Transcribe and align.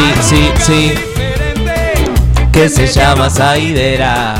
Sí, 0.00 0.12
sí, 0.22 0.50
sí. 0.64 0.92
Que 2.52 2.68
se 2.70 2.86
llama 2.86 3.28
Saidera. 3.28 4.34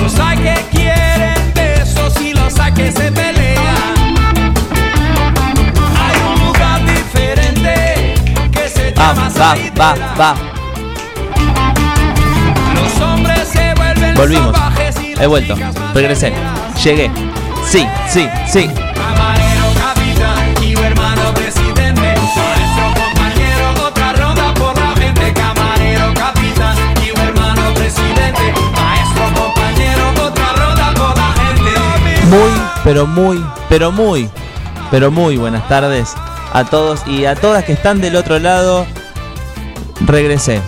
Los 0.00 0.18
hay 0.18 0.38
que 0.38 0.54
quieren 0.70 1.52
besos 1.54 2.18
y 2.20 2.32
los 2.32 2.58
hay 2.58 2.72
que 2.72 2.90
se 2.90 3.12
pelean. 3.12 4.14
Hay 5.98 6.16
un 6.32 6.46
lugar 6.46 6.80
diferente 6.86 8.14
que 8.52 8.68
se 8.68 8.92
Va, 8.92 9.12
llama 9.12 9.24
va, 9.24 9.30
Saidera. 9.30 9.74
va, 9.78 9.94
va. 10.18 10.34
Los 12.74 13.00
hombres 13.06 13.48
se 13.48 13.74
vuelven 13.74 14.14
Volvimos. 14.14 14.56
He 15.20 15.26
vuelto. 15.26 15.54
Regresé. 15.94 16.32
Llegué. 16.82 17.10
Sí, 17.68 17.86
sí, 18.08 18.28
sí. 18.50 18.70
Muy, 32.30 32.50
pero 32.84 33.06
muy, 33.06 33.44
pero 33.68 33.90
muy, 33.92 34.28
pero 34.90 35.10
muy 35.10 35.36
buenas 35.36 35.66
tardes 35.68 36.14
a 36.52 36.64
todos 36.64 37.06
y 37.06 37.24
a 37.24 37.34
todas 37.34 37.64
que 37.64 37.72
están 37.72 38.00
del 38.00 38.16
otro 38.16 38.38
lado. 38.38 38.86
Regresé. 40.06 40.60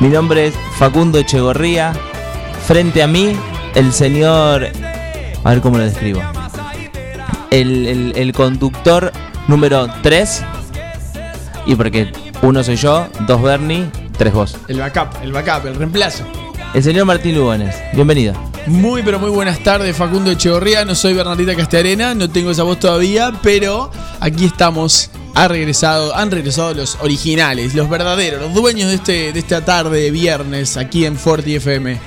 Mi 0.00 0.08
nombre 0.08 0.48
es 0.48 0.54
Facundo 0.78 1.18
Echegorría. 1.18 1.92
Frente 2.66 3.02
a 3.02 3.06
mí, 3.06 3.34
el 3.74 3.92
señor. 3.92 4.68
A 5.44 5.50
ver 5.50 5.60
cómo 5.60 5.78
lo 5.78 5.84
describo. 5.84 6.20
El, 7.50 7.86
el- 7.86 8.12
el 8.16 8.32
conductor 8.32 9.10
número 9.48 9.88
3. 10.02 10.44
Y 11.66 11.74
porque 11.74 12.12
uno 12.42 12.62
soy 12.62 12.76
yo, 12.76 13.08
dos 13.26 13.42
Bernie, 13.42 13.86
tres 14.16 14.32
vos. 14.32 14.56
El 14.68 14.78
backup, 14.80 15.08
el 15.22 15.32
backup, 15.32 15.66
el 15.66 15.74
reemplazo. 15.74 16.24
El 16.74 16.82
señor 16.82 17.06
Martín 17.06 17.34
Lugones. 17.36 17.74
Bienvenido. 17.94 18.34
Muy, 18.68 19.02
pero 19.02 19.18
muy 19.18 19.30
buenas 19.30 19.60
tardes, 19.60 19.96
Facundo 19.96 20.30
Echegorría. 20.30 20.84
No 20.84 20.94
soy 20.94 21.14
Bernardita 21.14 21.54
Castellarena, 21.54 22.14
no 22.14 22.28
tengo 22.28 22.50
esa 22.50 22.62
voz 22.64 22.78
todavía, 22.78 23.32
pero 23.42 23.90
aquí 24.20 24.44
estamos. 24.44 25.10
Ha 25.34 25.46
regresado, 25.48 26.14
han 26.16 26.30
regresado 26.30 26.74
los 26.74 26.96
originales, 27.00 27.74
los 27.74 27.88
verdaderos, 27.88 28.40
los 28.42 28.54
dueños 28.54 28.88
de, 28.88 28.96
este, 28.96 29.32
de 29.32 29.38
esta 29.38 29.64
tarde 29.64 30.00
de 30.00 30.10
viernes 30.10 30.76
aquí 30.76 31.04
en 31.06 31.16
Forti 31.16 31.54
FM. 31.56 31.98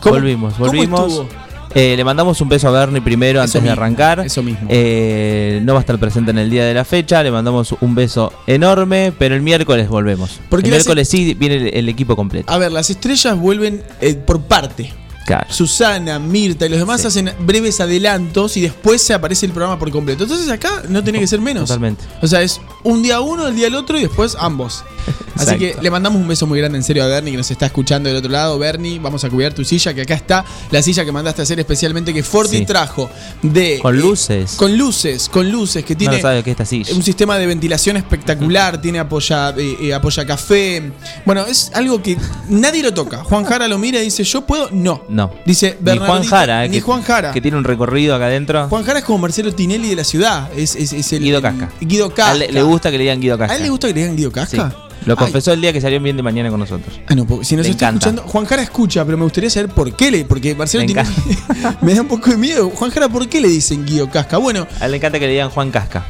¿Cómo- 0.00 0.16
volvimos, 0.16 0.54
cómo 0.54 0.66
volvimos. 0.66 1.00
estuvo? 1.12 1.28
Eh, 1.76 1.94
le 1.96 2.04
mandamos 2.04 2.40
un 2.40 2.48
beso 2.48 2.68
a 2.68 2.70
Bernie 2.70 3.00
primero 3.00 3.40
Eso 3.40 3.58
antes 3.58 3.62
de 3.64 3.70
arrancar. 3.70 4.20
eso 4.20 4.42
mismo. 4.42 4.66
Eh, 4.70 5.60
no 5.64 5.72
va 5.74 5.80
a 5.80 5.82
estar 5.82 5.98
presente 5.98 6.30
en 6.30 6.38
el 6.38 6.48
día 6.50 6.64
de 6.64 6.74
la 6.74 6.84
fecha. 6.84 7.22
Le 7.22 7.30
mandamos 7.32 7.74
un 7.80 7.94
beso 7.94 8.32
enorme, 8.46 9.12
pero 9.18 9.34
el 9.34 9.42
miércoles 9.42 9.88
volvemos. 9.88 10.38
Porque 10.48 10.66
el 10.66 10.72
miércoles 10.72 11.08
sí 11.08 11.34
viene 11.34 11.56
el, 11.56 11.74
el 11.74 11.88
equipo 11.88 12.14
completo. 12.16 12.52
A 12.52 12.58
ver, 12.58 12.70
las 12.72 12.90
estrellas 12.90 13.36
vuelven 13.38 13.82
eh, 14.00 14.14
por 14.14 14.42
parte. 14.42 14.92
Claro. 15.26 15.46
Susana, 15.50 16.18
Mirta 16.18 16.66
y 16.66 16.68
los 16.68 16.78
demás 16.78 17.00
Sí. 17.00 17.06
hacen 17.06 17.32
breves 17.40 17.80
adelantos 17.80 18.56
y 18.56 18.60
después 18.60 19.02
se 19.02 19.14
aparece 19.14 19.46
el 19.46 19.52
programa 19.52 19.78
por 19.78 19.90
completo. 19.90 20.24
Entonces 20.24 20.48
acá 20.50 20.82
no 20.88 21.02
tiene 21.02 21.18
que 21.20 21.26
ser 21.26 21.40
menos. 21.40 21.68
Totalmente. 21.68 22.04
O 22.22 22.26
sea, 22.26 22.42
es 22.42 22.60
un 22.82 23.02
día 23.02 23.20
uno, 23.20 23.46
el 23.48 23.56
día 23.56 23.66
el 23.68 23.74
otro 23.74 23.98
y 23.98 24.02
después 24.02 24.36
ambos. 24.38 24.84
Así 25.36 25.56
que 25.58 25.76
le 25.82 25.90
mandamos 25.90 26.20
un 26.20 26.28
beso 26.28 26.46
muy 26.46 26.58
grande 26.60 26.78
en 26.78 26.84
serio 26.84 27.02
a 27.02 27.08
Bernie 27.08 27.32
que 27.32 27.36
nos 27.38 27.50
está 27.50 27.66
escuchando 27.66 28.08
del 28.08 28.18
otro 28.18 28.30
lado. 28.30 28.58
Bernie, 28.58 28.98
vamos 29.00 29.24
a 29.24 29.30
cuidar 29.30 29.52
tu 29.52 29.64
silla, 29.64 29.92
que 29.92 30.02
acá 30.02 30.14
está 30.14 30.44
la 30.70 30.80
silla 30.80 31.04
que 31.04 31.10
mandaste 31.10 31.42
a 31.42 31.44
hacer 31.44 31.58
especialmente 31.58 32.14
que 32.14 32.22
Forti 32.22 32.58
Sí. 32.58 32.64
trajo 32.66 33.10
de. 33.42 33.80
Con 33.82 33.96
eh, 33.96 33.98
luces. 33.98 34.52
con 34.56 34.78
luces, 34.78 35.28
con 35.28 35.50
luces, 35.50 35.84
que 35.84 35.94
no 35.94 35.98
tiene 35.98 36.42
que 36.42 36.50
esta 36.50 36.64
silla. 36.64 36.94
un 36.94 37.02
sistema 37.02 37.36
de 37.36 37.46
ventilación 37.46 37.96
espectacular, 37.96 38.80
tiene 38.80 39.00
apoya, 39.00 39.50
eh, 39.56 39.76
eh, 39.82 39.94
apoya 39.94 40.24
café. 40.24 40.92
Bueno, 41.26 41.44
es 41.46 41.70
algo 41.74 42.00
que 42.00 42.16
nadie 42.48 42.82
lo 42.82 42.94
toca. 42.94 43.24
Juan 43.24 43.44
Jara 43.44 43.66
lo 43.66 43.76
mira 43.78 44.00
y 44.00 44.04
dice, 44.04 44.22
¿yo 44.24 44.46
puedo? 44.46 44.68
No. 44.70 45.02
No. 45.14 45.30
Dice 45.46 45.78
Ni 45.80 45.96
Juan 45.98 46.24
Jara, 46.24 46.64
eh, 46.64 46.68
Ni 46.68 46.76
que, 46.78 46.80
Juan 46.82 47.02
Jara. 47.02 47.30
que 47.32 47.40
tiene 47.40 47.56
un 47.56 47.62
recorrido 47.62 48.16
acá 48.16 48.26
adentro. 48.26 48.68
Juan 48.68 48.82
Jara 48.82 48.98
es 48.98 49.04
como 49.04 49.18
Marcelo 49.18 49.54
Tinelli 49.54 49.88
de 49.90 49.96
la 49.96 50.02
ciudad. 50.04 50.50
Es, 50.56 50.74
es- 50.74 50.92
es 50.92 51.12
el, 51.12 51.22
Guido 51.22 51.36
el- 51.38 51.42
Casca. 51.44 51.70
Guido 51.80 52.06
A 52.06 52.14
Casca. 52.14 52.32
él 52.32 52.38
le, 52.40 52.52
le 52.52 52.62
gusta 52.62 52.90
que 52.90 52.98
le 52.98 53.04
digan 53.04 53.20
Guido 53.20 53.38
Casca. 53.38 53.54
¿A 53.54 53.56
él 53.56 53.62
le 53.62 53.68
gusta 53.70 53.86
que 53.88 53.94
le 53.94 54.00
digan 54.00 54.16
Guido 54.16 54.30
Sí. 54.30 54.34
Casca? 54.34 54.74
Lo 55.06 55.12
Ay. 55.12 55.18
confesó 55.18 55.52
el 55.52 55.60
día 55.60 55.72
que 55.72 55.80
salió 55.80 56.00
bien 56.00 56.16
de 56.16 56.22
mañana 56.22 56.48
con 56.50 56.58
nosotros. 56.58 56.98
Ah, 57.06 57.14
no, 57.14 57.26
porque 57.26 57.44
si 57.44 57.54
nos 57.56 57.66
está 57.66 57.88
escuchando, 57.90 58.22
Juan 58.22 58.44
Jara 58.46 58.62
escucha, 58.62 59.04
pero 59.04 59.16
me 59.18 59.24
gustaría 59.24 59.50
saber 59.50 59.68
por 59.68 59.94
qué 59.94 60.10
le. 60.10 60.24
Porque 60.24 60.54
Marcelo 60.54 60.84
Tinelli 60.86 61.08
me 61.82 61.94
da 61.94 62.00
un 62.00 62.08
poco 62.08 62.30
de 62.30 62.36
miedo. 62.38 62.70
Juan 62.70 62.90
Jara, 62.90 63.08
¿por 63.08 63.28
qué 63.28 63.40
le 63.40 63.48
dicen 63.48 63.84
Guido 63.86 64.10
Casca? 64.10 64.38
Bueno, 64.38 64.66
A 64.80 64.86
él 64.86 64.90
le 64.92 64.96
encanta 64.96 65.18
que 65.20 65.26
le 65.26 65.32
digan 65.32 65.50
Juan 65.50 65.70
Casca. 65.70 66.06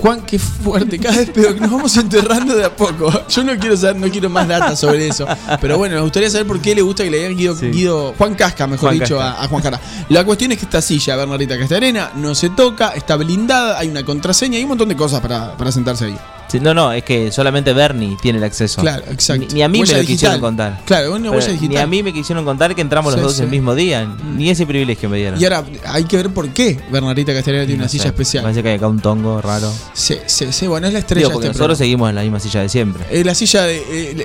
Juan, 0.00 0.22
qué 0.22 0.38
fuerte, 0.38 0.98
cada 0.98 1.16
vez 1.18 1.30
peor, 1.30 1.54
que 1.54 1.60
nos 1.60 1.70
vamos 1.70 1.96
enterrando 1.96 2.54
de 2.56 2.64
a 2.64 2.74
poco. 2.74 3.10
Yo 3.28 3.44
no 3.44 3.56
quiero 3.58 3.76
saber, 3.76 3.96
no 3.96 4.08
quiero 4.10 4.28
más 4.30 4.48
datos 4.48 4.78
sobre 4.78 5.06
eso. 5.08 5.26
Pero 5.60 5.78
bueno, 5.78 5.94
nos 5.96 6.04
gustaría 6.04 6.30
saber 6.30 6.46
por 6.46 6.60
qué 6.60 6.74
le 6.74 6.82
gusta 6.82 7.04
que 7.04 7.10
le 7.10 7.18
digan 7.18 7.36
Guido, 7.36 7.56
Sí. 7.56 7.66
Guido- 7.70 8.14
Juan 8.18 8.34
Casca, 8.34 8.66
mejor 8.66 8.90
Juan 8.90 8.98
dicho, 9.00 9.18
Casca. 9.18 9.40
A, 9.40 9.44
a 9.44 9.48
Juan 9.48 9.62
Jara. 9.62 9.80
La 10.08 10.24
cuestión 10.24 10.52
es 10.52 10.58
que 10.58 10.64
esta 10.64 10.80
silla, 10.82 11.16
Bernardita 11.16 11.58
Castarena, 11.58 12.10
no 12.16 12.34
se 12.34 12.50
toca, 12.50 12.88
está 12.90 13.16
blindada, 13.16 13.78
hay 13.78 13.88
una 13.88 14.04
contraseña, 14.04 14.56
hay 14.56 14.62
un 14.64 14.68
montón 14.70 14.88
de 14.88 14.96
cosas 14.96 15.20
para, 15.20 15.56
para 15.56 15.70
sentarse 15.72 16.06
ahí. 16.06 16.18
Sí, 16.52 16.60
no, 16.60 16.74
no, 16.74 16.92
es 16.92 17.02
que 17.02 17.32
solamente 17.32 17.72
Bernie 17.72 18.16
tiene 18.20 18.38
el 18.38 18.44
acceso. 18.44 18.80
Claro, 18.82 19.02
exacto. 19.10 19.46
Ni, 19.48 19.54
ni 19.54 19.62
a 19.62 19.68
mí 19.68 19.80
Huella 19.80 19.92
me 19.94 19.96
lo 19.96 20.00
digital. 20.02 20.14
quisieron 20.16 20.40
contar. 20.40 20.80
Claro, 20.84 21.14
una 21.14 21.30
huella 21.30 21.46
digital. 21.48 21.68
Ni 21.70 21.76
a 21.78 21.86
mí 21.86 22.02
me 22.02 22.12
quisieron 22.12 22.44
contar 22.44 22.74
que 22.74 22.82
entramos 22.82 23.14
Sí, 23.14 23.20
los 23.20 23.28
dos 23.28 23.36
sí. 23.38 23.42
el 23.42 23.48
mismo 23.48 23.74
día. 23.74 24.06
Ni 24.36 24.50
ese 24.50 24.66
privilegio 24.66 25.08
me 25.08 25.16
dieron. 25.16 25.40
Y 25.40 25.44
ahora 25.44 25.64
hay 25.86 26.04
que 26.04 26.16
ver 26.18 26.28
por 26.30 26.48
qué 26.50 26.78
Bernardita 26.90 27.32
Castarena 27.32 27.64
tiene 27.64 27.78
No 27.78 27.84
una 27.84 27.88
silla 27.88 28.06
especial. 28.06 28.42
Parece 28.42 28.62
que 28.62 28.68
hay 28.68 28.76
acá 28.76 28.86
un 28.86 29.00
tongo 29.00 29.40
raro. 29.40 29.72
Sí, 29.94 30.18
sí, 30.26 30.52
sí, 30.52 30.66
bueno, 30.66 30.86
es 30.86 30.92
la 30.92 30.98
estrella 30.98 31.20
Digo, 31.26 31.32
porque 31.32 31.46
este 31.46 31.58
nosotros 31.58 31.78
programa. 31.78 31.84
seguimos 31.84 32.08
en 32.10 32.14
la 32.16 32.22
misma 32.22 32.40
silla 32.40 32.60
de 32.60 32.68
siempre. 32.68 33.04
Eh, 33.10 33.24
la 33.24 33.34
silla 33.34 33.62
de. 33.62 33.76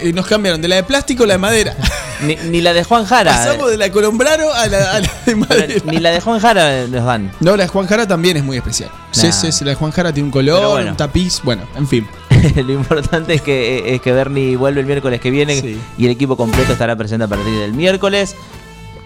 eh, 0.04 0.12
nos 0.14 0.28
cambiaron 0.28 0.62
de 0.62 0.68
la 0.68 0.76
de 0.76 0.84
plástico 0.84 1.24
a 1.24 1.28
la 1.28 1.34
de 1.36 1.40
madera. 1.40 1.76
Ni, 2.22 2.36
ni 2.50 2.62
la 2.62 2.74
de 2.74 2.84
Juan 2.84 3.06
Jara. 3.06 3.32
Pasamos 3.32 3.70
de 3.70 3.78
la 3.78 3.92
Colombraro 3.92 4.52
a 4.52 4.66
la, 4.66 4.92
a 4.94 5.00
la 5.02 5.08
de 5.08 5.10
pero 5.26 5.38
madera. 5.38 5.74
ni 5.86 5.98
la 6.00 6.10
de 6.10 6.20
Juan 6.20 6.40
Jara 6.40 6.88
nos 6.88 7.06
dan. 7.06 7.32
No, 7.42 7.56
la 7.56 7.64
de 7.64 7.70
Juan 7.70 7.86
Jara 7.86 8.08
también 8.08 8.36
es 8.38 8.44
muy 8.44 8.58
especial. 8.58 8.90
Sí, 9.12 9.28
Nah. 9.28 9.32
sí, 9.34 9.52
sí, 9.52 9.64
la 9.64 9.70
de 9.72 9.76
Juan 9.76 9.92
Jara 9.92 10.12
tiene 10.12 10.26
un 10.26 10.32
color, 10.32 10.68
bueno. 10.72 10.92
un 10.92 10.98
tapiz, 10.98 11.42
bueno, 11.44 11.62
en 11.76 11.88
fin. 11.88 12.08
Lo 12.56 12.74
importante 12.74 13.34
es 13.34 13.42
que, 13.42 13.96
es 13.96 14.02
que 14.02 14.12
Bernie 14.12 14.56
vuelve 14.56 14.82
el 14.82 14.86
miércoles 14.86 15.20
que 15.20 15.32
viene 15.32 15.60
Sí. 15.60 15.78
y 15.98 16.06
el 16.06 16.12
equipo 16.12 16.36
completo 16.38 16.74
estará 16.74 16.96
presente 16.96 17.26
a 17.26 17.28
partir 17.28 17.54
del 17.60 17.74
miércoles. 17.74 18.36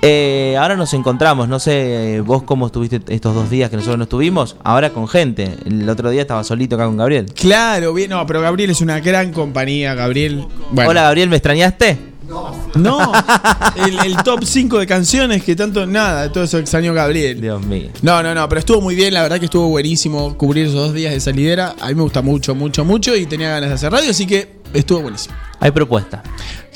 Eh, 0.04 0.56
ahora 0.60 0.75
nos 0.75 0.95
encontramos, 0.95 1.48
no 1.48 1.60
sé 1.60 2.16
eh, 2.16 2.22
vos 2.22 2.42
cómo 2.42 2.66
estuviste 2.66 3.00
estos 3.10 3.36
dos 3.36 3.51
días 3.51 3.69
que 3.69 3.75
nosotros 3.75 4.00
no 4.00 4.06
estuvimos, 4.06 4.56
ahora 4.63 4.89
con 4.89 5.07
gente. 5.07 5.57
El 5.66 5.88
otro 5.88 6.10
día 6.10 6.22
estaba 6.22 6.44
solito 6.44 6.75
acá 6.75 6.86
con 6.86 6.98
Gabriel. 6.98 7.28
Claro, 7.36 7.94
bien, 7.94 8.10
no, 8.10 8.25
pero 8.25 8.42
Gabriel 8.42 8.72
es 8.72 8.81
una 8.81 9.00
gran 9.00 9.31
compañía, 9.31 9.94
Gabriel. 9.94 10.44
Bueno, 10.72 10.89
Hola 10.89 11.04
Gabriel, 11.04 11.30
¿me 11.30 11.36
extrañaste? 11.36 12.11
No, 12.75 13.12
el, 13.75 14.00
el 14.06 14.18
top 14.24 14.44
5 14.44 14.80
de 14.80 14.88
canciones 14.88 15.44
que 15.44 15.56
tanto, 15.56 15.86
nada, 15.86 16.24
de 16.24 16.30
todo 16.30 16.44
eso 16.45 16.57
extrañó 16.57 16.94
Gabriel. 16.94 17.39
Dios 17.42 17.63
mío. 17.66 17.89
No, 18.01 18.24
no, 18.24 18.33
no, 18.33 18.48
pero 18.50 18.60
estuvo 18.60 18.81
muy 18.81 18.95
bien, 18.95 19.13
la 19.13 19.22
verdad 19.24 19.39
que 19.39 19.45
estuvo 19.45 19.68
buenísimo 19.68 20.38
cubrir 20.38 20.66
esos 20.68 20.75
dos 20.78 20.94
días 20.94 21.13
de 21.13 21.19
salidera. 21.19 21.75
A 21.80 21.88
mí 21.89 21.95
me 21.95 22.04
gusta 22.04 22.22
mucho, 22.22 22.56
mucho, 22.56 22.86
mucho 22.86 23.16
y 23.16 23.25
tenía 23.25 23.50
ganas 23.50 23.69
de 23.69 23.75
hacer 23.75 23.92
radio, 23.92 24.10
así 24.12 24.25
que 24.25 24.56
estuvo 24.74 25.01
buenísimo. 25.01 25.36
Hay 25.60 25.72
propuesta. 25.72 26.24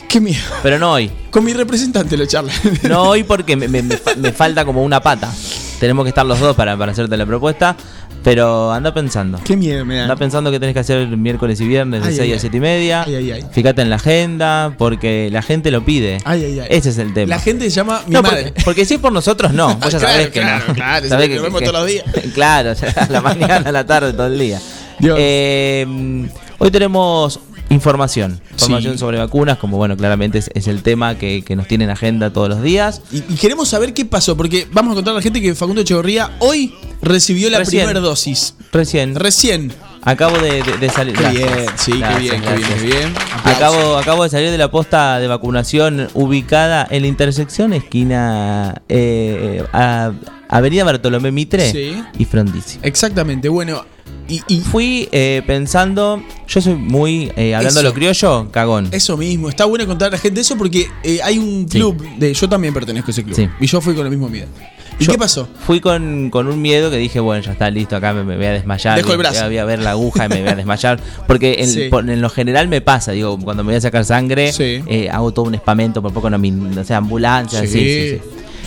Qué 0.07 0.21
miedo. 0.21 0.39
Pero 0.63 0.77
no 0.79 0.93
hoy. 0.93 1.11
Con 1.31 1.43
mi 1.43 1.53
representante 1.53 2.15
lo 2.15 2.25
charla. 2.25 2.51
No 2.89 3.03
hoy 3.03 3.23
porque 3.23 3.55
me, 3.55 3.67
me- 3.67 3.81
me 3.83 3.97
fa- 3.97 4.15
me 4.15 4.31
falta 4.31 4.63
como 4.63 4.83
una 4.83 5.01
pata. 5.01 5.33
Tenemos 5.79 6.03
que 6.05 6.09
estar 6.09 6.25
los 6.25 6.39
dos 6.39 6.55
para, 6.55 6.77
para 6.77 6.91
hacerte 6.93 7.17
la 7.17 7.25
propuesta. 7.25 7.75
Pero 8.25 8.73
anda 8.73 8.91
pensando. 8.91 9.39
Qué 9.45 9.55
miedo 9.55 9.85
me 9.85 9.97
da. 9.97 10.01
Anda 10.03 10.15
pensando 10.15 10.49
que 10.49 10.59
tenés 10.59 10.73
que 10.73 10.79
hacer 10.79 11.07
miércoles 11.15 11.61
y 11.61 11.67
viernes 11.67 12.01
de 12.01 12.07
Ay, 12.07 12.15
6 12.15 12.21
ay, 12.23 12.31
a 12.31 12.33
ay. 12.33 12.39
7 12.39 12.57
y 12.57 12.59
media. 12.59 13.03
Ay, 13.03 13.15
ay, 13.15 13.31
ay. 13.31 13.45
Fíjate 13.51 13.83
en 13.83 13.91
la 13.91 13.97
agenda 13.97 14.73
porque 14.79 15.29
la 15.31 15.43
gente 15.43 15.69
lo 15.69 15.85
pide. 15.85 16.17
Ay, 16.25 16.43
ay, 16.43 16.59
ay. 16.61 16.67
Ese 16.71 16.89
es 16.89 16.97
el 16.97 17.13
tema. 17.13 17.29
La 17.29 17.39
gente 17.39 17.65
se 17.65 17.69
llama 17.69 18.01
mi 18.07 18.13
no, 18.15 18.23
madre. 18.23 18.45
porque, 18.47 18.63
porque 18.65 18.85
si 18.85 18.95
es 18.95 18.99
por 18.99 19.11
nosotros, 19.13 19.53
no. 19.53 19.75
Vos 19.79 19.91
ya 19.93 19.99
Claro, 19.99 20.13
sabés 20.13 20.29
que 20.29 20.41
claro, 20.41 20.65
no. 20.67 20.73
claro, 20.73 21.07
Sabés 21.09 21.41
vemos 21.41 21.61
todos 21.61 21.73
los 21.73 21.85
días. 21.85 22.03
Claro, 22.33 22.71
a 22.71 23.05
la 23.11 23.21
mañana, 23.21 23.69
a 23.69 23.71
la 23.71 23.85
tarde, 23.85 24.11
todo 24.11 24.25
el 24.25 24.39
día. 24.39 24.59
Dios. 24.97 25.17
Eh, 25.21 26.27
hoy 26.57 26.71
tenemos 26.71 27.39
información. 27.69 28.39
Información 28.51 28.93
Sí. 28.93 28.99
sobre 28.99 29.17
vacunas, 29.17 29.57
como 29.57 29.77
bueno, 29.77 29.97
claramente 29.97 30.37
es, 30.37 30.49
es 30.53 30.67
el 30.67 30.81
tema 30.83 31.15
que, 31.17 31.43
que 31.43 31.55
nos 31.55 31.67
tiene 31.67 31.83
en 31.85 31.89
agenda 31.89 32.31
todos 32.31 32.49
los 32.49 32.61
días. 32.61 33.01
Y, 33.11 33.17
y 33.17 33.35
queremos 33.35 33.67
saber 33.69 33.93
qué 33.93 34.05
pasó, 34.05 34.37
porque 34.37 34.67
vamos 34.71 34.91
a 34.91 34.95
contar 34.95 35.13
a 35.13 35.15
la 35.15 35.21
gente 35.21 35.41
que 35.41 35.55
Facundo 35.55 35.81
Echeverría 35.81 36.31
hoy 36.39 36.73
recibió 37.01 37.49
la 37.49 37.59
Recién. 37.59 37.83
primera 37.83 37.99
dosis. 37.99 38.55
Recién 38.71 39.15
Recién. 39.15 39.71
acabo 40.03 40.37
de, 40.37 40.61
de- 40.63 40.77
de 40.79 40.89
salir. 40.89 41.15
Qué 41.15 41.29
bien, 41.29 41.47
sí, 41.75 41.91
qué 41.93 41.97
Gracias, 41.99 42.19
bien, 42.21 42.41
qué 42.41 42.47
bien, 42.49 42.61
gracias. 42.61 42.79
qué 42.81 42.85
bien. 42.85 43.13
Aplausos. 43.33 43.51
Acabo, 43.57 43.97
acabo 43.97 44.23
de 44.23 44.29
salir 44.29 44.51
de 44.51 44.57
la 44.57 44.69
posta 44.69 45.19
de 45.19 45.27
vacunación 45.27 46.07
ubicada 46.13 46.87
en 46.89 47.01
la 47.01 47.07
intersección 47.07 47.73
esquina 47.73 48.81
eh, 48.89 49.63
a- 49.73 50.11
Avenida 50.47 50.83
Bartolomé 50.83 51.31
Mitre 51.31 51.71
Sí. 51.71 51.95
y 52.19 52.25
Frondizi. 52.25 52.77
Exactamente, 52.83 53.49
bueno. 53.49 53.83
Y, 54.27 54.41
y 54.47 54.59
Fui 54.61 55.07
eh, 55.11 55.43
pensando, 55.45 56.23
yo 56.47 56.59
soy 56.61 56.73
muy, 56.73 57.31
eh, 57.35 57.53
hablando 57.53 57.79
Eso. 57.79 57.89
lo 57.89 57.93
criollo, 57.93 58.47
cagón. 58.51 58.87
eso 58.91 59.17
mismo, 59.17 59.49
está 59.49 59.65
bueno 59.65 59.85
contar 59.85 60.07
a 60.07 60.11
la 60.11 60.17
gente 60.17 60.41
eso 60.41 60.57
porque 60.57 60.87
eh, 61.03 61.19
hay 61.23 61.37
un 61.37 61.67
Sí. 61.69 61.77
club 61.77 62.01
de. 62.17 62.33
Yo 62.33 62.49
también 62.49 62.73
pertenezco 62.73 63.09
a 63.09 63.11
ese 63.11 63.23
club. 63.23 63.35
Sí. 63.35 63.47
Y 63.59 63.67
yo 63.67 63.81
fui 63.81 63.93
con 63.93 64.03
el 64.05 64.09
mismo 64.11 64.27
miedo. 64.27 64.47
¿Y 64.97 65.03
Yo 65.05 65.11
qué 65.11 65.17
pasó? 65.19 65.47
Fui 65.67 65.79
con, 65.81 66.29
con 66.31 66.47
un 66.47 66.59
miedo 66.61 66.89
que 66.89 66.95
dije, 66.97 67.19
bueno, 67.19 67.43
ya 67.43 67.51
está 67.51 67.69
listo, 67.69 67.97
acá 67.97 68.13
me, 68.13 68.23
me 68.23 68.37
voy 68.37 68.45
a 68.45 68.51
desmayar. 68.53 68.95
Dejo 68.97 69.11
el 69.11 69.17
brazo. 69.17 69.45
Voy 69.45 69.57
a 69.57 69.65
ver 69.65 69.79
la 69.79 69.91
aguja 69.91 70.25
y 70.25 70.29
me 70.29 70.39
voy 70.41 70.49
a 70.49 70.55
desmayar. 70.55 70.99
Porque 71.27 71.57
en, 71.59 71.69
Sí. 71.69 71.87
por- 71.89 72.09
en 72.09 72.21
lo 72.21 72.29
general 72.29 72.67
me 72.69 72.79
pasa, 72.81 73.11
digo, 73.11 73.37
cuando 73.37 73.63
me 73.63 73.73
voy 73.73 73.77
a 73.77 73.81
sacar 73.81 74.05
sangre, 74.05 74.53
Sí. 74.53 74.81
eh, 74.87 75.09
hago 75.11 75.31
todo 75.33 75.45
un 75.45 75.53
espamento, 75.55 76.01
por 76.01 76.13
poco 76.13 76.29
no 76.29 76.39
me. 76.39 76.51
O 76.79 76.83
sea, 76.85 76.97
ambulancia, 76.97 77.59
sí, 77.61 77.67
sí, 77.67 78.09
sí. 78.11 78.21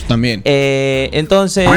También. 0.07 0.41
Eh, 0.45 1.09
entonces, 1.13 1.67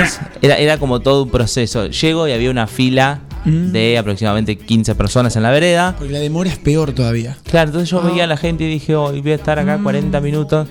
era, 0.43 0.57
era 0.59 0.79
como 0.79 1.01
todo 1.01 1.25
un 1.25 1.31
proceso. 1.31 1.87
Llego 1.89 2.29
y 2.29 2.33
había 2.33 2.51
una 2.51 2.67
fila 2.67 3.21
Mm. 3.45 3.73
de 3.73 3.99
aproximadamente 3.99 4.57
15 4.57 4.95
personas 4.95 5.35
en 5.37 5.43
la 5.43 5.51
vereda. 5.51 5.95
porque 5.99 6.13
la 6.13 6.19
demora 6.21 6.49
es 6.51 6.59
peor 6.59 6.93
todavía. 6.93 7.37
Claro, 7.45 7.69
entonces 7.71 7.91
yo 7.91 8.03
veía 8.03 8.25
a 8.25 8.27
la 8.27 8.37
gente 8.37 8.65
y 8.65 8.69
dije, 8.69 8.95
hoy 8.95 9.21
voy 9.21 9.33
a 9.33 9.37
estar 9.37 9.59
acá 9.59 9.79
40 9.83 10.21
minutos. 10.21 10.69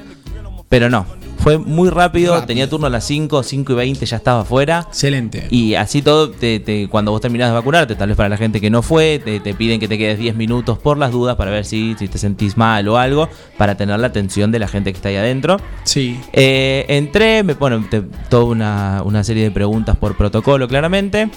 Pero 0.69 0.89
no, 0.89 1.05
fue 1.39 1.57
muy 1.57 1.89
rápido, 1.89 2.31
Rápido. 2.33 2.47
tenía 2.47 2.69
turno 2.69 2.87
a 2.87 2.89
las 2.89 3.03
5, 3.03 3.43
5 3.43 3.73
y 3.73 3.75
20 3.75 4.05
ya 4.05 4.15
estaba 4.15 4.41
afuera. 4.43 4.85
Excelente. 4.87 5.47
Y 5.49 5.73
así 5.73 6.01
todo, 6.01 6.29
te- 6.31 6.61
te- 6.61 6.87
cuando 6.87 7.11
vos 7.11 7.19
terminás 7.19 7.49
de 7.49 7.55
vacunarte, 7.55 7.95
tal 7.95 8.07
vez 8.07 8.15
para 8.15 8.29
la 8.29 8.37
gente 8.37 8.61
que 8.61 8.69
no 8.69 8.81
fue, 8.81 9.19
te, 9.21 9.41
te 9.41 9.53
piden 9.53 9.81
que 9.81 9.89
te 9.89 9.97
quedes 9.97 10.17
10 10.17 10.33
minutos 10.37 10.77
por 10.79 10.97
las 10.97 11.11
dudas 11.11 11.35
para 11.35 11.51
ver 11.51 11.65
si, 11.65 11.93
si 11.99 12.07
te 12.07 12.17
sentís 12.17 12.55
mal 12.55 12.87
o 12.87 12.97
algo, 12.97 13.27
para 13.57 13.75
tener 13.75 13.99
la 13.99 14.07
atención 14.07 14.49
de 14.53 14.59
la 14.59 14.69
gente 14.69 14.93
que 14.93 14.95
está 14.95 15.09
ahí 15.09 15.17
adentro. 15.17 15.57
sí. 15.83 16.17
Eh, 16.31 16.85
entré, 16.87 17.43
me 17.43 17.55
ponen 17.55 17.89
te- 17.89 18.03
toda 18.29 18.45
una, 18.45 19.01
una 19.03 19.25
serie 19.25 19.43
de 19.43 19.51
preguntas 19.51 19.97
por 19.97 20.15
protocolo, 20.15 20.69
claramente. 20.69 21.29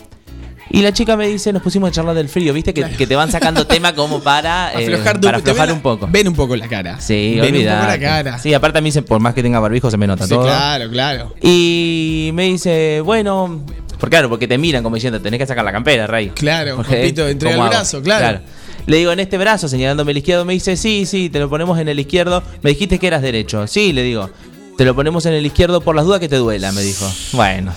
Y 0.70 0.81
la 0.82 0.93
chica 0.93 1.16
me 1.16 1.28
dice, 1.28 1.52
nos 1.52 1.62
pusimos 1.62 1.90
a 1.90 1.93
charlar 1.93 2.14
del 2.14 2.28
frío, 2.28 2.52
viste, 2.52 2.72
que, 2.72 2.82
que 2.84 3.06
te 3.06 3.14
van 3.14 3.31
sacando 3.31 3.66
tema 3.69 3.94
como 3.94 4.20
para, 4.20 4.72
eh, 4.72 4.84
Aflojar 4.84 5.20
para 5.20 5.38
aflojar 5.38 5.72
un 5.72 5.81
poco. 5.81 6.08
Ven 6.11 6.26
un 6.28 6.34
poco 6.34 6.56
la 6.56 6.69
cara. 6.69 7.00
Sí, 7.00 7.37
ven 7.40 7.55
un 7.56 7.62
poco 7.64 7.87
la 7.87 7.99
cara. 8.00 8.38
Sí, 8.38 8.55
aparte 8.55 8.78
a 8.78 8.81
mí, 8.81 8.90
por 8.93 9.20
más 9.20 9.34
que 9.34 9.43
tenga 9.43 9.61
barbijo, 9.61 9.90
se 9.90 9.96
me 9.96 10.06
nota 10.06 10.25
Sí, 10.25 10.31
todo. 10.31 10.44
claro, 10.44 10.90
claro. 10.90 11.34
Y 11.43 12.31
me 12.34 12.44
dice, 12.44 13.02
bueno, 13.05 13.62
por 14.00 14.08
claro, 14.11 14.28
porque 14.28 14.49
te 14.49 14.58
miran 14.58 14.82
como 14.82 14.96
diciendo, 14.96 15.20
tenés 15.20 15.38
que 15.38 15.46
sacar 15.46 15.64
la 15.64 15.72
campera, 15.72 16.06
Rey. 16.06 16.31
Claro, 16.31 16.76
Porque, 16.76 16.96
papito, 16.96 17.28
entrega 17.28 17.56
¿cómo 17.56 17.67
el 17.67 17.70
brazo, 17.70 18.02
claro. 18.02 18.40
Le 18.87 18.99
digo, 18.99 19.12
en 19.12 19.20
este 19.20 19.38
brazo, 19.38 19.69
señalándome 19.69 20.12
el 20.12 20.19
izquierdo, 20.19 20.44
me 20.44 20.52
dice, 20.52 20.76
sí, 20.76 21.06
sí, 21.06 21.31
te 21.31 21.38
lo 21.38 21.49
ponemos 21.49 21.78
en 21.78 21.88
el 21.88 21.99
izquierdo. 21.99 22.43
Me 22.62 22.70
dijiste 22.70 22.99
que 22.99 23.06
eras 23.06 23.22
derecho. 23.22 23.67
Sí, 23.67 23.93
le 23.94 24.02
digo, 24.02 24.28
te 24.76 24.84
lo 24.84 24.94
ponemos 24.94 25.25
en 25.26 25.32
el 25.32 25.46
izquierdo 25.46 25.81
por 25.81 25.94
las 25.94 26.05
dudas 26.05 26.20
que 26.20 26.28
te 26.28 26.37
duela, 26.37 26.70
me 26.72 26.82
dijo. 26.82 27.10
Bueno. 27.32 27.72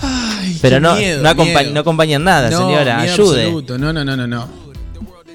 Pero 0.60 0.80
no, 0.80 0.94
miedo, 0.96 1.22
no, 1.22 1.28
acompa- 1.30 1.60
miedo. 1.60 1.72
no 1.74 1.80
acompañan 1.80 2.24
nada, 2.24 2.50
No, 2.50 2.58
señora, 2.58 3.00
ayude. 3.00 3.42
absoluto. 3.44 3.78
No, 3.78 3.92
no, 3.92 4.04
no, 4.04 4.16
no, 4.16 4.26
no. 4.26 4.48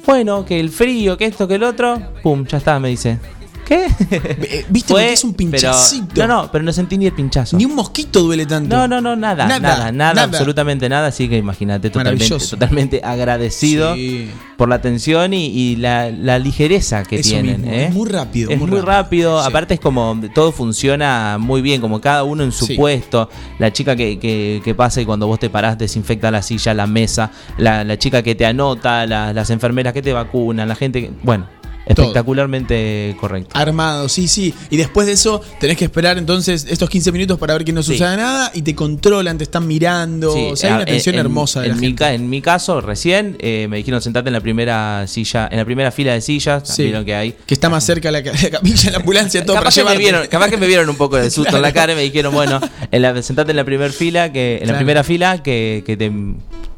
Bueno, 0.06 0.44
que 0.46 0.60
el 0.60 0.70
frío, 0.70 1.18
que 1.18 1.26
esto, 1.26 1.48
que 1.48 1.56
el 1.56 1.64
otro, 1.64 2.00
pum, 2.22 2.46
ya 2.46 2.58
está, 2.58 2.80
me 2.80 2.90
dice. 2.90 3.20
¿Qué? 3.66 3.86
Eh, 4.12 4.66
Viste 4.70 4.94
Fue, 4.94 5.02
porque 5.04 5.14
es 5.14 5.24
un 5.24 5.34
pero- 5.34 5.52
pinchacito. 5.52 6.28
no, 6.28 6.44
no, 6.44 6.52
pero 6.52 6.64
no 6.64 6.74
sentí 6.74 6.98
ni 6.98 7.06
el 7.06 7.14
pinchazo. 7.14 7.58
Ni 7.58 7.66
un 7.66 7.76
mosquito 7.76 8.22
duele 8.22 8.46
tanto. 8.46 8.76
No, 8.76 8.88
no, 8.88 9.00
no, 9.02 9.16
nada, 9.16 9.46
Nada, 9.48 9.60
nada, 9.60 9.92
nada, 9.92 10.14
nada. 10.14 10.24
absolutamente 10.24 10.90
nada. 10.90 11.08
Así 11.08 11.30
que 11.30 11.38
imagínate, 11.38 11.90
totalmente, 11.90 12.38
totalmente 12.50 13.02
agradecido 13.04 13.96
Sí. 13.96 14.30
por 14.58 14.70
la 14.70 14.76
atención 14.76 15.34
y, 15.34 15.46
y 15.48 15.76
la, 15.78 16.10
la 16.12 16.40
ligereza 16.40 17.04
que 17.04 17.18
Eso 17.18 17.30
tienen. 17.32 17.62
mismo, 17.62 17.74
¿eh? 17.74 17.86
es 17.86 17.94
muy 17.94 18.10
rápido, 18.10 18.52
Es 18.52 18.60
muy 18.60 18.70
muy, 18.70 18.80
rápido. 18.82 18.92
rápido. 19.38 19.42
Sí. 19.42 19.48
Aparte, 19.50 19.74
es 19.76 19.80
como 19.80 20.20
todo 20.34 20.52
funciona 20.52 21.38
muy 21.40 21.62
bien, 21.62 21.82
como 21.82 22.02
cada 22.02 22.24
uno 22.24 22.44
en 22.44 22.52
su 22.52 22.66
Sí. 22.66 22.76
puesto. 22.76 23.30
La 23.60 23.72
chica 23.72 23.96
que, 23.96 24.20
que, 24.20 24.62
que 24.64 24.76
pasa 24.76 25.02
y 25.02 25.06
cuando 25.06 25.28
vos 25.28 25.40
te 25.40 25.50
parás, 25.50 25.78
desinfecta 25.78 26.32
la 26.32 26.42
silla, 26.42 26.74
la 26.74 26.88
mesa. 26.88 27.32
La, 27.58 27.84
la 27.84 27.98
chica 27.98 28.22
que 28.24 28.36
te 28.36 28.46
anota, 28.46 29.06
la- 29.06 29.34
las 29.34 29.50
enfermeras 29.50 29.94
que 29.94 30.02
te 30.02 30.14
vacunan, 30.14 30.68
la 30.68 30.76
gente 30.76 31.02
que. 31.02 31.12
Bueno, 31.24 31.48
espectacularmente 31.86 33.16
correcto. 33.20 33.50
Armado, 33.54 34.10
sí, 34.10 34.28
sí. 34.28 34.54
Y 34.70 34.78
después 34.78 35.08
de 35.08 35.14
eso 35.14 35.42
tenés 35.60 35.78
que 35.78 35.86
esperar 35.86 36.18
entonces 36.18 36.66
estos 36.70 36.90
15 36.90 37.12
minutos 37.12 37.38
para 37.40 37.54
ver 37.54 37.66
que 37.66 37.74
no 37.74 37.84
Sí. 37.84 37.94
suceda 37.94 38.16
nada 38.16 38.52
y 38.54 38.62
te 38.62 38.76
controlan, 38.76 39.38
te 39.38 39.44
están 39.44 39.68
mirando. 39.68 40.34
Sí, 40.34 40.48
o 40.52 40.56
sea, 40.56 40.70
hay 40.70 40.74
una 40.76 40.84
atención 40.84 41.16
en- 41.16 41.22
hermosa 41.22 41.62
de 41.62 41.68
en 41.68 41.72
la 41.76 41.78
mi, 41.80 41.88
gente. 41.88 42.06
en 42.08 42.30
mi 42.30 42.42
caso, 42.42 42.82
recién 42.82 43.36
eh, 43.40 43.68
me 43.70 43.78
dijeron 43.78 44.02
sentate 44.02 44.30
en 44.30 44.34
la 44.34 44.42
primera 44.42 45.06
silla, 45.08 45.48
en 45.52 45.58
la 45.58 45.66
primera 45.66 45.92
fila 45.92 46.14
de 46.14 46.22
sillas. 46.22 46.64
Sí. 46.66 46.84
Vieron 46.84 47.06
que 47.06 47.16
hay. 47.16 47.36
Que 47.46 47.54
está 47.54 47.70
más 47.70 47.84
cerca 47.86 48.12
la, 48.12 48.22
la 48.22 48.50
capilla, 48.50 48.92
la 48.92 48.98
ambulancia, 48.98 49.44
todo 49.46 49.56
para 49.56 49.70
capaz, 49.70 49.76
que 49.76 49.84
me 49.84 49.98
vieron, 49.98 50.28
capaz 50.28 50.50
que 50.50 50.58
me 50.58 50.68
vieron 50.68 50.90
un 50.90 50.96
poco 50.96 51.18
de 51.18 51.30
susto 51.32 51.56
en 51.56 51.62
la 51.62 51.74
cara 51.74 51.94
y 51.94 51.96
me 51.96 52.02
dijeron, 52.04 52.34
bueno, 52.34 52.60
en 52.92 53.02
la, 53.02 53.22
sentate 53.22 53.52
en 53.52 53.58
la 53.58 53.64
primera 53.66 53.92
fila, 53.92 54.32
que 54.32 54.60
en 54.62 54.68
la 54.68 54.76
primera 54.78 55.04
fila 55.04 55.44
que, 55.44 55.84
que 55.86 55.98
te 55.98 56.12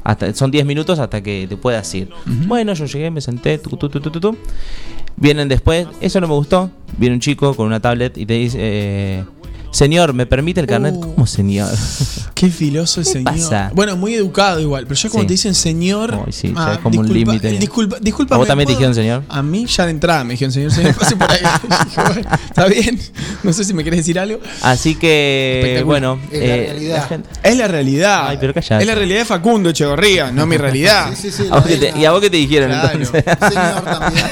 hasta 0.06 0.32
son 0.34 0.52
10 0.52 0.64
minutos 0.64 1.00
hasta 1.00 1.20
que 1.20 1.46
te 1.48 1.56
puedas 1.56 1.92
ir. 1.94 2.08
Bueno, 2.46 2.74
yo 2.74 2.86
llegué, 2.86 3.10
me 3.10 3.20
senté, 3.20 3.58
tu, 3.58 3.70
tu, 3.76 3.88
tu, 3.88 4.00
tu, 4.00 4.10
tu, 4.10 4.20
tu. 4.20 4.36
Vienen 5.16 5.48
después, 5.48 5.88
eso 6.00 6.20
no 6.20 6.28
me 6.28 6.34
gustó. 6.34 6.70
Viene 6.96 7.16
un 7.16 7.20
chico 7.20 7.54
con 7.56 7.66
una 7.66 7.80
tablet 7.80 8.16
y 8.16 8.24
te 8.24 8.34
dice, 8.34 8.58
eh, 8.60 9.24
señor, 9.76 10.14
¿me 10.14 10.26
permite 10.26 10.60
el 10.60 10.66
carnet? 10.66 10.94
Uh. 10.96 11.00
¿Cómo 11.14 11.26
señor? 11.26 11.68
Qué 12.34 12.48
filoso 12.50 13.00
el 13.00 13.06
¿Qué 13.06 13.12
señor. 13.12 13.32
pasa? 13.34 13.70
Bueno, 13.74 13.96
muy 13.96 14.14
educado 14.14 14.60
igual, 14.60 14.84
pero 14.86 14.94
ya 15.00 15.08
como 15.08 15.22
Sí. 15.22 15.26
te 15.26 15.32
dicen 15.34 15.54
señor. 15.54 16.14
ah, 16.14 16.22
Ay, 16.26 16.32
sí, 16.32 16.52
ya 16.54 16.72
es 16.74 16.78
como 16.78 17.00
un 17.00 17.12
límite. 17.12 17.50
Disculpa, 17.58 17.96
disculpa. 18.00 18.34
¿A 18.34 18.38
vos 18.38 18.46
también 18.46 18.66
te 18.66 18.72
dijeron 18.74 18.94
señor? 18.94 19.22
A 19.28 19.42
mí 19.42 19.66
ya 19.66 19.84
de 19.84 19.90
entrada 19.92 20.24
me 20.24 20.32
dijeron 20.34 20.52
señor, 20.52 20.70
señor, 20.72 20.94
pase 20.94 21.16
por 21.16 21.30
ahí. 21.30 21.40
Bueno, 21.96 22.30
Está 22.48 22.66
bien. 22.66 22.98
No 23.42 23.52
sé 23.52 23.64
si 23.64 23.72
me 23.74 23.84
querés 23.84 23.98
decir 24.00 24.18
algo. 24.18 24.40
Así 24.62 24.94
que, 24.96 25.82
bueno, 25.84 26.18
Es 26.30 26.40
la 26.40 26.46
eh, 26.46 26.66
realidad. 26.70 26.96
la 26.96 27.02
gente- 27.08 27.28
Es 27.42 27.56
la 27.56 27.68
realidad. 27.68 28.28
Ay, 28.28 28.36
pero 28.40 28.54
callate. 28.54 28.82
Es 28.82 28.86
la 28.86 28.94
realidad 28.94 29.18
de 29.20 29.24
Facundo 29.24 29.70
Echegorría, 29.70 30.30
no 30.32 30.46
mi 30.46 30.56
realidad. 30.56 31.10
Sí, 31.14 31.30
sí, 31.30 31.42
sí. 31.44 31.48
¿a 31.50 31.56
vos 31.56 31.64
la 31.64 31.70
qué 31.70 31.76
te- 31.76 31.88
isla. 31.88 32.00
¿Y 32.00 32.04
a 32.04 32.10
vos 32.12 32.20
qué 32.20 32.30
te 32.30 32.36
dijeron 32.38 32.70
Claro. 32.70 32.98
entonces? 32.98 33.24
Señor 33.24 33.84
también. 33.84 34.24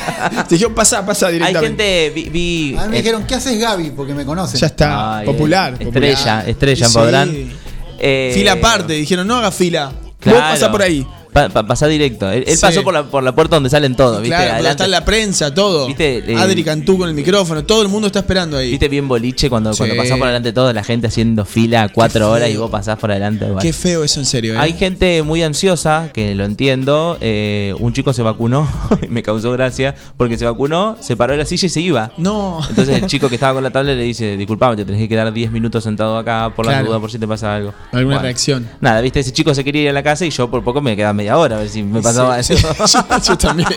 Te 0.49 0.55
dijeron, 0.55 0.75
pasa, 0.75 1.05
pasa 1.07 1.27
Hay 1.29 1.35
directamente. 1.35 1.85
gente, 1.85 2.13
vi, 2.15 2.29
vi- 2.31 2.77
A 2.77 2.83
mí 2.85 2.89
me 2.91 2.97
eh, 2.99 3.03
dijeron, 3.03 3.25
¿qué 3.27 3.35
haces 3.35 3.59
Gaby? 3.59 3.93
Porque 3.97 4.15
me 4.15 4.25
conocen. 4.25 4.61
Ya 4.61 4.67
está. 4.67 5.19
Ay, 5.19 5.27
popular. 5.37 5.73
popular. 5.79 6.05
Estrella, 6.05 6.45
estrella, 6.47 6.89
podrán. 6.93 7.53
Eh, 7.99 8.33
Fila 8.35 8.53
aparte, 8.53 8.93
dijeron, 8.95 9.27
no 9.27 9.37
haga 9.37 9.51
fila. 9.51 9.93
claro. 10.21 10.39
Vos 10.39 10.49
pasá 10.51 10.71
por 10.71 10.83
ahí. 10.83 11.07
Pa- 11.35 11.49
pa- 11.51 11.67
pasá 11.67 11.87
directo. 11.89 12.31
Él, 12.31 12.45
él 12.47 12.55
Sí. 12.57 12.61
pasó 12.63 12.83
por 12.83 12.95
la, 12.95 13.03
por 13.05 13.23
la 13.23 13.35
puerta 13.35 13.57
donde 13.57 13.69
salen 13.69 13.95
todos, 13.97 14.23
¿viste? 14.23 14.37
Claro, 14.37 14.53
Adelante. 14.55 14.71
está 14.71 14.87
la 14.89 15.05
prensa, 15.05 15.53
todo. 15.53 15.87
Viste, 15.89 16.33
eh, 16.33 16.37
Adri 16.37 16.65
Cantú 16.65 16.97
con 16.97 17.09
el 17.09 17.15
micrófono, 17.15 17.65
todo 17.65 17.83
el 17.83 17.89
mundo 17.89 18.07
está 18.07 18.21
esperando 18.21 18.57
ahí. 18.57 18.71
¿Viste 18.71 18.89
bien 18.89 19.09
boliche 19.09 19.51
cuando, 19.51 19.75
cuando 19.77 19.95
Sí. 19.95 20.01
pasás 20.01 20.17
por 20.17 20.29
delante 20.29 20.49
de 20.49 20.53
todo, 20.53 20.73
la 20.73 20.85
gente 20.85 21.09
haciendo 21.09 21.45
fila 21.45 21.89
cuatro 21.93 22.31
horas 22.31 22.49
y 22.51 22.57
vos 22.57 22.71
pasás 22.71 22.99
por 22.99 23.11
adelante? 23.11 23.47
Qué 23.61 23.73
feo 23.73 24.05
eso 24.05 24.21
en 24.21 24.27
serio, 24.27 24.55
¿eh? 24.55 24.59
Hay 24.59 24.75
gente 24.75 25.23
muy 25.25 25.43
ansiosa, 25.43 26.11
que 26.15 26.35
lo 26.35 26.45
entiendo. 26.45 27.19
eh, 27.21 27.75
un 27.81 27.93
chico 27.93 28.13
se 28.13 28.23
vacunó, 28.23 28.69
y 29.03 29.09
me 29.09 29.23
causó 29.23 29.51
gracia, 29.53 29.95
porque 30.17 30.39
se 30.39 30.45
vacunó, 30.45 30.97
se 31.01 31.17
paró 31.17 31.33
de 31.33 31.39
la 31.39 31.45
silla 31.47 31.67
y 31.67 31.69
se 31.69 31.81
iba. 31.81 32.13
No. 32.17 32.61
Entonces 32.71 33.03
el 33.03 33.07
chico 33.09 33.29
que 33.29 33.35
estaba 33.35 33.55
con 33.55 33.65
la 33.65 33.71
tablet 33.71 33.97
le 33.97 34.05
dice, 34.05 34.37
disculpame, 34.37 34.77
te 34.77 34.85
tenés 34.85 35.01
que 35.01 35.09
quedar 35.09 35.33
10 35.33 35.51
minutos 35.51 35.83
sentado 35.85 36.17
acá 36.17 36.53
por 36.55 36.65
la 36.67 36.83
duda, 36.83 37.01
por 37.01 37.11
si 37.11 37.19
te 37.19 37.27
pasa 37.27 37.55
algo. 37.57 37.73
Alguna 37.93 38.05
Bueno. 38.17 38.23
reacción. 38.23 38.69
Nada, 38.81 39.01
viste, 39.01 39.19
ese 39.21 39.33
chico 39.33 39.53
se 39.55 39.65
quería 39.65 39.83
ir 39.83 39.89
a 39.89 39.93
la 39.93 40.03
casa 40.05 40.25
y 40.25 40.31
yo 40.31 40.49
por 40.51 40.63
poco 40.63 40.81
me 40.81 40.95
quedaba 40.97 41.13
media 41.25 41.39
hora 41.39 41.57
a 41.57 41.61
ver 41.61 41.69
si 41.69 41.83
me 41.83 42.01
pasaba 42.03 42.43
Sí, 42.43 42.53
eso. 42.55 42.69
sí, 42.87 42.99
yo, 43.29 43.39
también. 43.39 43.69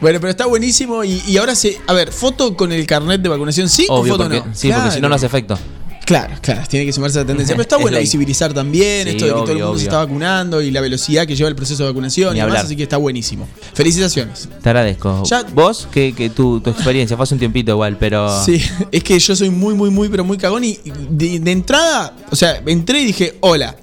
Bueno, 0.00 0.20
pero 0.20 0.30
está 0.30 0.46
buenísimo 0.46 1.02
y, 1.04 1.22
y 1.26 1.36
ahora 1.36 1.54
se. 1.54 1.78
A 1.86 1.92
ver, 1.92 2.12
foto 2.12 2.56
con 2.56 2.72
el 2.72 2.86
carnet 2.86 3.20
de 3.20 3.28
vacunación, 3.28 3.68
¿sí 3.68 3.86
Obvio, 3.88 4.14
o 4.14 4.16
foto 4.16 4.28
porque, 4.30 4.38
no? 4.48 4.54
sí, 4.54 4.70
porque 4.72 4.90
si 4.92 5.00
no, 5.00 5.08
no 5.08 5.14
hace 5.14 5.26
efecto. 5.26 5.58
Claro, 6.06 6.34
claro, 6.42 6.62
tiene 6.68 6.86
que 6.86 6.92
sumarse 6.92 7.18
a 7.18 7.22
la 7.22 7.26
tendencia. 7.28 7.54
Pero 7.54 7.62
está 7.62 7.76
Es 7.78 7.82
bueno 7.82 7.94
ley. 7.96 8.02
visibilizar 8.04 8.52
también 8.52 9.04
Sí, 9.04 9.10
esto 9.10 9.26
de 9.26 9.30
que 9.30 9.34
todo 9.34 9.44
el 9.44 9.50
obvio, 9.58 9.64
mundo 9.66 9.78
se 9.78 9.84
está 9.84 9.98
vacunando 9.98 10.60
y 10.60 10.72
la 10.72 10.80
velocidad 10.80 11.24
que 11.24 11.36
lleva 11.36 11.48
el 11.48 11.54
proceso 11.54 11.84
de 11.84 11.90
vacunación 11.90 12.32
Ni 12.34 12.40
y 12.40 12.42
demás, 12.42 12.64
así 12.64 12.74
que 12.74 12.82
está 12.84 12.96
buenísimo. 12.96 13.46
Felicitaciones. 13.74 14.48
Te 14.60 14.68
agradezco. 14.70 15.22
Ya- 15.24 15.44
Vos, 15.54 15.86
que, 15.92 16.12
que 16.12 16.30
tu, 16.30 16.60
tu 16.60 16.70
experiencia 16.70 17.16
fue 17.16 17.24
hace 17.24 17.34
un 17.34 17.38
tiempito 17.40 17.70
igual, 17.72 17.96
pero. 17.96 18.44
Sí, 18.44 18.60
es 18.90 19.04
que 19.04 19.18
yo 19.18 19.36
soy 19.36 19.50
muy, 19.50 19.74
muy, 19.74 19.90
muy, 19.90 20.08
pero 20.08 20.24
muy 20.24 20.36
cagón 20.36 20.64
y 20.64 20.78
de, 21.10 21.38
de 21.38 21.52
entrada, 21.52 22.14
o 22.30 22.34
sea, 22.36 22.60
entré 22.66 23.00
y 23.02 23.04
dije, 23.06 23.36
hola, 23.40 23.76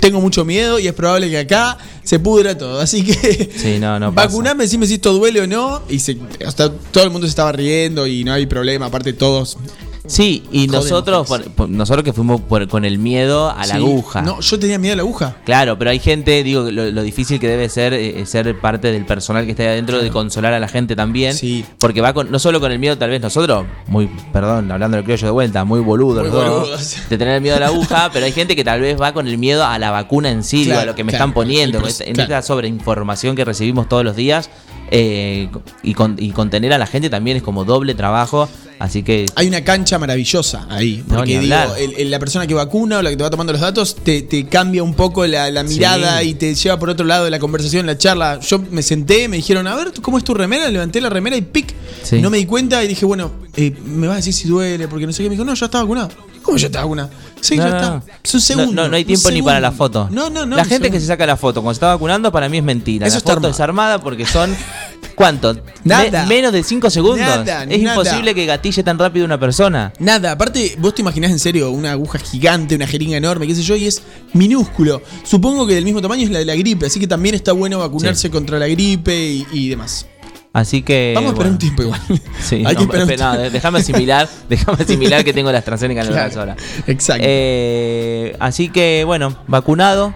tengo 0.00 0.20
mucho 0.20 0.44
miedo 0.44 0.78
y 0.78 0.86
es 0.86 0.92
probable 0.92 1.30
que 1.30 1.38
acá 1.38 1.78
se 2.02 2.18
pudra 2.18 2.56
todo, 2.56 2.80
así 2.80 3.04
que 3.04 3.50
Sí, 3.56 3.78
no, 3.78 3.98
no 3.98 4.12
vacuname, 4.12 4.64
decime 4.64 4.86
si 4.86 4.94
esto 4.94 5.12
duele 5.12 5.40
o 5.40 5.46
no. 5.46 5.82
Y 5.88 5.98
se, 5.98 6.16
hasta 6.46 6.72
todo 6.72 7.04
el 7.04 7.10
mundo 7.10 7.26
se 7.26 7.30
estaba 7.30 7.52
riendo 7.52 8.06
y 8.06 8.24
no 8.24 8.32
hay 8.32 8.46
problema, 8.46 8.86
aparte 8.86 9.12
todos. 9.12 9.58
Sí, 10.06 10.42
y 10.50 10.66
nosotros, 10.66 11.28
por- 11.56 11.68
nosotros 11.68 12.04
que 12.04 12.12
fuimos 12.12 12.40
por- 12.40 12.66
con 12.68 12.84
el 12.84 12.98
miedo 12.98 13.50
a 13.50 13.58
la 13.66 13.74
Sí. 13.76 13.80
aguja. 13.80 14.22
No, 14.22 14.40
yo 14.40 14.58
tenía 14.58 14.78
miedo 14.78 14.94
a 14.94 14.96
la 14.96 15.02
aguja. 15.02 15.36
Claro, 15.44 15.78
pero 15.78 15.90
hay 15.90 16.00
gente, 16.00 16.42
digo, 16.42 16.70
lo, 16.70 16.90
lo 16.90 17.02
difícil 17.02 17.38
que 17.38 17.46
debe 17.48 17.68
ser 17.68 17.92
eh, 17.94 18.26
ser 18.26 18.58
parte 18.60 18.90
del 18.90 19.04
personal 19.06 19.44
que 19.44 19.52
está 19.52 19.62
ahí 19.62 19.68
adentro 19.70 20.02
de 20.02 20.10
consolar 20.10 20.52
a 20.54 20.58
la 20.60 20.68
gente 20.68 20.96
también. 20.96 21.34
Sí. 21.34 21.64
Porque 21.78 22.00
va 22.00 22.12
con, 22.12 22.30
no 22.30 22.38
solo 22.38 22.60
con 22.60 22.72
el 22.72 22.78
miedo, 22.78 22.98
tal 22.98 23.10
vez 23.10 23.20
nosotros, 23.22 23.64
muy, 23.86 24.10
perdón, 24.32 24.70
hablando 24.72 24.96
del 24.96 25.04
criollo 25.04 25.26
de 25.28 25.32
vuelta, 25.32 25.64
muy 25.64 25.80
boludos 25.80 26.22
Muy 26.22 26.30
boludos. 26.30 26.96
de 27.08 27.18
tener 27.18 27.40
miedo 27.40 27.56
a 27.56 27.60
la 27.60 27.66
aguja, 27.66 28.10
pero 28.12 28.26
hay 28.26 28.32
gente 28.32 28.56
que 28.56 28.64
tal 28.64 28.80
vez 28.80 29.00
va 29.00 29.12
con 29.12 29.28
el 29.28 29.38
miedo 29.38 29.64
a 29.64 29.78
la 29.78 29.90
vacuna 29.92 30.30
en 30.30 30.42
sí, 30.42 30.64
Claro, 30.64 30.80
a 30.80 30.84
lo 30.86 30.94
que 30.94 31.04
me 31.04 31.12
claro, 31.12 31.24
están 31.24 31.34
poniendo, 31.34 31.78
en 31.78 32.20
esta 32.20 32.42
sobreinformación 32.42 33.36
que 33.36 33.44
recibimos 33.44 33.88
todos 33.88 34.04
los 34.04 34.16
días. 34.16 34.50
Eh, 34.94 35.48
y, 35.82 35.94
con- 35.94 36.16
y 36.18 36.30
contener 36.30 36.72
a 36.74 36.78
la 36.78 36.86
gente 36.86 37.08
también 37.10 37.38
es 37.38 37.42
como 37.42 37.64
doble 37.64 37.94
trabajo. 37.94 38.48
Así 38.78 39.02
que 39.04 39.26
Hay 39.36 39.46
una 39.46 39.62
cancha 39.62 39.96
maravillosa 39.98 40.66
ahí. 40.68 41.04
Porque 41.08 41.38
digo, 41.40 41.54
el- 41.78 41.94
el- 41.96 42.10
la 42.10 42.18
persona 42.18 42.46
que 42.48 42.54
vacuna 42.54 42.98
o 42.98 43.02
la 43.02 43.10
que 43.10 43.16
te 43.16 43.22
va 43.22 43.30
tomando 43.30 43.52
los 43.52 43.62
datos 43.62 43.94
te, 43.94 44.22
te 44.22 44.46
cambia 44.46 44.82
un 44.82 44.94
poco 44.94 45.24
la, 45.26 45.50
la 45.52 45.62
mirada 45.62 46.20
Sí. 46.20 46.28
y 46.30 46.34
te 46.34 46.52
lleva 46.54 46.78
por 46.78 46.90
otro 46.90 47.06
lado 47.06 47.24
de 47.24 47.30
la 47.30 47.38
conversación, 47.38 47.86
la 47.86 47.96
charla. 47.96 48.40
Yo 48.40 48.58
me 48.70 48.82
senté, 48.82 49.28
me 49.28 49.36
dijeron, 49.36 49.66
a 49.68 49.76
ver, 49.76 49.92
¿cómo 50.02 50.18
es 50.18 50.24
tu 50.24 50.34
remera? 50.34 50.68
Levanté 50.68 51.00
la 51.00 51.10
remera 51.10 51.36
y 51.36 51.42
pic. 51.42 51.72
Sí. 52.02 52.20
No 52.20 52.28
me 52.28 52.38
di 52.38 52.44
cuenta 52.46 52.82
y 52.84 52.88
dije, 52.88 53.06
bueno, 53.06 53.30
eh, 53.56 53.72
me 53.86 54.08
vas 54.08 54.14
a 54.14 54.16
decir 54.16 54.32
si 54.34 54.48
duele, 54.48 54.88
porque 54.88 55.06
no 55.06 55.12
sé 55.12 55.22
qué. 55.22 55.28
Me 55.28 55.36
dijo, 55.36 55.44
no, 55.44 55.54
ya 55.54 55.66
está 55.66 55.78
vacunado. 55.80 56.08
¿Cómo 56.42 56.58
ya 56.58 56.66
está 56.66 56.80
vacunado? 56.82 57.10
Sí, 57.40 57.56
No, 57.56 57.62
ya 57.68 57.76
está. 57.76 58.02
Es 58.22 58.34
un 58.34 58.40
segundo. 58.40 58.72
No, 58.72 58.82
no, 58.82 58.88
no 58.90 58.96
hay 58.96 59.04
tiempo 59.04 59.30
ni 59.30 59.42
para 59.42 59.60
la 59.60 59.72
foto. 59.72 60.08
No, 60.10 60.30
no, 60.30 60.44
no. 60.46 60.56
La 60.56 60.64
gente 60.64 60.90
que 60.90 61.00
se 61.00 61.06
saca 61.06 61.24
la 61.26 61.36
foto 61.36 61.60
cuando 61.62 61.74
se 61.74 61.78
está 61.78 61.88
vacunando, 61.88 62.30
para 62.30 62.48
mí 62.48 62.58
es 62.58 62.64
mentira. 62.64 63.06
Eso 63.06 63.14
la 63.14 63.18
está 63.18 63.30
foto 63.34 63.38
armado. 63.46 63.54
es 63.54 63.60
armada 63.60 63.98
porque 64.00 64.26
son. 64.26 64.54
¿Cuánto? 65.14 65.56
Nada. 65.84 66.22
Me- 66.22 66.28
menos 66.36 66.52
de 66.52 66.62
5 66.62 66.88
segundos. 66.90 67.18
Nada, 67.20 67.64
es 67.64 67.80
nada. 67.82 67.94
imposible 67.94 68.34
que 68.34 68.46
gatille 68.46 68.82
tan 68.82 68.98
rápido 68.98 69.24
una 69.26 69.38
persona. 69.38 69.92
Nada, 69.98 70.32
aparte, 70.32 70.74
vos 70.78 70.94
te 70.94 71.02
imaginás 71.02 71.30
en 71.30 71.38
serio 71.38 71.70
una 71.70 71.92
aguja 71.92 72.18
gigante, 72.18 72.74
una 72.76 72.86
jeringa 72.86 73.16
enorme, 73.18 73.46
qué 73.46 73.54
sé 73.54 73.62
yo, 73.62 73.76
y 73.76 73.86
es 73.86 74.02
minúsculo. 74.32 75.02
Supongo 75.24 75.66
que 75.66 75.74
del 75.74 75.84
mismo 75.84 76.00
tamaño 76.00 76.24
es 76.24 76.30
la 76.30 76.38
de 76.38 76.44
la 76.46 76.54
gripe, 76.54 76.86
así 76.86 76.98
que 76.98 77.06
también 77.06 77.34
está 77.34 77.52
bueno 77.52 77.78
vacunarse 77.78 78.22
Sí. 78.22 78.30
contra 78.30 78.58
la 78.58 78.66
gripe 78.68 79.14
y, 79.14 79.46
y 79.52 79.68
demás. 79.68 80.06
Así 80.52 80.82
que. 80.82 81.12
Vamos 81.14 81.30
a 81.30 81.32
esperar 81.32 81.50
bueno. 81.50 81.52
un 81.52 81.58
tiempo 81.58 81.82
igual. 81.82 82.00
Sí, 82.40 82.56
Hay 82.66 82.74
no, 82.74 82.88
que 82.88 82.98
esperar 82.98 83.38
no, 83.38 83.50
déjame 83.50 83.78
asimilar, 83.78 84.28
déjame 84.48 84.82
asimilar 84.82 85.24
que 85.24 85.32
tengo 85.32 85.50
la 85.50 85.58
AstraZeneca 85.58 86.02
en 86.02 86.06
el 86.08 86.12
brazo 86.12 86.40
ahora. 86.40 86.56
exacto. 86.86 87.24
Eh, 87.26 88.36
así 88.40 88.68
que, 88.68 89.04
bueno, 89.06 89.36
vacunado. 89.46 90.14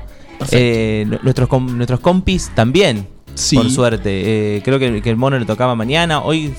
Eh, 0.51 1.07
nuestros, 1.23 1.49
com- 1.49 1.77
nuestros 1.79 2.01
compis 2.01 2.51
también, 2.55 3.09
Sí. 3.35 3.57
por 3.57 3.71
suerte. 3.71 4.57
Eh, 4.57 4.63
creo 4.63 4.79
que, 4.79 5.01
que 5.01 5.09
el 5.11 5.17
mono 5.17 5.39
le 5.39 5.47
tocaba 5.47 5.75
mañana. 5.75 6.21
Hoy, 6.21 6.53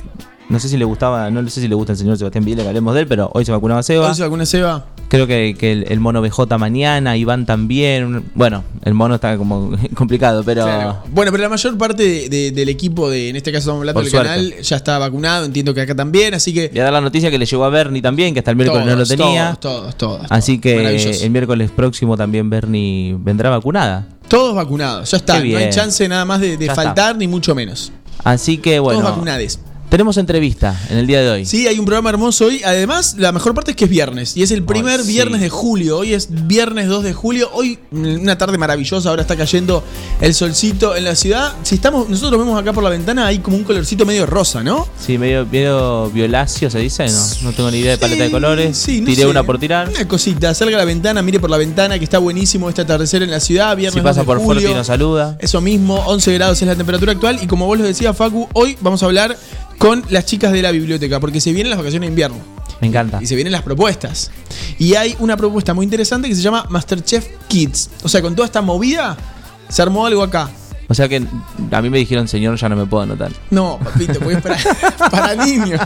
no 0.49 0.59
sé 0.59 0.67
si 0.69 0.77
le 0.77 0.85
gustaba, 0.85 1.29
no 1.29 1.47
sé 1.47 1.61
si 1.61 1.67
le 1.67 1.75
gusta 1.75 1.91
el 1.93 1.97
señor 1.99 2.17
Sebastián 2.17 2.43
Videla 2.43 2.63
que 2.63 2.69
hablemos 2.69 2.95
de 2.95 3.01
él, 3.01 3.07
pero 3.07 3.29
hoy 3.35 3.45
se 3.45 3.51
vacunaba 3.51 3.83
Seba. 3.83 4.09
¿Hoy 4.09 4.15
se 4.15 4.23
vacuna 4.23 4.45
Seba? 4.47 4.87
Creo 5.09 5.25
que, 5.25 5.55
que 5.57 5.71
el, 5.71 5.85
el 5.87 5.99
mono 6.01 6.21
BJ 6.21 6.57
mañana, 6.57 7.15
Iván 7.15 7.45
también. 7.45 8.25
Bueno, 8.35 8.65
el 8.83 8.93
mono 8.93 9.15
está 9.15 9.37
como 9.37 9.71
complicado, 9.95 10.43
pero. 10.43 10.63
Claro. 10.65 10.97
Bueno, 11.11 11.31
pero 11.31 11.43
la 11.43 11.49
mayor 11.49 11.77
parte 11.77 12.03
de- 12.03 12.29
de- 12.29 12.51
del 12.51 12.67
equipo, 12.67 13.09
de, 13.09 13.29
en 13.29 13.37
este 13.37 13.51
caso 13.53 13.61
estamos 13.61 13.79
hablando 13.79 14.01
del 14.01 14.11
canal, 14.11 14.53
ya 14.61 14.75
está 14.75 14.97
vacunado, 14.97 15.45
entiendo 15.45 15.73
que 15.73 15.79
acá 15.81 15.95
también, 15.95 16.33
así 16.33 16.53
que... 16.53 16.67
Voy 16.69 16.79
a 16.79 16.83
dar 16.83 16.93
la 16.93 16.99
noticia 17.01 17.31
que 17.31 17.37
le 17.37 17.45
llegó 17.45 17.63
a 17.63 17.69
Bernie 17.69 18.01
también, 18.01 18.33
que 18.33 18.39
hasta 18.39 18.51
el 18.51 18.57
miércoles 18.57 18.85
no 18.85 18.95
lo 18.97 19.05
tenía. 19.05 19.55
Todos, 19.59 19.95
todos, 19.95 20.19
todos. 20.19 20.27
Así 20.29 20.59
que 20.59 20.97
el 21.23 21.29
miércoles 21.31 21.71
próximo 21.71 22.17
también 22.17 22.49
Bernie 22.49 23.15
vendrá 23.17 23.49
vacunada. 23.49 24.07
Todos 24.27 24.55
vacunados, 24.55 25.09
ya 25.11 25.17
está. 25.17 25.39
No 25.41 25.57
hay 25.57 25.69
chance 25.69 26.05
nada 26.09 26.25
más 26.25 26.41
de, 26.41 26.57
de 26.57 26.65
Ya 26.65 26.73
está. 26.73 26.83
faltar, 26.83 27.15
ni 27.15 27.27
mucho 27.27 27.55
menos. 27.55 27.93
Así 28.25 28.57
que 28.57 28.79
bueno. 28.79 28.99
Todos 28.99 29.13
vacunades. 29.13 29.59
Tenemos 29.89 30.17
entrevista 30.17 30.77
en 30.89 30.97
el 30.97 31.07
día 31.07 31.21
de 31.21 31.29
hoy. 31.29 31.45
Sí, 31.45 31.65
hay 31.65 31.79
un 31.79 31.85
programa 31.85 32.09
hermoso 32.09 32.45
hoy. 32.47 32.61
Además, 32.65 33.15
la 33.17 33.31
mejor 33.31 33.53
parte 33.53 33.71
es 33.71 33.77
que 33.77 33.85
es 33.85 33.89
viernes. 33.89 34.35
Y 34.35 34.43
es 34.43 34.51
el 34.51 34.63
primer 34.63 35.01
sí. 35.01 35.07
viernes 35.13 35.39
de 35.39 35.47
julio. 35.47 35.99
Hoy 35.99 36.13
es 36.13 36.27
viernes 36.29 36.89
2 36.89 37.03
de 37.05 37.13
julio. 37.13 37.49
Hoy, 37.53 37.79
una 37.91 38.37
tarde 38.37 38.57
maravillosa. 38.57 39.07
Ahora 39.09 39.21
está 39.21 39.37
cayendo 39.37 39.85
el 40.19 40.33
solcito 40.33 40.93
en 40.97 41.05
la 41.05 41.15
ciudad. 41.15 41.53
Si 41.63 41.75
estamos, 41.75 42.09
nosotros 42.09 42.37
vemos 42.37 42.59
acá 42.59 42.73
por 42.73 42.83
la 42.83 42.89
ventana, 42.89 43.27
hay 43.27 43.39
como 43.39 43.55
un 43.55 43.63
colorcito 43.63 44.05
medio 44.05 44.25
rosa, 44.25 44.61
¿no? 44.61 44.85
Sí, 44.99 45.17
medio, 45.17 45.45
medio 45.45 46.09
violáceo 46.11 46.69
se 46.69 46.79
dice, 46.79 47.05
no, 47.07 47.25
no 47.43 47.53
tengo 47.53 47.71
ni 47.71 47.77
idea 47.77 47.91
de 47.91 47.97
paleta 47.97 48.25
de 48.25 48.31
colores. 48.31 48.77
sí, 48.77 48.99
no 48.99 49.05
Tiré 49.05 49.21
sé. 49.21 49.27
una 49.27 49.43
por 49.43 49.57
tirar. 49.57 49.87
Una 49.87 50.05
cosita, 50.05 50.53
salga 50.53 50.75
a 50.75 50.79
la 50.79 50.85
ventana, 50.85 51.21
mire 51.21 51.39
por 51.39 51.49
la 51.49 51.57
ventana 51.57 51.97
que 51.97 52.03
está 52.03 52.19
buenísimo 52.19 52.67
este 52.67 52.81
atardecer 52.81 53.23
en 53.23 53.31
la 53.31 53.39
ciudad. 53.39 53.77
Viernes 53.77 53.93
Si 53.93 53.99
2 54.01 54.03
pasa 54.03 54.19
de 54.19 54.25
por 54.25 54.39
julio. 54.39 54.63
Forti 54.63 54.75
nos 54.75 54.87
saluda. 54.87 55.37
Eso 55.39 55.61
mismo, 55.61 55.95
11 56.07 56.33
grados 56.33 56.61
es 56.61 56.67
la 56.67 56.75
temperatura 56.75 57.13
actual. 57.13 57.39
Y 57.41 57.47
como 57.47 57.67
vos 57.67 57.77
lo 57.77 57.85
decías, 57.85 58.15
Facu, 58.17 58.49
hoy 58.51 58.77
vamos 58.81 59.01
a 59.01 59.05
hablar 59.05 59.37
con 59.77 60.03
las 60.09 60.25
chicas 60.25 60.51
de 60.51 60.61
la 60.61 60.71
biblioteca, 60.71 61.19
porque 61.19 61.39
se 61.41 61.51
vienen 61.53 61.69
las 61.69 61.77
vacaciones 61.79 62.07
de 62.07 62.11
invierno. 62.11 62.37
Me 62.81 62.87
encanta. 62.87 63.19
Y 63.21 63.25
se 63.25 63.35
vienen 63.35 63.51
las 63.51 63.63
propuestas. 63.63 64.31
Y 64.77 64.95
hay 64.95 65.15
una 65.19 65.35
propuesta 65.35 65.73
muy 65.73 65.83
interesante 65.83 66.29
que 66.29 66.35
se 66.35 66.41
llama 66.41 66.65
Masterchef 66.69 67.27
Kids. 67.47 67.89
O 68.03 68.09
sea, 68.09 68.21
con 68.21 68.35
toda 68.35 68.45
esta 68.45 68.61
movida, 68.61 69.17
se 69.69 69.81
armó 69.81 70.05
algo 70.05 70.21
acá. 70.23 70.49
O 70.89 70.93
sea 70.93 71.09
que 71.09 71.21
a 71.71 71.81
mí 71.81 71.89
me 71.89 71.97
dijeron, 71.97 72.29
señor, 72.29 72.55
ya 72.55 72.69
no 72.69 72.77
me 72.77 72.85
puedo 72.85 73.03
anotar. 73.03 73.31
No, 73.49 73.77
papito, 73.83 74.19
porque 74.19 74.35
es 74.35 74.41
para, 74.41 75.09
para 75.11 75.45
niños. 75.45 75.81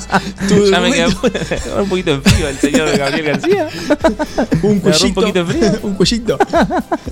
Tu 0.47 0.69
Ya 0.69 0.79
me 0.79 0.91
quedé 0.91 1.07
un 1.81 1.89
poquito 1.89 2.11
en 2.11 2.21
frío 2.21 2.47
el 2.47 2.57
señor 2.59 2.95
Gabriel 2.95 3.25
García. 3.25 3.67
un 3.87 3.97
agarró 3.97 4.69
un 4.69 4.79
cuellito. 4.79 5.13
poquito 5.21 5.43
de 5.43 5.53
frío. 5.53 5.79
un 5.81 5.93
cuellito. 5.95 6.37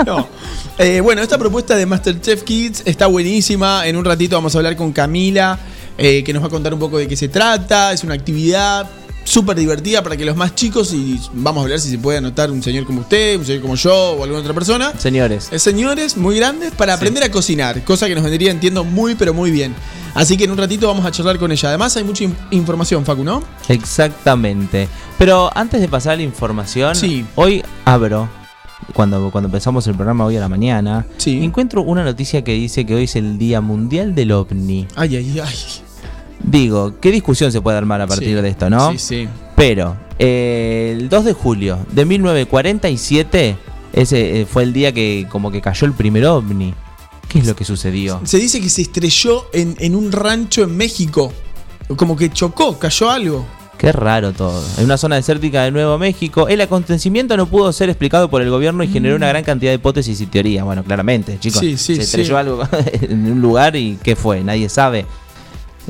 No. 0.05 0.27
Eh, 0.77 1.01
bueno, 1.01 1.23
esta 1.23 1.39
propuesta 1.39 1.75
de 1.75 1.87
Masterchef 1.87 2.43
Kids 2.43 2.83
está 2.85 3.07
buenísima. 3.07 3.87
En 3.87 3.97
un 3.97 4.05
ratito 4.05 4.35
vamos 4.35 4.53
a 4.53 4.59
hablar 4.59 4.75
con 4.75 4.91
Camila, 4.93 5.57
eh, 5.99 6.23
que 6.23 6.33
nos 6.33 6.41
va 6.41 6.47
a 6.47 6.49
contar 6.49 6.73
un 6.73 6.79
poco 6.79 6.97
de 6.97 7.07
qué 7.07 7.15
se 7.15 7.27
trata. 7.27 7.93
Es 7.93 8.03
una 8.03 8.13
actividad 8.15 8.89
súper 9.23 9.55
divertida 9.57 10.01
para 10.01 10.17
que 10.17 10.25
los 10.25 10.35
más 10.35 10.55
chicos, 10.55 10.91
y 10.93 11.19
vamos 11.33 11.63
a 11.63 11.67
ver 11.69 11.79
si 11.79 11.89
se 11.91 11.99
puede 11.99 12.17
anotar 12.17 12.49
un 12.49 12.63
señor 12.63 12.85
como 12.85 13.01
usted, 13.01 13.37
un 13.37 13.45
señor 13.45 13.61
como 13.61 13.75
yo 13.75 13.93
o 14.13 14.23
alguna 14.23 14.39
otra 14.41 14.53
persona. 14.55 14.91
Señores, 14.97 15.49
Eh, 15.51 15.59
Señores 15.59 16.17
muy 16.17 16.35
grandes 16.37 16.71
para 16.71 16.95
aprender 16.95 17.23
a 17.23 17.29
cocinar, 17.29 17.83
cosa 17.83 18.07
que 18.07 18.15
nos 18.15 18.23
vendría, 18.23 18.49
entiendo, 18.49 18.83
muy 18.83 19.13
pero 19.13 19.33
muy 19.35 19.51
bien. 19.51 19.75
Así 20.15 20.35
que 20.35 20.45
en 20.45 20.51
un 20.51 20.57
ratito 20.57 20.87
vamos 20.87 21.05
a 21.05 21.11
charlar 21.11 21.37
con 21.37 21.51
ella. 21.51 21.69
Además 21.69 21.95
hay 21.95 22.03
mucha 22.03 22.23
in- 22.23 22.35
información, 22.49 23.05
Facu, 23.05 23.23
¿no? 23.23 23.43
exactamente. 23.67 24.87
Pero 25.17 25.51
antes 25.55 25.81
de 25.81 25.87
pasar 25.87 26.13
a 26.13 26.15
la 26.15 26.23
información, 26.23 26.95
Sí. 26.95 27.23
hoy 27.35 27.61
abro, 27.85 28.29
cuando, 28.93 29.29
cuando 29.31 29.47
empezamos 29.47 29.85
el 29.87 29.93
programa 29.95 30.25
hoy 30.25 30.37
a 30.37 30.39
la 30.39 30.49
mañana, 30.49 31.05
Sí. 31.17 31.43
encuentro 31.43 31.83
una 31.83 32.03
noticia 32.03 32.43
que 32.43 32.53
dice 32.53 32.85
que 32.85 32.95
hoy 32.95 33.03
es 33.03 33.15
el 33.15 33.37
Día 33.37 33.61
Mundial 33.61 34.15
del 34.15 34.31
OVNI. 34.31 34.87
Ay, 34.95 35.17
ay, 35.17 35.39
ay. 35.43 35.55
Digo, 36.43 36.93
¿qué 36.99 37.11
discusión 37.11 37.51
se 37.51 37.61
puede 37.61 37.77
armar 37.77 38.01
a 38.01 38.07
partir 38.07 38.29
Sí. 38.29 38.33
de 38.41 38.47
esto, 38.49 38.69
no? 38.69 38.91
Sí, 38.93 38.97
sí. 38.99 39.27
Pero 39.55 39.97
eh, 40.17 40.95
el 40.97 41.09
2 41.09 41.25
de 41.25 41.33
julio 41.33 41.79
de 41.91 42.05
1947 42.05 43.57
ese 43.93 44.41
eh, 44.41 44.45
fue 44.45 44.63
el 44.63 44.73
día 44.73 44.91
que 44.93 45.27
como 45.29 45.51
que 45.51 45.61
cayó 45.61 45.85
el 45.87 45.93
primer 45.93 46.25
ovni. 46.25 46.73
¿Qué 47.27 47.39
es 47.39 47.45
lo 47.47 47.55
que 47.55 47.65
sucedió? 47.65 48.21
Se 48.23 48.37
dice 48.37 48.59
que 48.59 48.69
se 48.69 48.81
estrelló 48.81 49.45
en, 49.53 49.75
en 49.79 49.95
un 49.95 50.11
rancho 50.11 50.63
en 50.63 50.75
México. 50.75 51.31
Como 51.95 52.15
que 52.15 52.31
chocó, 52.31 52.77
cayó 52.79 53.09
algo. 53.09 53.45
Qué 53.77 53.91
raro 53.91 54.33
todo. 54.33 54.63
En 54.77 54.85
una 54.85 54.97
zona 54.97 55.15
desértica 55.15 55.63
de 55.63 55.71
Nuevo 55.71 55.97
México, 55.97 56.47
el 56.49 56.59
acontecimiento 56.59 57.37
no 57.37 57.45
pudo 57.45 57.71
ser 57.71 57.89
explicado 57.89 58.29
por 58.29 58.41
el 58.41 58.49
gobierno 58.49 58.83
y 58.83 58.87
generó 58.89 59.15
una 59.15 59.29
gran 59.29 59.43
cantidad 59.43 59.71
de 59.71 59.75
hipótesis 59.75 60.19
y 60.21 60.25
teorías. 60.25 60.65
Bueno, 60.65 60.83
claramente, 60.83 61.39
chicos. 61.39 61.61
Mm. 61.61 61.65
Sí, 61.65 61.77
sí, 61.77 61.95
se 61.95 62.01
estrelló 62.01 62.33
sí. 62.33 62.35
algo 62.35 62.63
en 63.01 63.31
un 63.31 63.41
lugar 63.41 63.75
y 63.75 63.97
¿qué 64.03 64.15
fue? 64.15 64.43
Nadie 64.43 64.67
sabe. 64.69 65.05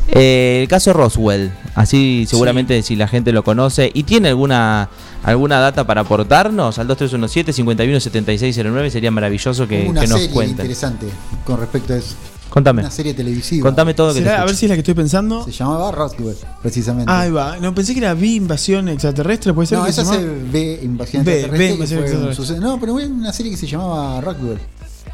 Eh, 0.07 0.61
el 0.63 0.67
caso 0.67 0.91
Roswell, 0.93 1.51
así 1.75 2.25
seguramente 2.27 2.81
si 2.81 2.95
la 2.95 3.07
gente 3.07 3.31
lo 3.31 3.43
conoce 3.43 3.91
y 3.93 4.01
tiene 4.03 4.29
alguna 4.29 4.89
alguna 5.23 5.59
data 5.59 5.85
para 5.85 6.01
aportarnos 6.01 6.79
al 6.79 6.87
2317-517609 6.87 8.89
sería 8.89 9.11
maravilloso 9.11 9.67
que, 9.67 9.85
una 9.87 10.01
que 10.01 10.07
nos 10.07 10.19
serie 10.19 10.33
cuenten. 10.33 10.65
interesante 10.65 11.05
con 11.45 11.59
respecto 11.59 11.93
a 11.93 11.97
eso. 11.97 12.15
Contame, 12.49 12.81
Una 12.81 12.89
serie 12.89 13.13
televisiva. 13.13 13.63
contame 13.67 13.93
todo 13.93 14.07
lo 14.07 14.13
que 14.15 14.21
te 14.21 14.25
¿Será? 14.25 14.41
A 14.41 14.45
ver 14.45 14.55
si 14.55 14.65
es 14.65 14.69
la 14.69 14.75
que 14.75 14.79
estoy 14.79 14.95
pensando. 14.95 15.45
Se 15.45 15.51
llamaba 15.51 15.91
Roswell, 15.91 16.35
precisamente. 16.63 17.11
Ahí 17.11 17.29
va. 17.29 17.57
No, 17.59 17.75
pensé 17.75 17.93
que 17.93 17.99
era 17.99 18.15
Vi 18.15 18.37
Invasión 18.37 18.89
Extraterrestre, 18.89 19.53
puede 19.53 19.67
ser 19.67 19.77
no, 19.77 19.85
esa 19.85 20.03
se 20.03 20.17
ve 20.51 20.79
Invasión 20.81 21.21
Extraterrestre. 21.21 21.67
que 21.67 21.73
Invasión 21.75 21.99
Extraterrestre. 21.99 22.59
No, 22.59 22.79
pero 22.79 22.93
fue 22.93 23.05
una 23.05 23.31
serie 23.33 23.51
que 23.51 23.57
se 23.57 23.67
llamaba 23.67 24.19
Roswell. 24.21 24.57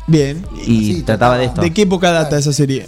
Bien. 0.07 0.45
Y 0.65 0.93
Sí, 0.95 1.01
trataba 1.01 1.37
de 1.37 1.45
esto. 1.45 1.61
¿De 1.61 1.73
qué 1.73 1.81
época 1.81 2.11
data 2.11 2.29
Claro. 2.29 2.39
esa 2.39 2.53
serie? 2.53 2.85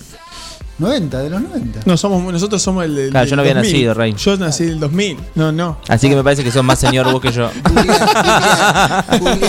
90, 0.79 1.19
de 1.19 1.29
los 1.29 1.41
90. 1.41 1.79
No, 1.85 1.97
somos, 1.97 2.31
nosotros 2.31 2.61
somos 2.61 2.85
el. 2.85 3.09
Claro, 3.09 3.27
yo 3.27 3.35
no 3.35 3.41
del 3.41 3.51
había 3.51 3.61
2000. 3.61 3.73
nacido, 3.73 3.93
Rey. 3.95 4.13
Yo 4.17 4.37
nací 4.37 4.63
en 4.63 4.69
el 4.69 4.79
2000. 4.79 5.17
No, 5.35 5.51
no. 5.51 5.79
Así 5.87 6.07
que 6.09 6.15
me 6.15 6.23
parece 6.23 6.43
que 6.43 6.51
son 6.51 6.65
más 6.65 6.79
señor 6.79 7.11
vos 7.11 7.19
que 7.21 7.31
yo. 7.31 7.49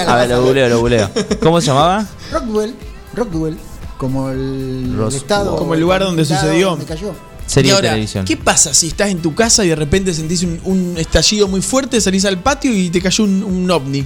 A 0.06 0.16
ver, 0.16 0.28
lo 0.30 0.42
googleo, 0.42 0.68
lo 0.68 0.78
googleo. 0.80 1.10
¿Cómo 1.42 1.60
se 1.60 1.66
llamaba? 1.68 2.06
Rockwell, 2.32 2.74
Rockwell, 3.14 3.56
como 3.98 4.30
el, 4.30 4.94
Roswell. 4.96 5.20
estado. 5.22 5.56
Como 5.56 5.74
el 5.74 5.80
lugar 5.80 6.00
donde 6.02 6.24
sucedió. 6.24 6.70
donde 6.70 6.84
cayó. 6.86 7.14
Serie 7.46 7.68
Y 7.68 7.72
de 7.72 7.76
ahora, 7.76 7.88
televisión. 7.90 8.24
¿Qué 8.26 8.36
pasa 8.36 8.74
si 8.74 8.88
estás 8.88 9.08
en 9.08 9.20
tu 9.22 9.34
casa 9.34 9.64
y 9.64 9.68
de 9.68 9.76
repente 9.76 10.12
sentís 10.12 10.42
un, 10.42 10.60
un 10.64 10.94
estallido 10.98 11.48
muy 11.48 11.62
fuerte, 11.62 11.98
salís 12.00 12.24
al 12.26 12.38
patio 12.40 12.72
y 12.74 12.90
te 12.90 13.00
cayó 13.00 13.24
un, 13.24 13.42
un 13.42 13.70
ovni? 13.70 14.04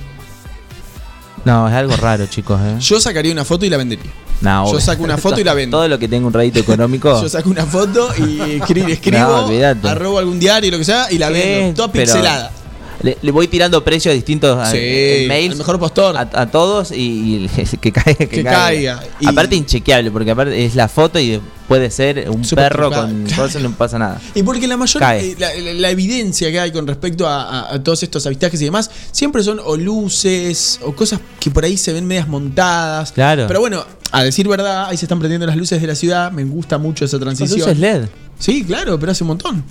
No, 1.44 1.68
es 1.68 1.74
algo 1.74 1.96
raro, 1.96 2.26
chicos. 2.26 2.60
¿eh? 2.62 2.76
Yo 2.78 3.00
sacaría 3.00 3.32
una 3.32 3.44
foto 3.44 3.64
y 3.66 3.70
la 3.70 3.76
vendería. 3.78 4.12
No, 4.42 4.70
yo 4.72 4.80
saco 4.80 5.02
una 5.04 5.16
foto 5.18 5.40
y 5.40 5.44
la 5.44 5.54
vendo. 5.54 5.78
Todo 5.78 5.88
lo 5.88 5.98
que 5.98 6.08
tenga 6.08 6.26
un 6.26 6.32
rédito 6.32 6.58
económico. 6.60 7.08
Yo 7.22 7.28
saco 7.28 7.48
una 7.48 7.64
foto 7.64 8.10
y 8.18 8.58
escri- 8.60 8.88
escribo, 8.90 9.48
No, 9.82 9.88
arrobo 9.88 10.18
algún 10.18 10.38
diario, 10.38 10.70
lo 10.70 10.78
que 10.78 10.84
sea, 10.84 11.06
y 11.10 11.18
la 11.18 11.30
vendo. 11.30 11.74
Toda 11.74 11.92
pixelada. 11.92 12.50
Le, 13.02 13.18
le 13.20 13.30
voy 13.32 13.48
tirando 13.48 13.82
precios 13.84 14.14
distintos 14.14 14.56
a, 14.58 14.72
mails 14.72 15.52
al 15.52 15.58
mejor 15.58 15.78
postor. 15.80 16.16
a, 16.16 16.20
a 16.32 16.50
todos 16.50 16.92
y, 16.92 17.46
y 17.46 17.50
que 17.80 17.90
caiga. 17.92 18.14
Que, 18.16 18.28
Que 18.28 18.42
caiga. 18.44 18.98
caiga. 18.98 19.04
Y- 19.20 19.26
Aparte, 19.28 19.56
inchequeable, 19.56 20.10
porque 20.10 20.30
aparte 20.30 20.64
es 20.64 20.74
la 20.76 20.88
foto 20.88 21.18
y 21.18 21.40
puede 21.66 21.90
ser 21.90 22.28
un 22.30 22.42
perro 22.42 22.90
con 22.92 23.24
cosas, 23.36 23.60
no 23.62 23.72
pasa 23.72 23.98
nada. 23.98 24.20
Y 24.34 24.42
porque 24.42 24.66
la 24.68 24.76
mayor 24.76 25.00
Cae. 25.00 25.30
eh, 25.32 25.36
la, 25.38 25.52
la- 25.54 25.72
la 25.74 25.90
evidencia 25.90 26.50
que 26.52 26.60
hay 26.60 26.70
con 26.70 26.86
respecto 26.86 27.26
a, 27.28 27.80
todos 27.82 28.02
estos 28.02 28.24
avistajes 28.26 28.60
y 28.62 28.66
demás, 28.66 28.90
siempre 29.10 29.42
son 29.42 29.58
o 29.64 29.76
luces 29.76 30.78
o 30.84 30.94
cosas 30.94 31.18
que 31.40 31.50
por 31.50 31.64
ahí 31.64 31.76
se 31.76 31.92
ven 31.92 32.06
medias 32.06 32.28
montadas. 32.28 33.12
Claro. 33.12 33.46
Pero 33.48 33.60
bueno, 33.60 33.84
a 34.12 34.22
decir 34.22 34.46
verdad, 34.46 34.86
ahí 34.86 34.96
se 34.96 35.06
están 35.06 35.18
prendiendo 35.18 35.46
las 35.46 35.56
luces 35.56 35.80
de 35.80 35.86
la 35.86 35.94
ciudad. 35.94 36.30
Me 36.30 36.44
gusta 36.44 36.78
mucho 36.78 37.04
esa 37.04 37.18
transición. 37.18 37.58
luces 37.58 37.78
LED. 37.78 38.04
Sí, 38.38 38.64
claro, 38.64 38.98
pero 39.00 39.12
hace 39.12 39.24
un 39.24 39.28
montón. 39.28 39.64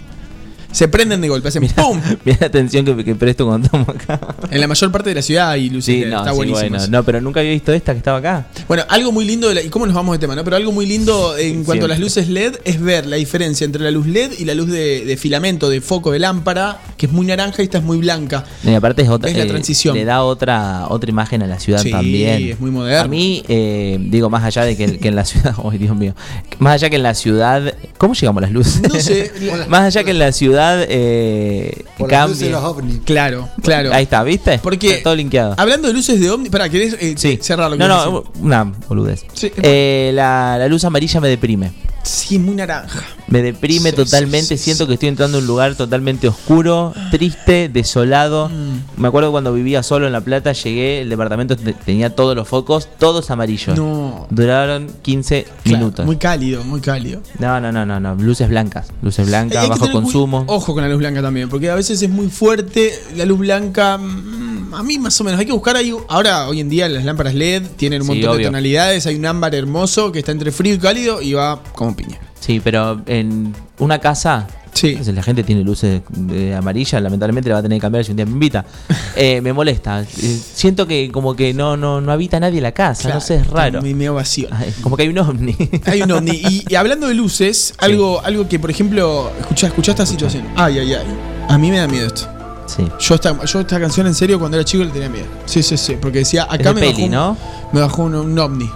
Se 0.72 0.88
prenden 0.88 1.22
de 1.22 1.28
golpe, 1.30 1.50
hacen 1.50 1.68
¡pum! 1.68 2.00
Mira 2.26 2.38
la 2.42 2.48
atención 2.48 2.86
que, 2.86 3.04
que 3.04 3.16
presto 3.16 3.46
cuando 3.46 3.66
estamos 3.66 3.90
acá. 3.90 4.20
En 4.50 4.60
la 4.62 4.68
mayor 4.68 4.92
parte 4.92 5.10
de 5.10 5.16
la 5.16 5.22
ciudad 5.22 5.50
hay 5.52 5.70
luces 5.70 5.94
Sí, 5.96 6.06
no, 6.10 6.20
está 6.20 6.32
sí, 6.32 6.36
buenísimo. 6.38 6.70
bueno. 6.70 6.88
No, 6.90 7.04
pero 7.04 7.20
nunca 7.22 7.40
había 7.42 7.52
visto 7.52 7.74
esta 7.74 7.92
que 7.94 7.98
estaba 7.98 8.18
acá. 8.20 8.48
Bueno, 8.68 8.84
algo 8.90 9.12
muy 9.12 9.26
lindo, 9.26 9.50
de 9.50 9.56
la- 9.56 9.62
y 9.62 9.70
cómo 9.70 9.86
nos 9.86 9.96
vamos 9.96 10.14
de 10.16 10.20
tema, 10.20 10.36
¿no? 10.36 10.44
Pero 10.44 10.56
algo 10.56 10.72
muy 10.72 10.86
lindo 10.86 11.38
en 11.38 11.64
cuanto 11.64 11.86
a 11.86 11.88
las 11.90 12.00
luces 12.00 12.30
LED 12.30 12.56
es 12.64 12.80
ver 12.82 13.06
la 13.06 13.18
diferencia 13.18 13.66
entre 13.66 13.84
la 13.84 13.92
luz 13.92 14.08
LED 14.08 14.32
y 14.40 14.46
la 14.46 14.54
luz 14.56 14.70
de, 14.70 15.04
de 15.06 15.18
filamento, 15.18 15.70
de 15.70 15.82
foco, 15.82 16.12
de 16.12 16.20
lámpara, 16.20 16.80
que 16.98 17.06
es 17.08 17.12
muy 17.12 17.26
naranja 17.26 17.62
y 17.62 17.66
esta 17.66 17.80
es 17.80 17.84
muy 17.84 17.98
blanca. 17.98 18.46
Y 18.64 18.74
aparte 18.74 19.02
es 19.02 19.10
otra. 19.10 19.30
Es 19.30 19.38
la 19.38 19.44
eh, 19.44 19.48
transición. 19.48 19.96
Le 19.96 20.06
da 20.06 20.24
otra 20.24 20.86
otra 20.90 21.10
imagen 21.10 21.44
a 21.44 21.48
la 21.48 21.60
ciudad 21.60 21.82
Sí, 21.82 21.92
también. 21.92 22.50
es 22.50 22.60
muy 22.60 22.72
moderno. 22.72 23.04
A 23.06 23.08
mí, 23.08 23.44
eh, 23.48 23.98
digo, 24.00 24.30
más 24.30 24.44
allá 24.44 24.64
de 24.64 24.78
que, 24.78 24.98
que 25.00 25.08
en 25.10 25.16
la 25.16 25.26
ciudad. 25.26 25.54
¡Ay, 25.70 25.78
Dios 25.78 25.96
mío! 25.98 26.14
Más 26.60 26.76
allá 26.76 26.90
que 26.90 26.96
en 26.96 27.04
la 27.04 27.14
ciudad. 27.14 27.74
¿Cómo 27.98 28.14
llegamos 28.14 28.40
a 28.42 28.46
las 28.46 28.52
luces? 28.52 28.82
No 28.82 29.00
sé, 29.00 29.32
más 29.68 29.82
allá 29.82 30.04
que 30.04 30.12
en 30.12 30.20
la 30.20 30.32
ciudad. 30.32 30.61
Eh, 30.88 31.84
Por 31.98 32.12
las 32.12 32.30
luces 32.30 32.48
de 32.48 32.52
los 32.52 32.64
ovnis. 32.64 33.00
claro, 33.06 33.50
claro. 33.64 33.92
Ahí 33.94 34.04
está, 34.04 34.24
¿viste? 34.24 34.60
Porque 34.60 34.92
Está 34.92 35.04
todo 35.04 35.16
linkeado. 35.16 35.56
Hablando 35.58 35.88
de 35.88 35.94
luces 35.94 36.20
de 36.20 36.30
ovni, 36.30 36.50
para 36.50 36.70
¿querés 36.70 36.96
eh, 37.00 37.16
Sí. 37.18 37.40
cerrar 37.42 37.70
lo 37.72 37.78
que 37.78 37.84
No, 37.84 37.88
no, 37.88 38.22
decir? 38.22 38.32
una 38.42 38.64
boludez. 38.88 39.26
Sí. 39.34 39.52
Eh, 39.62 40.12
la, 40.14 40.58
la 40.60 40.68
luz 40.68 40.84
amarilla 40.86 41.20
me 41.20 41.28
deprime. 41.30 41.72
Sí, 42.04 42.40
muy 42.40 42.56
naranja. 42.56 43.02
Me 43.28 43.42
deprime 43.44 43.92
Sí, 43.92 43.96
totalmente. 43.96 44.48
sí, 44.48 44.58
sí, 44.58 44.64
Siento 44.66 44.88
que 44.88 44.94
estoy 44.96 45.10
entrando 45.10 45.38
en 45.38 45.44
un 45.44 45.48
lugar 45.48 45.76
totalmente 45.76 46.28
oscuro, 46.28 46.94
triste, 47.12 47.70
desolado. 47.70 48.50
Mm. 48.50 49.02
Me 49.02 49.08
acuerdo 49.08 49.32
cuando 49.32 49.54
vivía 49.54 49.84
solo 49.84 50.08
en 50.08 50.14
La 50.14 50.22
Plata, 50.22 50.52
llegué, 50.54 51.02
el 51.02 51.10
departamento 51.10 51.56
te- 51.56 51.74
tenía 51.74 52.10
todos 52.16 52.36
los 52.36 52.48
focos, 52.48 52.90
todos 52.98 53.30
amarillos. 53.32 53.78
No. 53.78 54.28
Duraron 54.30 54.88
15 55.02 55.46
Claro, 55.64 55.78
minutos. 55.78 56.06
Muy 56.06 56.18
cálido, 56.18 56.64
muy 56.64 56.82
cálido. 56.82 57.22
No, 57.40 57.60
no, 57.62 57.72
no, 57.72 57.86
no, 57.86 58.00
no. 58.00 58.16
Luces 58.16 58.50
blancas. 58.50 58.88
Luces 59.02 59.28
blancas, 59.28 59.70
bajo 59.70 59.84
muy- 59.86 59.92
consumo. 59.92 60.44
Ojo 60.48 60.74
con 60.74 60.84
la 60.84 60.90
luz 60.90 60.98
blanca 61.00 61.22
también, 61.22 61.50
porque 61.50 61.70
a 61.70 61.76
veces 61.76 62.02
es 62.02 62.10
muy 62.10 62.30
fuerte. 62.30 62.94
La 63.16 63.26
luz 63.26 63.40
blanca, 63.40 63.98
mm, 63.98 64.74
a 64.74 64.84
mí 64.84 64.98
más 64.98 65.20
o 65.22 65.24
menos. 65.24 65.40
Hay 65.40 65.46
que 65.46 65.52
buscar 65.52 65.76
ahí. 65.76 65.94
Ahora, 66.10 66.48
hoy 66.48 66.60
en 66.60 66.70
día, 66.70 66.88
las 66.90 67.06
lámparas 67.06 67.34
LED 67.36 67.64
tienen 67.78 68.02
un 68.02 68.08
montón 68.08 68.38
de 68.38 68.46
tonalidades. 68.46 69.06
Hay 69.06 69.16
un 69.16 69.26
ámbar 69.26 69.54
hermoso 69.56 70.12
que 70.12 70.20
está 70.20 70.32
entre 70.32 70.52
frío 70.52 70.74
y 70.76 70.80
cálido 70.80 71.22
y 71.22 71.34
va 71.34 71.62
como 71.94 71.96
piña. 71.96 72.20
Sí, 72.40 72.60
pero 72.64 73.02
en 73.06 73.54
una 73.80 74.00
casa. 74.00 74.48
Sí. 74.74 74.92
entonces 74.92 75.14
la 75.14 75.22
gente 75.22 75.44
tiene 75.44 75.64
luces 75.64 76.02
de 76.10 76.56
amarilla, 76.56 77.02
lamentablemente 77.02 77.50
la 77.50 77.56
va 77.56 77.60
a 77.60 77.62
tener 77.62 77.78
que 77.78 77.82
cambiar 77.82 78.06
si 78.06 78.12
un 78.12 78.18
día 78.18 78.26
me 78.26 78.32
invita. 78.32 78.66
Eh, 79.14 79.42
me 79.42 79.52
molesta. 79.52 80.02
Eh, 80.02 80.06
siento 80.54 80.88
que 80.88 81.12
como 81.12 81.36
que 81.36 81.54
no, 81.54 81.76
no, 81.76 82.00
no 82.00 82.14
habita 82.14 82.40
nadie 82.40 82.58
en 82.60 82.64
la 82.64 82.72
casa, 82.72 83.14
no 83.14 83.20
sé, 83.20 83.36
es 83.36 83.48
raro. 83.48 83.82
Me, 83.82 83.94
me 83.94 84.10
ovación. 84.10 84.54
Ay, 84.54 84.74
Como 84.82 84.96
que 84.96 85.04
hay 85.04 85.10
un 85.10 85.18
ovni. 85.18 85.54
Hay 85.86 86.02
un 86.02 86.12
ovni. 86.12 86.32
Y, 86.32 86.66
y 86.70 86.76
hablando 86.76 87.10
de 87.10 87.14
luces, 87.14 87.74
algo, 87.78 88.22
algo 88.24 88.48
que, 88.48 88.58
por 88.58 88.72
ejemplo, 88.72 89.30
escuchá, 89.38 89.68
escuchá 89.68 89.92
esta 89.92 90.06
situación. 90.06 90.48
Ay, 90.56 90.80
ay, 90.80 90.94
ay. 90.94 91.06
A 91.50 91.58
mí 91.58 91.70
me 91.70 91.78
da 91.80 91.88
miedo 91.90 92.08
esto. 92.08 92.30
Sí. 92.68 92.88
Yo 93.02 93.16
esta, 93.16 93.44
yo 93.46 93.60
esta 93.60 93.80
canción 93.82 94.08
en 94.08 94.16
serio 94.16 94.40
cuando 94.40 94.56
era 94.56 94.64
chico 94.64 94.86
le 94.86 94.92
tenía 94.92 95.10
miedo. 95.10 95.28
Sí, 95.46 95.62
sí, 95.62 95.76
sí. 95.76 95.98
Porque 96.02 96.20
decía, 96.20 96.48
acá 96.50 96.74
me 96.74 96.80
peli, 96.80 97.10
bajó, 97.10 97.38
me 97.74 97.82
bajó 97.82 98.04
un, 98.04 98.16
un 98.16 98.40
ovni. 98.40 98.70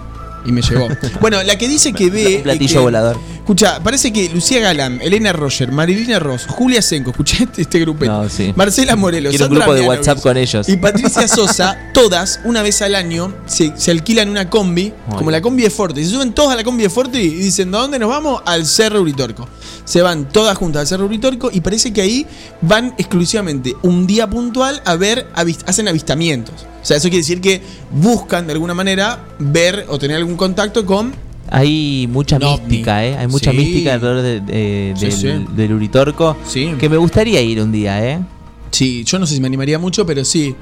Y 0.46 0.52
me 0.52 0.62
llevó. 0.62 0.88
bueno, 1.20 1.42
la 1.42 1.56
que 1.58 1.68
dice 1.68 1.92
que 1.92 2.10
ve. 2.10 2.36
Un 2.38 2.42
platillo 2.44 2.74
que- 2.80 2.84
volador. 2.84 3.18
Escucha, 3.46 3.80
parece 3.80 4.12
que 4.12 4.28
Lucía 4.28 4.58
Galán, 4.58 4.98
Elena 5.00 5.32
Roger, 5.32 5.70
Marilina 5.70 6.18
Ross, 6.18 6.46
Julia 6.48 6.82
Senco, 6.82 7.10
escuché 7.10 7.44
este, 7.44 7.62
este. 7.62 7.86
No, 7.86 8.28
sí. 8.28 8.52
Marcela 8.56 8.96
Morelos, 8.96 9.30
Quiero 9.30 9.46
un 9.46 9.52
grupo 9.52 9.72
de 9.72 9.82
Mianovich 9.82 9.98
WhatsApp 10.00 10.20
con 10.20 10.36
ellos. 10.36 10.68
Y 10.68 10.76
Patricia 10.78 11.28
Sosa, 11.28 11.78
todas, 11.94 12.40
una 12.42 12.62
vez 12.62 12.82
al 12.82 12.96
año, 12.96 13.32
se, 13.46 13.72
se 13.76 13.92
alquilan 13.92 14.30
una 14.30 14.50
combi, 14.50 14.92
Ay. 15.10 15.16
como 15.18 15.30
la 15.30 15.40
combi 15.40 15.62
de 15.62 15.70
Forte. 15.70 16.02
Se 16.04 16.10
suben 16.10 16.32
todas 16.32 16.54
a 16.54 16.56
la 16.56 16.64
combi 16.64 16.82
de 16.82 16.90
Forte 16.90 17.22
y 17.22 17.28
dicen, 17.28 17.70
¿de 17.70 17.78
dónde 17.78 18.00
nos 18.00 18.08
vamos? 18.08 18.42
Al 18.44 18.66
Cerro 18.66 19.00
Uritorco. 19.00 19.48
Se 19.84 20.02
van 20.02 20.28
todas 20.28 20.58
juntas 20.58 20.80
al 20.80 20.86
Cerro 20.88 21.04
Uritorco 21.04 21.48
y 21.52 21.60
parece 21.60 21.92
que 21.92 22.00
ahí 22.00 22.26
van 22.62 22.94
exclusivamente 22.98 23.76
un 23.82 24.08
día 24.08 24.28
puntual 24.28 24.82
a 24.84 24.96
ver, 24.96 25.28
hacen 25.66 25.86
avistamientos. 25.86 26.66
O 26.86 26.88
sea, 26.88 26.98
eso 26.98 27.08
quiere 27.08 27.22
decir 27.22 27.40
que 27.40 27.60
buscan 27.90 28.46
de 28.46 28.52
alguna 28.52 28.72
manera 28.72 29.24
ver 29.40 29.86
o 29.88 29.98
tener 29.98 30.18
algún 30.18 30.36
contacto 30.36 30.86
con 30.86 31.12
Hay 31.50 32.08
mucha 32.12 32.38
mística, 32.38 33.04
¿eh? 33.04 33.16
Hay 33.18 33.26
mucha 33.26 33.50
Sí. 33.50 33.56
mística 33.56 33.94
alrededor 33.94 34.22
de- 34.22 34.40
de- 34.40 34.94
Sí, 34.96 35.06
del, 35.06 35.12
sí. 35.12 35.46
del 35.56 35.72
Uritorco. 35.72 36.36
Sí. 36.46 36.74
Que 36.78 36.88
me 36.88 36.96
gustaría 36.96 37.40
ir 37.42 37.60
un 37.60 37.72
día, 37.72 38.04
¿eh? 38.08 38.20
Sí, 38.76 39.04
yo 39.04 39.18
no 39.18 39.26
sé 39.26 39.34
si 39.34 39.40
me 39.40 39.46
animaría 39.46 39.78
mucho, 39.78 40.04
pero 40.04 40.22
sí. 40.22 40.54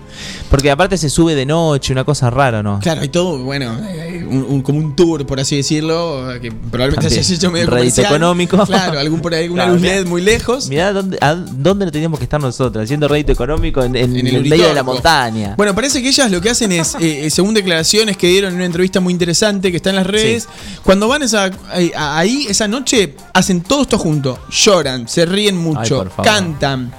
Porque 0.48 0.70
aparte 0.70 0.96
se 0.96 1.10
sube 1.10 1.34
de 1.34 1.44
noche, 1.44 1.92
una 1.92 2.04
cosa 2.04 2.30
rara, 2.30 2.62
¿no? 2.62 2.78
Claro, 2.78 3.00
hay 3.00 3.08
todo, 3.08 3.38
bueno, 3.38 3.76
hay 3.82 4.18
un, 4.18 4.46
un- 4.48 4.62
como 4.62 4.78
un 4.78 4.94
tour, 4.94 5.26
por 5.26 5.40
así 5.40 5.56
decirlo, 5.56 6.28
que 6.40 6.52
probablemente 6.52 7.08
También. 7.08 7.20
haya 7.24 7.34
hecho 7.34 7.50
medio 7.50 7.68
comercial. 7.68 8.06
económico. 8.06 8.64
Claro, 8.66 9.00
algún 9.00 9.20
por 9.20 9.34
ahí, 9.34 9.48
una 9.48 9.64
Claro, 9.64 9.72
luz 9.72 9.82
mirá. 9.82 9.94
LED 9.96 10.06
muy 10.06 10.22
lejos. 10.22 10.68
Mirá 10.68 10.92
dónde, 10.92 11.18
a 11.20 11.34
dónde 11.34 11.90
teníamos 11.90 12.20
que 12.20 12.24
estar 12.24 12.40
nosotros, 12.40 12.84
haciendo 12.84 13.08
rédito 13.08 13.32
económico 13.32 13.82
en, 13.82 13.96
en 13.96 14.16
En 14.16 14.26
el 14.28 14.34
el, 14.36 14.48
medio 14.48 14.68
de 14.68 14.74
la 14.74 14.84
montaña. 14.84 15.54
Bueno, 15.56 15.74
parece 15.74 16.00
que 16.00 16.08
ellas 16.08 16.30
lo 16.30 16.40
que 16.40 16.50
hacen 16.50 16.70
es, 16.70 16.94
eh, 17.00 17.26
eh, 17.26 17.30
según 17.30 17.52
declaraciones 17.54 18.16
que 18.16 18.28
dieron 18.28 18.50
en 18.50 18.56
una 18.56 18.66
entrevista 18.66 19.00
muy 19.00 19.12
interesante 19.12 19.70
que 19.72 19.78
está 19.78 19.90
en 19.90 19.96
las 19.96 20.06
redes, 20.06 20.48
cuando 20.84 21.08
van 21.08 21.22
esa, 21.24 21.50
ahí- 21.72 21.90
a- 21.96 22.16
ahí 22.18 22.46
esa 22.48 22.68
noche, 22.68 23.16
hacen 23.32 23.60
todo 23.62 23.82
esto 23.82 23.98
junto. 23.98 24.38
Lloran, 24.50 25.08
se 25.08 25.26
ríen 25.26 25.56
mucho, 25.56 26.06
cantan. 26.22 26.92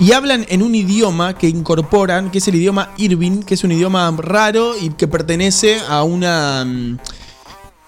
Y 0.00 0.12
hablan 0.12 0.46
en 0.48 0.62
un 0.62 0.74
idioma 0.74 1.36
que 1.36 1.46
incorporan, 1.48 2.30
que 2.30 2.38
es 2.38 2.48
el 2.48 2.54
idioma 2.54 2.90
Irving, 2.96 3.42
que 3.42 3.54
es 3.54 3.64
un 3.64 3.72
idioma 3.72 4.10
raro 4.18 4.74
y 4.80 4.90
que 4.90 5.06
pertenece 5.06 5.78
a 5.88 6.02
una... 6.02 6.64
mm, 6.64 6.98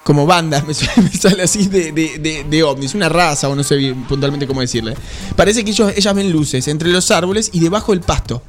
como 0.05 0.27
banda, 0.27 0.63
me, 0.67 0.75
sale 0.75 1.43
así 1.45 1.69
de, 1.69 1.93
de, 1.93 2.19
de, 2.19 2.45
de 2.45 2.63
ovnis, 2.65 2.95
una 2.95 3.09
raza 3.09 3.49
o 3.49 3.55
no 3.55 3.63
sé 3.63 3.77
bien 3.77 4.03
puntualmente 4.05 4.47
cómo 4.49 4.61
decirle. 4.61 4.95
Parece 5.37 5.65
que 5.65 5.71
ellos, 5.71 5.93
ellas 5.97 6.15
ven 6.15 6.31
luces 6.33 6.67
entre 6.69 6.89
los 6.91 7.11
árboles 7.13 7.51
y 7.53 7.61
debajo 7.61 7.93
del 7.93 8.01
pasto. 8.03 8.43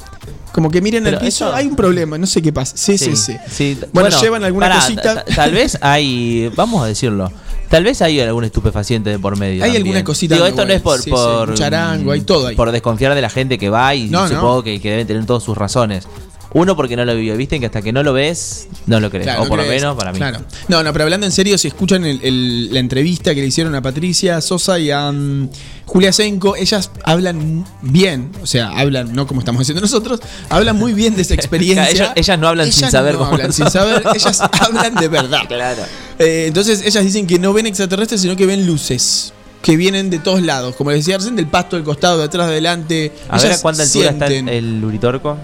Como 0.52 0.70
que 0.70 0.82
miren 0.82 1.06
al 1.08 1.20
piso, 1.20 1.48
eso- 1.48 1.56
hay 1.56 1.68
un 1.68 1.76
problema, 1.76 2.18
no 2.18 2.26
sé 2.28 2.42
qué 2.42 2.52
pasa. 2.52 2.76
Sí, 2.76 2.98
sí, 2.98 3.16
sí. 3.16 3.36
sí. 3.50 3.78
Bueno, 3.94 4.10
llevan 4.20 4.44
alguna 4.44 4.68
pará, 4.68 4.82
cosita. 4.82 5.24
ta- 5.24 5.26
Tal 5.36 5.52
vez 5.52 5.78
hay, 5.82 6.52
vamos 6.56 6.84
a 6.84 6.88
decirlo, 6.88 7.32
tal 7.70 7.84
vez 7.84 8.02
hay 8.02 8.20
algún 8.20 8.44
estupefaciente 8.44 9.10
de 9.10 9.20
por 9.20 9.38
medio. 9.38 9.64
Hay 9.64 9.72
también. 9.72 9.84
alguna 9.88 10.04
cosita 10.04 10.36
Digo, 10.36 10.48
esto 10.48 10.66
no 10.66 10.74
es 10.74 10.82
por. 10.82 11.00
Sí, 11.00 11.10
por 11.10 11.50
sí, 11.50 11.56
charango, 11.56 12.12
hay 12.12 12.22
todo 12.22 12.48
ahí. 12.48 12.56
Por 12.56 12.72
desconfiar 12.72 13.14
de 13.16 13.22
la 13.22 13.30
gente 13.30 13.58
que 13.58 13.70
va 13.70 13.94
y 13.96 14.10
No, 14.10 14.22
no. 14.24 14.28
supongo 14.30 14.64
Que, 14.64 14.80
que 14.82 14.90
deben 14.92 15.08
tener 15.08 15.26
todas 15.26 15.44
sus 15.44 15.58
razones. 15.58 16.08
Uno 16.56 16.76
porque 16.76 16.96
no 16.96 17.04
lo 17.04 17.16
vivió, 17.16 17.36
viste 17.36 17.60
que 17.60 17.66
hasta 17.66 17.82
que 17.82 17.92
no 17.92 18.04
lo 18.04 18.14
ves, 18.14 18.68
no 18.86 19.00
lo 19.00 19.10
crees. 19.10 19.26
Claro, 19.26 19.44
o 19.44 19.48
por 19.48 19.58
lo 19.58 19.66
menos 19.66 19.96
para 19.98 20.12
mí. 20.12 20.20
Claro. 20.20 20.40
No, 20.68 20.84
no, 20.84 20.94
pero 20.94 21.06
hablando 21.06 21.26
en 21.26 21.32
serio, 21.32 21.58
si 21.58 21.68
escuchan 21.68 22.06
el- 22.06 22.20
el- 22.24 22.72
la 22.74 22.80
entrevista 22.80 23.34
que 23.34 23.42
le 23.42 23.48
hicieron 23.48 23.74
a 23.74 23.82
Patricia 23.82 24.40
Sosa 24.40 24.78
y 24.78 24.92
a 24.92 25.12
mm, 25.12 25.50
Julia 25.86 26.14
Senko, 26.14 26.56
ellas 26.56 26.92
hablan 27.04 27.66
bien, 27.82 28.32
o 28.42 28.46
sea, 28.46 28.70
hablan, 28.70 29.14
no 29.16 29.26
como 29.26 29.40
estamos 29.42 29.62
haciendo 29.64 29.82
nosotros, 29.82 30.20
hablan 30.50 30.78
muy 30.78 30.94
bien 30.94 31.16
de 31.16 31.24
esa 31.24 31.34
experiencia. 31.40 31.90
Ellas- 31.90 32.12
ellas 32.16 32.38
no 32.40 32.48
hablan 32.48 32.72
sin 32.72 32.90
saber 32.92 33.14
no 33.14 33.20
cómo- 33.20 33.32
hablan 33.32 33.52
sin 33.52 33.70
saber, 33.72 34.04
ellas 34.16 34.40
hablan 34.62 34.94
de 34.96 35.08
verdad. 35.08 35.42
Claro. 35.48 35.82
Eh, 36.20 36.46
entonces 36.48 36.84
ellas 36.86 37.04
dicen 37.04 37.26
que 37.26 37.40
no 37.40 37.52
ven 37.54 37.66
extraterrestres, 37.66 38.22
sino 38.22 38.36
que 38.36 38.46
ven 38.46 38.68
luces. 38.68 39.34
Que 39.64 39.78
vienen 39.78 40.10
de 40.10 40.20
todos 40.20 40.42
lados, 40.44 40.76
como 40.76 40.92
les 40.92 41.00
decía 41.00 41.18
recién, 41.18 41.36
del 41.38 41.48
pasto, 41.48 41.78
del 41.78 41.86
costado, 41.86 42.18
de 42.20 42.26
atrás, 42.26 42.48
de 42.48 42.52
adelante. 42.54 43.12
A 43.30 43.38
ver 43.38 43.46
a 43.46 43.48
Ellas 43.48 43.62
cuánta 43.62 43.84
altura 43.84 44.10
está 44.10 44.26
el, 44.28 44.32
sienten. 44.34 44.54
el 44.54 44.84
Uritorco. 44.84 45.38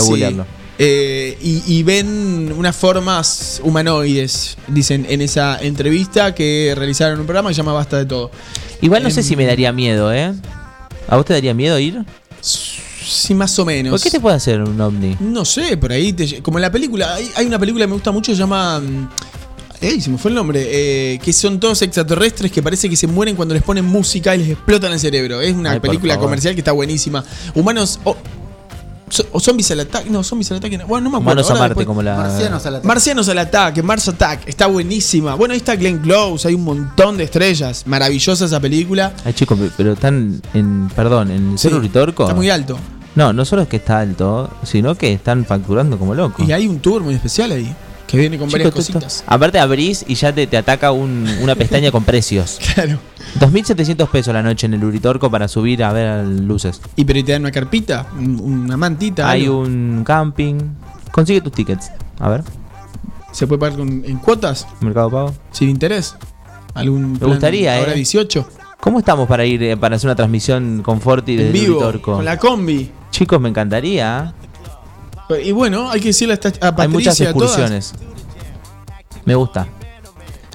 Voy 0.00 0.22
a 0.24 0.30
Sí. 0.30 0.36
eh, 0.78 1.38
y, 1.42 1.62
y 1.66 1.82
ven 1.82 2.52
unas 2.56 2.74
formas 2.74 3.60
humanoides, 3.62 4.56
dicen 4.68 5.06
en 5.08 5.20
esa 5.20 5.58
entrevista 5.60 6.34
que 6.34 6.72
realizaron 6.76 7.20
un 7.20 7.26
programa 7.26 7.50
que 7.50 7.54
se 7.54 7.58
llama 7.58 7.72
Basta 7.74 7.98
de 7.98 8.06
Todo. 8.06 8.30
Igual 8.80 9.02
no 9.02 9.10
sé 9.10 9.20
Em, 9.20 9.26
si 9.26 9.36
me 9.36 9.44
daría 9.46 9.72
miedo, 9.72 10.12
¿eh? 10.12 10.32
¿A 11.08 11.16
vos 11.16 11.24
te 11.26 11.34
daría 11.34 11.54
miedo 11.54 11.78
ir? 11.78 12.02
Sí, 12.40 13.34
más 13.34 13.56
o 13.58 13.64
menos. 13.64 13.90
¿Por 13.92 14.00
qué 14.00 14.10
te 14.10 14.20
puede 14.20 14.36
hacer 14.36 14.60
un 14.62 14.80
ovni? 14.80 15.16
No 15.20 15.44
sé, 15.44 15.76
por 15.76 15.92
ahí, 15.92 16.12
te 16.12 16.40
como 16.42 16.58
en 16.58 16.62
la 16.62 16.72
película, 16.72 17.14
hay, 17.14 17.28
hay 17.36 17.46
una 17.46 17.58
película 17.58 17.84
que 17.84 17.88
me 17.88 17.94
gusta 17.94 18.10
mucho, 18.10 18.32
se 18.32 18.38
llama... 18.38 18.80
mm, 18.80 19.08
¡Ey, 19.80 20.00
se 20.00 20.10
me 20.10 20.18
fue 20.18 20.30
el 20.30 20.36
nombre! 20.36 20.62
eh, 20.64 21.18
que 21.22 21.32
son 21.32 21.58
todos 21.58 21.82
extraterrestres 21.82 22.50
que 22.52 22.62
parece 22.62 22.88
que 22.88 22.94
se 22.96 23.08
mueren 23.08 23.34
cuando 23.34 23.52
les 23.54 23.62
ponen 23.64 23.84
música 23.84 24.34
y 24.34 24.38
les 24.38 24.48
explotan 24.50 24.92
el 24.92 25.00
cerebro. 25.00 25.40
Es 25.40 25.52
una 25.54 25.72
Ay, 25.72 25.80
película 25.80 26.18
comercial 26.18 26.54
que 26.54 26.60
está 26.60 26.72
buenísima. 26.72 27.24
Humanos... 27.54 27.98
so- 29.12 29.26
o 29.32 29.38
zombies 29.40 29.70
al 29.70 29.80
ataque. 29.80 30.08
No, 30.10 30.24
zombies 30.24 30.50
al 30.50 30.56
ataque. 30.58 30.78
no. 30.78 30.86
Bueno, 30.86 31.04
no 31.04 31.10
me 31.10 31.16
acuerdo. 31.22 31.42
Humanos 31.42 31.50
a 31.50 31.54
Marte, 31.54 31.68
después- 31.68 31.86
como 31.86 32.02
la. 32.02 32.16
Marcianos 32.16 32.66
a 32.66 32.70
la 32.70 32.80
Marcianos 32.82 33.28
al 33.28 33.38
ataque, 33.38 33.82
Mars 33.82 34.08
Attack, 34.08 34.48
está 34.48 34.66
buenísima. 34.66 35.34
Bueno, 35.34 35.52
ahí 35.52 35.58
está 35.58 35.76
Glenn 35.76 35.98
Close, 35.98 36.48
hay 36.48 36.54
un 36.54 36.64
montón 36.64 37.16
de 37.16 37.24
estrellas. 37.24 37.82
Maravillosa 37.86 38.44
esa 38.46 38.58
película. 38.60 39.12
Ay, 39.24 39.34
chicos, 39.34 39.58
pe- 39.58 39.70
pero 39.76 39.92
están 39.92 40.40
en. 40.54 40.88
Perdón, 40.96 41.30
en 41.30 41.58
Sí, 41.58 41.68
Cerro 41.68 41.76
Uritorco. 41.78 42.24
Está 42.24 42.34
muy 42.34 42.50
alto. 42.50 42.78
No, 43.14 43.32
no 43.34 43.44
solo 43.44 43.62
es 43.62 43.68
que 43.68 43.76
está 43.76 44.00
alto, 44.00 44.48
sino 44.62 44.94
que 44.94 45.12
están 45.12 45.44
facturando 45.44 45.98
como 45.98 46.14
locos. 46.14 46.48
Y 46.48 46.52
hay 46.52 46.66
un 46.66 46.80
tour 46.80 47.02
muy 47.02 47.14
especial 47.14 47.52
ahí. 47.52 47.74
Que 48.06 48.18
viene 48.18 48.38
con 48.38 48.50
varias 48.50 48.70
Chicos, 48.70 48.86
cositas. 48.88 49.24
Aparte 49.26 49.58
abrís 49.58 50.04
y 50.06 50.14
ya 50.16 50.34
te, 50.34 50.46
te 50.46 50.58
ataca 50.58 50.92
un- 50.92 51.26
una 51.40 51.54
pestaña 51.54 51.90
con 51.90 52.04
precios. 52.04 52.58
Claro. 52.74 52.98
2.700 53.40 54.08
pesos 54.08 54.34
la 54.34 54.42
noche 54.42 54.66
en 54.66 54.74
el 54.74 54.84
Uritorco 54.84 55.30
para 55.30 55.48
subir 55.48 55.82
a 55.84 55.92
ver 55.92 56.24
luces. 56.26 56.80
Y 56.96 57.04
pero 57.04 57.24
te 57.24 57.32
dan 57.32 57.42
una 57.42 57.50
carpita, 57.50 58.06
un- 58.18 58.40
una 58.40 58.76
mantita. 58.76 59.28
Hay 59.30 59.44
algo. 59.44 59.60
un 59.60 60.02
camping. 60.04 60.56
Consigue 61.10 61.40
tus 61.40 61.52
tickets. 61.52 61.90
A 62.18 62.28
ver, 62.28 62.44
¿Se 63.32 63.46
puede 63.46 63.58
pagar 63.60 63.78
con- 63.78 64.04
en 64.04 64.18
cuotas? 64.18 64.66
Mercado 64.80 65.10
Pago. 65.10 65.34
Sin 65.52 65.70
interés. 65.70 66.14
¿Algún 66.74 67.16
plan 67.18 67.30
gustaría, 67.30 67.78
Ahora 67.78 67.92
eh. 67.92 67.96
18. 67.96 68.46
¿Cómo 68.80 68.98
estamos 68.98 69.26
para 69.28 69.44
ir 69.46 69.62
eh, 69.62 69.76
para 69.76 69.96
hacer 69.96 70.08
una 70.08 70.16
transmisión 70.16 70.82
con 70.82 71.00
Forti 71.00 71.36
desde 71.36 71.52
vivo. 71.52 71.76
Uritorco? 71.76 72.16
Con 72.16 72.24
la 72.24 72.36
combi. 72.36 72.90
Chicos, 73.10 73.40
me 73.40 73.48
encantaría. 73.48 74.34
Y 75.42 75.52
bueno, 75.52 75.90
hay 75.90 76.00
que 76.00 76.08
decirle 76.08 76.34
a, 76.34 76.38
Patricia 76.38 76.74
Hay 76.82 76.88
muchas 76.88 77.20
a 77.20 77.32
todas. 77.32 77.48
excursiones. 77.50 77.94
Me 79.24 79.34
gusta. 79.34 79.66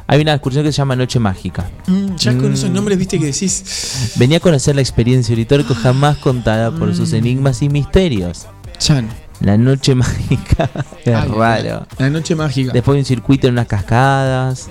Hay 0.10 0.22
una 0.22 0.34
excursión 0.34 0.64
que 0.64 0.72
se 0.72 0.78
llama 0.78 0.96
Noche 0.96 1.20
Mágica. 1.20 1.70
Mm, 1.88 2.16
ya 2.16 2.32
con 2.38 2.50
Mm. 2.50 2.54
esos 2.54 2.70
nombres, 2.70 2.98
viste 2.98 3.20
que 3.20 3.26
decís. 3.26 4.14
Venía 4.16 4.38
a 4.38 4.40
conocer 4.40 4.74
la 4.76 4.82
experiencia 4.82 5.34
Uritorco 5.34 5.76
jamás 5.76 6.18
contada 6.18 6.72
por 6.72 6.96
sus 6.96 7.12
Mm. 7.12 7.16
enigmas 7.16 7.62
y 7.62 7.70
misterios. 7.70 8.46
Chan. 8.80 9.10
La 9.42 9.58
Noche 9.58 9.96
Mágica. 9.96 10.70
Es 11.06 11.14
Ay, 11.16 11.30
raro. 11.30 11.86
La, 12.00 12.10
noche 12.10 12.36
mágica. 12.36 12.72
Después 12.74 12.96
hay 12.96 13.00
un 13.02 13.06
circuito 13.06 13.48
en 13.48 13.54
unas 13.54 13.68
cascadas. 13.68 14.68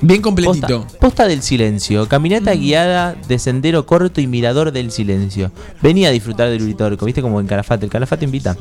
Bien 0.00 0.20
completito. 0.22 0.82
Posta, 0.82 0.98
posta 0.98 1.26
del 1.26 1.42
silencio. 1.42 2.06
Caminata 2.06 2.54
Mm. 2.54 2.58
guiada 2.58 3.16
de 3.28 3.38
sendero 3.38 3.86
corto 3.86 4.20
y 4.20 4.26
mirador 4.26 4.72
del 4.72 4.90
silencio. 4.92 5.50
Venía 5.82 6.08
a 6.08 6.10
disfrutar 6.12 6.48
del 6.50 6.62
Uritorco. 6.62 7.06
¿Viste 7.06 7.22
como 7.22 7.40
en 7.40 7.46
Calafate? 7.46 7.86
El 7.86 7.90
Calafate 7.90 8.24
invita. 8.24 8.56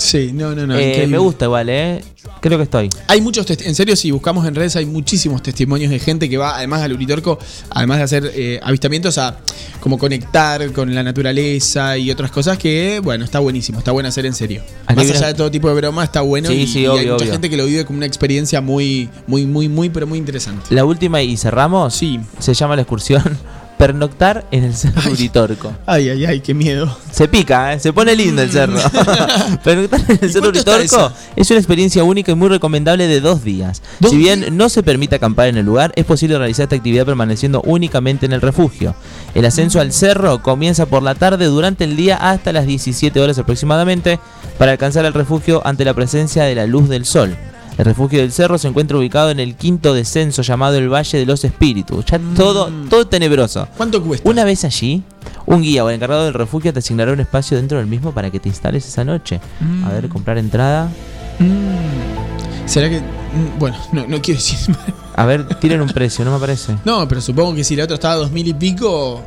Sí, 0.00 0.30
no, 0.32 0.54
no, 0.54 0.66
no. 0.66 0.78
Eh, 0.78 1.06
me 1.06 1.18
gusta 1.18 1.44
igual, 1.44 1.68
¿eh? 1.68 2.02
Creo 2.40 2.56
que 2.56 2.64
estoy. 2.64 2.88
Hay 3.06 3.20
muchos, 3.20 3.44
en 3.50 3.74
serio, 3.74 3.94
si 3.96 4.10
buscamos 4.10 4.46
en 4.46 4.54
redes, 4.54 4.74
hay 4.76 4.86
muchísimos 4.86 5.42
testimonios 5.42 5.90
de 5.90 5.98
gente 5.98 6.26
que 6.30 6.38
va, 6.38 6.56
además 6.56 6.80
al 6.80 6.94
Uritorco, 6.94 7.38
además 7.68 7.98
de 7.98 8.04
hacer 8.04 8.32
eh, 8.34 8.58
avistamientos, 8.62 9.18
a 9.18 9.36
como 9.80 9.98
conectar 9.98 10.72
con 10.72 10.94
la 10.94 11.02
naturaleza 11.02 11.98
y 11.98 12.10
otras 12.10 12.30
cosas 12.30 12.56
que, 12.56 12.98
bueno, 13.04 13.24
está 13.26 13.40
buenísimo, 13.40 13.78
está 13.78 13.92
bueno 13.92 14.08
hacer 14.08 14.24
en 14.24 14.32
serio. 14.34 14.62
Aquí 14.86 14.96
Más 14.96 15.04
viene- 15.04 15.18
allá 15.18 15.26
de 15.28 15.34
todo 15.34 15.50
tipo 15.50 15.68
de 15.68 15.74
broma, 15.74 16.02
está 16.02 16.22
bueno 16.22 16.48
Sí, 16.48 16.54
y, 16.62 16.66
sí, 16.66 16.78
y 16.78 16.82
hay 16.82 16.88
obvio, 16.88 17.12
mucha 17.12 17.24
obvio. 17.24 17.32
gente 17.32 17.50
que 17.50 17.56
lo 17.58 17.66
vive 17.66 17.84
como 17.84 17.98
una 17.98 18.06
experiencia 18.06 18.62
muy, 18.62 19.10
muy, 19.26 19.44
muy, 19.44 19.68
muy, 19.68 19.90
pero 19.90 20.06
muy 20.06 20.18
interesante. 20.18 20.74
La 20.74 20.86
última 20.86 21.20
y 21.20 21.36
cerramos. 21.36 21.94
Sí. 21.94 22.18
Se 22.38 22.54
llama 22.54 22.74
la 22.74 22.82
excursión 22.82 23.22
Pernoctar 23.80 24.44
en 24.50 24.64
el 24.64 24.74
Cerro 24.74 25.00
Ay. 25.02 25.12
Uritorco. 25.12 25.72
Ay, 25.86 26.10
ay, 26.10 26.26
ay, 26.26 26.40
qué 26.40 26.52
miedo. 26.52 26.94
Se 27.10 27.28
pica, 27.28 27.72
¿eh? 27.72 27.80
se 27.80 27.94
pone 27.94 28.14
lindo 28.14 28.42
el 28.42 28.50
cerro. 28.50 28.74
Pernoctar 29.64 30.02
en 30.06 30.18
el 30.20 30.28
¿Y 30.28 30.32
Cerro 30.34 30.50
Uritorco 30.50 31.10
es 31.34 31.50
una 31.50 31.58
experiencia 31.58 32.04
única 32.04 32.30
y 32.30 32.34
muy 32.34 32.50
recomendable 32.50 33.06
de 33.06 33.22
dos 33.22 33.42
días. 33.42 33.80
¿Dos 33.98 34.10
si 34.10 34.18
bien 34.18 34.40
días? 34.40 34.52
no 34.52 34.68
se 34.68 34.82
permite 34.82 35.16
acampar 35.16 35.48
en 35.48 35.56
el 35.56 35.64
lugar, 35.64 35.92
es 35.96 36.04
posible 36.04 36.36
realizar 36.36 36.64
esta 36.64 36.76
actividad 36.76 37.06
permaneciendo 37.06 37.62
únicamente 37.64 38.26
en 38.26 38.34
el 38.34 38.42
refugio. 38.42 38.94
El 39.34 39.46
ascenso 39.46 39.80
al 39.80 39.92
cerro 39.94 40.42
comienza 40.42 40.84
por 40.84 41.02
la 41.02 41.14
tarde 41.14 41.46
durante 41.46 41.84
el 41.84 41.96
día 41.96 42.16
hasta 42.16 42.52
las 42.52 42.66
17 42.66 43.18
horas 43.18 43.38
aproximadamente 43.38 44.20
para 44.58 44.72
alcanzar 44.72 45.06
el 45.06 45.14
refugio 45.14 45.66
ante 45.66 45.86
la 45.86 45.94
presencia 45.94 46.44
de 46.44 46.54
la 46.54 46.66
luz 46.66 46.90
del 46.90 47.06
sol. 47.06 47.34
El 47.78 47.84
refugio 47.84 48.20
del 48.20 48.30
cerro 48.32 48.58
se 48.58 48.68
encuentra 48.68 48.98
ubicado 48.98 49.30
en 49.30 49.40
el 49.40 49.54
quinto 49.54 49.94
descenso 49.94 50.42
llamado 50.42 50.76
el 50.76 50.92
Valle 50.92 51.18
de 51.18 51.24
los 51.26 51.44
Espíritus. 51.44 52.04
Ya 52.04 52.20
todo, 52.36 52.70
todo 52.90 53.06
tenebroso. 53.06 53.66
¿Cuánto 53.76 54.02
cuesta? 54.02 54.28
Una 54.28 54.44
vez 54.44 54.64
allí, 54.64 55.02
un 55.46 55.62
guía 55.62 55.84
o 55.84 55.88
el 55.88 55.94
encargado 55.96 56.24
del 56.24 56.34
refugio 56.34 56.72
te 56.72 56.80
asignará 56.80 57.12
un 57.12 57.20
espacio 57.20 57.56
dentro 57.56 57.78
del 57.78 57.86
mismo 57.86 58.12
para 58.12 58.30
que 58.30 58.38
te 58.40 58.48
instales 58.50 58.86
esa 58.86 59.04
noche. 59.04 59.40
A 59.86 59.90
ver, 59.90 60.08
comprar 60.08 60.36
entrada. 60.38 60.90
Mm. 61.38 62.66
¿Será 62.68 62.88
que.? 62.90 63.00
mm, 63.00 63.58
Bueno, 63.58 63.76
no, 63.92 64.06
no 64.06 64.20
quiero 64.20 64.38
decir. 64.40 64.58
A 65.16 65.24
ver, 65.26 65.46
tienen 65.58 65.80
un 65.80 65.88
precio, 65.88 66.24
no 66.24 66.32
me 66.32 66.38
parece. 66.38 66.76
No, 66.84 67.06
pero 67.08 67.20
supongo 67.20 67.54
que 67.54 67.64
si 67.64 67.76
la 67.76 67.84
otra 67.84 67.94
estaba 67.94 68.14
a 68.14 68.16
dos 68.18 68.30
mil 68.30 68.46
y 68.46 68.54
pico. 68.54 69.20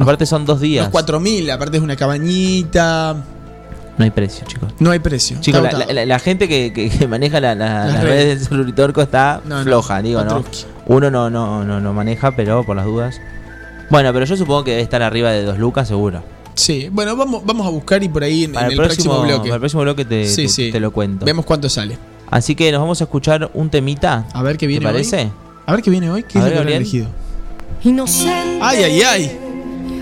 Aparte 0.00 0.26
son 0.26 0.44
dos 0.44 0.60
días. 0.60 0.82
Unos 0.84 0.92
4000, 0.92 1.50
aparte 1.50 1.76
es 1.78 1.82
una 1.82 1.96
cabañita. 1.96 3.16
No 4.00 4.04
hay 4.04 4.10
precio, 4.12 4.46
chicos. 4.46 4.72
No 4.78 4.90
hay 4.92 4.98
precio. 4.98 5.36
Chicos, 5.40 5.60
la, 5.62 6.18
gente 6.18 6.48
que, 6.48 6.72
que- 6.72 6.88
que 6.88 7.06
maneja 7.06 7.38
la- 7.38 7.54
la- 7.54 7.84
Las 7.84 7.92
las 7.96 8.02
redes. 8.02 8.48
redes 8.48 8.48
del 8.48 8.74
Cerro 8.74 9.02
está 9.02 9.42
No, 9.44 9.58
no, 9.58 9.62
floja, 9.64 10.00
digo, 10.00 10.24
¿no? 10.24 10.42
Uno 10.86 11.10
no, 11.10 11.28
no, 11.28 11.64
no, 11.64 11.80
no 11.82 11.92
maneja, 11.92 12.34
pero 12.34 12.64
por 12.64 12.76
las 12.76 12.86
dudas. 12.86 13.20
Bueno, 13.90 14.10
pero 14.14 14.24
yo 14.24 14.38
supongo 14.38 14.64
que 14.64 14.70
debe 14.70 14.82
estar 14.82 15.02
arriba 15.02 15.30
de 15.32 15.42
dos 15.44 15.58
lucas, 15.58 15.86
seguro. 15.86 16.22
Sí, 16.54 16.88
bueno, 16.90 17.14
vamos, 17.14 17.42
vamos 17.44 17.66
a 17.66 17.70
buscar 17.70 18.02
y 18.02 18.08
por 18.08 18.24
ahí 18.24 18.44
en, 18.44 18.52
Para 18.52 18.68
en 18.68 18.72
el, 18.72 18.78
el 18.80 18.84
próximo, 18.86 19.12
próximo 19.16 19.34
bloque. 19.34 19.48
para 19.50 19.54
el 19.56 19.60
próximo 19.60 19.82
bloque 19.82 20.04
te, 20.06 20.24
Sí, 20.26 20.42
te- 20.44 20.48
sí. 20.48 20.72
te 20.72 20.80
lo 20.80 20.92
cuento. 20.92 21.26
Vemos 21.26 21.44
cuánto 21.44 21.68
sale. 21.68 21.98
Así 22.30 22.54
que 22.54 22.72
nos 22.72 22.80
vamos 22.80 23.02
a 23.02 23.04
escuchar 23.04 23.50
un 23.52 23.68
temita. 23.68 24.24
A 24.32 24.42
ver 24.42 24.54
qué 24.56 24.60
¿Te 24.60 24.68
viene 24.68 24.86
parece? 24.86 25.24
hoy. 25.24 25.30
A 25.66 25.72
ver 25.72 25.82
qué 25.82 25.90
viene 25.90 26.10
hoy. 26.10 26.22
¿Qué 26.22 26.38
A 26.38 26.40
es 26.40 26.44
ver, 26.46 26.52
lo 26.54 26.60
que 26.60 26.72
Gabriel. 26.72 26.80
elegido? 26.82 27.06
Inocente. 27.84 28.58
Ay, 28.62 28.82
ay, 28.82 29.02
ay. 29.02 29.38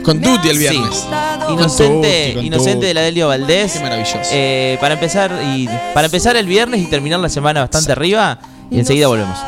Con 0.04 0.20
Tuti 0.20 0.48
el 0.48 0.58
viernes. 0.58 0.94
Sí. 0.94 1.06
Tutti, 1.40 1.52
Inocente, 1.52 2.32
con 2.34 2.44
inocente 2.44 2.74
Tutti. 2.74 2.86
de 2.86 2.94
la 2.94 3.00
Delio 3.02 3.28
Valdés. 3.28 3.72
Qué 3.72 3.80
maravilloso. 3.80 4.18
Eh, 4.32 4.78
para 4.80 4.94
empezar 4.94 5.32
y 5.54 5.68
para 5.94 6.06
empezar 6.06 6.36
el 6.36 6.46
viernes 6.46 6.80
y 6.80 6.86
terminar 6.86 7.20
la 7.20 7.28
semana 7.28 7.60
bastante 7.60 7.92
arriba 7.92 8.38
y 8.70 8.78
enseguida 8.78 9.08
volvemos. 9.08 9.38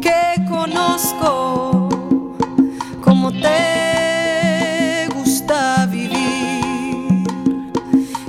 Que 0.00 0.44
conozco 0.48 1.88
cómo 3.02 3.32
te 3.32 5.08
gusta 5.14 5.86
vivir, 5.90 7.24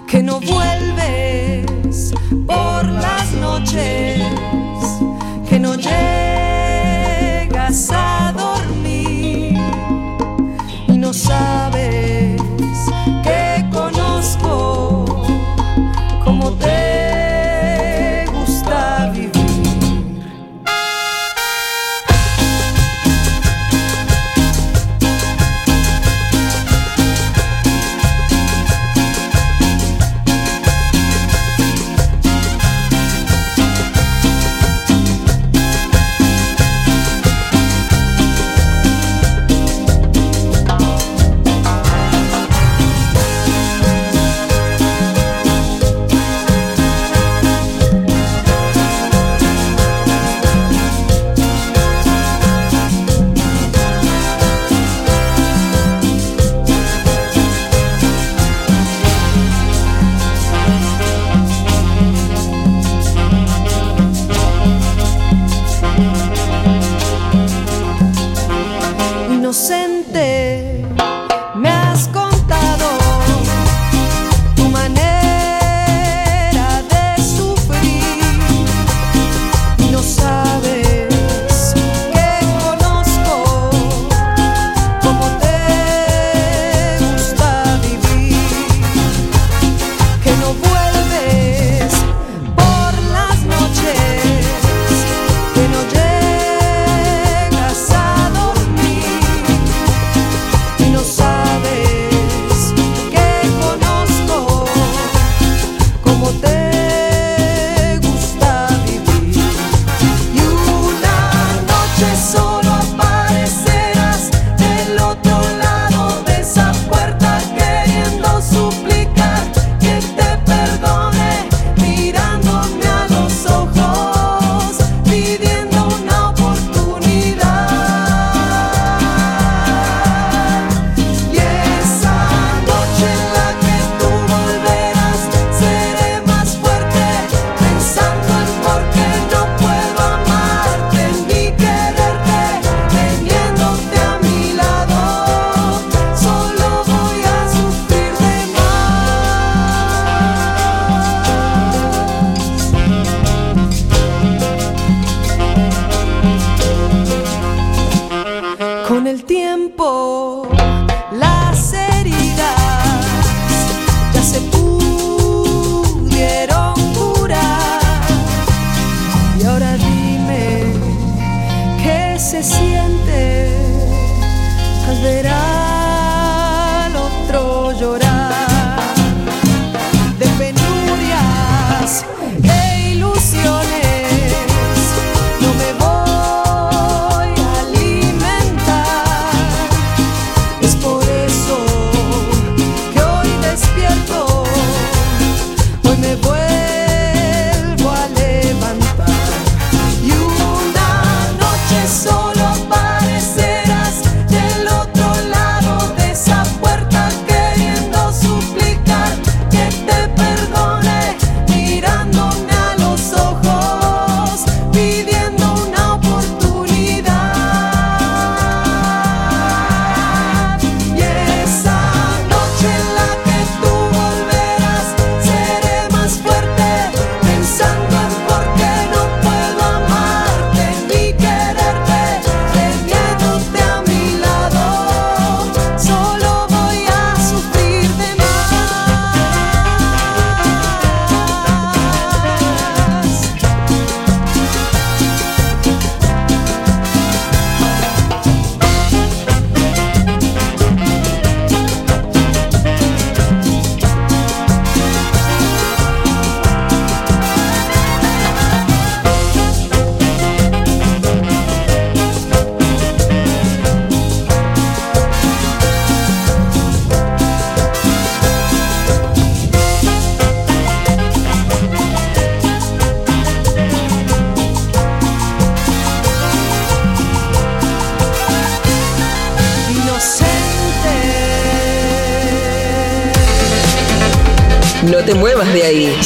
que 0.07 0.23
no 0.23 0.39
vuelves 0.39 2.13
por 2.47 2.85
las 2.85 3.31
noches, 3.33 4.08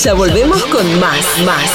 Ya 0.03 0.13
volvemos 0.13 0.61
con 0.65 0.99
más, 0.99 1.25
más. 1.45 1.71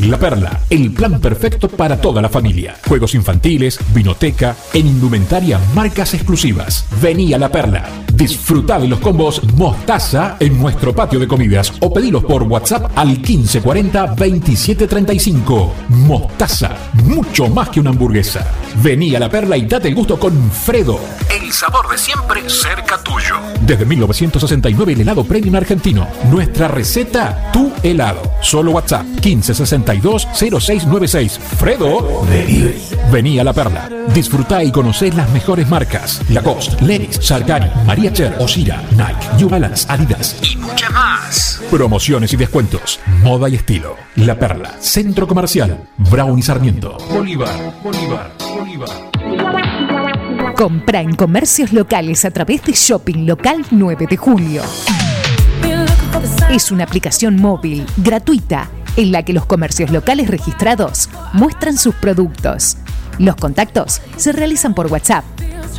La 0.00 0.16
Perla, 0.16 0.60
el 0.70 0.92
plan 0.92 1.20
perfecto 1.20 1.68
para 1.68 2.00
toda 2.00 2.22
la 2.22 2.28
familia. 2.28 2.76
Juegos 2.86 3.16
infantiles, 3.16 3.80
vinoteca, 3.92 4.54
en 4.72 4.86
indumentaria, 4.86 5.58
marcas 5.74 6.14
exclusivas. 6.14 6.86
Vení 7.02 7.34
a 7.34 7.38
La 7.38 7.50
Perla. 7.50 7.84
Disfruta 8.14 8.78
de 8.78 8.86
los 8.86 9.00
combos 9.00 9.42
Mostaza 9.54 10.36
en 10.38 10.56
nuestro 10.56 10.94
patio 10.94 11.18
de 11.18 11.26
comidas 11.26 11.72
o 11.80 11.92
pedilos 11.92 12.24
por 12.24 12.44
WhatsApp 12.44 12.92
al 12.94 13.08
1540 13.08 14.06
2735. 14.14 15.74
Mostaza, 15.88 16.76
mucho 17.04 17.48
más 17.48 17.68
que 17.70 17.80
una 17.80 17.90
hamburguesa. 17.90 18.46
Vení 18.80 19.16
a 19.16 19.18
La 19.18 19.28
Perla 19.28 19.56
y 19.56 19.66
date 19.66 19.88
el 19.88 19.96
gusto 19.96 20.16
con 20.16 20.50
Fredo. 20.52 21.00
El 21.48 21.54
sabor 21.54 21.88
de 21.88 21.96
siempre 21.96 22.42
cerca 22.50 23.02
tuyo. 23.02 23.36
Desde 23.62 23.86
1969 23.86 24.92
el 24.92 25.00
helado 25.00 25.24
premium 25.24 25.54
argentino. 25.54 26.06
Nuestra 26.30 26.68
receta, 26.68 27.50
tu 27.54 27.72
helado. 27.82 28.20
Solo 28.42 28.72
WhatsApp 28.72 29.06
1562-0696. 29.22 31.38
Fredo. 31.38 32.26
Delivery. 32.28 32.82
Vení 33.10 33.38
a 33.38 33.44
La 33.44 33.54
Perla. 33.54 33.88
Disfrutá 34.12 34.62
y 34.62 34.70
conocé 34.70 35.10
las 35.12 35.30
mejores 35.30 35.66
marcas. 35.70 36.20
Lacoste, 36.28 36.84
Lenis, 36.84 37.18
Sargani, 37.22 37.70
María 37.86 38.12
Cher, 38.12 38.36
Osira, 38.38 38.82
Nike, 38.90 39.26
New 39.38 39.48
Balance, 39.48 39.90
Adidas 39.90 40.36
y 40.42 40.54
muchas 40.58 40.92
más. 40.92 41.62
Promociones 41.70 42.30
y 42.34 42.36
descuentos. 42.36 43.00
Moda 43.22 43.48
y 43.48 43.54
estilo. 43.54 43.96
La 44.16 44.38
Perla. 44.38 44.74
Centro 44.80 45.26
Comercial. 45.26 45.88
Brown 45.96 46.38
y 46.38 46.42
Sarmiento. 46.42 46.98
Bolívar. 47.10 47.72
Bolívar. 47.82 48.32
Bolívar. 48.38 48.90
Compra 50.58 51.00
en 51.02 51.14
comercios 51.14 51.72
locales 51.72 52.24
a 52.24 52.32
través 52.32 52.64
de 52.64 52.72
Shopping 52.72 53.26
Local 53.26 53.64
9 53.70 54.08
de 54.10 54.16
Julio. 54.16 54.62
Es 56.50 56.72
una 56.72 56.82
aplicación 56.82 57.36
móvil 57.36 57.86
gratuita 57.98 58.68
en 58.96 59.12
la 59.12 59.22
que 59.22 59.32
los 59.32 59.46
comercios 59.46 59.92
locales 59.92 60.26
registrados 60.26 61.10
muestran 61.32 61.78
sus 61.78 61.94
productos. 61.94 62.76
Los 63.20 63.36
contactos 63.36 64.02
se 64.16 64.32
realizan 64.32 64.74
por 64.74 64.88
WhatsApp. 64.88 65.24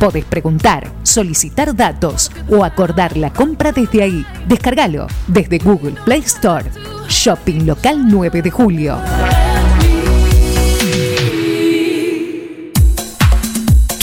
Podés 0.00 0.24
preguntar, 0.24 0.90
solicitar 1.02 1.76
datos 1.76 2.32
o 2.48 2.64
acordar 2.64 3.18
la 3.18 3.34
compra 3.34 3.72
desde 3.72 4.02
ahí. 4.02 4.24
Descárgalo 4.48 5.08
desde 5.26 5.58
Google 5.58 5.96
Play 6.06 6.20
Store. 6.20 6.64
Shopping 7.06 7.66
Local 7.66 8.08
9 8.08 8.40
de 8.40 8.50
Julio. 8.50 8.96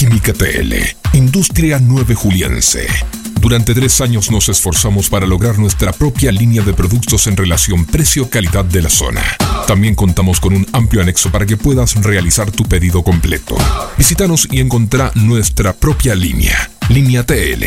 Química 0.08 0.32
TL, 0.32 0.74
Industria 1.16 1.80
9 1.80 2.16
Juliense. 2.16 3.17
Durante 3.48 3.74
tres 3.74 4.02
años 4.02 4.30
nos 4.30 4.50
esforzamos 4.50 5.10
para 5.10 5.26
lograr 5.26 5.58
nuestra 5.58 5.94
propia 5.94 6.34
línea 6.34 6.62
de 6.64 6.74
productos 6.74 7.28
en 7.28 7.38
relación 7.38 7.86
precio-calidad 7.86 8.66
de 8.66 8.82
la 8.82 8.90
zona. 8.90 9.24
También 9.66 9.96
contamos 9.96 10.42
con 10.42 10.54
un 10.54 10.68
amplio 10.74 11.02
anexo 11.02 11.32
para 11.32 11.46
que 11.46 11.56
puedas 11.56 11.96
realizar 11.96 12.52
tu 12.52 12.66
pedido 12.66 13.04
completo. 13.04 13.56
Visítanos 13.98 14.50
y 14.52 14.60
encontrá 14.60 15.14
nuestra 15.16 15.72
propia 15.72 16.14
línea, 16.14 16.70
Línea 16.90 17.26
TL. 17.26 17.64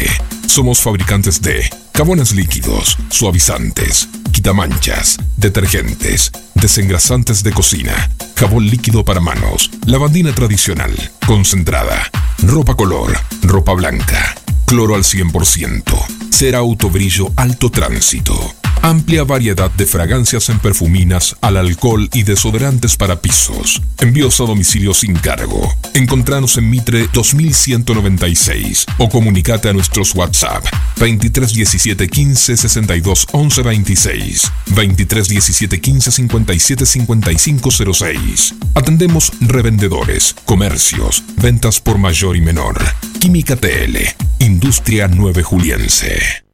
Somos 0.47 0.81
fabricantes 0.81 1.41
de 1.41 1.71
jabones 1.95 2.33
líquidos, 2.33 2.99
suavizantes, 3.09 4.07
quitamanchas, 4.33 5.17
detergentes, 5.39 6.31
desengrasantes 6.57 7.43
de 7.43 7.53
cocina, 7.53 8.11
jabón 8.37 8.67
líquido 8.67 9.03
para 9.03 9.21
manos, 9.21 9.71
lavandina 9.87 10.35
tradicional, 10.35 10.93
concentrada, 11.27 12.11
ropa 12.43 12.75
color, 12.75 13.19
ropa 13.43 13.73
blanca, 13.73 14.35
cloro 14.71 14.95
al 14.95 15.03
100%, 15.03 16.29
cera 16.29 16.59
autobrillo 16.59 17.33
alto 17.35 17.71
tránsito. 17.71 18.60
Amplia 18.83 19.25
variedad 19.25 19.71
de 19.71 19.85
fragancias 19.85 20.49
en 20.49 20.59
perfuminas, 20.59 21.37
al 21.43 21.59
alcohol 21.59 22.09
y 22.15 22.23
desodorantes 22.23 22.97
para 22.97 23.21
pisos. 23.21 23.83
Envíos 23.99 24.41
a 24.41 24.45
domicilio 24.45 24.95
sin 24.95 25.15
cargo. 25.15 25.71
Encontranos 25.93 26.57
en 26.57 26.71
Mitre 26.71 27.07
2196 27.13 28.87
o 28.99 29.11
comunicate 29.11 29.69
a 29.69 29.75
nuestros 29.75 30.15
WhatsApp 30.15 30.65
23 30.99 31.53
17 31.53 32.09
15 32.09 32.57
62 32.57 33.27
11 33.33 33.63
26 33.63 34.53
23 34.75 35.29
17 35.29 35.81
15 35.81 36.11
57 36.11 36.87
55 36.87 37.71
06. 37.93 38.55
Atendemos 38.75 39.33
revendedores, 39.41 40.35
comercios, 40.47 41.23
ventas 41.37 41.81
por 41.81 41.99
mayor 41.99 42.35
y 42.37 42.41
menor. 42.41 42.79
Química 43.21 43.57
TL, 43.57 43.99
Industria 44.39 45.07
9 45.07 45.43
Juliense. 45.43 46.50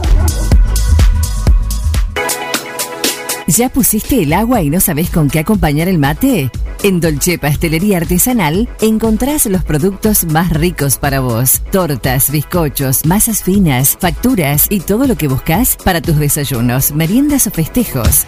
¿Ya 3.48 3.70
pusiste 3.70 4.22
el 4.24 4.32
agua 4.32 4.62
y 4.62 4.70
no 4.70 4.80
sabes 4.80 5.10
con 5.10 5.30
qué 5.30 5.40
acompañar 5.40 5.90
el 5.90 6.00
mate? 6.00 6.52
En 6.84 7.00
Dolce 7.00 7.38
Pastelería 7.38 7.98
Artesanal 7.98 8.70
encontrás 8.80 9.46
los 9.46 9.64
productos 9.64 10.26
más 10.26 10.52
ricos 10.52 10.98
para 10.98 11.20
vos. 11.20 11.62
Tortas, 11.72 12.32
bizcochos, 12.32 13.06
masas 13.06 13.44
finas, 13.44 13.98
facturas 14.00 14.68
y 14.70 14.80
todo 14.80 15.06
lo 15.06 15.16
que 15.16 15.28
buscas 15.28 15.78
para 15.84 16.02
tus 16.02 16.18
desayunos, 16.18 16.92
meriendas 16.94 17.46
o 17.46 17.52
festejos. 17.52 18.26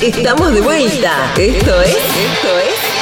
Estamos 0.00 0.54
de 0.54 0.60
vuelta. 0.60 1.32
Esto 1.36 1.82
es. 1.82 1.90
Esto 1.90 2.58
es. 2.58 3.00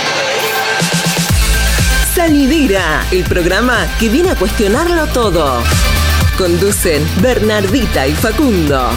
Salidera, 2.15 3.07
el 3.13 3.25
programa 3.25 3.87
que 4.01 4.09
viene 4.09 4.31
a 4.33 4.35
cuestionarlo 4.35 5.07
todo. 5.09 5.63
Conducen 6.37 7.09
Bernardita 7.21 8.07
y 8.07 8.15
Facundo. 8.15 8.91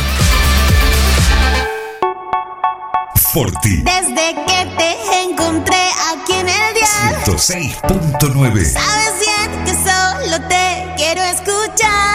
Forti 3.33 3.77
Desde 3.83 4.35
que 4.45 4.65
te 4.77 5.21
encontré 5.23 5.89
aquí 6.11 6.33
en 6.33 6.49
el 6.49 6.73
dial, 6.73 7.23
106.9 7.25 8.65
sabes 8.65 9.13
bien 9.19 9.63
que 9.65 9.71
solo 9.71 10.47
te 10.49 10.93
quiero 10.97 11.23
escuchar. 11.23 12.10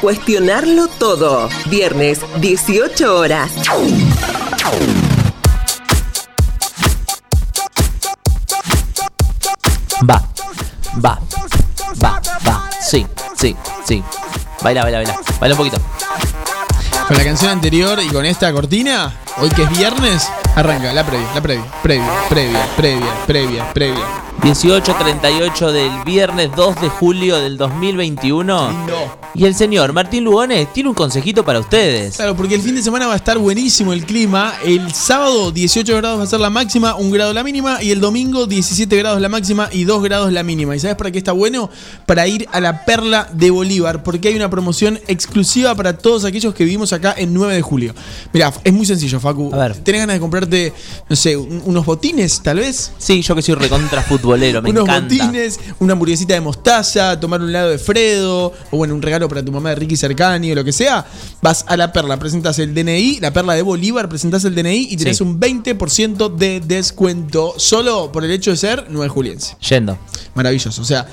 Cuestionarlo 0.00 0.88
todo. 0.88 1.48
Viernes, 1.66 2.20
18 2.40 3.16
horas. 3.16 3.50
Va, 10.08 10.22
va, 11.04 11.18
va, 12.02 12.20
va. 12.46 12.70
Sí, 12.80 13.06
sí, 13.36 13.56
sí. 13.84 14.02
Baila, 14.62 14.82
baila, 14.82 14.98
baila. 14.98 15.20
Baila 15.40 15.54
un 15.54 15.58
poquito. 15.58 15.78
Con 17.06 17.16
la 17.16 17.24
canción 17.24 17.50
anterior 17.50 17.98
y 18.02 18.08
con 18.08 18.26
esta 18.26 18.52
cortina, 18.52 19.12
hoy 19.38 19.48
que 19.48 19.62
es 19.62 19.70
viernes, 19.70 20.28
arranca 20.54 20.92
la 20.92 21.04
previa, 21.06 21.26
la 21.34 21.40
previa, 21.40 21.64
previa, 21.82 22.12
previa, 22.28 22.68
previa, 22.76 23.24
previa, 23.26 23.72
previa. 23.72 24.04
18.38 24.42 25.72
del 25.72 26.04
viernes 26.04 26.54
2 26.54 26.80
de 26.80 26.88
julio 26.90 27.38
del 27.38 27.56
2021. 27.56 29.17
Y 29.38 29.44
el 29.44 29.54
señor 29.54 29.92
Martín 29.92 30.24
Lugones 30.24 30.72
tiene 30.72 30.88
un 30.88 30.94
consejito 30.94 31.44
para 31.44 31.60
ustedes. 31.60 32.16
Claro, 32.16 32.36
porque 32.36 32.54
el 32.56 32.62
fin 32.62 32.74
de 32.74 32.82
semana 32.82 33.06
va 33.06 33.12
a 33.14 33.16
estar 33.16 33.38
buenísimo 33.38 33.92
el 33.92 34.04
clima. 34.04 34.54
El 34.64 34.92
sábado 34.92 35.52
18 35.52 35.96
grados 35.96 36.18
va 36.18 36.24
a 36.24 36.26
ser 36.26 36.40
la 36.40 36.50
máxima, 36.50 36.96
1 36.96 37.10
grado 37.12 37.32
la 37.32 37.44
mínima. 37.44 37.82
Y 37.82 37.90
el 37.92 38.00
domingo 38.00 38.46
17 38.46 38.96
grados 38.96 39.20
la 39.20 39.28
máxima 39.28 39.68
y 39.72 39.84
2 39.84 40.02
grados 40.02 40.32
la 40.32 40.42
mínima. 40.42 40.74
¿Y 40.74 40.80
sabes 40.80 40.96
para 40.96 41.10
qué 41.10 41.18
está 41.18 41.32
bueno? 41.32 41.70
Para 42.06 42.26
ir 42.26 42.48
a 42.52 42.60
la 42.60 42.84
Perla 42.84 43.28
de 43.32 43.50
Bolívar, 43.50 44.02
porque 44.02 44.28
hay 44.28 44.34
una 44.36 44.50
promoción 44.50 44.98
exclusiva 45.06 45.74
para 45.74 45.96
todos 45.96 46.24
aquellos 46.24 46.52
que 46.54 46.64
vivimos 46.64 46.92
acá 46.92 47.14
en 47.16 47.32
9 47.32 47.54
de 47.54 47.62
julio. 47.62 47.94
Mirá, 48.32 48.52
es 48.64 48.72
muy 48.72 48.86
sencillo, 48.86 49.20
Facu. 49.20 49.54
A 49.54 49.58
ver. 49.58 49.76
¿Tenés 49.76 50.00
ganas 50.00 50.14
de 50.16 50.20
comprarte, 50.20 50.72
no 51.08 51.14
sé, 51.16 51.36
un- 51.36 51.62
unos 51.64 51.86
botines, 51.86 52.40
tal 52.42 52.58
vez? 52.58 52.90
Sí, 52.98 53.22
yo 53.22 53.34
que 53.36 53.42
soy 53.42 53.54
recontra 53.54 54.02
futbolero, 54.02 54.62
me 54.62 54.70
unos 54.70 54.84
encanta. 54.84 55.14
botines, 55.26 55.60
una 55.78 55.92
hamburguesita 55.92 56.34
de 56.34 56.40
mostaza, 56.40 57.18
tomar 57.20 57.40
un 57.40 57.50
helado 57.50 57.70
de 57.70 57.78
Fredo, 57.78 58.52
o 58.70 58.76
bueno, 58.76 58.94
un 58.94 59.02
regalo 59.02 59.27
para 59.28 59.44
tu 59.44 59.52
mamá 59.52 59.70
de 59.70 59.74
Ricky 59.76 59.96
Cercani 59.96 60.50
o 60.52 60.54
lo 60.54 60.64
que 60.64 60.72
sea, 60.72 61.04
vas 61.42 61.64
a 61.68 61.76
la 61.76 61.92
perla, 61.92 62.18
presentas 62.18 62.58
el 62.58 62.74
DNI, 62.74 63.18
la 63.20 63.32
perla 63.32 63.54
de 63.54 63.62
Bolívar, 63.62 64.08
presentas 64.08 64.44
el 64.44 64.54
DNI 64.54 64.88
y 64.90 64.96
tenés 64.96 65.18
Sí. 65.18 65.22
un 65.22 65.38
20% 65.38 66.28
de 66.28 66.60
descuento 66.60 67.54
solo 67.56 68.10
por 68.12 68.24
el 68.24 68.30
hecho 68.30 68.50
de 68.50 68.56
ser 68.56 68.86
9 68.88 69.08
juliense. 69.08 69.56
Yendo. 69.68 69.98
Maravilloso, 70.34 70.82
o 70.82 70.84
sea. 70.84 71.06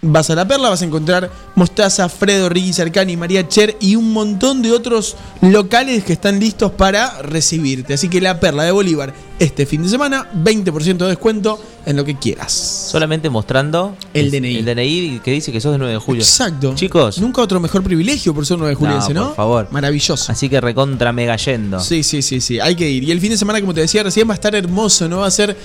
Vas 0.00 0.30
a 0.30 0.36
la 0.36 0.46
perla, 0.46 0.68
vas 0.68 0.82
a 0.82 0.84
encontrar 0.84 1.30
Mostaza, 1.56 2.08
Fredo, 2.08 2.48
Ricky 2.48 2.72
Cercani, 2.72 3.16
María 3.16 3.48
Cher 3.48 3.76
y 3.80 3.96
un 3.96 4.12
montón 4.12 4.62
de 4.62 4.70
otros 4.70 5.16
locales 5.40 6.04
que 6.04 6.12
están 6.12 6.38
listos 6.38 6.70
para 6.70 7.20
recibirte. 7.22 7.94
Así 7.94 8.08
que 8.08 8.20
la 8.20 8.38
perla 8.38 8.62
de 8.62 8.70
Bolívar, 8.70 9.12
este 9.40 9.66
fin 9.66 9.82
de 9.82 9.88
semana, 9.88 10.30
20% 10.32 10.98
de 10.98 11.08
descuento 11.08 11.60
en 11.84 11.96
lo 11.96 12.04
que 12.04 12.16
quieras. 12.16 12.52
Solamente 12.52 13.30
mostrando 13.30 13.96
El 14.12 14.30
DNI. 14.30 14.58
El 14.58 14.64
DNI 14.66 15.20
que 15.24 15.32
dice 15.32 15.50
que 15.50 15.60
sos 15.60 15.72
de 15.72 15.78
9 15.78 15.94
de 15.94 15.98
julio. 15.98 16.22
Exacto. 16.22 16.74
Chicos. 16.74 17.18
Nunca 17.18 17.40
otro 17.40 17.58
mejor 17.60 17.82
privilegio 17.82 18.34
por 18.34 18.44
ser 18.46 18.58
9 18.58 18.70
de 18.70 18.74
juliense, 18.76 19.14
¿no? 19.14 19.28
por 19.28 19.36
favor. 19.36 19.68
Maravilloso. 19.70 20.30
Así 20.30 20.48
que 20.48 20.60
recontra 20.60 21.12
mega 21.12 21.34
yendo. 21.36 21.80
Sí, 21.80 22.02
sí, 22.02 22.22
sí, 22.22 22.40
sí, 22.40 22.60
hay 22.60 22.76
que 22.76 22.88
ir. 22.88 23.04
Y 23.04 23.10
el 23.10 23.20
fin 23.20 23.30
de 23.30 23.38
semana, 23.38 23.60
como 23.60 23.74
te 23.74 23.80
decía 23.80 24.02
recién, 24.02 24.28
va 24.28 24.32
a 24.32 24.34
estar 24.34 24.54
hermoso, 24.54 25.08
¿no? 25.08 25.18
Va 25.18 25.26
a 25.26 25.30
ser, 25.30 25.56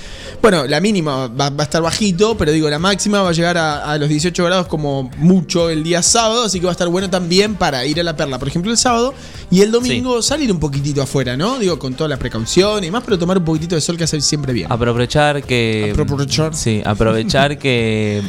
bueno, 0.41 0.65
la 0.65 0.79
mínima 0.79 1.27
va, 1.27 1.49
va 1.49 1.63
a 1.63 1.63
estar 1.63 1.81
bajito, 1.81 2.37
pero 2.37 2.51
digo, 2.51 2.69
la 2.69 2.79
máxima 2.79 3.21
va 3.21 3.29
a 3.29 3.33
llegar 3.33 3.57
a, 3.57 3.91
a 3.91 3.97
los 3.97 4.07
18 4.23 4.45
grados 4.45 4.67
como 4.67 5.11
mucho 5.17 5.69
el 5.69 5.83
día 5.83 6.01
sábado, 6.01 6.45
así 6.45 6.59
que 6.59 6.65
va 6.65 6.71
a 6.71 6.73
estar 6.73 6.87
bueno 6.87 7.09
también 7.09 7.55
para 7.55 7.85
ir 7.85 7.99
a 7.99 8.03
la 8.03 8.15
perla, 8.15 8.39
por 8.39 8.47
ejemplo, 8.47 8.71
el 8.71 8.77
sábado 8.77 9.13
y 9.51 9.61
el 9.61 9.71
domingo 9.71 10.21
salir 10.21 10.51
un 10.51 10.59
poquitito 10.59 11.01
afuera, 11.01 11.35
¿no? 11.35 11.59
Digo, 11.59 11.77
con 11.77 11.93
toda 11.93 12.07
la 12.07 12.17
precaución 12.17 12.83
y 12.83 12.91
más, 12.91 13.03
pero 13.03 13.19
tomar 13.19 13.37
un 13.37 13.43
poquitito 13.43 13.75
de 13.75 13.81
sol 13.81 13.97
que 13.97 14.05
hace 14.05 14.21
siempre 14.21 14.53
bien. 14.53 14.71
Aprovechar 14.71 15.43
que. 15.43 15.91
Aprovechar. 15.91 16.55
Sí, 16.55 16.81
aprovechar 16.85 17.57
que. 17.57 18.21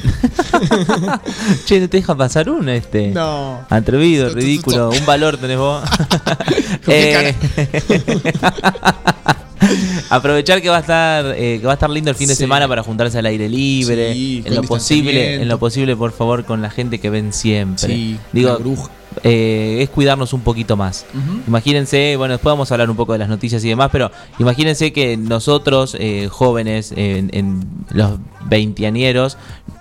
che, 1.65 1.81
no 1.81 1.89
te 1.89 1.99
deja 1.99 2.17
pasar 2.17 2.51
una 2.51 2.75
este. 2.75 3.09
No. 3.09 3.65
Atrevido, 3.71 4.31
ridículo. 4.31 4.91
Un 4.91 5.07
valor 5.07 5.37
tenés 5.37 5.59
vos. 5.59 5.83
Aprovechar 10.11 10.61
que 10.63 10.69
va 10.69 10.77
a 10.79 10.81
estar 10.81 11.25
eh, 11.37 11.59
que 11.61 11.67
va 11.67 11.73
a 11.73 11.75
estar 11.75 11.91
lindo 11.91 12.11
el 12.11 12.17
fin 12.17 12.29
de 12.29 12.35
Sí. 12.35 12.41
semana 12.41 12.69
para 12.69 12.83
juntarse 12.83 13.19
al 13.19 13.27
aire 13.27 13.49
libre, 13.49 14.13
Sí, 14.13 14.43
en 14.45 14.55
lo 14.55 14.63
posible, 14.63 15.35
en 15.43 15.49
lo 15.49 15.59
posible 15.59 15.97
por 15.97 16.13
favor 16.13 16.45
con 16.45 16.63
la 16.63 16.71
gente 16.71 16.99
que 16.99 17.11
ven 17.11 17.33
siempre. 17.33 17.87
Sí, 17.89 18.19
Digo, 18.33 18.51
la 18.51 18.57
bruja. 18.57 18.91
eh, 19.23 19.79
es 19.81 19.91
cuidarnos 19.91 20.33
un 20.33 20.41
poquito 20.43 20.77
más. 20.77 21.07
Imagínense, 21.47 22.17
bueno, 22.17 22.33
después 22.35 22.53
vamos 22.53 22.71
a 22.71 22.75
hablar 22.75 22.91
un 22.91 22.97
poco 22.97 23.13
de 23.13 23.19
las 23.21 23.29
noticias 23.29 23.65
y 23.65 23.69
demás, 23.69 23.89
pero 23.93 24.11
imagínense 24.39 24.93
que 24.93 25.17
nosotros, 25.17 25.97
eh, 25.99 26.29
jóvenes, 26.31 26.93
en, 26.97 27.31
en 27.33 27.63
los 27.91 28.19
veintiañeros, 28.47 29.37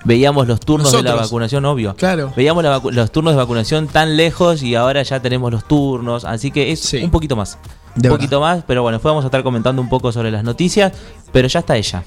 veíamos 0.05 0.47
los 0.47 0.59
turnos 0.59 0.91
de 0.91 1.01
la 1.03 1.15
vacunación, 1.15 1.65
obvio. 1.65 1.95
Claro. 1.95 2.31
Veíamos 2.36 2.63
los 2.93 3.11
turnos 3.11 3.34
de 3.34 3.38
vacunación 3.38 3.88
tan 3.88 4.17
lejos 4.17 4.61
y 4.63 4.75
ahora 4.75 5.01
ya 5.03 5.19
tenemos 5.21 5.51
los 5.51 5.67
turnos, 5.67 6.25
así 6.25 6.51
que 6.51 6.71
es 6.71 6.93
un 6.93 7.11
poquito 7.11 7.36
más. 7.36 7.57
De 7.95 8.09
un 8.09 8.15
poquito 8.15 8.41
más, 8.41 8.63
pero 8.65 8.81
bueno, 8.81 8.97
después 8.97 9.11
vamos 9.11 9.23
a 9.23 9.27
estar 9.27 9.43
comentando 9.43 9.81
un 9.81 9.89
poco 9.89 10.11
sobre 10.11 10.31
las 10.31 10.43
noticias, 10.43 10.93
pero 11.31 11.47
ya 11.47 11.59
está 11.59 11.77
ella. 11.77 12.03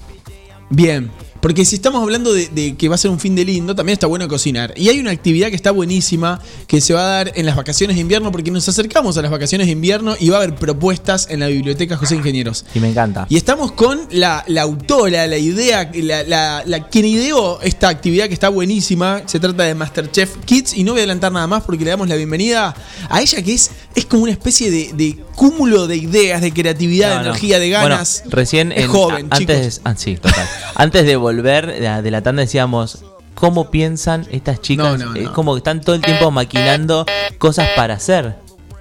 Bien, 0.69 1.11
porque 1.47 1.65
si 1.65 1.77
estamos 1.77 2.03
hablando 2.03 2.33
de, 2.33 2.49
de 2.49 2.75
que 2.77 2.89
va 2.89 2.97
a 2.97 2.99
ser 2.99 3.09
un 3.13 3.21
fin 3.21 3.37
de 3.37 3.45
lindo, 3.45 3.73
también 3.77 3.93
está 3.93 4.09
bueno 4.09 4.27
cocinar. 4.27 4.75
Y 4.77 4.89
hay 4.89 4.99
una 4.99 5.13
actividad 5.13 5.49
que 5.49 5.55
está 5.55 5.71
buenísima 5.71 6.41
que 6.67 6.81
se 6.81 6.93
va 6.93 7.03
a 7.03 7.09
dar 7.19 7.33
en 7.37 7.47
las 7.47 7.55
vacaciones 7.55 7.95
de 7.95 8.01
invierno, 8.01 8.33
porque 8.33 8.51
nos 8.51 8.69
acercamos 8.69 9.17
a 9.17 9.23
las 9.23 9.31
vacaciones 9.31 9.69
de 9.69 9.73
invierno 9.73 10.17
y 10.19 10.29
va 10.31 10.39
a 10.39 10.43
haber 10.43 10.57
propuestas 10.57 11.29
en 11.31 11.39
la 11.39 11.47
biblioteca 11.47 11.97
José 11.97 12.17
Ingenieros. 12.17 12.65
Y 12.75 12.81
me 12.81 12.89
encanta. 12.89 13.27
Y 13.29 13.37
estamos 13.37 13.71
con 13.71 14.01
la, 14.11 14.43
la 14.49 14.63
autora, 14.63 15.29
la 15.29 15.39
idea, 15.39 15.89
la, 15.95 16.25
la- 16.25 16.63
la- 16.67 16.89
quien 16.89 17.05
ideó 17.05 17.61
esta 17.63 17.91
actividad 17.91 18.27
que 18.27 18.35
está 18.35 18.49
buenísima. 18.49 19.23
Se 19.27 19.39
trata 19.39 19.63
de 19.63 19.77
Masterchef 19.77 20.39
Kids. 20.47 20.75
Y 20.77 20.83
no 20.83 20.95
voy 20.95 21.01
a 21.01 21.03
adelantar 21.05 21.31
nada 21.31 21.47
más 21.47 21.63
porque 21.63 21.85
le 21.85 21.91
damos 21.91 22.09
la 22.09 22.17
bienvenida 22.17 22.75
a 23.09 23.21
ella, 23.23 23.41
que 23.43 23.55
es, 23.55 23.71
es 23.95 24.05
como 24.07 24.25
una 24.25 24.33
especie 24.33 24.69
de, 24.69 24.91
de 24.95 25.17
cúmulo 25.37 25.87
de 25.87 25.97
ideas, 25.97 26.41
de 26.43 26.53
creatividad, 26.53 27.11
No, 27.11 27.15
de 27.19 27.23
no. 27.25 27.31
energía, 27.31 27.61
de 27.61 27.71
ganas. 27.71 28.23
Bueno, 28.25 28.37
recién 28.37 28.73
es 28.73 28.85
en- 28.85 28.89
joven, 28.91 29.27
a- 29.31 29.39
chicos. 29.39 29.55
antes, 29.57 29.81
ah, 29.85 29.95
sí, 29.97 30.17
total. 30.17 30.49
antes 30.75 31.05
de 31.07 31.15
volver 31.15 31.36
de 31.43 31.81
la, 31.81 32.03
de 32.03 32.11
la 32.11 32.23
tanda 32.23 32.43
decíamos 32.43 33.05
cómo 33.35 33.71
piensan 33.71 34.27
estas 34.31 34.61
chicas. 34.61 34.99
No, 34.99 35.13
no, 35.13 35.15
Es 35.15 35.29
como 35.31 35.55
que 35.55 35.59
están 35.59 35.81
todo 35.81 35.95
el 35.97 36.03
tiempo 36.03 36.31
maquinando 36.31 37.05
cosas 37.39 37.69
para 37.77 37.95
hacer. 37.95 38.35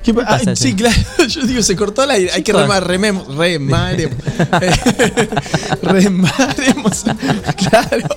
¿Qué 0.03 0.13
pa- 0.13 0.23
pasa, 0.23 0.51
Ay, 0.51 0.55
sí, 0.55 0.75
claro. 0.75 0.95
Yo 1.27 1.41
digo, 1.47 1.63
se 1.63 1.75
cortó 1.75 2.03
el 2.03 2.11
aire. 2.11 2.31
Hay 2.31 2.43
que 2.43 2.53
remar, 2.53 2.85
rememos, 2.85 3.25
remaremos. 3.35 4.15
remaremos. 5.81 7.03
Claro. 7.57 8.07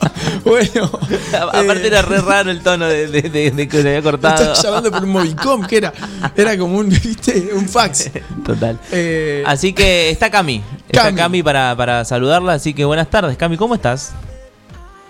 Bueno. 0.45 0.91
A- 1.33 1.61
Aparte 1.61 1.87
era 1.87 2.03
re 2.03 2.21
raro 2.21 2.51
el 2.51 2.61
tono 2.61 2.87
de, 2.87 3.07
de- 3.09 3.23
de- 3.31 3.51
de 3.51 3.69
que 3.69 3.83
se 3.83 3.89
había 3.89 4.03
cortado. 4.03 4.43
Estás 4.53 4.63
llamando 4.63 4.91
por 4.91 5.03
un 5.05 5.11
Movicom, 5.11 5.67
que 5.67 5.79
era, 5.79 5.93
era 6.37 6.57
como 6.59 6.77
un, 6.79 6.89
¿viste? 6.91 7.51
un 7.55 7.67
fax. 7.69 8.11
Total. 8.45 8.79
Eh, 8.93 9.43
Así 9.47 9.73
que 9.73 10.11
está 10.11 10.31
Cami. 10.31 10.63
Está 10.89 11.05
Cami. 11.05 11.17
Cami 11.17 11.43
para, 11.43 11.75
para 11.77 12.05
saludarla. 12.05 12.55
Así 12.55 12.75
que 12.75 12.85
buenas 12.85 13.09
tardes, 13.09 13.37
Cami, 13.37 13.57
¿cómo 13.57 13.75
estás? 13.75 14.13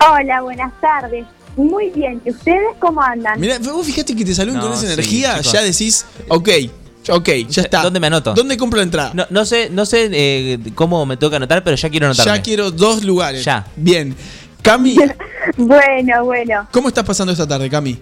Hola, 0.06 0.42
buenas 0.42 0.72
tardes. 0.80 1.26
Muy 1.56 1.90
bien, 1.90 2.20
¿y 2.24 2.30
ustedes 2.30 2.76
cómo 2.78 3.02
andan? 3.02 3.40
Mirá, 3.40 3.58
vos 3.58 3.84
fijate 3.84 4.14
que 4.14 4.24
te 4.24 4.34
saluden 4.34 4.58
No, 4.60 4.66
con 4.66 4.72
esa 4.74 4.86
sí, 4.86 4.92
energía, 4.92 5.38
chicos. 5.38 5.52
ya 5.52 5.62
decís, 5.62 6.06
ok, 6.28 6.48
ok, 7.10 7.28
ya 7.48 7.62
está. 7.62 7.82
¿Dónde 7.82 7.98
me 7.98 8.06
anoto? 8.06 8.32
¿Dónde 8.34 8.56
compro 8.56 8.76
la 8.76 8.84
entrada? 8.84 9.10
No, 9.12 9.26
no 9.30 9.44
sé, 9.44 9.68
no 9.70 9.84
sé 9.84 10.08
eh, 10.12 10.58
cómo 10.76 11.04
me 11.04 11.16
toca 11.16 11.36
anotar, 11.36 11.64
pero 11.64 11.76
ya 11.76 11.88
quiero 11.90 12.06
anotarme. 12.06 12.36
ya 12.36 12.42
quiero 12.42 12.70
dos 12.70 13.02
lugares. 13.02 13.44
Ya. 13.44 13.66
Bien. 13.76 14.14
Cami, 14.62 14.96
Bueno, 15.56 16.24
bueno. 16.24 16.68
¿cómo 16.70 16.88
estás 16.88 17.04
pasando 17.04 17.32
esta 17.32 17.46
tarde, 17.46 17.68
Cami? 17.70 17.98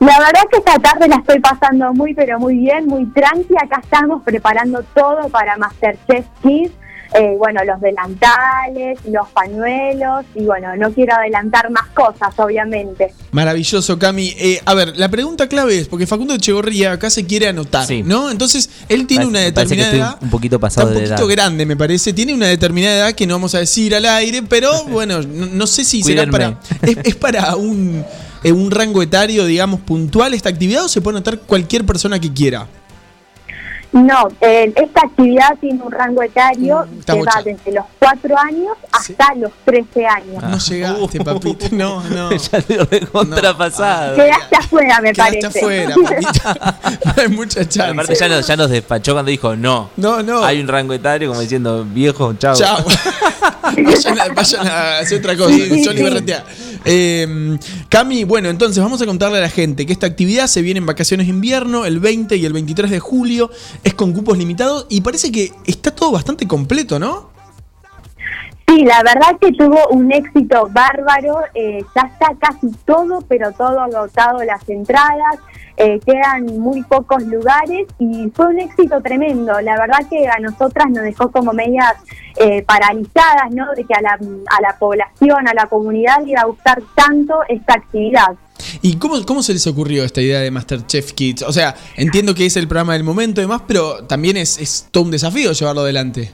La 0.00 0.16
verdad 0.18 0.42
que 0.50 0.58
esta 0.58 0.78
tarde 0.78 1.08
la 1.08 1.16
estoy 1.16 1.40
pasando 1.40 1.92
muy, 1.92 2.14
pero 2.14 2.38
muy 2.38 2.56
bien, 2.56 2.86
muy 2.86 3.04
tranqui. 3.06 3.54
Acá 3.60 3.80
estamos 3.82 4.22
preparando 4.22 4.80
todo 4.94 5.28
para 5.28 5.56
Masterchef 5.56 6.24
Kids. 6.42 6.70
Eh, 7.14 7.34
bueno, 7.38 7.60
los 7.64 7.80
delantales, 7.80 8.98
los 9.10 9.28
pañuelos 9.30 10.26
y 10.34 10.44
bueno, 10.44 10.76
no 10.76 10.92
quiero 10.92 11.14
adelantar 11.16 11.70
más 11.70 11.86
cosas, 11.94 12.38
obviamente. 12.38 13.12
Maravilloso, 13.32 13.98
Cami. 13.98 14.34
Eh, 14.38 14.60
a 14.64 14.74
ver, 14.74 14.94
la 14.96 15.08
pregunta 15.08 15.48
clave 15.48 15.78
es, 15.78 15.88
porque 15.88 16.06
Facundo 16.06 16.34
Echegorría 16.34 16.92
acá 16.92 17.08
se 17.08 17.24
quiere 17.24 17.48
anotar, 17.48 17.86
Sí. 17.86 18.02
¿no? 18.02 18.30
Entonces, 18.30 18.68
él 18.88 19.06
tiene 19.06 19.24
Parece- 19.24 19.28
una 19.30 19.40
determinada 19.40 19.92
edad. 19.96 20.18
un 20.20 20.30
poquito 20.30 20.56
Está 20.56 20.66
pasado 20.66 20.88
un 20.88 20.94
de 20.94 21.00
poquito 21.00 21.22
edad. 21.22 21.28
grande, 21.30 21.66
me 21.66 21.76
parece. 21.76 22.12
Tiene 22.12 22.34
una 22.34 22.46
determinada 22.46 22.96
edad 22.96 23.12
que 23.14 23.26
no 23.26 23.34
vamos 23.34 23.54
a 23.54 23.60
decir 23.60 23.94
al 23.94 24.04
aire, 24.04 24.42
pero 24.42 24.70
bueno, 24.88 25.22
no, 25.22 25.46
no 25.46 25.66
sé 25.66 25.84
si 25.84 26.02
será 26.02 26.26
para. 26.30 26.60
Es, 26.82 26.98
es 27.04 27.16
para 27.16 27.56
un, 27.56 28.04
eh, 28.44 28.52
un 28.52 28.70
rango 28.70 29.02
etario, 29.02 29.46
digamos, 29.46 29.80
puntual 29.80 30.34
esta 30.34 30.50
actividad 30.50 30.84
o 30.84 30.88
se 30.88 31.00
puede 31.00 31.16
anotar 31.16 31.38
cualquier 31.40 31.86
persona 31.86 32.20
que 32.20 32.32
quiera. 32.32 32.66
No, 33.90 34.28
eh, 34.42 34.70
esta 34.76 35.00
actividad 35.00 35.56
tiene 35.60 35.82
un 35.82 35.90
rango 35.90 36.22
etario 36.22 36.84
Mm, 36.90 36.98
está 37.00 37.14
que 37.14 37.18
va 37.20 37.24
bocha. 37.24 37.42
desde 37.42 37.72
los 37.72 37.84
4 37.98 38.38
años 38.38 38.76
hasta 38.92 39.34
los 39.36 39.50
13 39.64 40.06
años. 40.06 40.42
No 40.42 40.58
llegaste, 40.58 41.20
papito. 41.24 41.66
No, 41.72 42.02
no. 42.04 42.30
ya 42.36 42.60
te 42.60 42.76
recontrapasado. 42.84 44.16
Quedaste 44.16 44.56
afuera, 44.56 45.00
me 45.00 45.12
Quedaste 45.12 45.38
parece. 45.40 45.58
afuera, 45.58 45.94
papita. 46.04 46.76
No 47.16 47.22
hay 47.22 47.28
mucha 47.28 47.60
chance. 47.68 47.92
Aparte 47.92 48.14
ya 48.14 48.28
nos, 48.28 48.46
ya 48.46 48.56
nos 48.56 48.70
despachó 48.70 49.12
cuando 49.14 49.30
dijo 49.30 49.56
no. 49.56 49.90
No, 49.96 50.22
no. 50.22 50.44
Hay 50.44 50.60
un 50.60 50.68
rango 50.68 50.92
etario 50.92 51.28
como 51.28 51.40
diciendo 51.40 51.84
viejo, 51.84 52.34
chao. 52.34 52.54
Chao. 52.54 52.78
vayan, 53.84 54.20
a, 54.20 54.28
vayan 54.34 54.66
a 54.66 54.98
hacer 54.98 55.18
otra 55.18 55.36
cosa. 55.36 55.54
Sí, 55.54 55.82
Johnny 55.84 55.98
sí. 55.98 56.02
Berretea. 56.02 56.44
Eh, 56.84 57.58
Cami, 57.88 58.24
bueno, 58.24 58.48
entonces 58.48 58.82
vamos 58.82 59.00
a 59.02 59.06
contarle 59.06 59.38
a 59.38 59.42
la 59.42 59.50
gente 59.50 59.86
que 59.86 59.92
esta 59.92 60.06
actividad 60.06 60.46
se 60.46 60.62
viene 60.62 60.78
en 60.78 60.86
vacaciones 60.86 61.26
de 61.26 61.32
invierno, 61.32 61.84
el 61.84 62.00
20 62.00 62.36
y 62.36 62.44
el 62.44 62.52
23 62.52 62.90
de 62.90 63.00
julio. 63.00 63.50
Es 63.84 63.94
con 63.94 64.12
cupos 64.12 64.38
limitados 64.38 64.86
y 64.88 65.00
parece 65.00 65.32
que 65.32 65.52
está 65.66 65.90
todo 65.90 66.12
bastante 66.12 66.46
completo, 66.46 66.98
¿no? 66.98 67.37
Sí, 68.68 68.84
la 68.84 69.02
verdad 69.02 69.38
que 69.40 69.50
tuvo 69.52 69.88
un 69.88 70.12
éxito 70.12 70.68
bárbaro, 70.70 71.40
eh, 71.54 71.82
ya 71.96 72.02
está 72.02 72.34
casi 72.38 72.70
todo, 72.84 73.22
pero 73.26 73.50
todo 73.52 73.80
agotado 73.80 74.44
las 74.44 74.68
entradas, 74.68 75.38
eh, 75.78 75.98
quedan 76.04 76.44
muy 76.60 76.82
pocos 76.82 77.22
lugares 77.22 77.86
y 77.98 78.30
fue 78.34 78.48
un 78.48 78.60
éxito 78.60 79.00
tremendo. 79.00 79.58
La 79.62 79.78
verdad 79.78 80.06
que 80.10 80.28
a 80.28 80.38
nosotras 80.38 80.90
nos 80.90 81.02
dejó 81.04 81.30
como 81.30 81.54
medias 81.54 81.94
eh, 82.36 82.62
paralizadas, 82.62 83.50
¿no? 83.52 83.72
De 83.74 83.84
que 83.84 83.94
a 83.94 84.02
la, 84.02 84.10
a 84.10 84.60
la 84.60 84.78
población, 84.78 85.48
a 85.48 85.54
la 85.54 85.64
comunidad 85.66 86.22
le 86.22 86.32
iba 86.32 86.42
a 86.42 86.46
gustar 86.46 86.82
tanto 86.94 87.38
esta 87.48 87.72
actividad. 87.72 88.36
¿Y 88.82 88.96
cómo, 88.96 89.24
cómo 89.24 89.42
se 89.42 89.54
les 89.54 89.66
ocurrió 89.66 90.04
esta 90.04 90.20
idea 90.20 90.40
de 90.40 90.50
Masterchef 90.50 91.12
Kids? 91.12 91.42
O 91.42 91.52
sea, 91.52 91.74
entiendo 91.96 92.34
que 92.34 92.44
es 92.44 92.56
el 92.58 92.68
programa 92.68 92.92
del 92.92 93.04
momento 93.04 93.40
y 93.40 93.44
demás, 93.44 93.62
pero 93.66 94.04
también 94.04 94.36
es, 94.36 94.58
es 94.58 94.88
todo 94.90 95.04
un 95.04 95.10
desafío 95.10 95.52
llevarlo 95.52 95.80
adelante. 95.80 96.32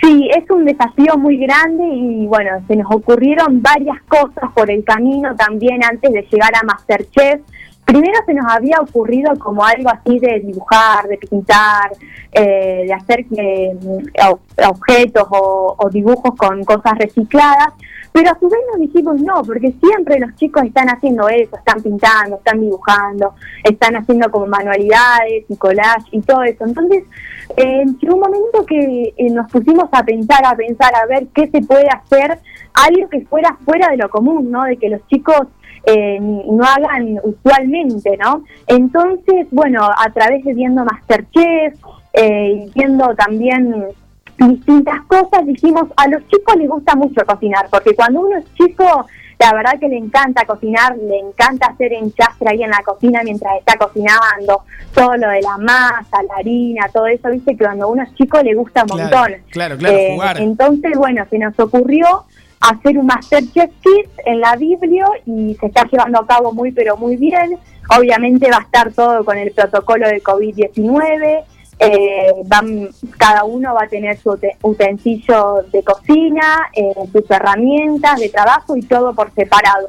Sí, 0.00 0.28
es 0.36 0.48
un 0.50 0.64
desafío 0.64 1.16
muy 1.16 1.36
grande 1.38 1.84
y 1.84 2.26
bueno, 2.26 2.50
se 2.68 2.76
nos 2.76 2.86
ocurrieron 2.94 3.60
varias 3.62 4.00
cosas 4.08 4.50
por 4.54 4.70
el 4.70 4.84
camino 4.84 5.34
también 5.34 5.82
antes 5.82 6.12
de 6.12 6.22
llegar 6.30 6.52
a 6.54 6.64
Masterchef. 6.64 7.40
Primero 7.84 8.18
se 8.26 8.34
nos 8.34 8.44
había 8.52 8.80
ocurrido 8.80 9.32
como 9.38 9.64
algo 9.64 9.88
así 9.90 10.18
de 10.18 10.40
dibujar, 10.40 11.08
de 11.08 11.16
pintar, 11.16 11.90
eh, 12.32 12.84
de 12.86 12.92
hacer 12.92 13.20
eh, 13.36 13.74
ob- 14.30 14.68
objetos 14.68 15.26
o, 15.30 15.74
o 15.78 15.88
dibujos 15.88 16.34
con 16.36 16.62
cosas 16.64 16.92
recicladas, 16.98 17.68
pero 18.12 18.30
a 18.30 18.38
su 18.38 18.48
vez 18.48 18.60
nos 18.70 18.80
dijimos 18.80 19.20
no, 19.20 19.42
porque 19.42 19.72
siempre 19.80 20.18
los 20.18 20.34
chicos 20.36 20.64
están 20.64 20.88
haciendo 20.88 21.28
eso, 21.28 21.56
están 21.56 21.82
pintando, 21.82 22.36
están 22.36 22.60
dibujando, 22.60 23.34
están 23.64 23.96
haciendo 23.96 24.30
como 24.30 24.46
manualidades 24.46 25.44
y 25.48 25.56
collage 25.56 26.08
y 26.12 26.20
todo 26.20 26.42
eso. 26.42 26.64
Entonces, 26.64 27.04
eh, 27.56 27.84
llegó 28.00 28.14
un 28.14 28.20
momento 28.20 28.64
que 28.66 29.14
eh, 29.16 29.30
nos 29.30 29.50
pusimos 29.50 29.88
a 29.92 30.02
pensar, 30.04 30.44
a 30.44 30.54
pensar, 30.54 30.94
a 30.94 31.06
ver 31.06 31.28
qué 31.34 31.48
se 31.48 31.60
puede 31.62 31.88
hacer, 31.88 32.38
algo 32.74 33.08
que 33.08 33.22
fuera 33.26 33.56
fuera 33.64 33.88
de 33.88 33.96
lo 33.96 34.08
común, 34.08 34.50
¿no? 34.50 34.64
De 34.64 34.76
que 34.76 34.88
los 34.88 35.06
chicos 35.08 35.48
eh, 35.84 36.18
no 36.20 36.64
hagan 36.64 37.18
usualmente, 37.22 38.16
¿no? 38.18 38.44
Entonces, 38.66 39.46
bueno, 39.50 39.84
a 39.84 40.10
través 40.12 40.44
de 40.44 40.54
viendo 40.54 40.84
Masterchef, 40.84 41.74
eh, 42.12 42.68
viendo 42.74 43.14
también 43.14 43.86
distintas 44.38 45.00
cosas, 45.06 45.44
dijimos, 45.46 45.84
a 45.96 46.08
los 46.08 46.26
chicos 46.28 46.56
les 46.56 46.68
gusta 46.68 46.94
mucho 46.94 47.24
cocinar, 47.26 47.66
porque 47.70 47.94
cuando 47.94 48.20
uno 48.20 48.38
es 48.38 48.44
chico, 48.54 49.06
la 49.40 49.52
verdad 49.52 49.78
que 49.78 49.88
le 49.88 49.96
encanta 49.96 50.44
cocinar, 50.44 50.96
le 50.96 51.18
encanta 51.18 51.66
hacer 51.68 51.92
enchastre 51.92 52.48
ahí 52.50 52.62
en 52.62 52.70
la 52.70 52.82
cocina 52.84 53.20
mientras 53.24 53.56
está 53.58 53.76
cocinando, 53.76 54.62
todo 54.94 55.16
lo 55.16 55.28
de 55.28 55.42
la 55.42 55.56
masa, 55.58 56.22
la 56.28 56.34
harina, 56.38 56.88
todo 56.92 57.06
eso, 57.06 57.28
viste 57.30 57.56
que 57.56 57.64
cuando 57.64 57.88
uno 57.88 58.02
es 58.02 58.14
chico 58.14 58.40
le 58.42 58.54
gusta 58.54 58.82
un 58.82 58.88
Claro, 58.88 59.02
montón. 59.02 59.32
claro, 59.50 59.76
claro, 59.76 59.96
Eh, 59.96 60.10
jugar. 60.14 60.40
Entonces, 60.40 60.92
bueno, 60.96 61.24
se 61.30 61.38
nos 61.38 61.58
ocurrió 61.58 62.06
hacer 62.60 62.98
un 62.98 63.06
Masterchef 63.06 63.70
Kids 63.80 64.10
en 64.26 64.40
la 64.40 64.56
Biblio 64.56 65.06
y 65.26 65.54
se 65.60 65.66
está 65.66 65.84
llevando 65.88 66.18
a 66.20 66.26
cabo 66.26 66.52
muy 66.52 66.72
pero 66.72 66.96
muy 66.96 67.16
bien. 67.16 67.56
Obviamente 67.96 68.50
va 68.50 68.58
a 68.58 68.62
estar 68.62 68.92
todo 68.92 69.24
con 69.24 69.38
el 69.38 69.52
protocolo 69.52 70.08
de 70.08 70.20
COVID-19. 70.20 71.44
Eh, 71.78 72.32
van, 72.46 72.88
cada 73.16 73.44
uno 73.44 73.74
va 73.74 73.84
a 73.84 73.88
tener 73.88 74.18
su 74.18 74.30
ute- 74.30 74.56
utensilio 74.62 75.64
de 75.72 75.82
cocina, 75.82 76.68
eh, 76.74 76.92
sus 77.12 77.30
herramientas 77.30 78.20
de 78.20 78.28
trabajo 78.28 78.76
y 78.76 78.82
todo 78.82 79.14
por 79.14 79.32
separado. 79.34 79.88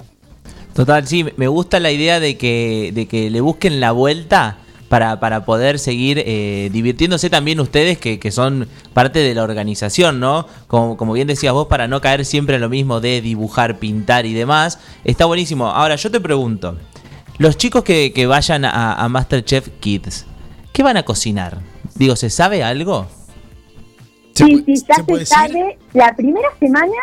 Total, 0.73 1.05
sí, 1.07 1.25
me 1.35 1.47
gusta 1.47 1.79
la 1.79 1.91
idea 1.91 2.19
de 2.19 2.37
que, 2.37 2.91
de 2.93 3.07
que 3.07 3.29
le 3.29 3.41
busquen 3.41 3.79
la 3.79 3.91
vuelta 3.91 4.57
para, 4.87 5.19
para 5.19 5.45
poder 5.45 5.77
seguir 5.77 6.23
eh, 6.25 6.69
divirtiéndose 6.71 7.29
también 7.29 7.59
ustedes 7.59 7.97
que, 7.97 8.19
que 8.19 8.31
son 8.31 8.67
parte 8.93 9.19
de 9.19 9.35
la 9.35 9.43
organización, 9.43 10.19
¿no? 10.19 10.47
Como, 10.67 10.95
como 10.95 11.13
bien 11.13 11.27
decías 11.27 11.53
vos, 11.53 11.67
para 11.67 11.87
no 11.87 12.01
caer 12.01 12.23
siempre 12.25 12.55
en 12.55 12.61
lo 12.61 12.69
mismo 12.69 13.01
de 13.01 13.21
dibujar, 13.21 13.77
pintar 13.77 14.25
y 14.25 14.33
demás. 14.33 14.79
Está 15.03 15.25
buenísimo. 15.25 15.67
Ahora, 15.67 15.95
yo 15.95 16.09
te 16.09 16.19
pregunto, 16.19 16.77
los 17.37 17.57
chicos 17.57 17.83
que, 17.83 18.13
que 18.13 18.25
vayan 18.25 18.65
a, 18.65 18.93
a 18.93 19.09
Masterchef 19.09 19.69
Kids, 19.79 20.25
¿qué 20.71 20.81
van 20.81 20.97
a 20.97 21.03
cocinar? 21.03 21.59
Digo, 21.99 22.15
¿se 22.15 22.29
sabe 22.29 22.63
algo? 22.63 23.05
Sí, 24.33 24.63
sí, 24.65 24.73
ya 24.87 25.03
se, 25.03 25.25
sabe, 25.25 25.77
la 25.93 26.15
primera 26.15 26.47
semana 26.57 26.93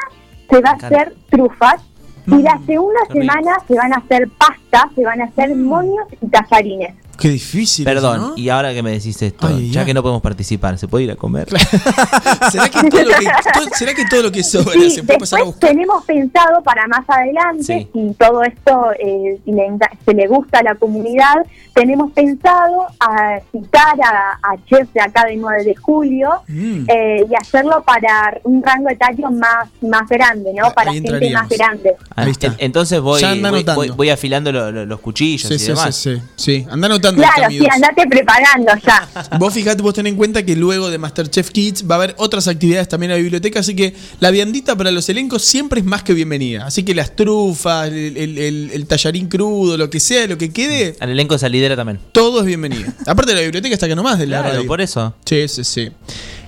se 0.49 0.61
va 0.63 0.71
a 0.71 0.73
hacer 0.73 1.15
trufas 1.29 1.83
y 2.27 2.37
la 2.37 2.59
segunda 2.65 3.01
qué 3.09 3.21
rico. 3.21 3.33
semana 3.35 3.57
se 3.69 3.75
van 3.75 3.93
a 3.93 3.97
hacer 3.97 4.29
pastas, 4.39 4.85
se 4.95 5.05
van 5.05 5.21
a 5.21 5.25
hacer 5.27 5.55
moños 5.55 6.07
y 6.21 6.27
tallarines. 6.29 6.95
Qué 7.19 7.29
difícil. 7.31 7.85
Perdón, 7.85 8.17
eso, 8.17 8.29
¿no? 8.31 8.37
y 8.37 8.49
ahora 8.49 8.73
que 8.75 8.83
me 8.83 8.91
decís 8.93 9.21
esto, 9.23 9.47
Ay, 9.47 9.71
ya 9.71 9.85
que 9.85 9.95
no 9.95 10.03
podemos 10.03 10.23
participar, 10.23 10.79
¿se 10.79 10.89
puede 10.89 11.05
ir 11.05 11.11
a 11.11 11.17
comer? 11.17 11.49
¿Será 12.51 12.69
que 12.69 12.89
todo 12.91 13.03
lo 13.03 13.15
que, 13.15 13.25
todo- 13.55 13.69
¿será 13.75 13.95
que 13.95 14.05
todo 14.07 14.23
lo 14.23 14.33
que 14.33 14.43
sobra 14.43 14.73
Sí, 14.75 14.91
se 14.91 15.03
puede 15.03 15.19
pasar 15.19 15.41
a 15.41 15.45
buscar? 15.45 15.71
tenemos 15.71 16.05
pensado 16.05 16.63
para 16.63 16.87
más 16.89 17.09
adelante, 17.09 17.63
Sí. 17.65 17.89
si 17.93 18.15
todo 18.19 18.43
esto 18.43 18.93
eh, 18.99 19.39
le 19.47 19.67
se 20.05 20.15
le 20.15 20.27
gusta 20.29 20.59
a 20.59 20.63
la 20.63 20.75
comunidad, 20.75 21.35
tenemos 21.75 22.13
pensado 22.13 22.87
a 23.01 23.39
citar 23.53 23.95
a, 24.03 24.33
a 24.43 24.57
chefs 24.67 24.93
de 24.95 25.01
acá 25.01 25.25
de 25.27 25.37
9 25.37 25.65
de 25.65 25.75
julio 25.77 26.31
Mm. 26.49 26.85
eh, 26.89 27.25
y 27.31 27.35
hacerlo 27.35 27.83
para 27.85 28.39
un 28.45 28.63
rango 28.63 28.89
etario 28.89 29.31
más, 29.31 29.69
más 29.81 30.09
grande, 30.09 30.53
¿no? 30.55 30.71
Para 30.73 30.91
ahí 30.91 30.97
gente 30.97 31.11
entraríamos. 31.13 31.49
más 31.51 31.59
grande. 31.59 31.97
Ah, 32.15 32.25
en- 32.27 32.55
Entonces 32.59 33.01
voy, 33.01 33.21
voy, 33.23 33.31
anotando. 33.31 33.75
voy- 33.75 33.91
voy 33.91 34.11
afilando 34.11 34.53
lo- 34.53 34.71
lo- 34.73 34.87
los 34.87 35.01
cuchillos 35.01 35.49
Sí, 35.49 35.55
y 35.55 35.59
sí, 35.59 35.67
demás. 35.69 35.95
sí, 35.97 36.17
sí, 36.17 36.23
sí. 36.37 36.67
Anda 36.71 36.87
anotando 36.87 37.06
disfrutando 37.15 37.23
Claro, 37.37 37.51
sí, 37.51 37.59
2. 37.59 37.69
andate 37.71 38.07
preparando 38.09 38.73
ya. 38.85 39.09
Vos 39.39 39.55
fijate, 39.55 39.83
vos 39.83 39.95
ten 39.95 40.07
en 40.07 40.17
cuenta 40.17 40.45
que 40.45 40.57
luego 40.57 40.91
de 40.91 40.99
Masterchef 40.99 41.51
Kids 41.51 41.85
va 41.91 41.95
a 41.95 41.99
haber 41.99 42.15
otras 42.19 42.49
actividades 42.49 42.89
también 42.89 43.11
en 43.13 43.19
la 43.19 43.23
biblioteca, 43.23 43.61
así 43.61 43.75
que 43.77 43.95
la 44.21 44.31
viandita 44.31 44.77
para 44.77 44.91
los 44.91 45.09
elencos 45.09 45.43
siempre 45.45 45.81
es 45.81 45.87
más 45.87 46.03
que 46.03 46.13
bienvenida. 46.15 46.67
Así 46.67 46.83
que 46.85 46.95
las 46.95 47.15
trufas, 47.17 47.89
el, 47.89 48.17
el- 48.17 48.39
el- 48.39 48.71
el 48.73 48.87
tallarín 48.87 49.29
crudo, 49.29 49.77
lo 49.77 49.91
que 49.91 50.01
sea, 50.01 50.27
lo 50.27 50.39
que 50.39 50.53
quede, 50.53 50.97
Al 51.01 51.11
elenco 51.11 51.35
de 51.35 51.39
salidera 51.41 51.77
también. 51.77 52.01
todo 52.13 52.41
es 52.41 52.47
bienvenido. 52.47 52.91
Aparte 53.07 53.35
la 53.35 53.41
biblioteca 53.41 53.75
está 53.75 53.87
acá 53.87 53.95
nomás 53.95 54.19
de 54.19 54.27
la 54.27 54.41
Claro, 54.41 54.55
radio. 54.57 54.67
por 54.67 54.81
eso. 54.81 55.15
Sí, 55.25 55.47
sí, 55.49 55.65
sí. 55.65 55.91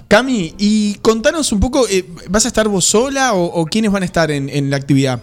Cami, 0.09 0.55
y 0.59 0.95
contanos 1.03 1.53
un 1.53 1.61
poco, 1.61 1.87
eh, 1.89 2.07
¿vas 2.31 2.45
a 2.47 2.49
estar 2.49 2.67
vos 2.69 2.85
sola 2.85 3.35
o, 3.35 3.45
o 3.45 3.67
quiénes 3.67 3.91
van 3.93 4.03
a 4.03 4.07
estar 4.07 4.31
en, 4.31 4.49
en 4.49 4.71
la 4.71 4.77
actividad? 4.79 5.23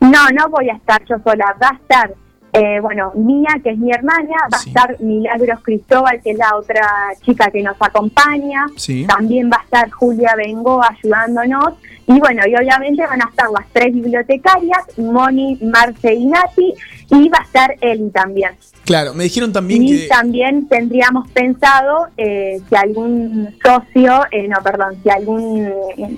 No, 0.00 0.10
no 0.28 0.50
voy 0.50 0.68
a 0.68 0.74
estar 0.76 1.02
yo 1.08 1.16
sola, 1.24 1.46
va 1.62 1.68
a 1.70 1.76
estar, 1.80 2.14
eh, 2.58 2.80
bueno, 2.80 3.12
Mía, 3.14 3.50
que 3.62 3.70
es 3.70 3.78
mi 3.78 3.90
hermana, 3.92 4.34
va 4.52 4.56
a 4.58 4.66
estar 4.66 5.00
Milagros 5.00 5.60
Cristóbal, 5.62 6.20
que 6.22 6.30
es 6.30 6.38
la 6.38 6.56
otra 6.56 6.86
chica 7.24 7.50
que 7.50 7.62
nos 7.62 7.76
acompaña, 7.80 8.66
Sí. 8.76 9.04
también 9.06 9.50
va 9.52 9.58
a 9.60 9.64
estar 9.64 9.90
Julia 9.90 10.34
Bengo 10.36 10.80
ayudándonos, 10.82 11.74
y 12.06 12.18
bueno, 12.18 12.42
y 12.46 12.54
obviamente 12.54 13.02
van 13.06 13.20
a 13.20 13.28
estar 13.28 13.50
las 13.50 13.66
tres 13.72 13.92
bibliotecarias, 13.92 14.98
Moni, 14.98 15.58
Marce 15.60 16.14
y 16.14 16.26
Nati, 16.26 16.74
y 17.10 17.28
va 17.28 17.38
a 17.40 17.42
estar 17.42 17.76
Eli 17.80 18.10
también. 18.10 18.52
Claro, 18.84 19.12
me 19.14 19.24
dijeron 19.24 19.52
también 19.52 19.82
Y 19.82 20.02
que... 20.02 20.06
también 20.08 20.68
tendríamos 20.68 21.28
pensado 21.32 22.06
eh, 22.16 22.60
si 22.68 22.76
algún 22.76 23.48
socio, 23.62 24.22
eh, 24.30 24.46
no, 24.48 24.56
perdón, 24.62 24.94
si 25.02 25.10
algún, 25.10 25.68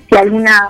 si 0.08 0.16
alguna 0.16 0.68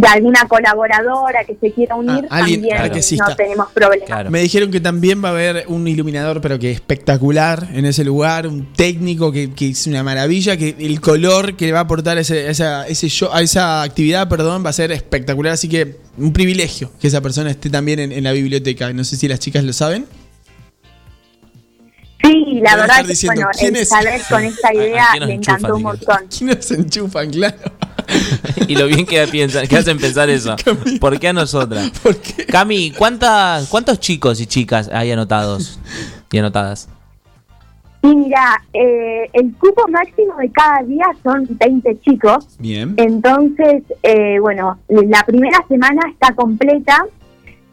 de 0.00 0.06
alguna 0.08 0.46
colaboradora 0.48 1.44
que 1.44 1.56
se 1.60 1.72
quiera 1.72 1.94
unir, 1.96 2.26
Ah, 2.30 2.38
alguien- 2.38 2.60
también 2.68 2.76
claro. 2.76 3.28
no 3.30 3.36
tenemos 3.36 3.72
problema. 3.72 4.30
Me 4.30 4.40
dijeron 4.40 4.70
que 4.70 4.80
también 4.80 5.22
va 5.22 5.28
a 5.28 5.32
haber 5.32 5.64
un 5.68 5.86
iluminador, 5.88 6.40
pero 6.40 6.58
que 6.58 6.70
espectacular 6.70 7.68
en 7.72 7.84
ese 7.84 8.04
lugar, 8.04 8.46
un 8.46 8.72
técnico 8.72 9.32
que, 9.32 9.52
que 9.54 9.70
es 9.70 9.86
una 9.86 10.02
maravilla, 10.02 10.56
que 10.56 10.76
el 10.78 11.00
color 11.00 11.56
que 11.56 11.72
va 11.72 11.78
a 11.80 11.82
aportar 11.82 12.18
ese, 12.18 12.48
esa, 12.48 12.86
ese 12.86 13.08
show- 13.08 13.30
a 13.32 13.42
esa 13.42 13.82
actividad, 13.82 14.28
perdón, 14.28 14.64
va 14.64 14.70
a 14.70 14.72
ser 14.72 14.92
espectacular. 14.92 15.52
Así 15.54 15.68
que 15.68 15.96
un 16.16 16.32
privilegio 16.32 16.90
que 17.00 17.06
esa 17.08 17.20
persona 17.20 17.50
esté 17.50 17.70
también 17.70 17.98
en, 18.00 18.12
en 18.12 18.24
la 18.24 18.32
biblioteca. 18.32 18.92
No 18.92 19.04
sé 19.04 19.16
si 19.16 19.28
las 19.28 19.38
chicas 19.40 19.64
lo 19.64 19.72
saben. 19.72 20.06
Sí, 22.28 22.60
la 22.60 22.76
verdad 22.76 22.88
estar 22.88 23.02
que 23.02 23.08
diciendo, 23.08 23.42
bueno, 23.42 23.50
¿quién 23.58 23.76
el 23.76 23.82
es? 23.82 23.88
saber 23.88 24.20
con 24.28 24.44
esta 24.44 24.74
idea 24.74 25.06
enchufan, 25.14 25.30
encantó 25.30 25.76
un 25.76 25.82
montón. 25.82 26.26
¿Quiénes 26.36 26.70
enchufan? 26.70 27.30
Claro. 27.30 27.56
y 28.68 28.76
lo 28.76 28.86
bien 28.86 29.06
que, 29.06 29.26
piensan, 29.28 29.66
que 29.66 29.76
hacen 29.76 29.98
pensar 29.98 30.28
eso. 30.28 30.56
¿Por 31.00 31.18
qué 31.18 31.28
a 31.28 31.32
nosotras? 31.32 31.90
Cami, 32.50 32.90
¿cuántas, 32.92 33.68
¿cuántos 33.68 34.00
chicos 34.00 34.40
y 34.40 34.46
chicas 34.46 34.90
hay 34.92 35.10
anotados 35.10 35.78
y 36.30 36.38
anotadas? 36.38 36.88
Y 38.02 38.14
mira, 38.14 38.62
eh, 38.72 39.28
el 39.32 39.52
cupo 39.54 39.88
máximo 39.88 40.36
de 40.36 40.50
cada 40.52 40.82
día 40.84 41.06
son 41.22 41.46
20 41.48 42.00
chicos. 42.00 42.56
Bien. 42.58 42.94
Entonces, 42.96 43.82
eh, 44.02 44.38
bueno, 44.38 44.78
la 44.88 45.24
primera 45.24 45.58
semana 45.68 46.00
está 46.12 46.32
completa 46.34 47.04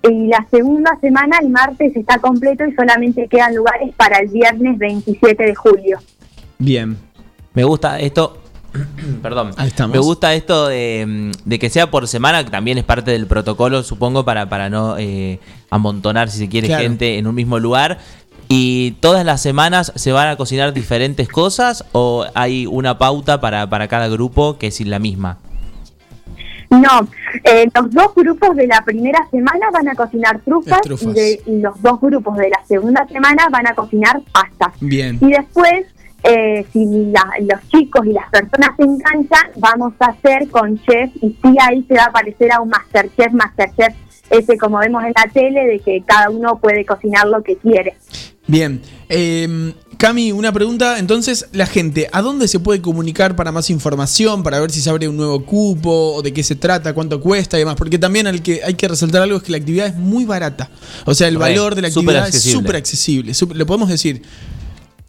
y 0.10 0.28
la 0.28 0.46
segunda 0.52 0.98
semana, 1.02 1.38
el 1.42 1.50
martes, 1.50 1.96
está 1.96 2.20
completo 2.20 2.66
y 2.66 2.74
solamente 2.74 3.28
quedan 3.28 3.56
lugares 3.56 3.94
para 3.96 4.20
el 4.20 4.30
viernes 4.30 4.78
27 4.78 5.44
de 5.44 5.56
julio. 5.56 6.00
Bien. 6.58 6.98
Me 7.54 7.64
gusta 7.64 8.00
esto. 8.00 8.38
Perdón. 9.22 9.52
Me 9.92 10.00
gusta 10.00 10.34
esto 10.34 10.68
de, 10.68 11.06
mm, 11.08 11.32
de 11.50 11.60
que 11.60 11.70
sea 11.70 11.90
por 11.90 12.08
semana, 12.08 12.44
que 12.44 12.52
también 12.52 12.78
es 12.78 12.84
parte 12.84 13.12
del 13.12 13.28
protocolo, 13.28 13.84
supongo, 13.84 14.26
para, 14.26 14.50
para 14.50 14.70
no 14.70 14.98
eh, 14.98 15.40
amontonar, 15.70 16.30
si 16.30 16.40
se 16.40 16.50
quiere, 16.50 16.68
Claro. 16.68 16.84
gente 16.84 17.18
en 17.18 17.28
un 17.28 17.36
mismo 17.36 17.60
lugar. 17.60 18.00
¿Y 18.48 18.92
todas 19.00 19.26
las 19.26 19.42
semanas 19.42 19.92
se 19.96 20.12
van 20.12 20.28
a 20.28 20.36
cocinar 20.36 20.74
diferentes 20.74 21.28
cosas 21.28 21.84
o 21.94 22.26
hay 22.36 22.68
una 22.68 22.98
pauta 22.98 23.42
para, 23.42 23.68
para 23.70 23.88
cada 23.88 24.08
grupo 24.08 24.58
que 24.60 24.68
es 24.68 24.80
la 24.82 25.00
misma? 25.00 25.40
No, 26.82 27.08
eh, 27.44 27.68
los 27.74 27.92
dos 27.92 28.14
grupos 28.16 28.56
de 28.56 28.68
la 28.68 28.82
primera 28.84 29.20
semana 29.32 29.70
van 29.72 29.88
a 29.90 29.96
cocinar 29.96 30.40
trufas, 30.42 30.82
Trufas. 30.82 31.08
Y, 31.08 31.14
de- 31.14 31.42
y 31.46 31.60
los 31.62 31.82
dos 31.82 32.00
grupos 32.02 32.38
de 32.38 32.50
la 32.50 32.64
segunda 32.66 33.08
semana 33.08 33.48
van 33.52 33.68
a 33.68 33.76
cocinar 33.76 34.22
pasta. 34.32 34.72
Bien. 34.82 35.18
Y 35.22 35.32
después, 35.32 35.86
eh, 36.24 36.66
si 36.74 36.86
la- 37.12 37.32
los 37.42 37.68
chicos 37.70 38.06
y 38.06 38.14
las 38.14 38.30
personas 38.30 38.70
se 38.78 38.84
enganchan, 38.84 39.52
vamos 39.58 39.94
a 40.00 40.06
hacer 40.08 40.50
con 40.50 40.78
chef 40.84 41.12
y 41.22 41.38
sí 41.42 41.56
ahí 41.62 41.84
se 41.88 41.96
va 41.96 42.06
a 42.06 42.12
parecer 42.12 42.52
a 42.52 42.62
un 42.62 42.70
Masterchef, 42.70 43.32
Masterchef 43.34 43.94
ese 44.32 44.58
como 44.58 44.80
vemos 44.80 45.04
en 45.04 45.14
la 45.16 45.32
tele, 45.32 45.68
de 45.68 45.80
que 45.82 46.02
cada 46.04 46.32
uno 46.32 46.58
puede 46.58 46.84
cocinar 46.84 47.28
lo 47.28 47.44
que 47.44 47.58
quiere. 47.58 47.96
Bien. 48.48 48.82
Eh, 49.10 49.74
Cami, 49.98 50.32
una 50.34 50.52
pregunta. 50.52 51.00
Entonces, 51.00 51.48
la 51.54 51.66
gente, 51.66 52.10
¿a 52.12 52.22
dónde 52.22 52.48
se 52.48 52.60
puede 52.60 52.82
comunicar 52.82 53.36
para 53.36 53.52
más 53.52 53.70
información, 53.70 54.44
para 54.44 54.60
ver 54.60 54.70
si 54.72 54.82
se 54.82 54.90
abre 54.90 55.08
un 55.08 55.16
nuevo 55.18 55.44
cupo, 55.46 56.14
o 56.16 56.22
de 56.22 56.34
qué 56.34 56.44
se 56.44 56.56
trata, 56.56 56.94
cuánto 56.94 57.22
cuesta 57.22 57.58
y 57.58 57.62
demás? 57.62 57.76
Porque 57.76 57.98
también 57.98 58.28
al 58.28 58.42
que 58.44 58.62
hay 58.64 58.74
que 58.74 58.88
resaltar 58.88 59.22
algo 59.22 59.38
es 59.38 59.44
que 59.44 59.52
la 59.52 59.58
actividad 59.58 59.88
es 59.88 59.96
muy 59.96 60.26
barata. 60.26 60.70
O 61.06 61.16
sea, 61.16 61.28
el 61.28 61.36
Re, 61.36 61.40
valor 61.40 61.76
de 61.76 61.82
la 61.84 61.88
actividad 61.88 62.28
es 62.28 62.42
súper 62.42 62.76
accesible. 62.76 63.34
súper- 63.34 63.58
Lo 63.58 63.66
podemos 63.66 63.90
decir. 63.90 64.22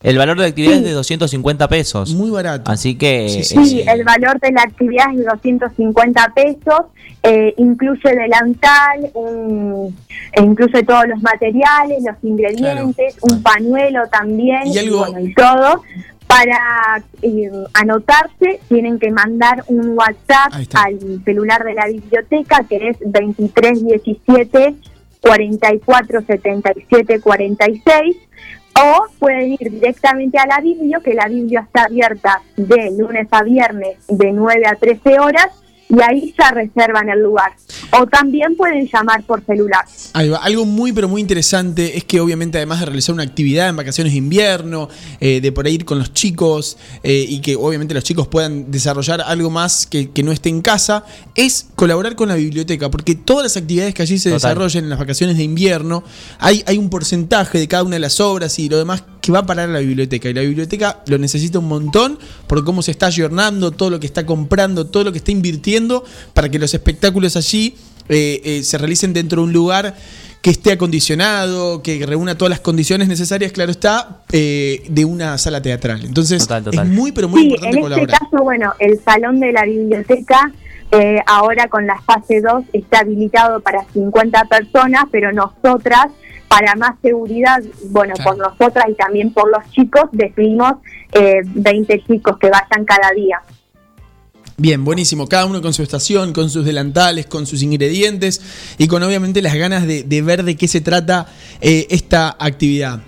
El 0.02 0.18
valor 0.18 0.36
de 0.36 0.42
la 0.42 0.48
actividad 0.48 0.74
es 0.74 0.84
de 0.84 0.92
250 0.92 1.68
pesos. 1.68 2.14
Muy 2.14 2.30
barato. 2.30 2.70
Así 2.70 2.96
que... 2.96 3.28
Sí, 3.42 3.82
el 3.88 4.04
valor 4.04 4.38
de 4.40 4.52
la 4.52 4.62
actividad 4.62 5.06
es 5.12 5.18
de 5.18 5.24
250 5.24 6.32
pesos, 6.34 6.80
eh, 7.22 7.54
incluye 7.56 8.14
delantal, 8.14 9.10
un- 9.14 9.96
e 10.32 10.42
incluye 10.42 10.82
todos 10.84 11.06
los 11.08 11.20
materiales, 11.22 12.02
los 12.04 12.16
ingredientes, 12.22 13.16
un 13.22 13.42
pañuelo 13.42 14.02
también 14.12 14.66
Y 14.66 14.74
y, 14.74 14.78
algo- 14.78 14.98
bueno, 14.98 15.20
y 15.20 15.34
todo. 15.34 15.82
Para 16.26 17.02
eh, 17.22 17.50
anotarse 17.74 18.60
tienen 18.68 18.98
que 18.98 19.10
mandar 19.12 19.62
un 19.68 19.96
WhatsApp 19.96 20.52
al 20.74 20.98
celular 21.24 21.64
de 21.64 21.74
la 21.74 21.86
biblioteca 21.86 22.64
que 22.68 22.88
es 22.88 22.96
2317 23.00 24.74
44 25.20 26.20
77 26.26 27.20
46 27.20 28.16
o 28.82 29.06
pueden 29.18 29.52
ir 29.52 29.70
directamente 29.70 30.38
a 30.38 30.46
la 30.46 30.60
Biblio, 30.60 31.00
que 31.00 31.14
la 31.14 31.28
Biblio 31.28 31.60
está 31.60 31.84
abierta 31.84 32.42
de 32.56 32.90
lunes 32.96 33.28
a 33.30 33.42
viernes 33.42 33.98
de 34.08 34.32
9 34.32 34.66
a 34.66 34.74
13 34.74 35.18
horas 35.18 35.48
y 35.88 36.00
ahí 36.00 36.34
ya 36.38 36.50
reservan 36.50 37.08
el 37.08 37.22
lugar. 37.22 37.52
O 37.92 38.06
también 38.06 38.56
pueden 38.56 38.88
llamar 38.92 39.22
por 39.24 39.44
celular. 39.44 39.84
Ahí 40.12 40.28
va. 40.28 40.38
Algo 40.38 40.64
muy, 40.64 40.92
pero 40.92 41.08
muy 41.08 41.20
interesante 41.20 41.96
es 41.96 42.04
que 42.04 42.20
obviamente 42.20 42.58
además 42.58 42.80
de 42.80 42.86
realizar 42.86 43.14
una 43.14 43.22
actividad 43.22 43.68
en 43.68 43.76
vacaciones 43.76 44.12
de 44.12 44.18
invierno, 44.18 44.88
eh, 45.20 45.40
de 45.40 45.52
por 45.52 45.66
ahí 45.66 45.74
ir 45.74 45.84
con 45.84 45.98
los 45.98 46.12
chicos 46.12 46.76
eh, 47.02 47.24
y 47.28 47.40
que 47.40 47.56
obviamente 47.56 47.94
los 47.94 48.04
chicos 48.04 48.26
puedan 48.26 48.70
desarrollar 48.70 49.20
algo 49.20 49.50
más 49.50 49.86
que, 49.86 50.10
que 50.10 50.22
no 50.22 50.32
esté 50.32 50.48
en 50.48 50.62
casa, 50.62 51.04
es 51.34 51.68
colaborar 51.76 52.16
con 52.16 52.28
la 52.28 52.34
biblioteca, 52.34 52.90
porque 52.90 53.14
todas 53.14 53.44
las 53.44 53.56
actividades 53.56 53.94
que 53.94 54.02
allí 54.02 54.18
se 54.18 54.30
Total. 54.30 54.50
desarrollan 54.50 54.84
en 54.84 54.90
las 54.90 54.98
vacaciones 54.98 55.36
de 55.36 55.44
invierno, 55.44 56.02
hay, 56.38 56.64
hay 56.66 56.78
un 56.78 56.90
porcentaje 56.90 57.58
de 57.58 57.68
cada 57.68 57.84
una 57.84 57.94
de 57.94 58.00
las 58.00 58.20
obras 58.20 58.58
y 58.58 58.68
lo 58.68 58.78
demás 58.78 59.04
que 59.26 59.32
va 59.32 59.40
a 59.40 59.46
parar 59.46 59.68
a 59.68 59.72
la 59.72 59.80
biblioteca. 59.80 60.28
Y 60.28 60.34
la 60.34 60.42
biblioteca 60.42 61.02
lo 61.06 61.18
necesita 61.18 61.58
un 61.58 61.68
montón 61.68 62.18
por 62.46 62.64
cómo 62.64 62.82
se 62.82 62.92
está 62.92 63.06
ayornando, 63.06 63.72
todo 63.72 63.90
lo 63.90 64.00
que 64.00 64.06
está 64.06 64.24
comprando, 64.24 64.86
todo 64.86 65.04
lo 65.04 65.12
que 65.12 65.18
está 65.18 65.32
invirtiendo 65.32 66.04
para 66.32 66.48
que 66.48 66.58
los 66.58 66.72
espectáculos 66.72 67.36
allí 67.36 67.76
eh, 68.08 68.40
eh, 68.44 68.62
se 68.62 68.78
realicen 68.78 69.12
dentro 69.12 69.42
de 69.42 69.48
un 69.48 69.52
lugar 69.52 69.94
que 70.40 70.50
esté 70.50 70.70
acondicionado, 70.72 71.82
que 71.82 72.06
reúna 72.06 72.38
todas 72.38 72.50
las 72.50 72.60
condiciones 72.60 73.08
necesarias, 73.08 73.50
claro 73.50 73.72
está, 73.72 74.22
eh, 74.30 74.84
de 74.88 75.04
una 75.04 75.36
sala 75.38 75.60
teatral. 75.60 76.04
Entonces, 76.04 76.46
es 76.48 76.86
muy, 76.86 77.10
pero 77.10 77.28
muy 77.28 77.40
sí, 77.40 77.46
importante 77.46 77.78
en 77.78 77.82
este 77.82 77.82
colaborar. 77.82 78.18
caso, 78.20 78.44
bueno, 78.44 78.72
el 78.78 79.00
salón 79.02 79.40
de 79.40 79.52
la 79.52 79.64
biblioteca 79.64 80.52
eh, 80.92 81.20
ahora 81.26 81.66
con 81.68 81.86
la 81.86 82.00
fase 82.02 82.40
2 82.40 82.64
está 82.72 83.00
habilitado 83.00 83.60
para 83.60 83.84
50 83.92 84.44
personas, 84.44 85.06
pero 85.10 85.32
nosotras, 85.32 86.06
para 86.48 86.74
más 86.76 86.92
seguridad, 87.02 87.62
bueno, 87.90 88.14
por 88.22 88.36
nosotras 88.38 88.86
y 88.88 88.94
también 88.94 89.32
por 89.32 89.50
los 89.50 89.68
chicos, 89.72 90.04
decidimos 90.12 90.74
eh, 91.12 91.40
20 91.44 92.04
chicos 92.06 92.38
que 92.38 92.48
vayan 92.48 92.84
cada 92.84 93.10
día. 93.12 93.40
Bien, 94.58 94.82
buenísimo. 94.84 95.26
Cada 95.26 95.44
uno 95.44 95.60
con 95.60 95.74
su 95.74 95.82
estación, 95.82 96.32
con 96.32 96.48
sus 96.48 96.64
delantales, 96.64 97.26
con 97.26 97.46
sus 97.46 97.62
ingredientes 97.62 98.40
y 98.78 98.86
con 98.88 99.02
obviamente 99.02 99.42
las 99.42 99.54
ganas 99.54 99.86
de, 99.86 100.02
de 100.02 100.22
ver 100.22 100.44
de 100.44 100.56
qué 100.56 100.66
se 100.66 100.80
trata 100.80 101.26
eh, 101.60 101.86
esta 101.90 102.34
actividad. 102.38 103.02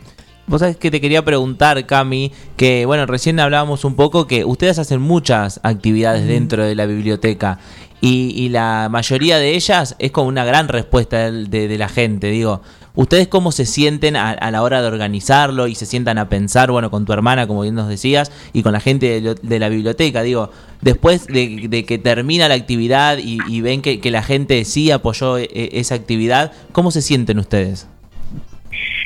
Vos 0.47 0.61
sabés 0.61 0.79
que 0.79 0.91
te 0.91 1.01
quería 1.01 1.23
preguntar, 1.25 1.85
Cami, 1.85 2.33
que 2.57 2.87
bueno, 2.87 3.05
recién 3.05 3.39
hablábamos 3.39 3.85
un 3.85 3.97
poco 3.97 4.27
que 4.27 4.47
ustedes 4.47 4.79
hacen 4.79 4.99
muchas 4.99 5.61
actividades 5.63 6.27
dentro 6.27 6.65
de 6.65 6.75
la 6.75 6.87
biblioteca 6.87 7.59
y, 8.01 8.33
y 8.37 8.49
la 8.49 8.89
mayoría 8.91 9.39
de 9.39 9.55
ellas 9.55 9.97
es 9.99 10.13
como 10.13 10.29
una 10.29 10.45
gran 10.45 10.69
respuesta 10.69 11.31
de, 11.31 11.79
la 11.79 11.89
gente. 11.89 12.29
Digo, 12.29 12.61
¿ustedes 12.95 13.27
cómo 13.29 13.51
se 13.51 13.67
sienten 13.67 14.15
a, 14.17 14.31
a 14.31 14.51
la 14.51 14.63
hora 14.63 14.81
de 14.81 14.89
organizarlo 14.89 15.67
y 15.67 15.75
se 15.75 15.87
sientan 15.87 16.19
a 16.19 16.29
pensar, 16.29 16.71
bueno, 16.71 16.91
con 16.91 17.05
tu 17.05 17.13
hermana, 17.13 17.47
como 17.47 17.63
bien 17.63 17.75
nos 17.75 17.89
decías, 17.89 18.31
y 18.53 18.63
con 18.63 18.73
la 18.73 18.81
gente 18.81 19.21
de, 19.21 19.35
de 19.35 19.59
la 19.59 19.69
biblioteca? 19.69 20.23
Digo, 20.23 20.51
después 20.81 21.27
de, 21.27 21.85
que 21.87 21.99
termina 21.99 22.49
la 22.49 22.55
actividad 22.55 23.19
y, 23.19 23.39
y 23.49 23.61
ven 23.61 23.83
que, 23.83 24.01
la 24.11 24.23
gente 24.23 24.65
sí 24.65 24.91
apoyó 24.91 25.37
eh, 25.39 25.49
esa 25.53 25.95
actividad, 25.95 26.53
¿cómo 26.73 26.91
se 26.91 27.03
sienten 27.03 27.39
ustedes? 27.39 27.89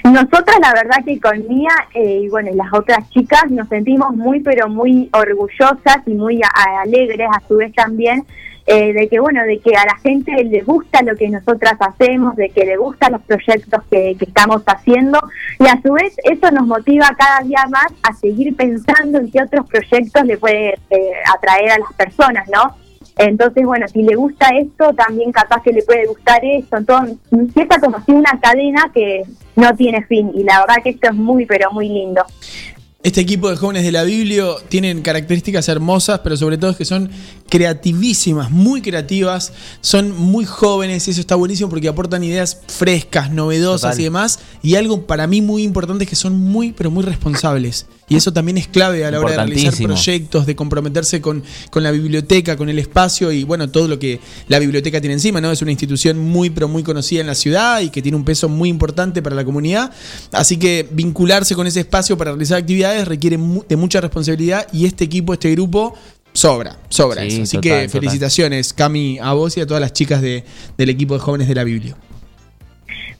Nosotras 0.04 0.56
la 0.60 0.72
verdad 0.74 1.04
que 1.04 1.18
con 1.20 1.46
Mía 1.48 1.70
eh, 1.94 2.22
y 2.24 2.28
bueno 2.28 2.50
y 2.52 2.56
las 2.56 2.72
otras 2.72 3.08
chicas 3.10 3.44
nos 3.50 3.68
sentimos 3.68 4.14
muy 4.14 4.40
pero 4.40 4.68
muy 4.68 5.08
orgullosas 5.12 5.98
y 6.06 6.10
muy 6.14 6.40
a- 6.42 6.82
alegres 6.82 7.28
a 7.32 7.40
su 7.46 7.56
vez 7.56 7.72
también 7.72 8.24
eh, 8.66 8.92
de 8.92 9.08
que 9.08 9.18
bueno 9.20 9.42
de 9.44 9.58
que 9.58 9.74
a 9.74 9.84
la 9.84 9.96
gente 9.98 10.32
le 10.44 10.60
gusta 10.62 11.02
lo 11.02 11.16
que 11.16 11.28
nosotras 11.28 11.74
hacemos, 11.80 12.36
de 12.36 12.50
que 12.50 12.64
le 12.64 12.76
gustan 12.76 13.12
los 13.12 13.22
proyectos 13.22 13.82
que, 13.90 14.16
que 14.18 14.24
estamos 14.24 14.62
haciendo 14.66 15.18
y 15.58 15.66
a 15.66 15.80
su 15.82 15.92
vez 15.92 16.16
eso 16.24 16.50
nos 16.50 16.66
motiva 16.66 17.14
cada 17.18 17.40
día 17.40 17.64
más 17.70 17.92
a 18.02 18.12
seguir 18.14 18.54
pensando 18.56 19.18
en 19.18 19.30
qué 19.30 19.42
otros 19.42 19.66
proyectos 19.68 20.24
le 20.24 20.36
puede 20.36 20.74
eh, 20.90 21.12
atraer 21.34 21.72
a 21.72 21.78
las 21.78 21.92
personas, 21.94 22.48
¿no? 22.48 22.76
Entonces, 23.18 23.64
bueno, 23.64 23.86
si 23.88 24.02
le 24.02 24.16
gusta 24.16 24.48
esto, 24.56 24.92
también 24.94 25.32
capaz 25.32 25.62
que 25.62 25.72
le 25.72 25.82
puede 25.82 26.06
gustar 26.06 26.42
esto. 26.44 26.78
Entonces, 26.78 27.18
empieza 27.30 27.78
como 27.78 27.98
así 27.98 28.12
una 28.12 28.38
cadena 28.40 28.90
que 28.92 29.22
no 29.56 29.74
tiene 29.76 30.02
fin. 30.04 30.30
Y 30.34 30.44
la 30.44 30.60
verdad 30.60 30.82
que 30.82 30.90
esto 30.90 31.08
es 31.08 31.14
muy, 31.14 31.44
pero 31.44 31.70
muy 31.72 31.88
lindo. 31.88 32.24
Este 33.04 33.20
equipo 33.20 33.50
de 33.50 33.56
jóvenes 33.56 33.82
de 33.82 33.90
la 33.90 34.04
Biblia 34.04 34.44
tienen 34.68 35.02
características 35.02 35.68
hermosas, 35.68 36.20
pero 36.22 36.36
sobre 36.36 36.56
todo 36.56 36.70
es 36.70 36.76
que 36.76 36.84
son 36.84 37.10
creativísimas, 37.48 38.52
muy 38.52 38.80
creativas, 38.80 39.52
son 39.80 40.16
muy 40.16 40.44
jóvenes, 40.44 41.08
y 41.08 41.10
eso 41.10 41.20
está 41.20 41.34
buenísimo 41.34 41.68
porque 41.68 41.88
aportan 41.88 42.22
ideas 42.22 42.60
frescas, 42.68 43.32
novedosas 43.32 43.90
Total. 43.90 44.00
y 44.00 44.04
demás. 44.04 44.38
Y 44.62 44.76
algo 44.76 45.04
para 45.04 45.26
mí 45.26 45.42
muy 45.42 45.64
importante 45.64 46.04
es 46.04 46.10
que 46.10 46.14
son 46.14 46.38
muy, 46.38 46.70
pero 46.70 46.92
muy 46.92 47.02
responsables. 47.02 47.86
Y 48.08 48.16
eso 48.16 48.32
también 48.32 48.58
es 48.58 48.66
clave 48.68 49.06
a 49.06 49.10
la 49.10 49.20
hora 49.20 49.30
de 49.30 49.36
realizar 49.36 49.72
proyectos, 49.82 50.44
de 50.44 50.54
comprometerse 50.54 51.22
con, 51.22 51.42
con 51.70 51.82
la 51.82 51.90
biblioteca, 51.92 52.56
con 52.56 52.68
el 52.68 52.78
espacio 52.78 53.32
y 53.32 53.44
bueno, 53.44 53.70
todo 53.70 53.88
lo 53.88 53.98
que 53.98 54.20
la 54.48 54.58
biblioteca 54.58 55.00
tiene 55.00 55.14
encima, 55.14 55.40
¿no? 55.40 55.50
Es 55.50 55.62
una 55.62 55.70
institución 55.70 56.18
muy, 56.18 56.50
pero 56.50 56.68
muy 56.68 56.82
conocida 56.82 57.20
en 57.22 57.28
la 57.28 57.34
ciudad 57.34 57.80
y 57.80 57.88
que 57.88 58.02
tiene 58.02 58.16
un 58.16 58.24
peso 58.24 58.48
muy 58.50 58.68
importante 58.68 59.22
para 59.22 59.34
la 59.34 59.44
comunidad. 59.44 59.92
Así 60.32 60.58
que 60.58 60.86
vincularse 60.90 61.54
con 61.54 61.66
ese 61.66 61.80
espacio 61.80 62.18
para 62.18 62.32
realizar 62.32 62.58
actividades 62.58 63.08
requiere 63.08 63.38
de 63.68 63.76
mucha 63.76 64.00
responsabilidad 64.00 64.66
y 64.72 64.84
este 64.84 65.04
equipo, 65.04 65.32
este 65.32 65.50
grupo, 65.52 65.94
sobra, 66.34 66.76
sobra 66.90 67.22
Sí, 67.22 67.28
eso. 67.28 67.42
Así 67.44 67.56
total, 67.56 67.62
que 67.62 67.70
total. 67.86 67.88
felicitaciones, 67.90 68.72
Cami, 68.74 69.20
a 69.22 69.32
vos 69.32 69.56
y 69.56 69.60
a 69.60 69.66
todas 69.66 69.80
las 69.80 69.92
chicas 69.94 70.20
de- 70.20 70.44
del 70.76 70.90
equipo 70.90 71.14
de 71.14 71.20
jóvenes 71.20 71.48
de 71.48 71.54
la 71.54 71.64
Biblia. 71.64 71.96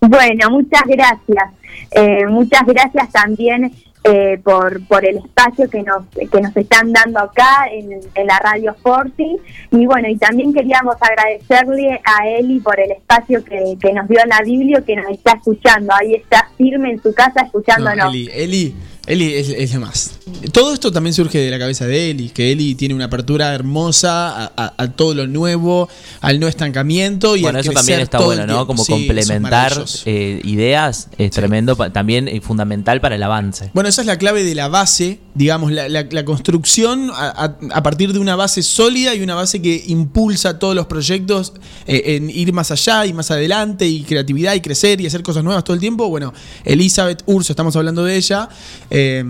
Bueno, 0.01 0.51
muchas 0.51 0.83
gracias. 0.87 1.45
Eh, 1.93 2.27
muchas 2.29 2.63
gracias 2.67 3.11
también 3.13 3.73
eh, 4.05 4.41
por, 4.43 4.85
por 4.87 5.05
el 5.05 5.19
espacio 5.19 5.71
que 5.71 5.83
nos, 5.83 6.07
que 6.09 6.41
nos 6.41 6.57
están 6.57 6.93
dando 6.93 7.21
acá 7.21 7.67
en, 7.71 8.01
en 8.15 8.27
la 8.27 8.39
Radio 8.39 8.75
Forti. 8.83 9.37
Y 9.71 9.87
bueno, 9.87 10.09
y 10.09 10.17
también 10.17 10.53
queríamos 10.53 10.97
agradecerle 11.01 12.01
a 12.05 12.29
Eli 12.29 12.61
por 12.61 12.79
el 12.81 12.93
espacio 12.93 13.45
que, 13.45 13.77
que 13.81 13.93
nos 13.93 14.09
dio 14.09 14.21
en 14.23 14.29
la 14.29 14.41
Biblia, 14.45 14.83
que 14.85 14.97
nos 14.97 15.09
está 15.11 15.33
escuchando. 15.33 15.93
Ahí 15.95 16.15
está 16.15 16.49
firme 16.57 16.91
en 16.91 17.03
su 17.03 17.15
casa 17.15 17.43
escuchándonos. 17.43 18.05
No, 18.05 18.11
Eli, 18.11 18.31
Eli, 18.33 18.75
Eli 19.07 19.35
es, 19.35 19.49
es 19.49 19.75
lo 19.75 19.81
más. 19.81 20.13
Todo 20.53 20.73
esto 20.73 20.93
también 20.93 21.13
surge 21.13 21.39
de 21.39 21.51
la 21.51 21.59
cabeza 21.59 21.87
de 21.87 22.11
Eli, 22.11 22.29
que 22.31 22.53
Eli 22.53 22.77
tiene 22.77 22.95
una 22.95 23.07
apertura 23.07 23.53
hermosa 23.53 24.45
a, 24.45 24.53
a- 24.57 24.75
a 24.77 24.89
todo 24.93 25.13
lo 25.15 25.27
nuevo, 25.27 25.89
al 26.21 26.39
no 26.39 26.47
estancamiento 26.47 27.37
y 27.37 27.43
Bueno, 27.43 27.59
al 27.59 27.65
eso 27.65 27.73
también 27.73 27.99
está 28.01 28.21
bueno, 28.21 28.47
¿no? 28.47 28.65
Como 28.67 28.85
Sí, 28.85 28.93
eso 28.93 28.97
es 29.03 29.07
complementar 29.09 29.85
eh, 30.07 30.41
ideas 30.45 31.09
es 31.19 31.31
tremendo, 31.33 31.75
también 31.91 32.29
eh, 32.29 32.41
fundamental 32.41 33.01
para 33.01 33.17
el 33.17 33.23
avance. 33.25 33.71
Bueno, 33.75 33.89
esa 33.89 34.03
es 34.03 34.07
la 34.07 34.19
clave 34.19 34.45
de 34.45 34.55
la 34.55 34.69
base, 34.69 35.19
digamos, 35.35 35.73
la, 35.73 35.89
la- 35.89 36.07
la 36.09 36.25
construcción 36.25 37.11
a 37.13 37.83
partir 37.83 38.13
de 38.13 38.21
una 38.21 38.37
base 38.37 38.63
sólida 38.63 39.15
y 39.17 39.21
una 39.23 39.35
base 39.35 39.61
que 39.61 39.83
impulsa 39.89 40.61
todos 40.61 40.77
los 40.77 40.87
proyectos 40.87 41.55
eh, 41.89 42.03
en 42.17 42.31
ir 42.31 42.53
más 42.53 42.71
allá 42.71 43.05
y 43.07 43.13
más 43.13 43.31
adelante 43.33 43.87
y 43.89 44.03
creatividad 44.03 44.55
y 44.55 44.61
crecer 44.61 45.01
y 45.01 45.07
hacer 45.07 45.23
cosas 45.25 45.43
nuevas 45.43 45.65
todo 45.65 45.75
el 45.75 45.81
tiempo. 45.81 46.09
Bueno, 46.09 46.33
Elizabeth 46.65 47.23
Urso, 47.27 47.53
estamos 47.53 47.75
hablando 47.75 48.05
de 48.05 48.17
ella, 48.17 48.49
eh, 48.95 49.25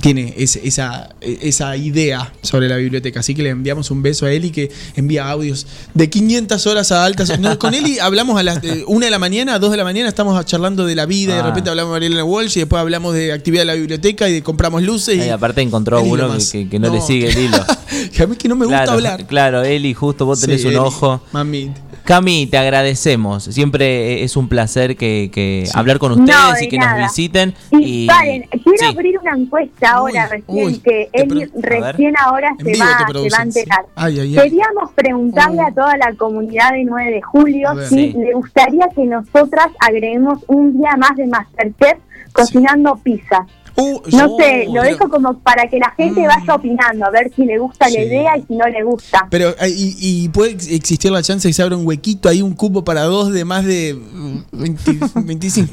tiene 0.00 0.34
esa, 0.38 1.08
esa 1.20 1.76
idea 1.76 2.32
sobre 2.42 2.68
la 2.68 2.76
biblioteca. 2.76 3.20
Así 3.20 3.32
que 3.32 3.44
le 3.44 3.50
enviamos 3.50 3.92
un 3.92 4.02
beso 4.02 4.26
a 4.26 4.32
Eli 4.32 4.50
que 4.50 4.68
envía 4.96 5.30
audios 5.30 5.68
de 5.94 6.10
500 6.10 6.66
horas 6.66 6.90
a 6.90 7.04
altas. 7.04 7.38
No, 7.38 7.56
con 7.60 7.74
Eli 7.74 8.00
hablamos 8.00 8.36
a 8.36 8.42
las 8.42 8.60
de 8.60 8.82
una 8.88 9.06
de 9.06 9.12
la 9.12 9.20
mañana, 9.20 9.54
a 9.54 9.58
2 9.60 9.70
de 9.70 9.76
la 9.76 9.84
mañana, 9.84 10.08
estamos 10.08 10.44
charlando 10.46 10.84
de 10.84 10.96
la 10.96 11.06
vida, 11.06 11.34
y 11.34 11.36
de 11.36 11.42
Ah. 11.42 11.46
repente 11.46 11.70
hablamos 11.70 11.90
de 11.92 12.00
Marielena 12.00 12.24
Walsh 12.24 12.56
y 12.56 12.60
después 12.60 12.80
hablamos 12.80 13.14
de 13.14 13.32
actividad 13.32 13.62
de 13.62 13.66
la 13.66 13.74
biblioteca 13.74 14.28
y 14.28 14.32
de 14.32 14.42
compramos 14.42 14.82
luces. 14.82 15.14
Y 15.16 15.26
Y, 15.26 15.28
aparte 15.28 15.60
encontró 15.60 16.00
Eli 16.00 16.10
uno 16.10 16.28
que, 16.50 16.68
que 16.68 16.78
no, 16.80 16.92
le 16.92 17.00
sigue 17.00 17.28
el 17.28 17.38
hilo. 17.38 17.64
que 18.12 18.22
a 18.24 18.26
mí 18.26 18.34
que 18.34 18.48
no 18.48 18.56
me 18.56 18.64
gusta 18.66 18.78
claro, 18.82 18.92
hablar. 18.94 19.26
Claro, 19.28 19.62
Eli, 19.62 19.94
justo 19.94 20.26
vos 20.26 20.40
tenés 20.40 20.60
Sí, 20.60 20.66
un 20.66 20.72
Eli, 20.72 20.80
ojo. 20.82 21.22
Mami. 21.30 21.70
Cami, 22.04 22.46
te 22.46 22.58
agradecemos. 22.58 23.44
Siempre 23.44 24.22
es 24.22 24.36
un 24.36 24.48
placer 24.48 24.94
que, 24.96 25.30
que 25.32 25.66
hablar 25.74 25.98
con 25.98 26.12
ustedes 26.12 26.58
de 26.60 26.64
y 26.66 26.68
que 26.68 26.76
nada. 26.78 26.98
nos 27.00 27.10
visiten. 27.10 27.54
Y, 27.70 28.04
Y, 28.04 28.06
paren, 28.06 28.42
quiero 28.50 28.78
Sí. 28.78 28.84
abrir 28.84 29.18
una 29.18 29.36
encuesta 29.36 29.90
ahora 29.92 30.26
recién, 30.26 30.44
uy, 30.66 30.78
que 30.80 31.08
te 31.12 31.22
él 31.22 31.50
recién 31.62 32.14
ahora 32.22 32.50
En 32.58 32.74
se 32.74 32.80
va, 32.82 33.06
te 33.06 33.12
se 33.22 33.28
va 33.30 33.38
a 33.38 33.42
enterar. 33.42 33.80
sí. 33.86 33.92
Ay, 33.96 34.20
ay, 34.20 34.36
ay. 34.38 34.44
Queríamos 34.50 34.92
preguntarle 34.94 35.62
a 35.62 35.72
toda 35.72 35.96
la 35.96 36.12
comunidad 36.14 36.72
de 36.72 36.84
9 36.84 37.10
de 37.10 37.22
julio 37.22 37.74
ver. 37.74 37.88
si 37.88 37.94
Sí. 38.12 38.14
le 38.18 38.34
gustaría 38.34 38.86
que 38.94 39.04
nosotras 39.06 39.68
agreguemos 39.80 40.40
un 40.48 40.76
día 40.78 40.96
más 40.98 41.16
de 41.16 41.26
Masterchef 41.26 41.98
cocinando 42.32 42.96
pizza. 42.96 43.46
Uh, 43.76 44.00
No 44.12 44.28
yo- 44.28 44.36
sé, 44.38 44.66
lo 44.72 44.82
dejo 44.82 45.08
como 45.08 45.38
para 45.40 45.68
que 45.68 45.78
la 45.78 45.90
gente 45.96 46.20
Mm. 46.20 46.26
vaya 46.26 46.54
opinando, 46.54 47.06
a 47.06 47.10
ver 47.10 47.32
si 47.34 47.44
le 47.44 47.58
gusta 47.58 47.88
Sí. 47.88 47.94
la 47.96 48.02
idea 48.04 48.36
y 48.38 48.42
si 48.42 48.54
no 48.54 48.68
le 48.68 48.82
gusta. 48.84 49.26
Pero, 49.30 49.50
eh, 49.60 49.68
y, 49.76 49.96
y 50.24 50.28
puede 50.28 50.52
ex- 50.52 50.68
existir 50.70 51.10
la 51.10 51.22
chance 51.22 51.48
de 51.48 51.50
que 51.50 51.54
se 51.54 51.62
abra 51.62 51.76
un 51.76 51.86
huequito 51.86 52.28
ahí, 52.28 52.40
un 52.40 52.54
cupo 52.54 52.84
para 52.84 53.02
dos 53.02 53.32
de 53.32 53.44
más 53.44 53.64
de 53.64 53.94
mm, 53.94 54.38
20 54.52 54.98
25. 55.24 55.72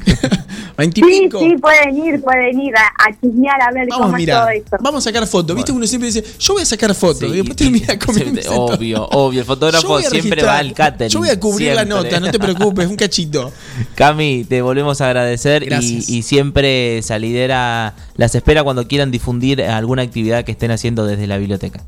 20 0.76 1.00
y 1.00 1.04
Sí, 1.04 1.20
pico. 1.24 1.38
sí, 1.38 1.54
pueden 1.60 1.96
ir, 2.04 2.20
pueden 2.22 2.60
ir 2.60 2.74
a, 2.76 2.86
a 3.08 3.20
chismear 3.20 3.60
a 3.62 3.70
ver 3.72 3.86
Vamos 3.88 4.06
cómo 4.06 4.16
a 4.16 4.20
es 4.20 4.26
todo 4.26 4.48
esto. 4.48 4.76
vamos 4.80 5.06
a 5.06 5.10
sacar 5.10 5.26
fotos. 5.26 5.54
¿Viste? 5.54 5.70
Uno 5.72 5.86
siempre 5.86 6.06
dice, 6.10 6.24
yo 6.38 6.54
voy 6.54 6.62
a 6.62 6.66
sacar 6.66 6.94
fotos. 6.94 7.20
Sí, 7.20 7.26
y 7.26 7.36
después 7.36 7.56
termina 7.56 7.98
comiendo. 8.04 8.40
Obvio, 8.56 9.06
obvio. 9.10 9.40
El 9.40 9.46
fotógrafo 9.46 10.00
siempre 10.00 10.42
va 10.42 10.58
al 10.58 10.72
catering. 10.72 11.10
Yo 11.10 11.20
voy 11.20 11.28
a 11.28 11.38
cubrir 11.38 11.74
la 11.74 11.84
nota, 11.84 12.18
no 12.20 12.30
te 12.30 12.38
preocupes, 12.38 12.88
un 12.88 12.96
cachito. 12.96 13.52
Cami, 13.94 14.44
te 14.44 14.60
volvemos 14.62 15.00
a 15.00 15.06
agradecer 15.06 15.66
y 15.82 16.22
siempre 16.22 17.00
Salidera 17.02 17.91
las 18.16 18.34
espera 18.34 18.62
cuando 18.64 18.86
quieran 18.88 19.10
difundir 19.10 19.62
alguna 19.62 20.02
actividad 20.02 20.44
que 20.44 20.52
estén 20.52 20.70
haciendo 20.70 21.06
desde 21.06 21.26
la 21.26 21.38
biblioteca. 21.38 21.82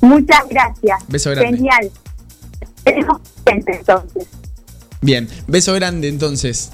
Muchas 0.00 0.48
gracias. 0.48 1.02
Beso 1.08 1.30
grande. 1.30 1.56
Genial. 1.56 1.90
Tenemos 2.84 3.20
gente 3.46 3.76
entonces. 3.78 4.26
Bien, 5.00 5.28
beso 5.46 5.72
grande 5.74 6.08
entonces. 6.08 6.70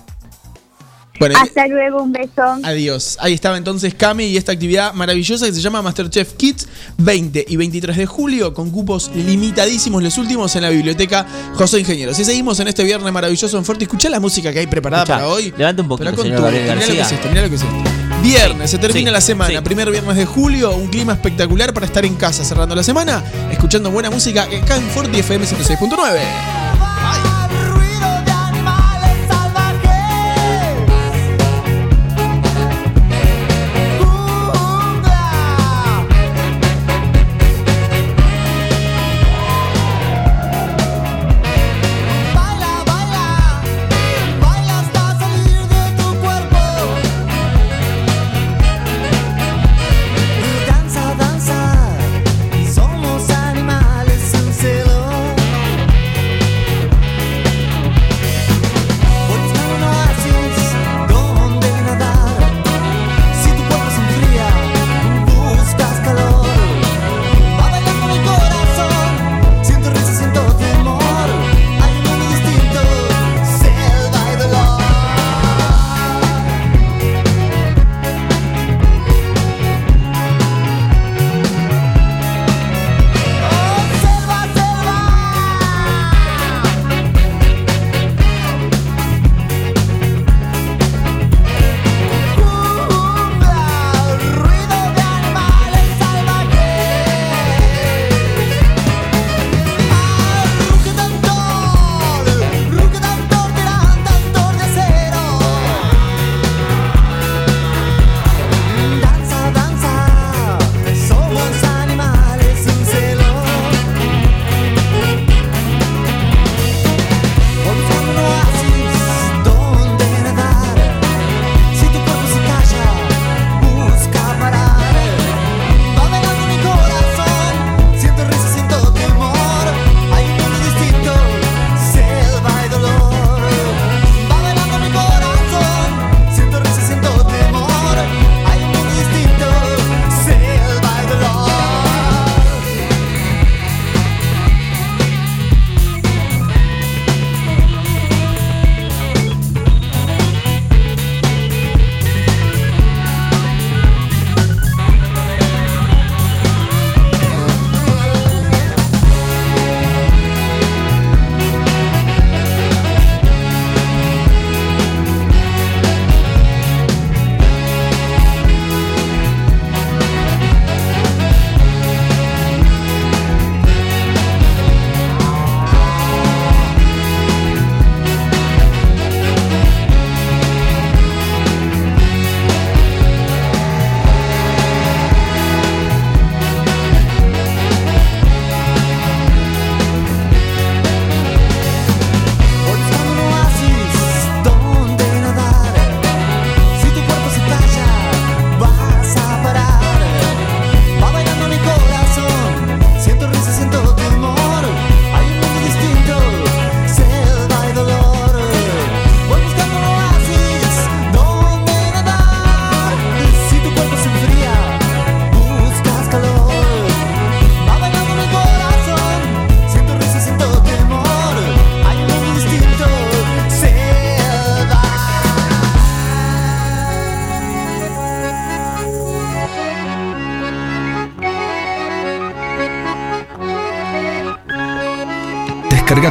Bueno, 1.18 1.36
Hasta 1.40 1.68
luego, 1.68 2.02
un 2.02 2.10
beso. 2.10 2.42
Adiós. 2.64 3.16
Ahí 3.20 3.32
estaba 3.34 3.56
entonces 3.56 3.94
Cami 3.94 4.24
y 4.24 4.36
esta 4.36 4.50
actividad 4.52 4.92
maravillosa 4.94 5.46
que 5.46 5.52
se 5.52 5.60
llama 5.60 5.80
Masterchef 5.80 6.32
Kids 6.32 6.66
20 6.98 7.44
y 7.48 7.56
23 7.56 7.96
de 7.96 8.06
julio 8.06 8.52
con 8.54 8.70
cupos 8.70 9.10
limitadísimos, 9.14 10.02
los 10.02 10.18
últimos 10.18 10.56
en 10.56 10.62
la 10.62 10.70
biblioteca 10.70 11.24
José 11.54 11.78
Ingenieros. 11.78 12.18
Y 12.18 12.24
seguimos 12.24 12.58
en 12.60 12.68
este 12.68 12.82
viernes 12.82 13.12
maravilloso 13.12 13.56
en 13.56 13.64
Fuerte. 13.64 13.84
Escuchá 13.84 14.08
la 14.08 14.18
música 14.20 14.52
que 14.52 14.60
hay 14.60 14.66
preparada 14.66 15.04
Escuchá, 15.04 15.18
para 15.18 15.28
hoy. 15.28 15.54
levante 15.56 15.82
un 15.82 15.88
poquito, 15.88 16.06
Pero 16.10 16.16
con 16.16 16.24
señor 16.24 16.38
todo. 16.38 16.46
Gabriel 16.46 16.64
Mirá 16.64 16.86
lo 16.86 16.92
que 16.92 17.00
es 17.00 17.12
esto, 17.12 17.28
mirá 17.28 17.42
lo 17.42 17.48
que 17.50 17.54
es 17.56 17.62
esto. 17.62 18.01
Viernes, 18.22 18.70
se 18.70 18.78
termina 18.78 19.10
sí, 19.10 19.14
la 19.14 19.20
semana, 19.20 19.58
sí. 19.58 19.64
primer 19.64 19.90
viernes 19.90 20.16
de 20.16 20.24
julio, 20.24 20.74
un 20.76 20.86
clima 20.88 21.14
espectacular 21.14 21.74
para 21.74 21.86
estar 21.86 22.04
en 22.04 22.14
casa 22.14 22.44
cerrando 22.44 22.74
la 22.74 22.84
semana, 22.84 23.22
escuchando 23.50 23.90
buena 23.90 24.10
música 24.10 24.44
acá 24.44 24.76
en 24.76 24.88
Forti 24.90 25.18
FM 25.18 25.44
106.9. 25.44 26.91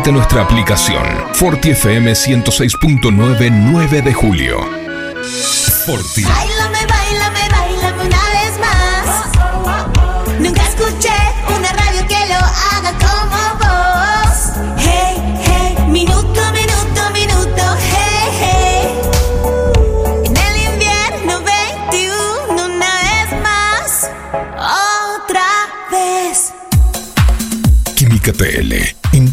Nuestra 0.09 0.41
aplicación 0.41 1.03
Forti 1.33 1.69
FM 1.69 2.13
106.9 2.13 3.51
9 3.71 4.01
de 4.01 4.13
julio. 4.13 4.59
Forti. 5.85 6.23
Bailame, 6.23 6.79
bailame, 6.87 7.49
bailame 7.49 8.05
una 8.07 8.21
vez 8.33 8.59
más. 8.59 10.39
Nunca 10.39 10.63
escuché 10.63 11.13
una 11.55 11.71
radio 11.71 12.07
que 12.07 12.17
lo 12.27 12.35
haga 12.35 12.93
como 12.97 13.40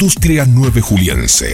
Industria 0.09 0.47
9 0.47 0.81
Juliense. 0.81 1.53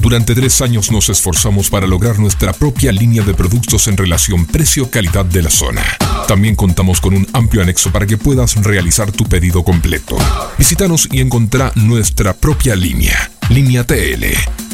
Durante 0.00 0.34
tres 0.34 0.60
años 0.60 0.90
nos 0.90 1.08
esforzamos 1.08 1.70
para 1.70 1.86
lograr 1.86 2.18
nuestra 2.18 2.52
propia 2.52 2.90
línea 2.90 3.22
de 3.22 3.32
productos 3.32 3.86
en 3.86 3.96
relación 3.96 4.44
precio-calidad 4.44 5.24
de 5.24 5.40
la 5.40 5.50
zona. 5.50 5.84
También 6.26 6.56
contamos 6.56 7.00
con 7.00 7.14
un 7.14 7.28
amplio 7.32 7.62
anexo 7.62 7.92
para 7.92 8.04
que 8.04 8.16
puedas 8.16 8.56
realizar 8.56 9.12
tu 9.12 9.24
pedido 9.26 9.62
completo. 9.62 10.16
Visítanos 10.58 11.08
y 11.12 11.20
encontrá 11.20 11.70
nuestra 11.76 12.34
propia 12.34 12.74
línea, 12.74 13.30
Línea 13.50 13.86
TL. 13.86 14.24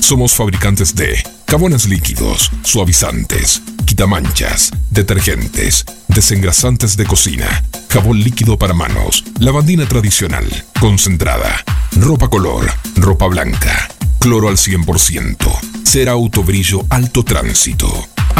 Somos 0.01 0.33
fabricantes 0.33 0.95
de 0.95 1.23
jabones 1.47 1.87
líquidos, 1.87 2.51
suavizantes, 2.63 3.61
quitamanchas, 3.89 4.71
detergentes, 4.91 5.87
desengrasantes 6.09 6.95
de 6.99 7.07
cocina, 7.07 7.65
jabón 7.89 8.21
líquido 8.21 8.59
para 8.59 8.75
manos, 8.75 9.25
lavandina 9.39 9.87
tradicional, 9.87 10.45
concentrada, 10.79 11.65
ropa 11.93 12.29
color, 12.29 12.71
ropa 12.97 13.27
blanca, 13.29 13.89
cloro 14.19 14.49
al 14.49 14.59
100%, 14.59 15.39
cera 15.85 16.13
autobrillo 16.13 16.85
alto 16.91 17.25
tránsito, 17.25 17.89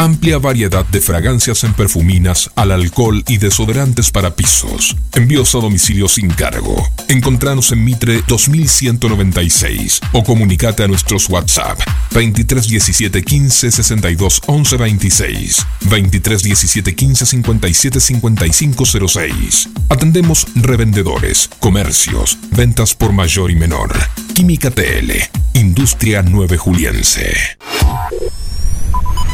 amplia 0.03 0.37
variedad 0.37 0.85
de 0.85 1.01
fragancias 1.01 1.65
en 1.65 1.73
perfuminas, 1.73 2.49
al 2.55 2.71
alcohol 2.71 3.21
y 3.27 3.37
desodorantes 3.37 4.11
para 4.11 4.33
pisos. 4.33 4.95
Envíos 5.13 5.53
a 5.55 5.59
domicilio 5.59 6.07
sin 6.07 6.29
cargo. 6.29 6.87
Encontranos 7.09 7.73
en 7.73 7.83
Mitre 7.83 8.23
2196 8.25 9.99
o 10.13 10.23
comunicate 10.23 10.83
a 10.83 10.87
nuestros 10.87 11.29
WhatsApp 11.29 11.77
23 12.11 12.67
17 12.69 13.21
15 13.23 13.71
62 13.71 14.41
11 14.45 14.77
26 14.77 15.65
23 15.81 16.43
17 16.43 16.95
15 16.95 17.25
57 17.25 17.99
55 17.99 18.85
06. 18.85 19.69
Atendemos 19.89 20.47
revendedores, 20.55 21.49
comercios, 21.59 22.37
ventas 22.51 22.95
por 22.95 23.11
mayor 23.11 23.51
y 23.51 23.55
menor. 23.55 23.93
Química 24.33 24.71
TL, 24.71 25.11
Industria 25.55 26.23
9 26.23 26.57
Juliense. 26.57 27.33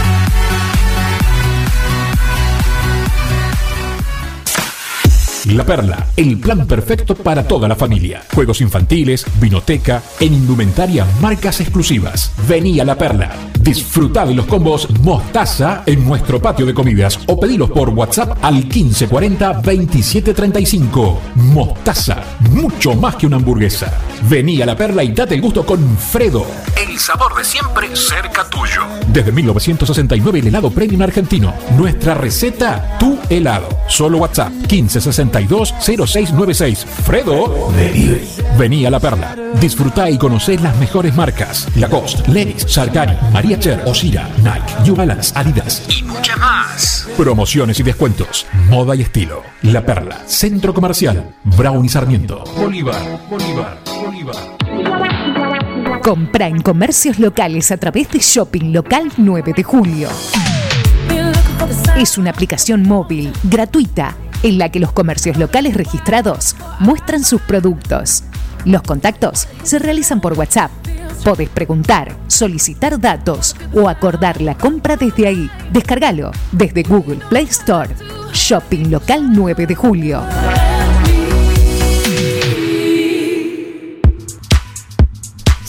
La 5.53 5.65
Perla, 5.65 6.07
el 6.15 6.39
plan 6.39 6.65
perfecto 6.65 7.15
para 7.15 7.47
toda 7.47 7.67
la 7.67 7.75
familia. 7.75 8.23
Juegos 8.33 8.61
infantiles, 8.61 9.25
vinoteca, 9.39 10.01
en 10.19 10.33
indumentaria 10.33 11.05
marcas 11.19 11.59
exclusivas. 11.59 12.31
Vení 12.47 12.79
a 12.79 12.85
La 12.85 12.95
Perla. 12.95 13.31
Disfruta 13.59 14.25
de 14.25 14.33
los 14.33 14.45
combos 14.45 14.89
Mostaza 15.01 15.83
en 15.85 16.05
nuestro 16.05 16.41
patio 16.41 16.65
de 16.65 16.73
comidas 16.73 17.19
o 17.27 17.39
pedilos 17.39 17.69
por 17.69 17.89
WhatsApp 17.89 18.37
al 18.41 18.55
1540 18.55 19.53
2735. 19.53 21.21
Mostaza, 21.35 22.23
mucho 22.51 22.95
más 22.95 23.15
que 23.15 23.27
una 23.27 23.35
hamburguesa. 23.37 23.93
Vení 24.29 24.61
a 24.61 24.65
La 24.65 24.75
Perla 24.75 25.03
y 25.03 25.11
date 25.11 25.35
el 25.35 25.41
gusto 25.41 25.65
con 25.65 25.97
Fredo. 25.97 26.45
El 26.77 26.97
sabor 26.97 27.35
de 27.35 27.43
siempre 27.43 27.95
cerca 27.95 28.49
tuyo. 28.49 28.83
Desde 29.07 29.31
1969 29.31 30.39
el 30.39 30.47
helado 30.47 30.71
premium 30.71 31.01
argentino. 31.01 31.53
Nuestra 31.77 32.13
receta, 32.13 32.97
tu 32.99 33.19
helado. 33.29 33.67
Solo 33.87 34.19
WhatsApp 34.19 34.51
1562-0696. 35.47 36.85
Fredo 36.85 37.71
Delivery. 37.75 38.27
Vení 38.57 38.85
a 38.85 38.89
La 38.89 38.99
Perla. 38.99 39.35
Disfrutá 39.59 40.09
y 40.09 40.17
conocé 40.17 40.57
las 40.57 40.75
mejores 40.77 41.15
marcas. 41.15 41.67
Lacoste, 41.75 42.31
Lenis, 42.31 42.65
Sarkari, 42.67 43.13
María 43.31 43.59
Cher, 43.59 43.83
Osira, 43.85 44.29
Nike, 44.37 44.83
New 44.85 44.95
Balance, 44.95 45.31
Adidas. 45.35 45.83
Y 45.89 46.03
muchas 46.03 46.37
más. 46.37 47.07
Promociones 47.17 47.79
y 47.79 47.83
descuentos. 47.83 48.45
Moda 48.69 48.95
y 48.95 49.01
estilo. 49.01 49.43
La 49.63 49.85
Perla. 49.85 50.21
Centro 50.25 50.73
Comercial. 50.73 51.35
Brown 51.43 51.85
y 51.85 51.89
Sarmiento. 51.89 52.43
Bolívar, 52.55 53.01
Bolívar, 53.29 53.79
Bolívar. 53.85 54.35
Compra 56.01 56.47
en 56.47 56.61
comercios 56.61 57.19
locales 57.19 57.71
a 57.71 57.77
través 57.77 58.09
de 58.09 58.19
Shopping 58.19 58.73
Local 58.73 59.11
9 59.17 59.53
de 59.55 59.63
Julio. 59.63 60.09
Es 61.97 62.17
una 62.17 62.31
aplicación 62.31 62.83
móvil 62.83 63.31
gratuita 63.43 64.15
en 64.43 64.57
la 64.57 64.69
que 64.69 64.79
los 64.79 64.91
comercios 64.91 65.37
locales 65.37 65.75
registrados 65.75 66.55
muestran 66.79 67.23
sus 67.23 67.41
productos. 67.41 68.23
Los 68.65 68.81
contactos 68.83 69.47
se 69.63 69.79
realizan 69.79 70.21
por 70.21 70.33
WhatsApp. 70.33 70.71
Podés 71.23 71.49
preguntar, 71.49 72.15
solicitar 72.27 72.99
datos 72.99 73.55
o 73.73 73.87
acordar 73.87 74.41
la 74.41 74.57
compra 74.57 74.95
desde 74.95 75.27
ahí. 75.27 75.49
Descárgalo 75.71 76.31
desde 76.51 76.83
Google 76.83 77.19
Play 77.29 77.45
Store. 77.45 77.89
Shopping 78.33 78.89
Local 78.89 79.31
9 79.31 79.67
de 79.67 79.75
Julio. 79.75 80.21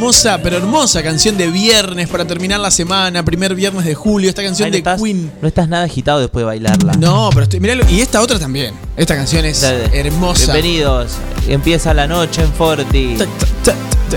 Hermosa, 0.08 0.38
pero 0.42 0.56
hermosa 0.56 1.02
canción 1.02 1.36
de 1.36 1.48
viernes 1.50 2.08
para 2.08 2.24
terminar 2.26 2.58
la 2.60 2.70
semana, 2.70 3.22
primer 3.22 3.54
viernes 3.54 3.84
de 3.84 3.94
julio. 3.94 4.30
Esta 4.30 4.42
canción 4.42 4.70
de 4.70 4.78
estás- 4.78 5.02
Queen. 5.02 5.30
No 5.42 5.48
estás 5.48 5.68
nada 5.68 5.84
agitado 5.84 6.20
después 6.20 6.40
de 6.42 6.46
bailarla. 6.46 6.94
No, 6.94 7.28
pero 7.30 7.42
estoy, 7.42 7.60
miralo, 7.60 7.84
y 7.90 8.00
esta 8.00 8.22
otra 8.22 8.38
también. 8.38 8.72
Esta 8.96 9.14
canción 9.14 9.44
es 9.44 9.62
hermosa. 9.62 10.54
Bienvenidos. 10.54 11.12
Empieza 11.46 11.92
la 11.92 12.06
noche 12.06 12.40
en 12.42 12.52
Forti. 12.54 13.18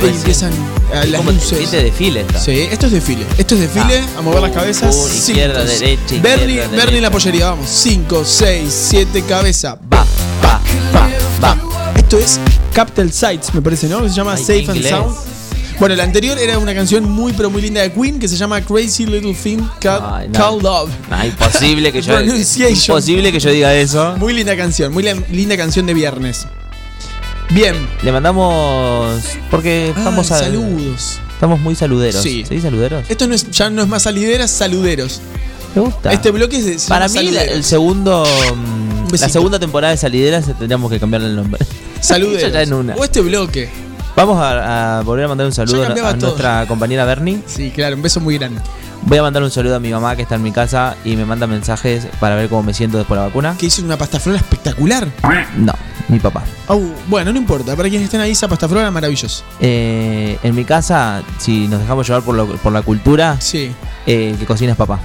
Y 0.01 0.07
empiezan 0.07 0.53
a 0.93 1.03
las 1.03 1.17
¿Cómo 1.19 1.31
luces. 1.31 1.69
te 1.69 1.83
desfile 1.83 2.21
esta? 2.21 2.39
Sí, 2.39 2.51
esto 2.71 2.85
es 2.85 2.93
desfile. 2.93 3.25
Esto 3.37 3.55
es 3.55 3.61
desfile, 3.61 4.01
a 4.17 4.21
mover 4.21 4.41
las 4.43 4.51
cabezas. 4.51 4.95
Uh, 4.95 5.07
izquierda, 5.09 5.67
Cinco, 5.67 5.79
derecha, 5.79 6.01
Bernie, 6.23 6.45
izquierda, 6.55 6.69
Bernie 6.69 6.85
derecha. 6.85 7.01
la 7.01 7.11
pollería, 7.11 7.45
vamos. 7.49 7.67
5, 7.69 8.23
6, 8.25 8.85
7 8.89 9.23
cabeza. 9.27 9.77
Va, 9.93 10.05
va, 10.41 10.61
va, 10.95 11.09
va. 11.43 11.57
Esto 11.97 12.17
es 12.17 12.39
Capital 12.73 13.11
Sites, 13.11 13.53
me 13.53 13.61
parece, 13.61 13.89
¿no? 13.89 14.07
Se 14.07 14.15
llama 14.15 14.33
Ay, 14.35 14.39
Safe 14.41 14.65
and. 14.71 14.83
Sound. 14.87 15.30
Bueno, 15.81 15.95
la 15.95 16.03
anterior 16.03 16.37
era 16.37 16.59
una 16.59 16.75
canción 16.75 17.09
muy 17.09 17.33
pero 17.33 17.49
muy 17.49 17.59
linda 17.59 17.81
de 17.81 17.91
Queen 17.91 18.19
que 18.19 18.27
se 18.27 18.37
llama 18.37 18.61
Crazy 18.61 19.07
Little 19.07 19.33
Thing 19.33 19.63
Called, 19.79 20.03
Ay, 20.05 20.27
no. 20.27 20.39
Called 20.39 20.61
Love. 20.61 20.91
No, 21.09 21.25
imposible 21.25 21.91
que 21.91 22.03
yo 22.03 22.21
imposible 22.21 23.31
que 23.31 23.39
yo 23.39 23.49
diga 23.49 23.73
eso. 23.73 24.15
Muy 24.17 24.31
linda 24.33 24.55
canción, 24.55 24.93
muy 24.93 25.01
linda 25.31 25.57
canción 25.57 25.87
de 25.87 25.95
viernes. 25.95 26.45
Bien. 27.49 27.75
Le 28.03 28.11
mandamos 28.11 29.23
porque 29.49 29.89
estamos 29.89 30.31
Ay, 30.31 30.37
a- 30.37 30.43
saludos. 30.43 31.19
Estamos 31.33 31.59
muy 31.59 31.73
saluderos. 31.73 32.21
Sí. 32.21 32.45
¿Sí, 32.47 32.61
saluderos? 32.61 33.03
Esto 33.09 33.25
no 33.25 33.33
es, 33.33 33.49
ya 33.49 33.71
no 33.71 33.81
es 33.81 33.87
más 33.87 34.03
salideras, 34.03 34.51
saluderos. 34.51 35.19
Me 35.73 35.81
gusta. 35.81 36.13
Este 36.13 36.29
bloque 36.29 36.57
es 36.59 36.85
Para 36.85 37.07
mí 37.07 37.17
el 37.35 37.63
segundo 37.63 38.23
mm, 38.55 39.15
la 39.19 39.29
segunda 39.29 39.57
temporada 39.57 39.89
de 39.93 39.97
Salideras 39.97 40.45
tendríamos 40.45 40.91
que 40.91 40.99
cambiarle 40.99 41.29
el 41.29 41.35
nombre. 41.37 41.65
Saluderos. 42.01 42.41
Ya- 42.53 42.59
ya 42.59 42.61
en 42.61 42.73
una. 42.73 42.95
O 42.95 43.03
este 43.03 43.21
bloque. 43.21 43.67
Vamos 44.15 44.37
a, 44.41 44.99
a 44.99 45.01
volver 45.03 45.25
a 45.25 45.27
mandar 45.29 45.47
un 45.47 45.53
saludo 45.53 45.83
a 45.85 46.13
nuestra 46.15 46.65
compañera 46.67 47.05
Bernie. 47.05 47.39
Sí, 47.45 47.71
claro, 47.71 47.95
un 47.95 48.01
beso 48.01 48.19
muy 48.19 48.37
grande. 48.37 48.61
Voy 49.03 49.17
a 49.17 49.23
mandar 49.23 49.41
un 49.41 49.49
saludo 49.49 49.77
a 49.77 49.79
mi 49.79 49.89
mamá 49.89 50.15
que 50.15 50.21
está 50.21 50.35
en 50.35 50.43
mi 50.43 50.51
casa 50.51 50.95
y 51.03 51.15
me 51.15 51.25
manda 51.25 51.47
mensajes 51.47 52.05
para 52.19 52.35
ver 52.35 52.49
cómo 52.49 52.61
me 52.63 52.73
siento 52.73 52.97
después 52.97 53.17
de 53.17 53.21
la 53.23 53.27
vacuna. 53.29 53.55
Que 53.57 53.65
hizo 53.65 53.81
una 53.83 53.97
pastaflora 53.97 54.37
espectacular. 54.37 55.07
No, 55.57 55.73
mi 56.07 56.19
papá. 56.19 56.43
Au, 56.67 56.79
bueno, 57.07 57.31
no 57.33 57.39
importa. 57.39 57.75
Para 57.75 57.89
quienes 57.89 58.05
estén 58.05 58.21
ahí, 58.21 58.31
esa 58.31 58.47
pastaflora 58.47 58.85
es 58.87 58.93
maravillosa. 58.93 59.43
Eh, 59.59 60.37
en 60.43 60.53
mi 60.55 60.65
casa, 60.65 61.23
si 61.39 61.67
nos 61.67 61.79
dejamos 61.79 62.05
llevar 62.05 62.21
por, 62.21 62.35
lo- 62.35 62.45
por 62.57 62.71
la 62.73 62.83
cultura, 62.83 63.37
Sí. 63.39 63.71
eh, 64.05 64.35
que 64.37 64.45
cocina 64.45 64.73
es 64.73 64.77
papá. 64.77 64.99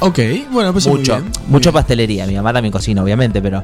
Ok, 0.00 0.18
bueno, 0.50 0.72
pues 0.72 0.86
muy 0.86 0.98
mucho, 0.98 1.16
bien. 1.18 1.32
mucho 1.46 1.72
pastelería. 1.72 2.26
Mi 2.26 2.34
mamá 2.34 2.52
también 2.52 2.72
cocina, 2.72 3.02
obviamente, 3.02 3.40
pero 3.40 3.62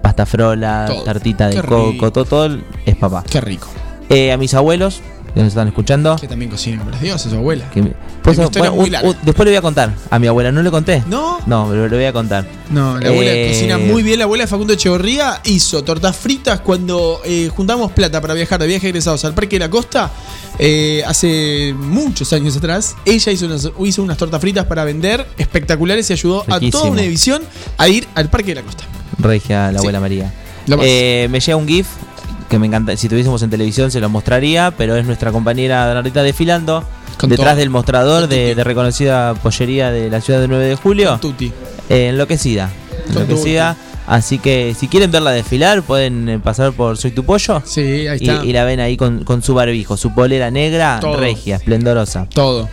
pasta 0.00 0.24
frola, 0.24 0.86
Todo. 0.86 1.02
tartita 1.02 1.48
de 1.48 1.56
Qué 1.56 1.62
coco, 1.62 2.10
todo, 2.12 2.24
todo 2.24 2.58
es 2.86 2.96
papá. 2.96 3.24
Qué 3.28 3.40
rico. 3.42 3.68
Eh, 4.08 4.32
a 4.32 4.36
mis 4.36 4.54
abuelos, 4.54 5.00
que 5.34 5.40
nos 5.40 5.48
están 5.48 5.68
escuchando. 5.68 6.16
Que 6.16 6.26
también 6.28 6.50
cocina 6.50 6.82
por 6.82 6.98
Dios, 6.98 7.20
su 7.22 7.34
abuela. 7.34 7.68
que 7.70 7.82
pues, 8.22 8.36
bueno, 8.36 8.74
muy 8.74 8.90
larga. 8.90 9.14
después 9.22 9.44
le 9.46 9.52
voy 9.52 9.56
a 9.56 9.62
contar. 9.62 9.94
A 10.10 10.18
mi 10.18 10.26
abuela 10.26 10.50
no 10.52 10.62
le 10.62 10.70
conté. 10.70 11.02
¿No? 11.06 11.38
No, 11.46 11.66
pero 11.70 11.88
le 11.88 11.96
voy 11.96 12.04
a 12.06 12.12
contar. 12.12 12.46
No, 12.70 12.98
la 12.98 13.08
abuela 13.08 13.32
Eh, 13.32 13.48
cocina 13.52 13.78
muy 13.78 14.02
bien. 14.02 14.18
La 14.18 14.24
abuela 14.24 14.44
de 14.44 14.48
Facundo 14.48 14.72
Echeverría 14.74 15.40
hizo 15.44 15.82
tortas 15.84 16.16
fritas 16.16 16.60
cuando 16.60 17.20
eh, 17.24 17.50
juntamos 17.54 17.92
plata 17.92 18.20
para 18.20 18.34
viajar 18.34 18.60
de 18.60 18.66
viaje 18.66 18.88
egresados 18.88 19.24
al 19.24 19.34
Parque 19.34 19.56
de 19.56 19.60
la 19.60 19.70
Costa. 19.70 20.10
eh, 20.58 21.02
hace 21.06 21.72
muchos 21.78 22.32
años 22.32 22.56
atrás, 22.56 22.96
ella 23.04 23.30
hizo 23.30 23.46
unas, 23.46 23.70
hizo 23.84 24.02
unas 24.02 24.16
tortas 24.16 24.40
fritas 24.40 24.64
para 24.66 24.82
vender 24.84 25.24
espectaculares 25.38 26.10
y 26.10 26.14
ayudó 26.14 26.44
a 26.48 26.58
toda 26.58 26.90
una 26.90 27.02
división 27.02 27.42
a 27.76 27.88
ir 27.88 28.08
al 28.16 28.28
Parque 28.28 28.48
de 28.48 28.54
la 28.56 28.62
Costa. 28.62 28.82
Regia, 29.18 29.66
la 29.70 29.72
Sí. 29.72 29.78
abuela 29.78 30.00
María. 30.00 30.32
Eh, 30.82 31.28
me 31.30 31.38
llega 31.40 31.56
un 31.56 31.66
GIF 31.68 31.86
que 32.48 32.58
me 32.58 32.66
encanta. 32.66 32.96
Si 32.96 33.08
tuviésemos 33.08 33.42
en 33.42 33.50
televisión 33.50 33.90
se 33.90 34.00
lo 34.00 34.08
mostraría, 34.08 34.72
pero 34.76 34.96
es 34.96 35.04
nuestra 35.06 35.30
compañera 35.32 35.86
Bernardita 35.86 36.22
desfilando 36.22 36.84
Con 37.18 37.30
detrás 37.30 37.50
todo. 37.50 37.56
del 37.60 37.70
mostrador 37.70 38.28
de, 38.28 38.54
de 38.54 38.64
reconocida 38.64 39.34
pollería 39.34 39.90
de 39.90 40.10
la 40.10 40.20
ciudad 40.20 40.40
de 40.40 40.48
9 40.48 40.64
de 40.66 40.74
julio. 40.76 41.20
Eh, 41.88 42.08
enloquecida. 42.08 42.70
Enloquecida. 43.08 43.76
Así 44.06 44.38
que 44.38 44.74
si 44.78 44.88
quieren 44.88 45.10
verla 45.10 45.32
desfilar, 45.32 45.82
pueden 45.82 46.28
eh, 46.30 46.38
pasar 46.38 46.72
por 46.72 46.96
Soy 46.96 47.10
tu 47.10 47.24
Pollo. 47.24 47.60
Sí, 47.66 48.06
ahí 48.08 48.18
Y, 48.20 48.28
está. 48.30 48.42
y 48.44 48.52
la 48.54 48.64
ven 48.64 48.80
ahí 48.80 48.96
con, 48.96 49.22
con 49.24 49.42
su 49.42 49.52
barbijo, 49.52 49.98
su 49.98 50.14
polera 50.14 50.50
negra, 50.50 50.98
Todo. 51.00 51.16
regia, 51.18 51.56
esplendorosa. 51.56 52.26
Todo. 52.32 52.70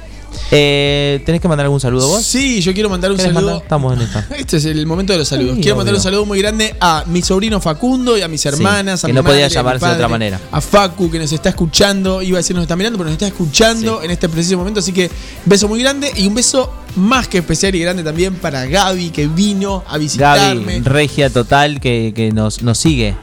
Eh, 0.52 1.22
¿Tenés 1.26 1.42
que 1.42 1.48
mandar 1.48 1.66
algún 1.66 1.80
saludo 1.80 2.08
vos? 2.08 2.24
Sí, 2.24 2.62
yo 2.62 2.74
quiero 2.74 2.90
mandar 2.90 3.12
un 3.12 3.18
¿Querés 3.18 3.34
saludo. 3.34 3.52
mandar? 3.52 3.64
Estamos 3.64 3.94
en 3.94 4.02
esta. 4.02 4.28
Este 4.38 4.58
es 4.58 4.66
el 4.66 4.86
momento 4.86 5.14
de 5.14 5.20
los 5.20 5.28
saludos. 5.28 5.56
Sí, 5.56 5.62
Quiero 5.62 5.78
mandar 5.78 5.96
un 5.96 6.02
saludo 6.02 6.26
muy 6.26 6.40
grande 6.40 6.76
a 6.80 7.04
mi 7.08 7.22
sobrino 7.22 7.60
Facundo 7.62 8.18
y 8.18 8.22
a 8.22 8.28
mis 8.28 8.46
hermanas, 8.46 9.02
que 9.02 9.08
mi 9.08 9.14
no 9.14 9.24
podía 9.24 9.42
madre, 9.46 9.54
llamarse 9.54 9.86
de 9.88 9.92
otra 9.94 10.08
manera. 10.08 10.40
A 10.52 10.62
Facu 10.62 11.10
que 11.10 11.20
nos 11.20 11.32
está 11.32 11.50
escuchando, 11.50 12.22
iba 12.22 12.38
a 12.38 12.40
decir 12.40 12.56
nos 12.56 12.64
está 12.64 12.76
mirando, 12.76 12.98
pero 12.98 13.10
nos 13.10 13.14
está 13.14 13.28
escuchando 13.28 14.02
en 14.04 14.12
este 14.12 14.30
preciso 14.30 14.58
momento, 14.58 14.80
así 14.80 14.92
que 14.92 15.10
beso 15.46 15.68
muy 15.68 15.80
grande 15.82 16.12
y 16.16 16.28
un 16.28 16.36
beso 16.36 16.72
más 16.96 17.28
que 17.28 17.40
especial 17.40 17.76
y 17.76 17.80
grande 17.80 18.04
también 18.04 18.36
para 18.36 18.66
Gaby 18.66 19.10
que 19.10 19.28
vino 19.28 19.84
a 19.88 19.98
visitarme. 19.98 20.80
Gaby, 20.80 20.84
regia 20.84 21.30
total, 21.30 21.80
que, 21.80 22.14
que 22.16 22.32
nos, 22.32 22.62
nos 22.62 22.78
sigue. 22.78 23.16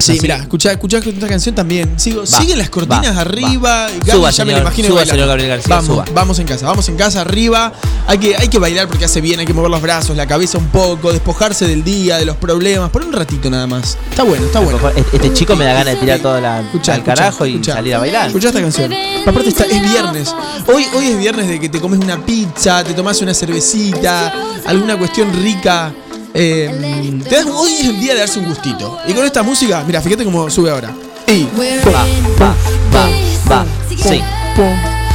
Sí, 0.00 0.18
mira, 0.22 0.36
escuchá, 0.36 0.72
escuchá 0.72 0.98
esta 0.98 1.28
canción 1.28 1.54
también. 1.54 1.98
Sigo, 1.98 2.20
Va, 2.22 2.26
siguen 2.26 2.58
las 2.58 2.70
cortinas 2.70 3.16
va, 3.16 3.20
arriba. 3.20 3.86
va. 3.88 4.12
Suba, 4.12 4.30
ya 4.30 4.44
me 4.44 4.50
señor, 4.50 4.52
lo 4.54 4.60
imagino 4.62 4.88
suba, 4.88 5.06
señor 5.06 5.28
Gabriel 5.28 5.48
García, 5.50 5.74
vamos, 5.76 5.86
suba. 5.86 6.04
vamos 6.14 6.38
en 6.38 6.46
casa, 6.46 6.66
vamos 6.66 6.88
en 6.88 6.96
casa 6.96 7.20
arriba. 7.20 7.72
Hay 8.06 8.18
que, 8.18 8.36
hay 8.36 8.48
que 8.48 8.58
bailar 8.58 8.88
porque 8.88 9.04
hace 9.04 9.20
bien, 9.20 9.40
hay 9.40 9.46
que 9.46 9.52
mover 9.54 9.70
los 9.70 9.82
brazos, 9.82 10.16
la 10.16 10.26
cabeza 10.26 10.58
un 10.58 10.68
poco, 10.68 11.12
despojarse 11.12 11.66
del 11.66 11.84
día, 11.84 12.18
de 12.18 12.24
los 12.24 12.36
problemas, 12.36 12.90
por 12.90 13.02
un 13.04 13.12
ratito 13.12 13.50
nada 13.50 13.66
más. 13.66 13.96
Está 14.10 14.22
bueno, 14.22 14.46
está 14.46 14.60
bueno. 14.60 14.78
Este 14.96 15.16
este 15.16 15.32
chico 15.34 15.54
me 15.56 15.64
da 15.64 15.74
ganas 15.74 15.94
de 15.94 16.00
tirar 16.00 16.18
toda 16.20 16.40
la 16.40 16.60
Escuchá, 16.60 16.94
al 16.94 16.98
escuchá, 17.00 17.14
carajo 17.16 17.46
y 17.46 17.50
escuchá. 17.52 17.74
salir 17.74 17.94
a 17.94 17.98
bailar. 17.98 18.26
Escuchá 18.28 18.48
esta 18.48 18.60
canción. 18.60 18.92
Aparte 19.26 19.48
está, 19.50 19.64
es 19.64 19.82
viernes. 19.82 20.34
Hoy, 20.66 20.86
hoy 20.96 21.06
es 21.08 21.18
viernes 21.18 21.46
de 21.48 21.60
que 21.60 21.68
te 21.68 21.78
comes 21.80 22.00
una 22.00 22.24
pizza, 22.24 22.82
te 22.84 22.94
tomas 22.94 23.20
una 23.20 23.34
cervecita, 23.34 24.32
alguna 24.66 24.96
cuestión 24.98 25.30
rica. 25.42 25.92
Eh, 26.34 27.20
te 27.28 27.34
das- 27.36 27.46
hoy 27.46 27.72
es 27.72 27.84
el 27.86 28.00
día 28.00 28.14
de 28.14 28.20
darse 28.20 28.38
un 28.38 28.46
gustito. 28.46 28.98
Y 29.06 29.12
con 29.14 29.24
esta 29.24 29.42
música, 29.42 29.82
mira, 29.86 30.00
fíjate 30.00 30.24
cómo 30.24 30.48
sube 30.50 30.70
ahora. 30.70 30.92
Y 31.26 31.44
Va, 31.86 32.04
va, 32.40 32.54
va, 32.94 33.08
va. 33.50 33.66
Sí. 33.88 34.22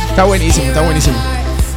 Está 0.10 0.24
buenísimo, 0.24 0.66
está 0.68 0.82
buenísimo. 0.82 1.16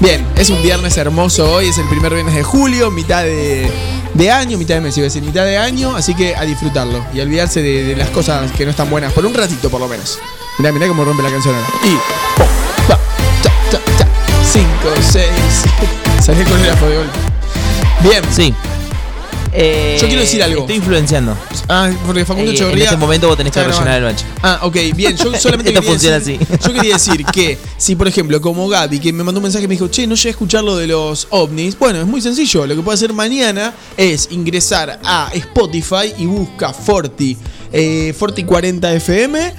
Bien, 0.01 0.25
es 0.37 0.49
un 0.51 0.63
viernes 0.63 0.97
hermoso 0.97 1.51
hoy, 1.53 1.69
es 1.69 1.79
el 1.79 1.89
primer 1.89 2.15
viernes 2.15 2.35
de 2.35 2.45
julio, 2.45 2.89
mitad 2.91 3.25
de, 3.25 3.69
de 4.15 4.31
año, 4.31 4.57
mitad 4.57 4.77
de 4.77 4.81
mes, 4.81 4.97
iba 4.97 5.05
a 5.05 5.09
decir, 5.09 5.23
mitad 5.25 5.45
de 5.45 5.59
año, 5.59 5.97
así 5.97 6.15
que 6.15 6.37
a 6.37 6.43
disfrutarlo 6.43 7.05
y 7.13 7.19
a 7.19 7.25
olvidarse 7.25 7.63
de, 7.63 7.83
de 7.83 7.97
las 7.97 8.09
cosas 8.11 8.51
que 8.53 8.65
no 8.65 8.71
están 8.71 8.89
buenas, 8.91 9.13
por 9.13 9.27
un 9.27 9.35
ratito 9.35 9.69
por 9.71 9.81
lo 9.81 9.89
menos. 9.89 10.21
Mirá, 10.59 10.71
mirá 10.71 10.87
cómo 10.87 11.05
rompe 11.05 11.23
la 11.25 11.31
canción 11.31 11.53
ahora. 11.55 11.67
Y. 11.85 11.95
po, 12.37 12.45
pa, 12.87 12.95
ta, 13.43 13.51
ta, 13.73 13.79
ta, 13.99 14.07
cinco, 14.53 14.95
seis. 15.11 15.65
Salí 16.25 16.45
con 16.45 16.61
el 16.61 16.71
afro 16.71 16.89
de 16.91 16.97
golpe. 16.99 17.19
Bien. 18.05 18.23
Sí. 18.33 18.55
Eh, 19.53 19.97
Yo 20.01 20.07
quiero 20.07 20.21
decir 20.23 20.43
algo. 20.43 20.61
Estoy 20.63 20.77
influenciando. 20.77 21.37
Ah, 21.69 21.91
porque 22.07 22.25
Facundo 22.25 22.51
Eh, 22.51 22.55
en 22.55 22.57
Echeverría. 22.57 22.85
este 22.85 22.97
momento 22.97 23.29
vos 23.29 23.37
tenés 23.37 23.53
que 23.53 23.63
rellenar 23.65 23.99
el 23.99 24.05
bache. 24.05 24.25
Ah, 24.43 24.61
ok, 24.63 24.77
bien. 24.95 25.17
Yo 25.17 25.33
solamente 25.39 25.71
Esto 25.71 25.81
quería 25.81 25.83
funciona 25.83 26.19
decir, 26.19 26.39
así. 26.43 26.59
Yo 26.67 26.73
quería 26.75 26.95
decir 26.95 27.25
que 27.27 27.59
si, 27.77 27.97
por 27.97 28.09
ejemplo, 28.09 28.41
como 28.41 28.69
Gaby, 28.69 28.99
que 29.01 29.13
me 29.13 29.25
mandó 29.25 29.39
un 29.41 29.45
mensaje 29.45 29.65
y 29.65 29.69
me 29.69 29.75
dijo, 29.75 29.89
che, 29.89 30.07
no 30.07 30.15
llegué 30.15 30.29
a 30.29 30.33
escuchar 30.33 30.65
lo 30.65 30.77
de 30.77 30.87
los 30.87 31.27
ovnis. 31.31 31.79
Bueno, 31.79 32.01
es 32.01 32.07
muy 32.07 32.21
sencillo. 32.21 32.67
Lo 32.67 32.77
que 32.77 32.83
puede 32.83 32.95
hacer 32.97 33.13
mañana 33.13 33.75
es 33.97 34.29
ingresar 34.31 35.01
a 35.05 35.31
Spotify 35.33 36.13
y 36.19 36.27
busca 36.27 36.73
Forti. 36.73 37.37
Eh, 37.73 38.15
Forti 38.17 38.45
40 38.45 38.93
FM. 38.95 39.55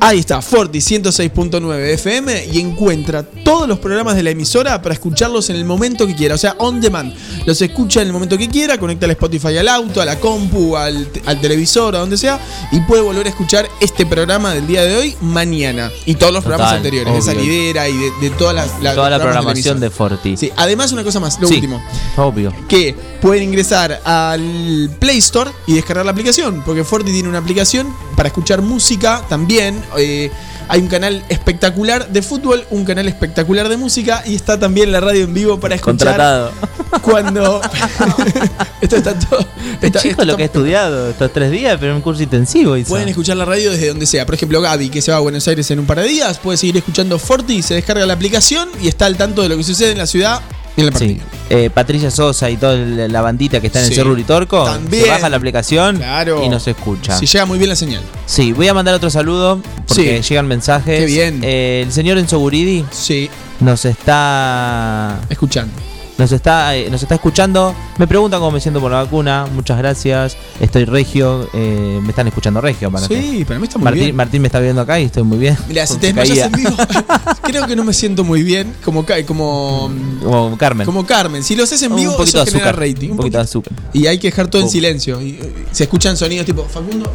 Ahí 0.00 0.20
está, 0.20 0.40
Forti 0.40 0.78
106.9 0.78 1.76
FM 1.94 2.46
y 2.52 2.60
encuentra 2.60 3.24
todos 3.24 3.66
los 3.66 3.80
programas 3.80 4.14
de 4.14 4.22
la 4.22 4.30
emisora 4.30 4.80
para 4.80 4.92
escucharlos 4.94 5.50
en 5.50 5.56
el 5.56 5.64
momento 5.64 6.06
que 6.06 6.14
quiera, 6.14 6.36
o 6.36 6.38
sea, 6.38 6.54
on 6.58 6.80
demand. 6.80 7.12
Los 7.46 7.60
escucha 7.62 8.00
en 8.02 8.06
el 8.06 8.12
momento 8.12 8.38
que 8.38 8.48
quiera, 8.48 8.78
conecta 8.78 9.06
el 9.06 9.12
Spotify 9.12 9.56
al 9.58 9.66
auto, 9.68 10.00
a 10.00 10.04
la 10.04 10.20
compu, 10.20 10.76
al, 10.76 11.08
te- 11.08 11.20
al 11.26 11.40
televisor, 11.40 11.96
a 11.96 11.98
donde 11.98 12.16
sea, 12.16 12.38
y 12.70 12.78
puede 12.82 13.02
volver 13.02 13.26
a 13.26 13.30
escuchar 13.30 13.68
este 13.80 14.06
programa 14.06 14.54
del 14.54 14.68
día 14.68 14.82
de 14.84 14.96
hoy 14.96 15.16
mañana 15.20 15.90
y 16.06 16.14
todos 16.14 16.32
los 16.32 16.44
programas 16.44 16.74
anteriores, 16.74 17.12
de 17.12 17.22
salidera 17.22 17.88
y 17.88 17.96
de, 17.96 18.10
de 18.20 18.30
todas 18.30 18.54
las 18.54 18.80
la, 18.80 18.94
Toda 18.94 19.10
la 19.10 19.18
programación 19.20 19.80
la 19.80 19.86
de 19.86 19.90
Forti. 19.90 20.36
Sí, 20.36 20.52
además 20.56 20.92
una 20.92 21.02
cosa 21.02 21.18
más, 21.18 21.40
lo 21.40 21.48
Sí, 21.48 21.54
último 21.54 21.82
Obvio. 22.16 22.52
que 22.68 22.94
pueden 23.20 23.42
ingresar 23.42 24.00
al 24.04 24.90
Play 25.00 25.18
Store 25.18 25.50
y 25.66 25.74
descargar 25.74 26.04
la 26.06 26.12
aplicación, 26.12 26.62
porque 26.64 26.84
Forti 26.84 27.10
tiene 27.10 27.28
una 27.28 27.38
aplicación 27.38 27.92
para 28.16 28.28
escuchar 28.28 28.62
música 28.62 29.24
también. 29.28 29.82
Eh, 29.96 30.30
hay 30.68 30.80
un 30.80 30.88
canal 30.88 31.24
espectacular 31.28 32.08
de 32.08 32.22
fútbol, 32.22 32.64
un 32.70 32.84
canal 32.84 33.08
espectacular 33.08 33.68
de 33.68 33.76
música 33.76 34.22
y 34.26 34.34
está 34.34 34.58
también 34.58 34.92
la 34.92 35.00
radio 35.00 35.24
en 35.24 35.32
vivo 35.32 35.58
para 35.58 35.74
escuchar 35.74 36.08
Contratado. 36.16 36.52
cuando 37.00 37.60
esto 38.80 38.96
está 38.96 39.18
todo. 39.18 39.46
Está- 39.80 40.00
chico 40.00 40.10
esto 40.12 40.24
lo 40.24 40.36
que 40.36 40.42
ha 40.42 40.46
estudiado 40.46 41.10
estos 41.10 41.32
tres 41.32 41.50
días, 41.50 41.76
pero 41.80 41.92
en 41.92 41.96
un 41.96 42.02
curso 42.02 42.22
intensivo. 42.22 42.76
Pueden 42.86 43.08
escuchar 43.08 43.36
la 43.36 43.44
radio 43.44 43.70
desde 43.72 43.88
donde 43.88 44.06
sea. 44.06 44.26
Por 44.26 44.34
ejemplo, 44.34 44.60
Gaby, 44.60 44.90
que 44.90 45.00
se 45.00 45.10
va 45.10 45.16
a 45.16 45.20
Buenos 45.20 45.46
Aires 45.48 45.70
en 45.70 45.78
un 45.78 45.86
par 45.86 46.00
de 46.00 46.08
días, 46.08 46.38
puede 46.38 46.58
seguir 46.58 46.76
escuchando 46.76 47.18
Forti, 47.18 47.62
se 47.62 47.74
descarga 47.74 48.04
la 48.04 48.12
aplicación 48.14 48.68
y 48.82 48.88
está 48.88 49.06
al 49.06 49.16
tanto 49.16 49.42
de 49.42 49.48
lo 49.48 49.56
que 49.56 49.64
sucede 49.64 49.92
en 49.92 49.98
la 49.98 50.06
ciudad 50.06 50.40
en 50.82 50.88
el. 50.88 50.94
Sí. 50.98 51.20
Eh, 51.50 51.70
Patricia 51.72 52.10
Sosa 52.10 52.50
y 52.50 52.56
toda 52.56 52.76
la 52.76 53.20
bandita 53.22 53.60
que 53.60 53.68
está 53.68 53.78
en 53.80 53.86
el 53.86 53.90
Sí. 53.90 53.96
Cerro 53.96 54.12
Uritorco 54.12 54.64
También. 54.64 55.04
se 55.04 55.10
baja 55.10 55.28
la 55.28 55.36
aplicación 55.38 55.96
Claro. 55.96 56.42
y 56.44 56.48
nos 56.48 56.66
escucha. 56.68 57.16
Si 57.18 57.26
llega 57.26 57.46
muy 57.46 57.58
bien 57.58 57.70
la 57.70 57.76
señal. 57.76 58.02
Sí, 58.26 58.52
voy 58.52 58.68
a 58.68 58.74
mandar 58.74 58.94
otro 58.94 59.08
saludo 59.10 59.60
porque 59.86 60.22
Sí. 60.22 60.28
llegan 60.28 60.46
mensajes. 60.46 61.00
Qué 61.00 61.06
bien. 61.06 61.40
Eh, 61.42 61.82
el 61.86 61.92
señor 61.92 62.18
Enzo 62.18 62.38
Guridi 62.38 62.84
Sí. 62.90 63.30
nos 63.60 63.84
está 63.84 65.20
escuchando. 65.30 65.72
Nos 66.18 66.32
está, 66.32 66.74
eh, 66.76 66.90
nos 66.90 67.00
está 67.00 67.14
escuchando. 67.14 67.72
Me 67.96 68.08
preguntan 68.08 68.40
cómo 68.40 68.50
me 68.50 68.60
siento 68.60 68.80
por 68.80 68.90
la 68.90 69.04
vacuna. 69.04 69.46
Muchas 69.54 69.78
gracias. 69.78 70.36
Estoy 70.60 70.84
regio. 70.84 71.48
eh, 71.54 72.00
me 72.02 72.08
están 72.10 72.26
escuchando 72.26 72.60
regio. 72.60 72.90
Para 72.90 73.06
Sí, 73.06 73.44
para 73.46 73.60
mí 73.60 73.66
está 73.66 73.78
muy 73.78 73.84
Martín, 73.84 74.02
bien. 74.02 74.16
Martín 74.16 74.42
me 74.42 74.48
está 74.48 74.58
viendo 74.58 74.82
acá 74.82 74.98
y 74.98 75.04
estoy 75.04 75.22
muy 75.22 75.38
bien. 75.38 75.56
Mira, 75.68 75.86
si 75.86 75.96
te 75.98 76.08
desmayas 76.12 76.38
en 76.46 76.52
vivo, 76.52 76.76
creo 77.42 77.66
que 77.68 77.76
no 77.76 77.84
me 77.84 77.92
siento 77.92 78.24
muy 78.24 78.42
bien 78.42 78.74
como, 78.84 79.06
como, 79.26 79.90
Como 80.24 80.58
Carmen. 80.58 80.84
como 80.86 81.06
Carmen. 81.06 81.44
Si 81.44 81.54
lo 81.54 81.62
haces 81.62 81.80
en 81.82 81.92
Un 81.92 81.98
vivo, 81.98 82.16
poquito 82.16 82.42
eso 82.42 82.44
de 82.52 82.58
azúcar. 82.58 82.78
rating. 82.80 83.10
Un 83.10 83.16
poquito 83.16 83.38
de 83.38 83.44
azúcar. 83.44 83.72
Y 83.92 84.06
hay 84.08 84.18
que 84.18 84.28
dejar 84.28 84.48
todo 84.48 84.62
en 84.62 84.66
Oh. 84.68 84.70
silencio. 84.70 85.20
Y, 85.22 85.30
eh, 85.40 85.66
se 85.70 85.84
escuchan 85.84 86.16
sonidos 86.16 86.44
tipo, 86.44 86.64
Facundo, 86.64 87.08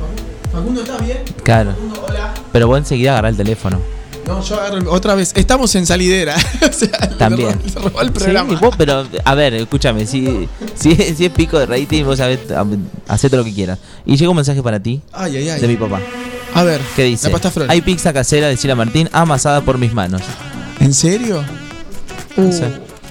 Facundo, 0.52 0.82
¿estás 0.82 1.06
bien? 1.06 1.20
Claro. 1.44 1.72
Facundo, 1.72 2.06
hola. 2.08 2.34
Pero 2.54 2.68
vos 2.68 2.78
enseguida 2.78 3.12
agarrá 3.12 3.28
el 3.30 3.36
teléfono. 3.38 3.80
No, 4.28 4.42
yo 4.44 4.56
agarro 4.60 4.92
otra 4.92 5.16
vez. 5.16 5.32
Estamos 5.36 5.74
en 5.76 5.86
salidera. 5.86 6.36
o 6.70 6.74
sea, 6.74 6.90
También. 7.18 7.60
Le 7.66 7.72
robó, 7.82 8.02
el 8.02 8.12
programa. 8.12 8.50
Sí, 8.50 8.56
vos, 8.62 8.76
pero 8.78 9.06
a 9.26 9.36
ver, 9.36 9.54
escúchame, 9.56 10.06
si, 10.06 10.48
si, 10.76 10.96
si 10.96 11.26
es 11.26 11.32
pico 11.32 11.60
de 11.60 11.66
rating, 11.66 12.04
vos 12.06 12.18
sabés, 12.18 12.40
hacé 13.08 13.30
todo 13.30 13.40
lo 13.42 13.46
que 13.46 13.54
quieras. 13.54 13.80
Y 14.06 14.16
llegó 14.16 14.32
un 14.32 14.38
mensaje 14.38 14.62
para 14.64 14.80
ti 14.82 15.02
Ay, 15.12 15.38
ay, 15.38 15.50
ay. 15.50 15.62
de 15.62 15.68
mi 15.68 15.76
papá. 15.76 16.00
A 16.56 16.64
ver, 16.64 16.80
que 16.96 17.04
dice? 17.04 17.28
la 17.28 17.32
pasta 17.34 17.52
flor. 17.52 17.68
Hay 17.70 17.82
pizza 17.82 18.14
casera 18.14 18.48
de 18.48 18.56
Chila 18.58 18.76
Martín 18.76 19.10
amasada 19.12 19.62
por 19.62 19.78
mis 19.78 19.94
manos. 19.94 20.22
¿En 20.80 20.94
serio? 20.94 21.44
No 22.38 22.46
Uh, 22.46 22.52
sé. 22.52 22.68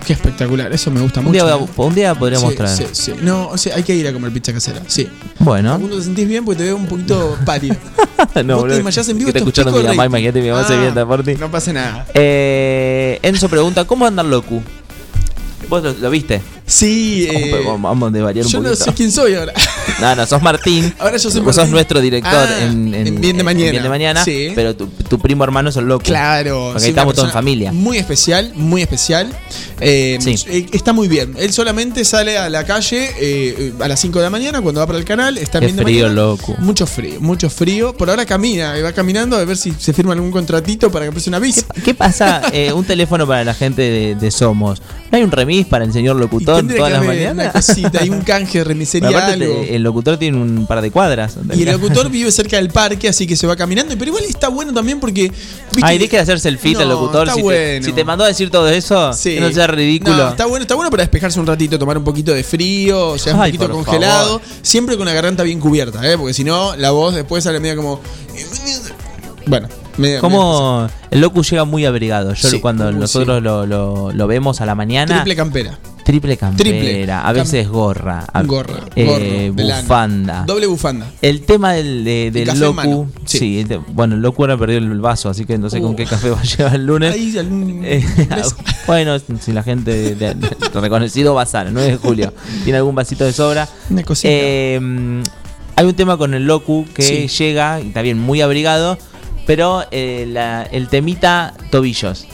Qué 0.07 0.15
espectacular, 0.15 0.73
eso 0.73 0.91
me 0.91 1.01
gusta 1.01 1.21
Un 1.21 1.27
mucho. 1.27 1.45
día, 1.45 1.55
voy 1.55 1.69
a- 1.79 1.83
un 1.83 1.95
día 1.95 2.15
podríamos 2.17 2.51
Sí, 2.51 2.57
traer. 2.57 2.77
sí, 2.77 2.87
sí. 2.93 3.13
No, 3.23 3.47
o 3.49 3.57
sea, 3.57 3.77
hay 3.77 3.85
que 3.85 3.95
ir 3.95 4.09
a 4.09 4.13
comer 4.13 4.33
pizza 4.33 4.53
casera. 4.53 4.83
Sí. 4.89 5.09
Bueno. 5.39 5.75
Facundo, 5.75 5.97
¿te 5.99 6.03
sentís 6.03 6.27
bien? 6.27 6.45
Porque 6.45 6.59
te 6.59 6.65
veo 6.65 6.77
un 6.77 6.87
poquito 6.87 7.37
pálido. 7.45 7.77
no, 8.45 8.57
Vos 8.57 8.69
te 8.69 8.75
desmayás 8.75 9.09
en 9.09 9.19
vivo, 9.19 9.29
está 9.29 9.39
escuchando 9.39 9.73
mi 9.73 9.83
mamá, 9.83 10.07
imagínate 10.07 10.41
mi 10.43 10.51
mamá 10.51 10.67
se 10.67 10.75
Ah, 10.75 10.81
vienta 10.81 11.07
por 11.07 11.23
ti. 11.23 11.35
No 11.37 11.51
pasa 11.51 11.73
nada. 11.73 12.07
Eh, 12.15 13.19
Enzo 13.23 13.49
pregunta, 13.49 13.85
¿cómo 13.85 14.07
anda 14.07 14.23
locu? 14.23 14.63
¿Vos 15.73 15.83
lo, 15.83 15.95
lo 15.95 16.11
viste? 16.11 16.43
Sí, 16.67 17.27
Vamos, 17.29 17.43
eh, 17.43 17.51
vamos, 17.65 17.83
vamos 17.83 18.15
a 18.21 18.25
variar 18.25 18.45
un 18.47 18.53
yo 18.53 18.61
no 18.61 18.75
sé 18.77 18.93
quién 18.93 19.11
soy 19.11 19.35
ahora. 19.35 19.55
No, 20.03 20.15
no, 20.15 20.27
sos 20.27 20.43
Martín. 20.43 20.93
Ahora 20.99 21.17
yo 21.17 21.31
soy 21.31 21.41
Vos 21.41 21.55
sos 21.55 21.63
Martín. 21.65 21.73
nuestro 21.73 22.01
director 22.03 22.33
Ah, 22.35 22.63
en, 22.63 22.95
en 22.95 23.21
Bien 23.21 23.37
de 23.39 23.43
Mañana. 23.43 23.71
Bien 23.71 23.83
de 23.83 23.89
mañana. 23.89 24.23
Sí. 24.25 24.53
Pero 24.55 24.77
tu, 24.77 24.87
tu 24.87 25.19
primo 25.19 25.45
hermano 25.45 25.71
es 25.71 25.77
el 25.77 25.87
loco. 25.87 26.05
Claro. 26.05 26.69
Porque 26.73 26.81
sí, 26.81 26.89
estamos 26.91 27.15
todos 27.15 27.29
en 27.29 27.33
familia. 27.33 27.73
Muy 27.73 27.97
especial, 27.99 28.53
muy 28.55 28.83
especial. 28.83 29.33
Eh, 29.81 30.19
Sí. 30.21 30.35
eh, 30.49 30.67
Está 30.73 30.93
muy 30.93 31.09
bien. 31.09 31.35
Él 31.39 31.53
solamente 31.55 32.05
sale 32.05 32.37
a 32.39 32.49
la 32.51 32.65
calle 32.65 33.11
eh, 33.19 33.73
a 33.81 33.89
las 33.89 33.99
5 34.01 34.19
de 34.19 34.25
la 34.25 34.31
mañana 34.31 34.61
cuando 34.61 34.81
va 34.81 34.87
para 34.87 34.99
el 34.99 35.05
canal. 35.07 35.39
Está 35.39 35.59
Qué 35.59 35.67
bien 35.67 35.77
de 35.79 35.83
frío, 35.85 36.03
mañana. 36.09 36.21
loco. 36.23 36.55
Mucho 36.59 36.87
frío, 36.87 37.19
mucho 37.21 37.49
frío. 37.49 37.95
Por 37.97 38.11
ahora 38.11 38.25
camina, 38.27 38.75
va 38.83 38.93
caminando 38.93 39.37
a 39.39 39.45
ver 39.45 39.57
si 39.57 39.73
se 39.79 39.93
firma 39.95 40.13
algún 40.13 40.31
contratito 40.31 40.91
para 40.93 41.07
que 41.07 41.13
preste 41.13 41.31
una 41.31 41.39
bici. 41.39 41.63
¿Qué 41.85 41.95
pasa? 41.95 42.43
Un 42.75 42.85
teléfono 42.85 43.27
para 43.27 43.43
la 43.45 43.55
gente 43.55 43.83
de, 43.83 44.15
de 44.15 44.31
Somos. 44.31 44.81
¿No 45.11 45.19
hay 45.19 45.25
un 45.25 45.31
remis 45.31 45.62
para 45.67 45.85
el 45.85 45.93
señor 45.93 46.17
locutor 46.17 46.67
todas 46.77 46.93
las 46.93 47.05
mañanas? 47.05 47.53
cosita, 47.53 48.01
hay 48.01 48.11
un 48.11 48.21
canje 48.25 48.59
de 48.59 48.65
remisería, 48.65 49.27
algo. 49.27 49.65
el 49.69 49.83
locutor 49.83 50.17
tiene 50.17 50.37
un 50.39 50.67
par 50.67 50.81
de 50.81 50.91
cuadras. 50.91 51.37
Y 51.55 51.63
el 51.63 51.71
locutor 51.73 52.09
vive 52.11 52.31
cerca 52.33 52.57
del 52.57 52.69
parque, 52.71 53.09
así 53.09 53.27
que 53.27 53.37
se 53.37 53.47
va 53.47 53.57
caminando. 53.57 53.95
Pero 53.99 54.09
igual 54.11 54.25
está 54.29 54.49
bueno 54.49 54.73
también 54.73 55.01
porque. 55.01 55.31
¿viste? 55.73 55.81
Ay, 55.83 55.99
deje 55.99 56.17
de 56.17 56.23
hacerse 56.23 56.49
el 56.49 56.59
fit 56.59 56.75
No, 56.75 56.83
el 56.83 56.89
locutor. 56.89 57.23
está 57.29 57.35
Si, 57.37 57.43
bueno. 57.43 57.59
te, 57.81 57.83
si 57.85 57.93
te 57.93 58.05
mandó 58.05 58.25
a 58.25 58.29
decir 58.29 58.51
todo 58.51 58.69
eso, 58.69 59.13
Sí. 59.13 59.35
que 59.35 59.41
no 59.41 59.51
sea 59.53 59.67
ridículo. 59.67 60.17
No, 60.17 60.29
está 60.31 60.47
bueno, 60.47 60.63
está 60.63 60.75
bueno 60.75 60.91
para 60.91 61.03
despejarse 61.03 61.39
un 61.41 61.47
ratito, 61.47 61.79
tomar 61.79 61.99
un 61.99 62.05
poquito 62.05 62.33
de 62.33 62.43
frío, 62.45 63.09
o 63.11 63.19
sea, 63.19 63.35
un 63.35 63.41
Ay, 63.43 63.53
poquito 63.53 63.73
congelado. 63.73 64.39
favor. 64.41 64.43
Siempre 64.63 64.97
con 64.97 65.07
la 65.07 65.13
garganta 65.13 65.43
bien 65.43 65.61
cubierta, 65.61 66.09
¿eh? 66.11 66.17
Porque 66.19 66.35
si 66.35 66.45
no, 66.45 66.77
la 66.77 66.91
voz 66.91 67.15
después 67.15 67.45
sale 67.45 67.61
medio 67.61 67.77
como. 67.77 68.01
Bueno, 69.47 69.69
medio. 69.97 70.21
Como 70.21 70.89
el 71.11 71.21
locu 71.21 71.43
llega 71.43 71.65
muy 71.65 71.85
abrigado. 71.85 72.35
Yo 72.35 72.49
Sí, 72.49 72.61
cuando 72.61 72.87
Locu, 72.91 73.01
nosotros 73.01 73.43
lo, 73.43 73.67
lo- 73.67 74.13
lo 74.13 74.27
vemos 74.27 74.61
a 74.61 74.67
la 74.67 74.75
mañana. 74.75 75.15
Triple 75.17 75.37
campera. 75.37 75.79
Triple 76.05 76.37
campera, 76.37 76.69
Triple. 76.69 77.13
a 77.13 77.31
veces 77.33 77.69
gorra, 77.69 78.25
a- 78.33 78.43
Gorra, 78.43 78.81
eh, 78.97 79.53
gorro, 79.55 79.63
bufanda. 79.79 80.43
Doble 80.45 80.67
bufanda. 80.67 81.07
El 81.23 81.43
tema 81.43 81.75
del, 81.75 82.03
de- 82.05 82.31
del 82.33 82.47
café 82.49 82.59
locu, 82.59 83.07
sí. 83.25 83.39
sí, 83.39 83.61
el 83.61 83.69
de- 83.69 83.77
bueno, 83.77 84.17
el 84.17 84.21
locu 84.21 84.43
ahora 84.43 84.57
perdió 84.59 84.79
el 84.79 85.01
vaso, 85.01 85.29
así 85.31 85.45
que 85.45 85.59
no 85.59 85.71
sé 85.71 85.81
con 85.81 85.93
Uh. 85.93 85.97
qué 85.97 86.05
café 86.05 86.31
va 86.31 86.41
a 86.41 86.43
llegar 86.43 86.75
el 86.75 86.87
lunes. 86.87 87.15
Ahí 87.15 87.39
algún- 87.39 87.83
Eh, 87.85 88.05
bueno, 88.89 89.17
si 89.41 89.53
la 89.53 89.63
gente 89.63 89.93
de, 89.93 90.15
de- 90.17 90.35
de- 90.35 90.81
reconocido 90.81 91.35
Bazar, 91.35 91.69
9 91.71 91.93
de 91.93 91.97
julio, 91.99 92.35
tiene 92.65 92.79
algún 92.79 92.97
vasito 92.97 93.25
de 93.25 93.33
sobra. 93.33 93.69
Una 93.89 94.03
cosita. 94.03 94.29
Eh, 94.33 95.23
hay 95.77 95.87
un 95.87 95.95
tema 95.95 96.17
con 96.17 96.35
el 96.35 96.45
locu 96.47 96.85
que 96.95 97.29
llega, 97.29 97.81
y 97.81 97.89
está 97.89 98.03
bien, 98.03 98.19
muy 98.19 98.41
abrigado, 98.41 98.99
pero 99.47 99.85
eh, 99.91 100.27
la- 100.29 100.63
el 100.65 100.89
temita 100.89 101.55
tobillos. 101.71 102.27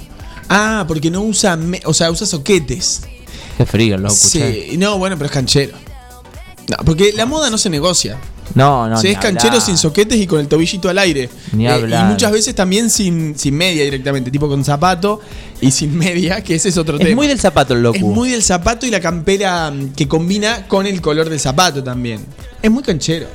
Ah, 0.49 0.85
porque 0.89 1.11
no 1.11 1.21
usa, 1.23 1.57
me- 1.57 1.81
o 1.85 1.93
sea, 1.95 2.11
usa 2.11 2.27
soquetes. 2.27 3.03
Qué 3.57 3.67
frío 3.67 3.97
el 3.97 4.03
locu. 4.03 4.15
che. 4.15 4.69
Sí, 4.71 4.77
no, 4.79 4.99
bueno, 4.99 5.17
pero 5.17 5.27
es 5.27 5.33
canchero. 5.33 5.77
No, 6.69 6.77
porque 6.85 7.13
la 7.15 7.27
moda 7.27 7.51
no 7.51 7.59
se 7.59 7.71
negocia. 7.71 8.19
No, 8.55 8.89
no. 8.89 8.97
se 8.99 9.09
ni 9.09 9.13
es 9.15 9.19
canchero 9.19 9.55
hablar. 9.55 9.67
sin 9.67 9.77
soquetes 9.77 10.19
y 10.19 10.27
con 10.27 10.41
el 10.41 10.49
tobillito 10.49 10.89
al 10.89 10.99
aire. 10.99 11.29
Ni 11.53 11.67
Eh, 11.67 11.71
hablar. 11.71 12.07
y 12.07 12.13
muchas 12.13 12.33
veces 12.33 12.55
también 12.55 12.89
sin, 12.89 13.39
sin 13.39 13.55
media 13.55 13.85
directamente, 13.85 14.31
tipo 14.31 14.49
con 14.49 14.65
zapato 14.65 15.21
y 15.61 15.71
sin 15.71 15.97
media, 15.99 16.43
que 16.43 16.55
ese 16.55 16.71
es 16.71 16.77
otro 16.79 16.97
Es 16.99 17.05
tema. 17.05 17.17
muy 17.17 17.27
del 17.27 17.39
zapato 17.41 17.75
el 17.75 17.83
locu. 17.83 17.97
Es 17.97 18.03
muy 18.03 18.31
del 18.31 18.43
zapato 18.43 18.87
y 18.87 18.91
la 18.91 19.01
campera 19.01 19.71
mm, 19.71 19.91
que 19.95 20.09
combina 20.09 20.67
con 20.67 20.87
el 20.87 21.01
color 21.03 21.29
del 21.29 21.41
zapato 21.41 21.83
también. 21.85 22.25
Es 22.63 22.71
muy 22.71 22.83
canchero. 22.83 23.27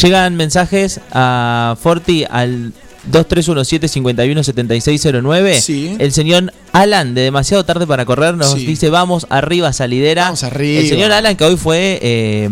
Llegan 0.00 0.34
mensajes 0.36 1.00
a 1.12 1.76
Forti 1.80 2.24
al 2.28 2.72
2317-517609. 3.10 5.60
Sí. 5.60 5.96
El 5.98 6.12
señor 6.12 6.52
Alan, 6.72 7.14
de 7.14 7.22
demasiado 7.22 7.64
tarde 7.64 7.86
para 7.86 8.04
correr, 8.04 8.36
nos 8.36 8.52
Sí. 8.52 8.66
dice: 8.66 8.90
Vamos 8.90 9.26
arriba, 9.30 9.72
salidera. 9.72 10.24
Vamos 10.24 10.44
arriba. 10.44 10.80
El 10.80 10.88
señor 10.88 11.12
Alan, 11.12 11.36
que 11.36 11.44
hoy 11.44 11.56
fue 11.56 11.98
eh, 12.02 12.48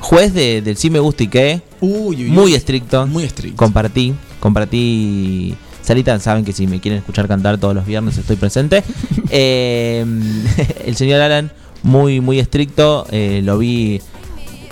juez 0.00 0.32
de- 0.34 0.62
del 0.62 0.76
Sí 0.76 0.90
Me 0.90 0.98
Gusta 0.98 1.22
y 1.24 1.28
qué. 1.28 1.62
Uy, 1.80 2.16
uy, 2.16 2.24
Muy 2.30 2.44
uy. 2.46 2.54
estricto. 2.54 3.06
Muy 3.06 3.24
estricto. 3.24 3.56
Compartí, 3.56 4.14
compartí. 4.40 5.54
Salita, 5.82 6.18
saben 6.20 6.44
que 6.44 6.52
si 6.52 6.66
me 6.68 6.78
quieren 6.80 6.98
escuchar 7.00 7.26
cantar 7.26 7.58
todos 7.58 7.74
los 7.74 7.84
viernes 7.86 8.16
estoy 8.18 8.36
presente. 8.36 8.82
Eh, 9.34 10.04
el 10.84 10.94
señor 10.96 11.22
Alan, 11.22 11.50
muy, 11.82 12.20
muy 12.20 12.38
estricto. 12.38 13.06
eh, 13.10 13.40
lo 13.42 13.56
vi 13.56 13.98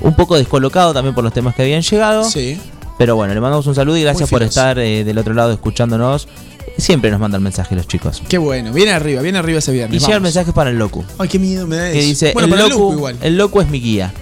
un 0.03 0.15
poco 0.15 0.37
descolocado 0.37 0.93
también 0.93 1.15
por 1.15 1.25
los 1.25 1.33
temas 1.33 1.55
que 1.55 1.63
habían 1.63 1.81
llegado. 1.83 2.25
Sí. 2.25 2.59
Pero 3.01 3.17
bueno, 3.17 3.33
le 3.33 3.41
mandamos 3.41 3.67
un 3.67 3.75
saludo 3.75 3.97
y 3.97 4.03
gracias 4.03 4.29
por 4.29 4.43
estar 4.43 4.79
eh, 4.79 5.05
del 5.05 5.17
otro 5.17 5.33
lado 5.33 5.51
escuchándonos. 5.53 6.29
Siempre 6.77 7.11
nos 7.11 7.19
mandan 7.19 7.43
mensajes 7.43 7.75
los 7.75 7.89
chicos. 7.89 8.23
Qué 8.29 8.37
bueno. 8.37 8.75
Viene 8.75 8.93
arriba, 8.93 9.23
viene 9.23 9.39
arriba 9.39 9.59
ese 9.61 9.71
Y 9.71 9.75
viernes. 9.77 10.03
llegan 10.03 10.17
vamos. 10.17 10.23
mensajes 10.25 10.53
para 10.53 10.69
el 10.69 10.77
locu. 10.79 11.03
Ay, 11.17 11.27
qué 11.31 11.39
miedo 11.39 11.67
me 11.67 11.77
da 11.77 11.89
eso. 11.89 11.99
Que 11.99 12.05
dice, 12.05 12.33
bueno, 12.35 12.45
el, 12.45 12.51
para 12.51 12.63
el 12.65 12.69
locu, 12.69 12.83
loco 12.83 12.93
igual. 12.97 13.17
el 13.23 13.39
locu 13.39 13.61
es 13.63 13.71
mi 13.71 13.81
guía. 13.81 14.13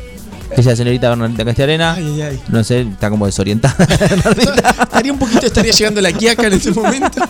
Dice 0.58 0.70
la 0.70 0.76
señorita 0.76 1.08
Bernardita 1.08 1.44
Castiarena. 1.44 1.94
Ay, 1.94 2.04
ay, 2.14 2.22
ay. 2.22 2.40
No 2.48 2.62
sé, 2.64 2.80
está 2.82 3.08
como 3.10 3.26
desorientada. 3.26 3.76
Estaría 4.82 5.12
un 5.12 5.18
poquito, 5.18 5.46
estaría 5.46 5.70
llegando 5.72 6.00
la 6.00 6.12
Quiaca 6.12 6.46
en 6.48 6.52
este 6.54 6.72
momento. 6.72 7.20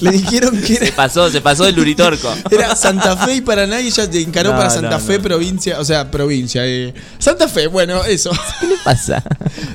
Le 0.00 0.10
dijeron 0.10 0.60
que 0.60 0.76
se 0.76 0.86
era, 0.88 0.96
pasó, 0.96 1.30
se 1.30 1.40
pasó 1.40 1.66
el 1.66 1.74
luritorco. 1.74 2.28
era 2.50 2.76
Santa 2.76 3.16
Fe 3.16 3.36
y 3.36 3.40
Paraná 3.40 3.80
y 3.80 3.86
ella 3.86 4.10
te 4.10 4.20
encaró 4.20 4.50
No, 4.52 4.58
para 4.58 4.68
Santa 4.70 4.90
no. 4.98 5.00
Fe, 5.00 5.18
provincia, 5.18 5.80
o 5.80 5.84
sea, 5.84 6.10
provincia. 6.10 6.62
eh. 6.66 6.92
Santa 7.18 7.48
Fe, 7.48 7.66
bueno, 7.68 8.04
eso. 8.04 8.30
¿Qué 8.60 8.66
le 8.66 8.76
pasa? 8.84 9.22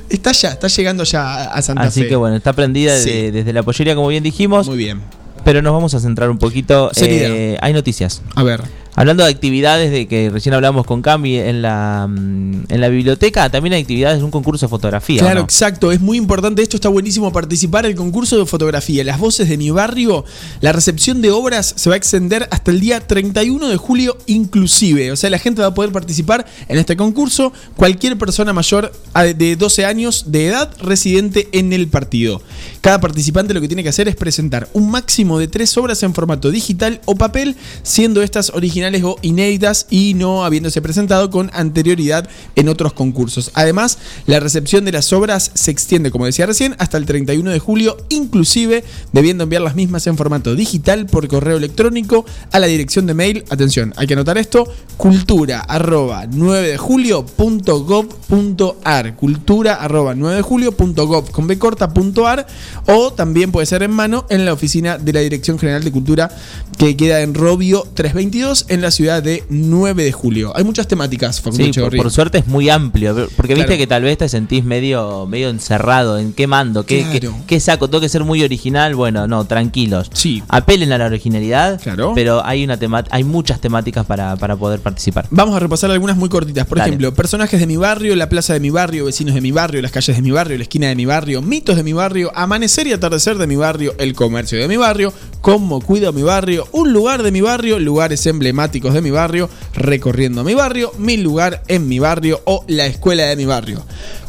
Está 0.08 0.30
ya, 0.32 0.50
está 0.50 0.68
llegando 0.68 1.02
ya 1.02 1.44
a 1.44 1.60
Santa 1.62 1.82
Así 1.82 2.02
Fe. 2.02 2.08
que 2.10 2.16
bueno, 2.16 2.36
está 2.36 2.52
prendida 2.52 2.94
de- 2.94 3.32
desde 3.32 3.52
la 3.52 3.62
pollería, 3.64 3.96
como 3.96 4.06
bien 4.08 4.22
dijimos. 4.22 4.68
Muy 4.68 4.78
bien. 4.78 5.00
Pero 5.44 5.62
nos 5.62 5.72
vamos 5.72 5.94
a 5.94 6.00
centrar 6.00 6.30
un 6.30 6.38
poquito. 6.38 6.90
Eh, 6.96 7.56
hay 7.60 7.72
noticias. 7.72 8.22
A 8.36 8.42
ver. 8.44 8.62
Hablando 8.94 9.24
de 9.24 9.30
actividades 9.30 9.90
de 9.90 10.06
que 10.08 10.30
recién 10.30 10.54
hablamos 10.54 10.84
con 10.84 11.00
Cami 11.00 11.36
en 11.36 11.62
la, 11.62 12.06
mm, 12.08 12.64
en 12.68 12.80
la 12.80 12.88
biblioteca, 12.88 13.48
también 13.48 13.74
hay 13.74 13.82
actividades 13.82 14.18
de 14.18 14.24
un 14.24 14.30
concurso 14.30 14.66
de 14.66 14.70
fotografía. 14.70 15.22
¿o 15.22 15.24
Claro, 15.24 15.40
no? 15.40 15.44
exacto. 15.44 15.92
Es 15.92 16.00
muy 16.00 16.18
importante 16.18 16.62
esto. 16.62 16.76
Está 16.76 16.88
buenísimo 16.88 17.32
participar 17.32 17.84
en 17.84 17.92
el 17.92 17.96
concurso 17.96 18.38
de 18.38 18.46
fotografía. 18.46 19.04
Las 19.04 19.18
voces 19.18 19.48
de 19.48 19.56
mi 19.56 19.70
barrio. 19.70 20.24
La 20.60 20.72
recepción 20.72 21.22
de 21.22 21.30
obras 21.30 21.72
se 21.76 21.88
va 21.88 21.94
a 21.94 21.96
extender 21.96 22.48
hasta 22.50 22.70
el 22.70 22.80
día 22.80 23.00
31 23.00 23.68
de 23.68 23.76
julio, 23.76 24.18
inclusive. 24.26 25.12
O 25.12 25.16
sea, 25.16 25.30
la 25.30 25.38
gente 25.38 25.62
va 25.62 25.68
a 25.68 25.74
poder 25.74 25.92
participar 25.92 26.44
en 26.68 26.78
este 26.78 26.96
concurso. 26.96 27.52
Cualquier 27.76 28.18
persona 28.18 28.52
mayor 28.52 28.92
de 29.14 29.56
12 29.56 29.84
años 29.84 30.24
de 30.28 30.48
edad 30.48 30.70
residente 30.82 31.48
en 31.52 31.72
el 31.72 31.88
partido. 31.88 32.42
Cada 32.80 33.00
participante 33.00 33.54
lo 33.54 33.60
que 33.60 33.68
tiene 33.68 33.82
que 33.82 33.90
hacer 33.90 34.08
es 34.08 34.16
presentar 34.16 34.68
un 34.72 34.90
máximo 34.90 35.38
de 35.38 35.48
tres 35.48 35.76
obras 35.76 36.02
en 36.02 36.14
formato 36.14 36.50
digital 36.50 37.00
o 37.04 37.14
papel, 37.14 37.56
siendo 37.82 38.22
estas 38.22 38.50
originales 38.50 38.79
o 39.02 39.16
inéditas 39.22 39.86
y 39.90 40.14
no 40.14 40.44
habiéndose 40.44 40.80
presentado 40.80 41.30
con 41.30 41.50
anterioridad 41.52 42.28
en 42.56 42.68
otros 42.68 42.92
concursos. 42.92 43.50
Además, 43.54 43.98
la 44.26 44.40
recepción 44.40 44.84
de 44.84 44.92
las 44.92 45.12
obras 45.12 45.50
se 45.54 45.70
extiende, 45.70 46.10
como 46.10 46.26
decía 46.26 46.46
recién, 46.46 46.74
hasta 46.78 46.96
el 46.96 47.06
31 47.06 47.50
de 47.50 47.58
julio, 47.58 47.96
inclusive 48.08 48.84
debiendo 49.12 49.44
enviar 49.44 49.62
las 49.62 49.74
mismas 49.74 50.06
en 50.06 50.16
formato 50.16 50.54
digital 50.54 51.06
por 51.06 51.28
correo 51.28 51.58
electrónico 51.58 52.24
a 52.52 52.58
la 52.58 52.66
dirección 52.66 53.06
de 53.06 53.14
mail. 53.14 53.44
Atención, 53.50 53.92
hay 53.96 54.06
que 54.06 54.14
anotar 54.14 54.38
esto: 54.38 54.64
cultura 54.96 55.60
arroba 55.60 56.26
9 56.30 56.68
de 56.68 56.78
julio 56.78 57.24
punto 57.26 57.84
gov 57.84 58.08
punto 58.28 58.78
ar. 58.84 59.16
Cultura 59.16 59.74
arroba 59.74 60.14
9 60.14 60.36
de 60.36 60.42
julio 60.42 60.72
punto 60.72 61.06
gov 61.06 61.30
con 61.30 61.46
b 61.46 61.58
corta 61.58 61.92
punto 61.92 62.26
ar 62.26 62.46
o 62.86 63.12
también 63.12 63.52
puede 63.52 63.66
ser 63.66 63.82
en 63.82 63.90
mano 63.90 64.26
en 64.30 64.44
la 64.44 64.52
oficina 64.52 64.98
de 64.98 65.12
la 65.12 65.20
Dirección 65.20 65.58
General 65.58 65.84
de 65.84 65.92
Cultura 65.92 66.30
que 66.78 66.96
queda 66.96 67.20
en 67.20 67.34
Robio 67.34 67.86
322 67.94 68.66
en 68.70 68.80
la 68.80 68.90
ciudad 68.90 69.22
de 69.22 69.44
9 69.50 70.04
de 70.04 70.12
julio. 70.12 70.52
Hay 70.56 70.64
muchas 70.64 70.86
temáticas, 70.88 71.40
Facundo 71.40 71.64
Sí, 71.72 71.80
por, 71.96 72.10
suerte 72.10 72.38
es 72.38 72.46
muy 72.46 72.70
amplio, 72.70 73.28
porque 73.36 73.54
viste 73.54 73.76
que 73.76 73.86
tal 73.86 74.02
vez 74.02 74.16
te 74.18 74.28
sentís 74.28 74.64
medio, 74.64 75.26
medio 75.26 75.48
encerrado 75.50 76.18
en 76.18 76.32
qué 76.32 76.46
mando, 76.46 76.86
qué, 76.86 77.04
qué- 77.46 77.60
saco, 77.60 77.88
tengo 77.88 78.00
que 78.00 78.08
ser 78.08 78.24
muy 78.24 78.42
original, 78.42 78.94
bueno, 78.94 79.26
no, 79.26 79.44
tranquilos. 79.44 80.08
Sí. 80.14 80.42
Apelen 80.48 80.92
a 80.92 80.98
la 80.98 81.06
originalidad, 81.06 81.80
Claro. 81.82 82.12
pero 82.14 82.44
hay 82.46 82.64
una 82.64 82.78
tema- 82.78 83.04
hay 83.10 83.24
muchas 83.24 83.60
temáticas 83.60 84.06
para, 84.06 84.36
para 84.36 84.56
poder 84.56 84.80
participar. 84.80 85.26
Vamos 85.30 85.56
a 85.56 85.58
repasar 85.58 85.90
algunas 85.90 86.16
muy 86.16 86.28
cortitas. 86.28 86.66
Por 86.66 86.78
Dale. 86.78 86.90
ejemplo, 86.90 87.12
personajes 87.12 87.58
de 87.58 87.66
mi 87.66 87.76
barrio, 87.76 88.14
la 88.14 88.28
plaza 88.28 88.52
de 88.52 88.60
mi 88.60 88.70
barrio, 88.70 89.06
vecinos 89.06 89.34
de 89.34 89.40
mi 89.40 89.50
barrio, 89.50 89.82
las 89.82 89.90
calles 89.90 90.14
de 90.16 90.22
mi 90.22 90.30
barrio, 90.30 90.56
la 90.56 90.62
esquina 90.62 90.86
de 90.88 90.94
mi 90.94 91.06
barrio, 91.06 91.42
mitos 91.42 91.76
de 91.76 91.82
mi 91.82 91.92
barrio, 91.92 92.30
amanecer 92.34 92.86
y 92.86 92.92
atardecer 92.92 93.36
de 93.36 93.46
mi 93.46 93.56
barrio, 93.56 93.94
el 93.98 94.14
comercio 94.14 94.58
de 94.60 94.68
mi 94.68 94.76
barrio, 94.76 95.12
cómo 95.40 95.80
cuido 95.80 96.12
mi 96.12 96.22
barrio, 96.22 96.68
un 96.72 96.92
lugar 96.92 97.22
de 97.24 97.32
mi 97.32 97.40
barrio, 97.40 97.78
lugares 97.80 98.24
emblemáticos 98.26 98.59
de 98.68 99.00
mi 99.02 99.10
barrio, 99.10 99.48
recorriendo 99.74 100.44
mi 100.44 100.54
barrio, 100.54 100.92
mi 100.98 101.16
lugar 101.16 101.62
en 101.68 101.88
mi 101.88 101.98
barrio 101.98 102.40
o 102.44 102.64
la 102.68 102.86
escuela 102.86 103.24
de 103.24 103.36
mi 103.36 103.44
barrio. 103.46 103.82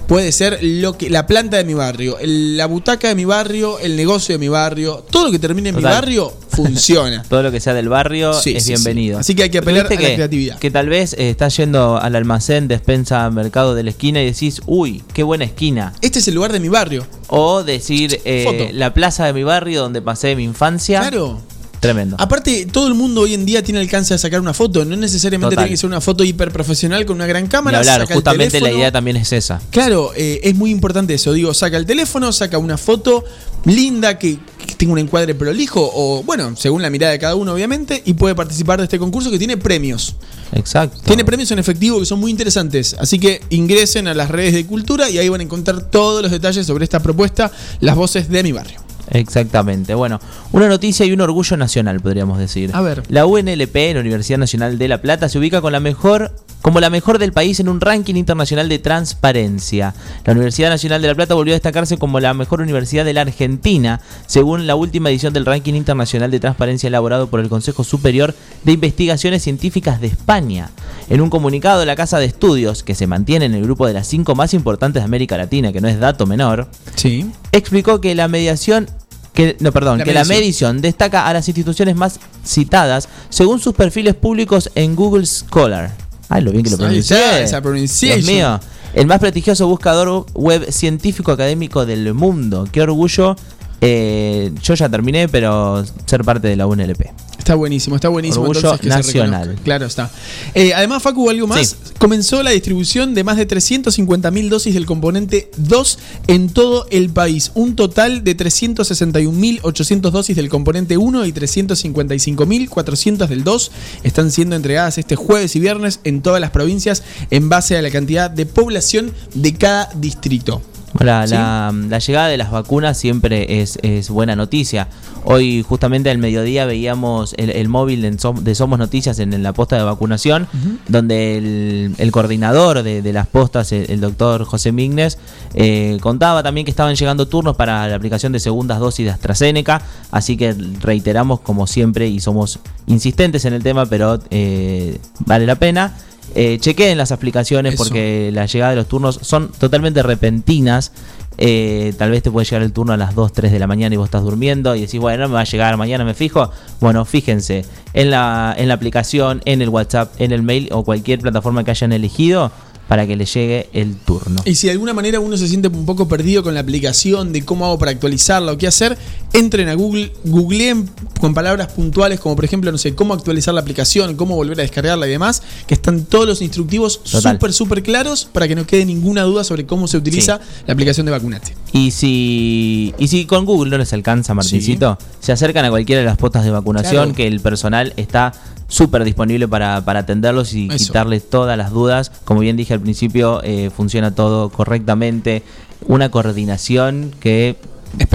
Puede 0.07 0.33
ser 0.33 0.59
lo 0.61 0.97
que 0.97 1.09
la 1.09 1.25
planta 1.25 1.55
de 1.55 1.63
mi 1.63 1.73
barrio, 1.73 2.19
el- 2.19 2.57
la 2.57 2.65
butaca 2.65 3.07
de 3.07 3.15
mi 3.15 3.23
barrio, 3.23 3.79
el 3.79 3.95
negocio 3.95 4.33
de 4.35 4.39
mi 4.39 4.49
barrio, 4.49 5.05
todo 5.09 5.25
lo 5.25 5.31
que 5.31 5.39
termine 5.39 5.69
en 5.69 5.75
mi 5.77 5.81
barrio 5.81 6.33
funciona. 6.49 7.23
Todo 7.29 7.43
lo 7.43 7.51
que 7.51 7.61
sea 7.61 7.73
del 7.73 7.87
barrio 7.87 8.33
Sí, 8.33 8.57
es 8.57 8.63
sí, 8.63 8.71
bienvenido. 8.73 9.17
sí. 9.17 9.19
Así 9.21 9.35
que 9.35 9.43
hay 9.43 9.49
que 9.49 9.59
apelar 9.59 9.85
a 9.85 9.89
la 9.89 9.95
que- 9.95 10.15
creatividad. 10.15 10.59
Que 10.59 10.69
tal 10.69 10.89
vez 10.89 11.13
eh, 11.13 11.29
estás 11.29 11.55
yendo 11.55 11.97
al 11.97 12.15
almacén, 12.17 12.67
despensa, 12.67 13.29
mercado 13.29 13.73
de 13.73 13.83
la 13.83 13.91
esquina 13.91 14.21
y 14.21 14.25
decís, 14.25 14.61
uy, 14.65 15.01
qué 15.13 15.23
buena 15.23 15.45
esquina. 15.45 15.93
Este 16.01 16.19
es 16.19 16.27
el 16.27 16.35
lugar 16.35 16.51
de 16.51 16.59
mi 16.59 16.67
barrio. 16.67 17.05
O 17.27 17.63
decir, 17.63 18.19
eh, 18.25 18.71
la 18.73 18.93
plaza 18.93 19.25
de 19.27 19.31
mi 19.33 19.43
barrio 19.43 19.81
donde 19.81 20.01
pasé 20.01 20.35
mi 20.35 20.43
infancia. 20.43 20.99
Claro. 20.99 21.39
Tremendo. 21.81 22.15
Aparte, 22.19 22.67
todo 22.71 22.87
el 22.87 22.93
mundo 22.93 23.21
hoy 23.21 23.33
en 23.33 23.43
día 23.43 23.63
tiene 23.63 23.79
alcance 23.79 24.13
a 24.13 24.17
sacar 24.19 24.39
una 24.39 24.53
foto. 24.53 24.85
No 24.85 24.95
necesariamente 24.95 25.55
Total. 25.55 25.65
tiene 25.65 25.73
que 25.73 25.77
ser 25.77 25.87
una 25.87 25.99
foto 25.99 26.23
hiper 26.23 26.51
profesional 26.51 27.07
con 27.07 27.15
una 27.15 27.25
gran 27.25 27.47
cámara. 27.47 27.79
hablar, 27.79 28.01
saca 28.01 28.13
el 28.13 28.17
justamente 28.17 28.61
la 28.61 28.71
idea 28.71 28.91
también 28.91 29.17
es 29.17 29.33
esa. 29.33 29.59
Claro, 29.71 30.11
eh, 30.15 30.41
es 30.43 30.53
muy 30.53 30.69
importante 30.69 31.15
eso. 31.15 31.33
Digo, 31.33 31.55
saca 31.55 31.77
el 31.77 31.87
teléfono, 31.87 32.31
saca 32.33 32.59
una 32.59 32.77
foto 32.77 33.23
linda 33.65 34.19
que, 34.19 34.37
que 34.67 34.75
tenga 34.75 34.93
un 34.93 34.99
encuadre 34.99 35.33
prolijo 35.33 35.81
o, 35.91 36.21
bueno, 36.21 36.55
según 36.55 36.83
la 36.83 36.91
mirada 36.91 37.13
de 37.13 37.19
cada 37.19 37.33
uno, 37.33 37.51
obviamente, 37.51 38.03
y 38.05 38.13
puede 38.13 38.35
participar 38.35 38.77
de 38.77 38.83
este 38.83 38.99
concurso 38.99 39.31
que 39.31 39.39
tiene 39.39 39.57
premios. 39.57 40.17
Exacto. 40.51 40.99
Tiene 41.03 41.25
premios 41.25 41.49
en 41.49 41.57
efectivo 41.57 41.99
que 41.99 42.05
son 42.05 42.19
muy 42.19 42.29
interesantes. 42.29 42.95
Así 42.99 43.17
que 43.17 43.41
ingresen 43.49 44.07
a 44.07 44.13
las 44.13 44.29
redes 44.29 44.53
de 44.53 44.67
cultura 44.67 45.09
y 45.09 45.17
ahí 45.17 45.29
van 45.29 45.41
a 45.41 45.43
encontrar 45.45 45.81
todos 45.89 46.21
los 46.21 46.29
detalles 46.29 46.67
sobre 46.67 46.83
esta 46.83 46.99
propuesta, 46.99 47.51
las 47.79 47.95
voces 47.95 48.29
de 48.29 48.43
mi 48.43 48.51
barrio. 48.51 48.90
Exactamente. 49.11 49.93
Bueno, 49.93 50.19
una 50.51 50.67
noticia 50.67 51.05
y 51.05 51.11
un 51.11 51.21
orgullo 51.21 51.57
nacional, 51.57 51.99
podríamos 51.99 52.39
decir. 52.39 52.71
A 52.73 52.81
ver. 52.81 53.03
La 53.09 53.25
UNLP, 53.25 53.75
la 53.93 53.99
Universidad 53.99 54.37
Nacional 54.39 54.77
de 54.77 54.87
La 54.87 55.01
Plata, 55.01 55.29
se 55.29 55.37
ubica 55.37 55.61
con 55.61 55.73
la 55.73 55.79
mejor, 55.81 56.33
como 56.61 56.79
la 56.79 56.89
mejor 56.89 57.19
del 57.19 57.33
país 57.33 57.59
en 57.59 57.67
un 57.67 57.81
ranking 57.81 58.15
internacional 58.15 58.69
de 58.69 58.79
transparencia. 58.79 59.93
La 60.25 60.33
Universidad 60.33 60.69
Nacional 60.69 61.01
de 61.01 61.09
La 61.09 61.15
Plata 61.15 61.33
volvió 61.33 61.53
a 61.53 61.55
destacarse 61.55 61.97
como 61.97 62.19
la 62.21 62.33
mejor 62.33 62.61
universidad 62.61 63.03
de 63.03 63.13
la 63.13 63.21
Argentina, 63.21 63.99
según 64.27 64.65
la 64.65 64.75
última 64.75 65.09
edición 65.09 65.33
del 65.33 65.45
ranking 65.45 65.73
internacional 65.73 66.31
de 66.31 66.39
transparencia 66.39 66.87
elaborado 66.87 67.27
por 67.27 67.41
el 67.41 67.49
Consejo 67.49 67.83
Superior 67.83 68.33
de 68.63 68.71
Investigaciones 68.71 69.43
Científicas 69.43 69.99
de 69.99 70.07
España. 70.07 70.69
En 71.09 71.19
un 71.19 71.29
comunicado, 71.29 71.83
la 71.85 71.97
Casa 71.97 72.19
de 72.19 72.25
Estudios, 72.25 72.83
que 72.83 72.95
se 72.95 73.07
mantiene 73.07 73.45
en 73.45 73.55
el 73.55 73.63
grupo 73.63 73.85
de 73.87 73.93
las 73.93 74.07
cinco 74.07 74.35
más 74.35 74.53
importantes 74.53 75.01
de 75.01 75.05
América 75.05 75.37
Latina, 75.37 75.73
que 75.73 75.81
no 75.81 75.89
es 75.89 75.99
dato 75.99 76.25
menor, 76.25 76.69
Sí. 76.95 77.29
explicó 77.51 77.99
que 77.99 78.15
la 78.15 78.29
mediación 78.29 78.87
que 79.33 79.55
no, 79.59 79.71
perdón, 79.71 79.99
La 79.99 80.03
que 80.03 80.13
la 80.13 80.23
medición. 80.25 80.81
destaca 80.81 81.27
a 81.27 81.33
las 81.33 81.47
instituciones 81.47 81.95
más 81.95 82.19
citadas 82.45 83.07
según 83.29 83.59
sus 83.59 83.73
perfiles 83.73 84.15
públicos 84.15 84.69
en 84.75 84.95
Google 84.95 85.25
Scholar. 85.25 85.95
Ay, 86.29 86.41
lo 86.43 86.51
bien 86.51 86.63
que 86.63 86.69
lo 86.71 86.77
pronuncié. 86.77 87.43
esa. 87.43 87.61
Dios 87.61 88.25
mío. 88.25 88.59
El 88.93 89.07
más 89.07 89.19
prestigioso 89.19 89.67
buscador 89.67 90.25
web 90.33 90.69
científico 90.71 91.31
académico 91.31 91.85
del 91.85 92.13
mundo. 92.13 92.67
Qué 92.71 92.81
orgullo. 92.81 93.35
Eh, 93.83 94.51
yo 94.61 94.75
ya 94.75 94.87
terminé, 94.89 95.27
pero 95.27 95.83
ser 96.05 96.23
parte 96.23 96.47
de 96.47 96.55
la 96.55 96.67
UNLP. 96.67 97.01
Está 97.41 97.55
buenísimo, 97.55 97.95
está 97.95 98.07
buenísimo. 98.07 98.43
Orgullo 98.43 98.59
entonces, 98.59 98.81
que 98.81 98.91
se 98.91 98.95
nacional. 98.95 99.41
reconozca. 99.41 99.63
Claro 99.63 99.85
está. 99.87 100.11
Eh, 100.53 100.73
además, 100.75 101.01
Facu, 101.01 101.27
algo 101.27 101.47
más. 101.47 101.69
Sí. 101.69 101.75
Comenzó 101.97 102.43
la 102.43 102.51
distribución 102.51 103.15
de 103.15 103.23
más 103.23 103.37
de 103.37 103.47
350.000 103.47 104.49
dosis 104.49 104.75
del 104.75 104.85
componente 104.85 105.49
2 105.57 105.99
en 106.27 106.49
todo 106.49 106.85
el 106.91 107.09
país. 107.09 107.51
Un 107.55 107.75
total 107.75 108.23
de 108.23 108.37
361.800 108.37 110.11
dosis 110.11 110.35
del 110.35 110.49
componente 110.49 110.97
1 110.97 111.25
y 111.25 111.33
355.400 111.33 113.27
del 113.27 113.43
2 113.43 113.71
están 114.03 114.29
siendo 114.29 114.55
entregadas 114.55 114.99
este 114.99 115.15
jueves 115.15 115.55
y 115.55 115.59
viernes 115.59 115.99
en 116.03 116.21
todas 116.21 116.39
las 116.41 116.51
provincias 116.51 117.01
en 117.31 117.49
base 117.49 117.75
a 117.75 117.81
la 117.81 117.89
cantidad 117.89 118.29
de 118.29 118.45
población 118.45 119.11
de 119.33 119.55
cada 119.55 119.89
distrito. 119.95 120.61
La, 120.99 121.25
¿Sí? 121.25 121.33
la- 121.33 121.71
la 121.89 121.99
llegada 121.99 122.27
de 122.27 122.37
las 122.37 122.51
vacunas 122.51 122.97
siempre 122.97 123.61
es, 123.61 123.79
es 123.81 124.09
buena 124.09 124.35
noticia. 124.35 124.87
Hoy 125.23 125.63
justamente 125.67 126.09
al 126.09 126.17
mediodía 126.17 126.65
veíamos 126.65 127.33
el, 127.37 127.49
el 127.51 127.69
móvil 127.69 128.01
de, 128.01 128.11
Som- 128.17 128.39
de 128.41 128.55
Somos 128.55 128.77
Noticias 128.79 129.19
en, 129.19 129.33
en 129.33 129.43
la 129.43 129.53
posta 129.53 129.77
de 129.77 129.83
vacunación, 129.83 130.47
donde 130.87 131.37
el, 131.37 131.95
el 131.97 132.11
coordinador 132.11 132.83
de, 132.83 133.01
de 133.01 133.13
las 133.13 133.27
postas, 133.27 133.71
el, 133.71 133.89
el 133.89 134.01
doctor 134.01 134.43
José 134.45 134.71
Mignes, 134.71 135.17
eh, 135.53 135.97
contaba 136.01 136.43
también 136.43 136.65
que 136.65 136.71
estaban 136.71 136.95
llegando 136.95 137.27
turnos 137.27 137.55
para 137.55 137.87
la 137.87 137.95
aplicación 137.95 138.31
de 138.33 138.39
segundas 138.39 138.79
dosis 138.79 139.05
de 139.05 139.11
AstraZeneca, 139.11 139.81
así 140.11 140.35
que 140.37 140.53
reiteramos 140.81 141.39
como 141.41 141.67
siempre 141.67 142.07
y 142.07 142.19
somos 142.19 142.59
insistentes 142.87 143.45
en 143.45 143.53
el 143.53 143.63
tema, 143.63 143.85
pero 143.85 144.19
eh, 144.31 144.99
vale 145.25 145.45
la 145.45 145.55
pena. 145.55 145.93
Eh, 146.35 146.57
chequeen 146.59 146.97
las 146.97 147.11
aplicaciones 147.11 147.73
Eso. 147.73 147.83
porque 147.83 148.31
la 148.33 148.45
llegada 148.45 148.71
de 148.71 148.77
los 148.77 148.87
turnos 148.87 149.19
son 149.21 149.51
totalmente 149.51 150.01
repentinas. 150.03 150.91
Eh, 151.37 151.93
tal 151.97 152.11
vez 152.11 152.23
te 152.23 152.29
puede 152.29 152.45
llegar 152.45 152.61
el 152.61 152.71
turno 152.71 152.93
a 152.93 152.97
las 152.97 153.15
2, 153.15 153.33
3 153.33 153.51
de 153.51 153.59
la 153.59 153.67
mañana 153.67 153.95
y 153.95 153.97
vos 153.97 154.05
estás 154.05 154.23
durmiendo 154.23 154.75
y 154.75 154.81
decís, 154.81 154.99
bueno, 154.99 155.27
me 155.27 155.35
va 155.35 155.41
a 155.41 155.45
llegar 155.45 155.75
mañana, 155.77 156.03
me 156.03 156.13
fijo. 156.13 156.51
Bueno, 156.79 157.05
fíjense 157.05 157.65
en 157.93 158.11
la, 158.11 158.53
en 158.57 158.67
la 158.67 158.73
aplicación, 158.73 159.41
en 159.45 159.61
el 159.61 159.69
WhatsApp, 159.69 160.13
en 160.19 160.31
el 160.31 160.43
mail 160.43 160.69
o 160.71 160.83
cualquier 160.83 161.19
plataforma 161.19 161.63
que 161.63 161.71
hayan 161.71 161.93
elegido 161.93 162.51
para 162.91 163.07
que 163.07 163.15
les 163.15 163.33
llegue 163.33 163.69
el 163.71 163.95
turno. 163.95 164.41
Y 164.43 164.55
si 164.55 164.67
de 164.67 164.73
alguna 164.73 164.93
manera 164.93 165.21
uno 165.21 165.37
se 165.37 165.47
siente 165.47 165.69
un 165.69 165.85
poco 165.85 166.09
perdido 166.09 166.43
con 166.43 166.53
la 166.53 166.59
aplicación 166.59 167.31
de 167.31 167.45
cómo 167.45 167.65
hago 167.65 167.79
para 167.79 167.91
actualizarla 167.91 168.51
o 168.51 168.57
qué 168.57 168.67
hacer, 168.67 168.97
entren 169.31 169.69
a 169.69 169.75
Google, 169.75 170.11
googleen 170.25 170.89
con 171.21 171.33
palabras 171.33 171.71
puntuales 171.71 172.19
como 172.19 172.35
por 172.35 172.43
ejemplo, 172.43 172.69
no 172.69 172.77
sé, 172.77 172.93
cómo 172.93 173.13
actualizar 173.13 173.53
la 173.53 173.61
aplicación, 173.61 174.17
cómo 174.17 174.35
volver 174.35 174.59
a 174.59 174.63
descargarla 174.63 175.07
y 175.07 175.11
demás, 175.11 175.41
que 175.67 175.73
están 175.73 176.03
todos 176.03 176.27
los 176.27 176.41
instructivos 176.41 176.99
súper, 177.05 177.53
súper 177.53 177.81
claros 177.81 178.25
para 178.25 178.45
que 178.49 178.55
no 178.55 178.67
quede 178.67 178.83
ninguna 178.83 179.21
duda 179.21 179.45
sobre 179.45 179.65
cómo 179.65 179.87
se 179.87 179.95
utiliza 179.95 180.41
la 180.67 180.73
aplicación 180.73 181.05
de 181.05 181.13
Vacunate. 181.13 181.55
Y 181.71 181.91
si, 181.91 182.93
y 182.97 183.07
si 183.07 183.23
con 183.25 183.45
Google 183.45 183.71
no 183.71 183.77
les 183.77 183.93
alcanza, 183.93 184.33
Martincito, 184.33 184.97
se 185.21 185.31
acercan 185.31 185.63
a 185.63 185.69
cualquiera 185.69 186.01
de 186.01 186.07
las 186.07 186.17
postas 186.17 186.43
de 186.43 186.51
vacunación, 186.51 186.91
Claro. 186.91 187.13
que 187.15 187.25
el 187.27 187.39
personal 187.39 187.93
está 187.95 188.33
súper 188.67 189.03
disponible 189.03 189.47
para, 189.47 189.83
para 189.83 189.99
atenderlos 189.99 190.53
y 190.53 190.67
Eso. 190.67 190.77
quitarles 190.77 191.29
todas 191.29 191.57
las 191.57 191.71
dudas. 191.71 192.11
Como 192.23 192.39
bien 192.39 192.55
dije 192.55 192.73
al 192.73 192.79
principio, 192.81 193.41
eh, 193.43 193.69
funciona 193.75 194.13
todo 194.13 194.49
correctamente. 194.49 195.43
Una 195.87 196.09
coordinación 196.09 197.11
que 197.19 197.55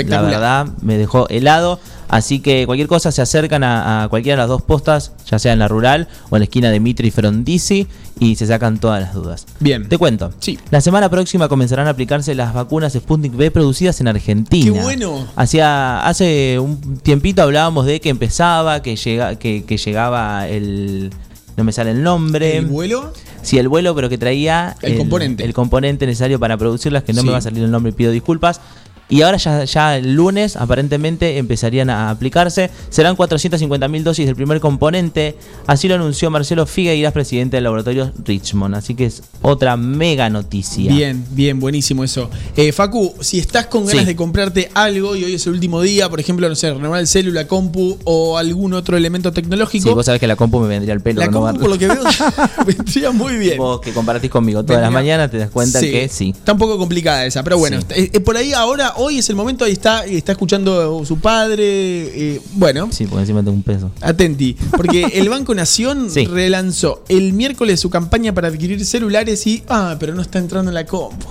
la 0.07 0.23
verdad 0.23 0.67
me 0.83 0.97
dejó 0.97 1.29
helado. 1.29 1.81
Así 2.09 2.39
que 2.39 2.67
cualquier 2.67 2.87
cosa 2.87 3.11
se 3.11 3.21
acercan 3.21 3.65
a, 3.65 4.05
a 4.05 4.09
cualquiera 4.09 4.37
de 4.37 4.43
las 4.43 4.49
dos 4.49 4.63
postas, 4.63 5.11
ya 5.29 5.41
sea 5.41 5.53
en 5.53 5.59
la 5.59 5.67
rural 5.67 6.07
o 6.31 6.37
en 6.37 6.41
la 6.41 6.45
esquina 6.45 6.71
de 6.71 6.79
Mitre 6.79 7.09
y 7.09 7.11
Frondizi, 7.11 7.89
y 8.21 8.37
se 8.37 8.47
sacan 8.47 8.79
todas 8.79 9.03
las 9.03 9.13
dudas. 9.13 9.45
Bien. 9.59 9.89
Te 9.89 9.99
cuento. 9.99 10.33
Sí. 10.39 10.57
La 10.71 10.81
semana 10.81 11.11
próxima 11.11 11.49
comenzarán 11.49 11.89
a 11.89 11.91
aplicarse 11.91 12.37
las 12.37 12.55
vacunas 12.55 12.93
Sputnik 12.93 13.35
B 13.35 13.51
producidas 13.51 14.01
en 14.01 14.07
Argentina. 14.07 14.73
¡Qué 14.73 14.81
bueno! 14.81 15.27
Hace 15.35 16.61
un 16.61 17.01
tiempito 17.03 17.43
hablábamos 17.43 17.87
de 17.87 18.01
que 18.01 18.09
empezaba, 18.09 18.83
que, 18.83 18.95
llega, 18.95 19.35
que, 19.35 19.65
que 19.65 19.77
llegaba 19.77 20.47
el. 20.47 21.11
No 21.57 21.65
me 21.65 21.73
sale 21.73 21.91
el 21.93 22.03
nombre. 22.03 22.59
¿El 22.59 22.67
vuelo? 22.67 23.13
Sí, 23.43 23.59
el 23.59 23.69
vuelo, 23.69 23.95
pero 23.95 24.09
que 24.09 24.19
traía 24.19 24.77
El 24.83 24.97
componente. 24.99 25.45
el 25.45 25.55
componente 25.55 26.07
necesario 26.07 26.39
para 26.39 26.57
producirlas, 26.57 27.03
que 27.05 27.13
no 27.13 27.21
Sí. 27.21 27.27
me 27.27 27.33
va 27.33 27.39
a 27.39 27.43
salir 27.43 27.63
el 27.65 27.71
nombre, 27.71 27.93
pido 27.93 28.11
disculpas. 28.13 28.61
Y 29.09 29.23
ahora 29.23 29.37
ya, 29.37 29.65
ya 29.65 29.97
el 29.97 30.15
lunes 30.15 30.57
aparentemente 30.57 31.39
empezarían 31.39 31.91
a 31.91 32.11
aplicarse. 32.11 32.71
Serán 32.91 33.17
450.000 33.17 34.03
dosis 34.03 34.27
del 34.27 34.35
primer 34.35 34.59
componente. 34.61 35.37
Así 35.67 35.87
lo 35.87 35.95
anunció 35.95 36.29
Marcelo 36.31 36.67
Figueiras, 36.67 37.13
presidente 37.13 37.57
del 37.57 37.65
laboratorio 37.65 38.13
Richmond. 38.25 38.75
Así 38.75 38.95
que 38.97 39.07
es 39.07 39.23
otra 39.43 39.77
mega 39.77 40.29
noticia. 40.29 40.91
Bien, 40.93 41.25
bien, 41.31 41.61
buenísimo 41.61 42.03
eso. 42.03 42.29
Eh, 42.57 42.73
Facu, 42.73 43.15
si 43.21 43.39
estás 43.39 43.67
con 43.67 43.87
ganas 43.87 44.01
Sí. 44.01 44.07
de 44.07 44.17
comprarte 44.17 44.71
algo 44.75 45.15
y 45.15 45.23
hoy 45.25 45.35
es 45.35 45.47
el 45.47 45.53
último 45.53 45.81
día, 45.83 46.09
por 46.09 46.19
ejemplo, 46.19 46.49
no 46.49 46.55
sé, 46.57 46.75
renovar 46.75 47.01
el 47.01 47.07
célula, 47.07 47.47
compu 47.47 47.99
o 48.05 48.37
algún 48.39 48.75
otro 48.75 48.97
elemento 48.97 49.33
tecnológico, 49.33 49.89
Sí, 49.89 49.95
vos 49.95 50.05
sabés 50.07 50.21
que 50.21 50.27
la 50.27 50.35
compu 50.37 50.59
me 50.61 50.67
vendría 50.69 50.95
al 50.95 51.01
pelo. 51.01 51.21
la 51.21 51.29
compu 51.31 51.61
por 51.61 51.71
lo 51.71 51.79
que 51.79 51.87
veo 51.87 52.03
vendría 52.67 53.11
muy 53.13 53.37
bien. 53.37 53.57
Vos 53.59 53.81
que 53.81 53.93
compartís 53.93 54.31
conmigo 54.31 54.65
todas 54.65 54.83
las 54.83 54.91
mañanas 54.91 55.31
te 55.31 55.39
das 55.39 55.51
cuenta 55.51 55.79
Sí. 55.81 55.91
que 55.91 56.09
sí. 56.09 56.31
Está 56.37 56.53
un 56.53 56.59
poco 56.59 56.77
complicada 56.79 57.25
esa, 57.25 57.43
pero 57.45 57.59
bueno, 57.59 57.79
Sí. 57.81 57.87
eh, 57.91 58.11
eh, 58.15 58.21
por 58.21 58.37
ahí 58.37 58.53
ahora, 58.53 58.95
hoy 58.97 59.19
es 59.19 59.29
el 59.31 59.37
momento, 59.37 59.65
ahí 59.65 59.73
está, 59.73 60.05
está 60.05 60.33
escuchando 60.33 61.05
su 61.05 61.19
padre, 61.19 61.65
eh, 61.65 62.41
bueno. 62.53 62.89
Sí, 62.91 63.07
porque 63.07 63.21
encima 63.23 63.41
tengo 63.41 63.53
un 63.53 63.63
peso. 63.63 63.91
Atenti, 64.01 64.57
porque 64.77 65.05
el 65.15 65.29
Banco 65.29 65.55
Nación 65.55 66.11
Sí. 66.11 66.27
relanzó 66.27 67.05
el 67.09 67.33
miércoles 67.33 67.81
su 67.81 67.91
campaña 67.91 68.35
para 68.35 68.49
adquirir 68.49 68.85
celulares 68.85 69.47
y. 69.47 69.63
Ah, 69.69 69.97
pero 69.99 70.15
no 70.15 70.23
está 70.23 70.39
entrando 70.39 70.71
en 70.71 70.75
la 70.75 70.87
compu. 70.87 71.27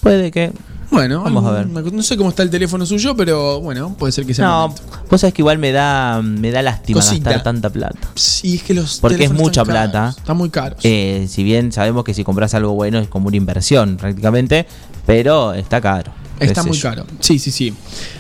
Puede 0.01 0.31
que. 0.31 0.51
Bueno, 0.91 1.23
Vamos 1.23 1.43
a 1.45 1.51
ver. 1.51 1.67
no 1.67 2.03
sé 2.03 2.15
cómo 2.17 2.29
está 2.29 2.43
el 2.43 2.51
teléfono 2.51 2.85
suyo, 2.85 3.15
pero 3.15 3.59
bueno, 3.61 3.95
puede 3.97 4.11
ser 4.11 4.27
que 4.27 4.35
sea. 4.35 4.45
No, 4.45 4.75
vos 5.09 5.21
sabés 5.21 5.33
que 5.33 5.41
igual 5.41 5.57
me 5.57 5.71
da, 5.71 6.21
me 6.21 6.51
da 6.51 6.61
lástima 6.61 6.99
Cosita. 6.99 7.31
gastar 7.31 7.43
tanta 7.43 7.71
plata. 7.71 7.97
Sí, 8.13 8.55
es 8.57 8.63
que 8.63 8.75
los 8.75 8.99
Porque 8.99 9.23
es 9.23 9.31
mucha 9.31 9.61
están 9.61 9.75
caros, 9.75 9.91
plata. 9.91 10.15
Están 10.19 10.37
muy 10.37 10.49
caros. 10.51 10.79
Eh, 10.83 11.25
si 11.27 11.43
bien 11.43 11.71
sabemos 11.71 12.03
que 12.03 12.13
si 12.13 12.23
compras 12.23 12.53
algo 12.53 12.73
bueno 12.73 12.99
es 12.99 13.07
como 13.07 13.27
una 13.29 13.37
inversión 13.37 13.97
prácticamente, 13.97 14.67
pero 15.07 15.53
está 15.55 15.81
caro. 15.81 16.11
Está 16.39 16.63
muy 16.63 16.77
yo. 16.77 16.89
caro. 16.89 17.05
Sí, 17.19 17.39
sí, 17.39 17.51
sí. 17.51 17.73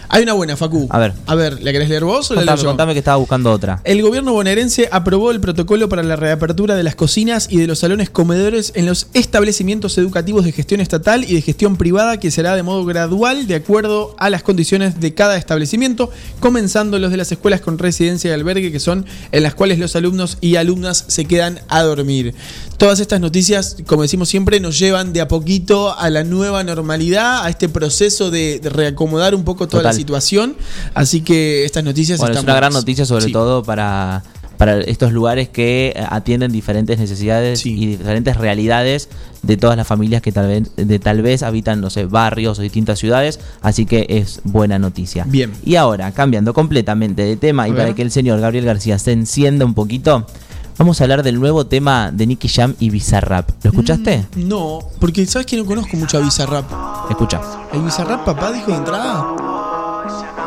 Hay 0.09 0.21
una 0.21 0.33
buena, 0.33 0.55
Facu. 0.55 0.85
A 0.91 0.99
ver. 0.99 1.13
A 1.25 1.33
ver, 1.33 1.63
¿la 1.63 1.71
querés 1.71 1.89
leer 1.89 2.03
vos 2.03 2.29
o 2.29 2.35
la 2.35 2.43
leo 2.43 2.55
yo? 2.55 2.65
contame 2.65 2.93
que 2.93 2.99
estaba 2.99 3.17
buscando 3.17 3.51
otra. 3.51 3.81
El 3.83 4.03
gobierno 4.03 4.31
bonaerense 4.31 4.87
aprobó 4.91 5.31
el 5.31 5.39
protocolo 5.39 5.89
para 5.89 6.03
la 6.03 6.15
reapertura 6.15 6.75
de 6.75 6.83
las 6.83 6.93
cocinas 6.93 7.47
y 7.49 7.57
de 7.57 7.65
los 7.65 7.79
salones 7.79 8.11
comedores 8.11 8.73
en 8.75 8.85
los 8.85 9.07
establecimientos 9.15 9.97
educativos 9.97 10.45
de 10.45 10.51
gestión 10.51 10.81
estatal 10.81 11.23
y 11.23 11.33
de 11.33 11.41
gestión 11.41 11.77
privada 11.77 12.17
que 12.17 12.29
será 12.29 12.55
de 12.55 12.61
modo 12.61 12.85
gradual 12.85 13.47
de 13.47 13.55
acuerdo 13.55 14.15
a 14.19 14.29
las 14.29 14.43
condiciones 14.43 14.99
de 14.99 15.15
cada 15.15 15.35
establecimiento, 15.35 16.11
comenzando 16.39 16.99
los 16.99 17.09
de 17.09 17.17
las 17.17 17.31
escuelas 17.31 17.61
con 17.61 17.79
residencia 17.79 18.29
y 18.29 18.33
albergue 18.33 18.71
que 18.71 18.79
son 18.79 19.07
en 19.31 19.41
las 19.41 19.55
cuales 19.55 19.79
los 19.79 19.95
alumnos 19.95 20.37
y 20.41 20.57
alumnas 20.57 21.05
se 21.07 21.25
quedan 21.25 21.59
a 21.69 21.81
dormir. 21.81 22.35
Todas 22.77 22.99
estas 22.99 23.19
noticias, 23.19 23.77
como 23.87 24.03
decimos 24.03 24.29
siempre, 24.29 24.59
nos 24.59 24.77
llevan 24.77 25.13
de 25.13 25.21
a 25.21 25.27
poquito 25.27 25.97
a 25.97 26.09
la 26.11 26.23
nueva 26.23 26.63
normalidad, 26.63 27.45
a 27.45 27.49
este 27.49 27.69
proceso 27.69 28.02
de, 28.31 28.59
de 28.59 28.69
reacomodar 28.69 29.33
un 29.35 29.43
poco 29.43 29.67
toda 29.67 29.83
la 29.83 29.93
situación. 29.93 30.55
Así 30.93 31.21
que 31.21 31.65
estas 31.65 31.83
noticias 31.83 32.19
Bueno, 32.19 32.33
es 32.33 32.39
están 32.39 32.51
una 32.51 32.59
gran 32.59 32.73
noticia 32.73 33.05
sobre 33.05 33.25
Sí. 33.25 33.31
todo 33.31 33.63
para, 33.63 34.23
para 34.57 34.79
estos 34.81 35.11
lugares 35.13 35.49
que 35.49 35.93
eh, 35.95 36.03
atienden 36.09 36.51
diferentes 36.51 36.99
necesidades 36.99 37.65
y 37.65 37.73
diferentes 37.85 38.35
realidades 38.37 39.09
de 39.41 39.57
todas 39.57 39.75
las 39.77 39.87
familias 39.87 40.21
que 40.21 40.31
tal 40.31 40.47
vez, 40.47 40.71
de 40.75 40.99
tal 40.99 41.21
vez 41.21 41.43
habitan, 41.43 41.81
no 41.81 41.89
sé, 41.89 42.05
barrios 42.05 42.59
o 42.59 42.61
distintas 42.61 42.99
ciudades, 42.99 43.39
así 43.61 43.85
que 43.85 44.05
es 44.09 44.39
buena 44.43 44.79
noticia. 44.79 45.25
Bien. 45.27 45.51
Y 45.65 45.75
ahora, 45.75 46.11
cambiando 46.11 46.53
completamente 46.53 47.23
de 47.23 47.35
tema 47.35 47.67
y 47.67 47.73
para 47.73 47.93
que 47.95 48.01
el 48.03 48.11
señor 48.11 48.39
Gabriel 48.39 48.65
García 48.65 48.97
se 48.99 49.11
encienda 49.11 49.65
un 49.65 49.73
poquito, 49.73 50.25
Vamos 50.77 50.99
a 50.99 51.03
hablar 51.03 51.21
del 51.21 51.39
nuevo 51.39 51.67
tema 51.67 52.09
de 52.11 52.25
Nicky 52.25 52.47
Jam 52.47 52.73
y 52.79 52.89
Bizarrap. 52.89 53.49
¿Lo 53.63 53.69
escuchaste? 53.69 54.25
No, 54.35 54.79
porque 54.99 55.25
sabes 55.27 55.45
que 55.45 55.55
no 55.55 55.65
conozco 55.65 55.95
mucho 55.97 56.17
a 56.17 56.21
Bizarrap. 56.21 56.65
Escucha. 57.09 57.39
¿El 57.71 57.81
Bizarrap 57.83 58.25
papá 58.25 58.51
dijo 58.51 58.71
de 58.71 58.77
entrada? 58.77 59.35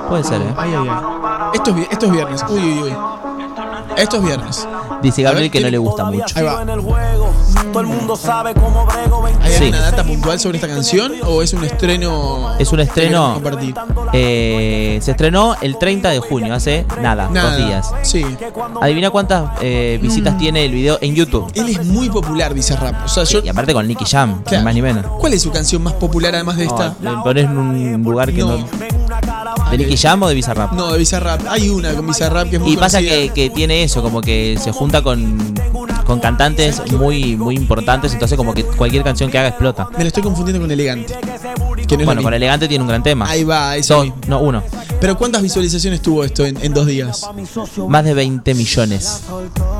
Puede 0.08 0.24
ser, 0.24 0.42
¿eh? 0.42 0.54
Ay, 0.56 0.74
ay, 0.74 0.88
ay. 0.88 1.50
Esto 1.54 1.76
es, 1.76 1.88
esto 1.90 2.06
es 2.06 2.12
viernes. 2.12 2.44
Uy, 2.48 2.60
uy, 2.60 2.78
uy. 2.82 2.96
Esto 3.96 4.16
es 4.18 4.22
viernes. 4.24 4.68
Dice 5.02 5.22
Gabriel 5.22 5.50
que 5.50 5.60
no 5.60 5.66
¿qué- 5.66 5.70
le 5.70 5.78
gusta 5.78 6.04
mucho. 6.04 6.24
Ahí 6.38 6.42
va. 6.44 6.64
Todo 7.72 7.80
el 7.80 7.86
mundo 7.86 8.16
sabe 8.16 8.54
cómo 8.54 8.86
brego. 8.86 9.24
¿Hay 9.42 9.52
Sí. 9.52 9.64
alguna 9.64 9.80
data 9.80 10.04
puntual 10.04 10.38
sobre 10.40 10.58
esta 10.58 10.68
canción 10.68 11.12
o 11.26 11.42
es 11.42 11.52
un 11.52 11.64
estreno? 11.64 12.54
Es 12.58 12.72
un 12.72 12.80
estreno. 12.80 13.40
eh, 14.12 14.98
se 15.02 15.10
estrenó 15.10 15.56
el 15.60 15.78
30 15.78 16.10
de 16.10 16.20
junio, 16.20 16.54
hace 16.54 16.86
nada, 17.02 17.28
Nada. 17.30 17.56
dos 17.56 17.66
días. 17.66 17.92
Sí. 18.02 18.24
Adivina 18.80 19.10
cuántas 19.10 19.50
eh, 19.60 19.98
visitas 20.00 20.34
Mm. 20.34 20.38
tiene 20.38 20.64
el 20.64 20.72
video 20.72 20.98
en 21.00 21.14
YouTube. 21.14 21.50
Él 21.54 21.68
es 21.68 21.84
muy 21.84 22.08
popular, 22.08 22.54
Bizarrap. 22.54 23.04
O 23.04 23.08
sea, 23.08 23.24
yo. 23.24 23.40
Y 23.44 23.48
aparte 23.48 23.72
con 23.74 23.86
Nicky 23.86 24.04
Jam, 24.04 24.42
Claro. 24.42 24.58
ni 24.58 24.64
más 24.64 24.74
ni 24.74 24.82
menos. 24.82 25.06
¿Cuál 25.18 25.32
es 25.34 25.42
su 25.42 25.50
canción 25.50 25.82
más 25.82 25.94
popular 25.94 26.34
además 26.34 26.56
de 26.56 26.64
esta? 26.64 26.94
No, 27.00 27.16
le 27.16 27.22
pones 27.22 27.44
en 27.44 27.58
un 27.58 28.02
lugar 28.02 28.32
que 28.32 28.40
no. 28.40 28.58
No. 28.58 28.66
¿De 29.70 29.78
Nicky 29.78 29.96
Jam 29.96 30.22
o 30.22 30.28
de 30.28 30.34
Bizarrap? 30.34 30.72
No, 30.72 30.92
de 30.92 30.98
Bizarrap. 30.98 31.42
Hay 31.48 31.68
una 31.68 31.92
con 31.94 32.06
Bizarrap 32.06 32.48
que 32.48 32.56
es 32.56 32.62
muy 32.62 32.72
Y 32.72 32.76
pasa 32.76 33.00
que, 33.00 33.30
que 33.34 33.50
tiene 33.50 33.82
eso, 33.82 34.02
como 34.02 34.20
que 34.20 34.58
se 34.62 34.72
junta 34.72 35.02
con, 35.02 35.38
con 36.04 36.20
cantantes 36.20 36.80
muy, 36.92 37.36
muy 37.36 37.56
importantes, 37.56 38.12
entonces 38.12 38.36
como 38.36 38.54
que 38.54 38.64
cualquier 38.64 39.02
canción 39.04 39.30
que 39.30 39.38
haga 39.38 39.48
explota. 39.48 39.88
Me 39.96 40.04
lo 40.04 40.08
estoy 40.08 40.22
confundiendo 40.22 40.60
con 40.60 40.70
Elegante. 40.70 41.14
Que 41.86 41.96
no 41.96 42.04
Bueno, 42.04 42.22
con. 42.22 42.34
Elegante 42.34 42.66
tiene 42.68 42.82
un 42.82 42.88
gran 42.88 43.02
tema. 43.02 43.28
Ahí 43.28 43.44
va, 43.44 43.76
eso 43.76 43.96
Dos, 44.04 44.08
no, 44.26 44.40
uno. 44.40 44.62
Pero 45.00 45.16
¿cuántas 45.16 45.42
visualizaciones 45.42 46.00
tuvo 46.02 46.24
esto 46.24 46.44
en, 46.44 46.56
en 46.62 46.72
dos 46.74 46.86
días? 46.86 47.22
Más 47.88 48.04
de 48.04 48.14
20 48.14 48.54
millones. 48.54 49.22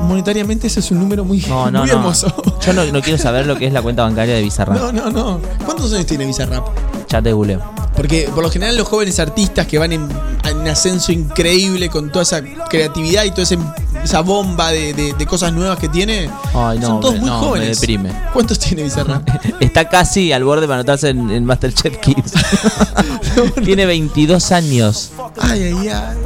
Monetariamente 0.03 0.67
ese 0.67 0.79
es 0.79 0.91
un 0.91 0.99
número 0.99 1.25
muy, 1.25 1.39
No, 1.41 1.69
no, 1.71 1.79
muy 1.81 1.89
no. 1.89 1.95
hermoso. 1.95 2.33
Yo 2.65 2.73
no, 2.73 2.85
no 2.85 3.01
quiero 3.01 3.17
saber 3.17 3.45
lo 3.45 3.57
que 3.57 3.67
es 3.67 3.73
la 3.73 3.81
cuenta 3.81 4.03
bancaria 4.03 4.35
de 4.35 4.41
Bizarrap. 4.41 4.77
No, 4.77 4.91
no, 4.91 5.09
no. 5.09 5.39
¿Cuántos 5.65 5.91
años 5.93 6.05
tiene 6.05 6.25
Bizarrap? 6.25 6.65
Ya 7.09 7.21
te 7.21 7.33
googleo. 7.33 7.61
Porque 7.97 8.29
por 8.33 8.43
lo 8.43 8.49
general 8.51 8.77
los 8.77 8.87
jóvenes 8.87 9.19
artistas 9.19 9.65
que 9.67 9.77
van 9.79 9.91
en, 9.91 10.07
en 10.45 10.67
ascenso 10.67 11.11
increíble 11.11 11.89
con 11.89 12.11
toda 12.11 12.21
esa 12.23 12.41
creatividad 12.69 13.23
y 13.25 13.31
toda 13.31 13.43
esa 14.03 14.21
bomba 14.21 14.69
de, 14.71 14.93
de- 14.93 15.13
de 15.13 15.25
cosas 15.25 15.51
nuevas 15.51 15.79
que 15.79 15.89
tiene, 15.89 16.29
Ay, 16.53 16.77
no, 16.79 16.87
son 16.87 16.99
todos 17.01 17.13
me- 17.15 17.19
muy 17.21 17.29
no, 17.29 17.39
me 17.41 17.45
jóvenes. 17.47 17.81
deprime. 17.81 18.11
¿Cuántos 18.33 18.59
tiene 18.59 18.83
Bizarrap? 18.83 19.27
Está 19.59 19.89
casi 19.89 20.31
al 20.31 20.43
borde 20.43 20.67
para 20.67 20.75
anotarse 20.75 21.09
en, 21.09 21.29
en 21.31 21.43
Masterchef 21.43 21.97
Kids. 21.97 22.33
tiene 23.65 23.85
22 23.87 24.51
años. 24.51 25.11
Ay, 25.41 25.63
ay, 25.63 25.87
ay. 25.89 26.17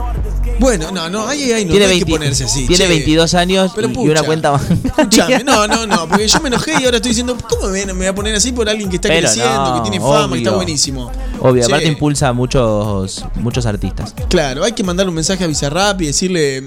Bueno, 0.60 0.92
no, 0.92 1.10
no, 1.10 1.28
ay, 1.28 1.40
no, 1.66 1.72
tiene 1.72 1.86
no 1.86 1.92
hay 1.92 2.00
que 2.00 2.06
20 2.06 2.12
ponerse 2.12 2.44
así. 2.44 2.68
tiene 2.68 2.84
che. 2.84 2.90
22 2.90 3.34
años 3.34 3.72
Pero 3.76 3.90
y, 3.90 4.10
una 4.10 4.24
cuenta. 4.24 4.60
Escuchame, 4.86 5.44
no, 5.44 5.68
no, 5.68 5.88
no, 5.88 6.08
porque 6.08 6.28
yo 6.28 6.40
me 6.42 6.50
enojé 6.50 6.74
y 6.80 6.86
ahora 6.86 6.98
estoy 6.98 7.10
diciendo, 7.10 7.36
¿cómo 7.50 7.68
me, 7.70 7.86
me 7.88 7.94
voy 7.94 8.06
a 8.06 8.16
poner 8.16 8.36
así 8.36 8.52
por 8.52 8.70
alguien 8.70 8.90
que 8.90 8.98
está 8.98 9.08
Pero 9.10 9.28
creciendo, 9.28 9.76
no, 9.78 9.84
que 9.84 9.90
tiene 9.90 10.06
fama, 10.06 10.34
que 10.34 10.38
está 10.40 10.50
obvio. 10.52 10.58
buenísimo? 10.58 11.12
Obvio, 11.40 11.64
Che, 11.64 11.72
aparte 11.72 11.88
impulsa 11.88 12.28
a 12.30 12.34
muchos, 12.34 13.26
muchos 13.36 13.66
artistas. 13.66 14.14
Claro, 14.30 14.64
hay 14.64 14.74
que 14.74 14.84
mandarle 14.84 15.10
un 15.10 15.16
mensaje 15.16 15.44
a 15.44 15.48
Bizarrap 15.48 16.00
y 16.02 16.08
decirle 16.08 16.64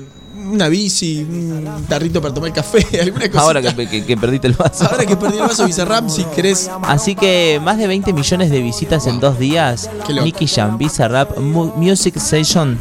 una 0.51 0.69
bici, 0.69 1.20
un 1.23 1.86
tarrito 1.89 2.20
para 2.20 2.35
tomar 2.35 2.52
café, 2.52 2.85
alguna 3.01 3.28
cosa. 3.31 3.43
Ahora 3.44 3.62
que, 3.62 3.89
que- 3.89 4.05
que 4.05 4.16
perdiste 4.16 4.48
el 4.48 4.55
vaso. 4.55 4.85
Ahora 4.90 5.06
que 5.06 5.16
perdí 5.16 5.36
el 5.39 5.43
vaso 5.44 5.65
Bizarrap, 5.66 6.09
si 6.09 6.24
querés. 6.24 6.69
Así 6.82 7.15
que 7.15 7.61
más 7.62 7.78
de 7.78 7.86
20 7.86 8.12
millones 8.12 8.51
de 8.51 8.61
visitas 8.61 9.06
en 9.06 9.20
dos 9.20 9.39
días. 9.39 9.89
Nicky 10.09 10.48
Jam, 10.48 10.77
Bizarrap, 10.78 11.39
Mu- 11.39 11.73
Music 11.77 12.16
Station 12.16 12.78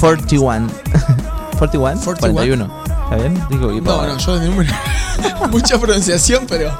41. 0.00 0.68
41? 1.58 2.00
41. 2.04 2.84
¿Está 3.04 3.16
bien? 3.16 3.42
Digo, 3.50 3.72
No, 3.72 3.96
para- 3.98 4.12
no, 4.14 4.18
yo 4.18 4.34
desde 4.38 4.48
número. 4.50 4.72
Mucha 5.50 5.78
pronunciación, 5.78 6.44
pero. 6.48 6.70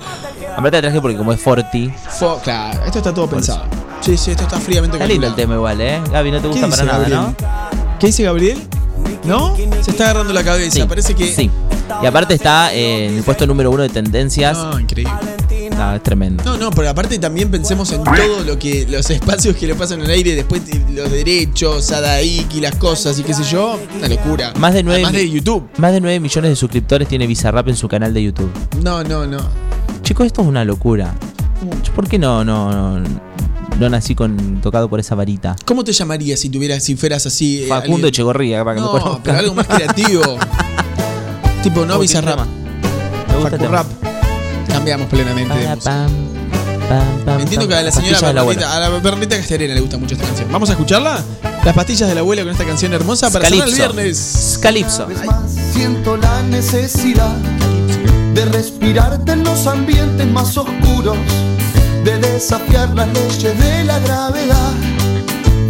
Aparte 0.57 0.81
traje 0.81 1.01
porque 1.01 1.17
como 1.17 1.33
es 1.33 1.41
40. 1.41 1.71
Fo- 2.19 2.41
claro, 2.43 2.85
esto 2.85 2.99
está 2.99 3.13
todo 3.15 3.29
pensado. 3.29 3.65
Sí, 4.01 4.17
sí, 4.17 4.31
esto 4.31 4.43
está 4.45 4.59
fríamente 4.59 4.97
Está 4.97 5.07
lindo 5.07 5.27
el 5.27 5.35
tema 5.35 5.55
igual, 5.55 5.81
¿eh? 5.81 6.01
Gaby, 6.13 6.31
no 6.31 6.37
te 6.39 6.43
¿Qué 6.43 6.49
gusta 6.49 6.69
para 6.69 6.85
nada, 6.85 6.99
Gabriel? 6.99 7.19
¿no? 7.21 7.35
¿Qué 7.99 8.07
dice 8.09 8.23
Gabriel? 8.25 8.63
¿No? 9.25 9.57
Se 9.83 9.91
está 9.91 10.05
agarrando 10.05 10.33
la 10.33 10.45
cabeza. 10.45 10.71
Sí, 10.73 10.83
Parece 10.87 11.15
que. 11.15 11.35
Sí. 11.35 11.51
Y 12.03 12.07
aparte 12.07 12.35
está 12.35 12.75
eh, 12.75 13.07
en 13.09 13.17
el 13.17 13.23
puesto 13.23 13.47
número 13.47 13.71
uno 13.71 13.83
de 13.83 13.89
tendencias. 13.89 14.57
No, 14.59 14.79
increíble. 14.79 15.13
Es 15.95 16.03
tremendo. 16.03 16.43
No, 16.45 16.57
no, 16.57 16.71
pero 16.71 16.91
aparte 16.91 17.19
también 17.19 17.51
pensemos 17.51 17.93
en 17.93 18.03
todo 18.03 18.43
lo 18.45 18.59
que. 18.59 18.87
los 18.89 19.09
espacios 19.11 19.55
que 19.57 19.67
le 19.67 19.75
pasan 19.75 20.01
al 20.01 20.11
aire, 20.11 20.35
después 20.35 20.63
los 20.93 21.11
derechos, 21.11 21.93
Adaik 21.93 22.55
y 22.55 22.61
las 22.61 22.75
cosas 22.77 23.19
y 23.19 23.23
qué 23.23 23.33
sé 23.35 23.45
yo. 23.45 23.79
Una 23.99 24.09
locura. 24.09 24.53
Más 24.59 24.75
de 24.75 24.83
9 24.83 24.97
Además 25.05 25.13
de 25.13 25.31
YouTube. 25.31 25.69
Más 25.79 25.93
de 25.93 26.01
9 26.01 26.21
millones 26.21 26.51
de 26.51 26.57
suscriptores 26.57 27.07
tiene 27.09 27.27
Bizarrap 27.27 27.69
en 27.69 27.77
su 27.77 27.87
canal 27.89 28.13
de 28.13 28.23
YouTube. 28.25 28.51
No, 28.83 29.05
no, 29.05 29.27
no. 29.27 29.39
Chicos, 30.03 30.27
esto 30.27 30.43
es 30.43 30.49
una 30.49 30.65
locura. 30.65 31.15
¿Por 31.95 32.07
qué 32.09 32.19
no, 32.19 32.45
no, 32.45 33.01
no, 33.01 33.09
no 33.81 33.89
nací 33.89 34.15
con 34.15 34.61
tocado 34.61 34.89
por 34.89 35.01
esa 35.01 35.15
varita? 35.15 35.57
¿Cómo 35.65 35.83
te 35.85 35.93
llamarías 35.93 36.39
si 36.41 36.51
tuvieras, 36.51 36.83
si 36.85 36.97
fueras 36.97 37.25
así? 37.27 37.63
eh, 37.65 37.67
Facundo 37.67 38.07
Echegorría, 38.09 38.63
para 38.65 38.77
que 38.77 38.81
me 38.83 38.87
No, 38.87 38.93
conozcan. 38.93 39.23
pero 39.23 39.39
algo 39.39 39.55
más 39.55 39.67
creativo. 39.67 40.23
tipo, 41.63 41.81
no 41.81 41.87
¿Cómo 41.87 41.95
qué 41.95 42.03
Bizarrap. 42.03 42.41
Me 42.47 43.35
gusta 43.35 43.37
el 43.37 43.43
Facu 43.43 43.57
tema. 43.59 43.77
Rap. 43.79 44.06
Cambiamos 44.69 45.09
plenamente. 45.09 45.55
de 45.55 45.69
música. 45.69 45.91
pam, 45.91 46.11
pam, 46.89 47.25
pam, 47.25 47.41
Entiendo 47.41 47.69
que 47.69 47.75
a 47.75 47.83
la 47.83 47.93
señora 47.93 48.33
la 48.33 48.41
abuela. 48.41 48.77
a 48.77 48.81
la 48.81 48.89
Bernardita 48.91 49.37
Castellarena 49.37 49.75
le 49.75 49.81
gusta 49.81 49.99
mucho 49.99 50.15
esta 50.15 50.27
canción. 50.27 50.51
¿Vamos 50.53 50.69
a 50.69 50.73
escucharla? 50.73 51.23
Las 51.65 51.75
pastillas 51.75 52.09
de 52.09 52.15
la 52.15 52.21
abuela 52.21 52.43
con 52.43 52.53
esta 52.53 52.65
canción 52.65 52.93
hermosa 52.95 53.31
para 53.31 53.49
cerrar 53.49 53.69
el 53.69 53.75
viernes. 53.75 54.59
Calypso. 54.63 55.09
Siento 55.73 56.17
la 56.17 56.43
necesidad 56.43 57.35
de 58.35 58.45
respirarte 58.47 59.33
en 59.33 59.45
los 59.45 59.67
ambientes 59.67 60.27
más 60.29 60.57
oscuros, 60.57 61.17
de 62.05 62.19
desafiar 62.19 62.91
las 62.95 63.09
leyes 63.09 63.59
de 63.59 63.85
la 63.85 63.99
gravedad. 64.01 64.73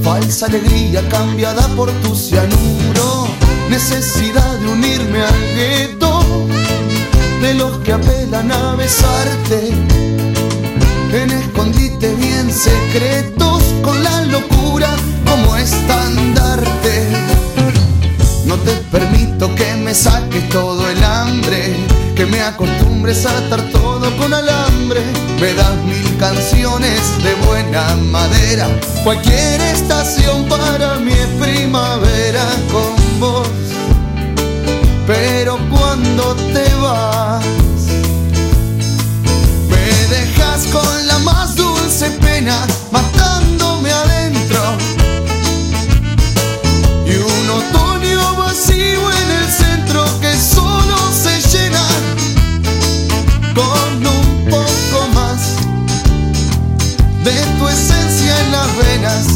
Falsa 0.03 0.47
alegría 0.47 1.03
cambiada 1.09 1.67
por 1.69 1.91
tu 2.03 2.15
cianuro, 2.15 3.27
necesidad 3.71 4.59
de 4.59 4.69
unirme 4.69 5.21
al 5.23 5.55
gueto 5.57 6.16
de 7.41 7.55
los 7.55 7.79
que 7.79 7.93
apelan 7.93 8.51
a 8.51 8.75
besarte. 8.77 9.71
En 11.13 11.31
escondite 11.31 12.15
bien 12.15 12.51
secretos 12.53 13.63
con 13.83 14.03
la 14.03 14.23
locura 14.23 14.89
como 15.25 15.57
estandarte. 15.57 17.09
No 18.45 18.57
te 18.57 18.73
permito 18.91 19.55
que 19.55 19.75
me 19.77 19.95
saques 19.95 20.49
todo 20.49 20.89
el 20.89 21.03
hambre, 21.05 21.77
que 22.15 22.27
me 22.27 22.41
acostumbres 22.41 23.27
a 23.27 23.37
atar 23.39 23.63
todo 23.71 24.15
con 24.17 24.33
alambre. 24.33 25.01
Me 25.41 25.53
das 25.55 25.77
mil 25.85 26.17
canciones 26.19 27.01
de 27.23 27.35
buena 27.47 27.97
madera, 27.97 28.69
cualquier 29.05 29.61
estación 29.61 30.45
para 30.49 30.95
es 30.95 31.27
primavera 31.41 32.45
con 32.73 33.21
vos. 33.21 33.49
Pero 35.07 35.59
cuando 35.97 36.35
te 36.53 36.75
vas, 36.77 37.45
me 39.71 40.15
dejas 40.15 40.67
con 40.67 41.07
la 41.07 41.19
más 41.21 41.57
dulce 41.57 42.11
pena, 42.21 42.67
matándome 42.91 43.91
adentro. 43.91 44.61
Y 47.07 47.17
un 47.17 47.51
otoño 47.51 48.37
vacío 48.37 49.11
en 49.11 49.31
el 49.31 49.51
centro 49.51 50.05
que 50.21 50.37
solo 50.37 50.97
se 51.13 51.41
llena 51.49 51.87
con 53.55 54.07
un 54.07 54.51
poco 54.51 55.09
más 55.15 55.41
de 57.25 57.35
tu 57.59 57.69
esencia 57.69 58.41
en 58.41 58.53
las 58.53 58.77
venas. 58.77 59.36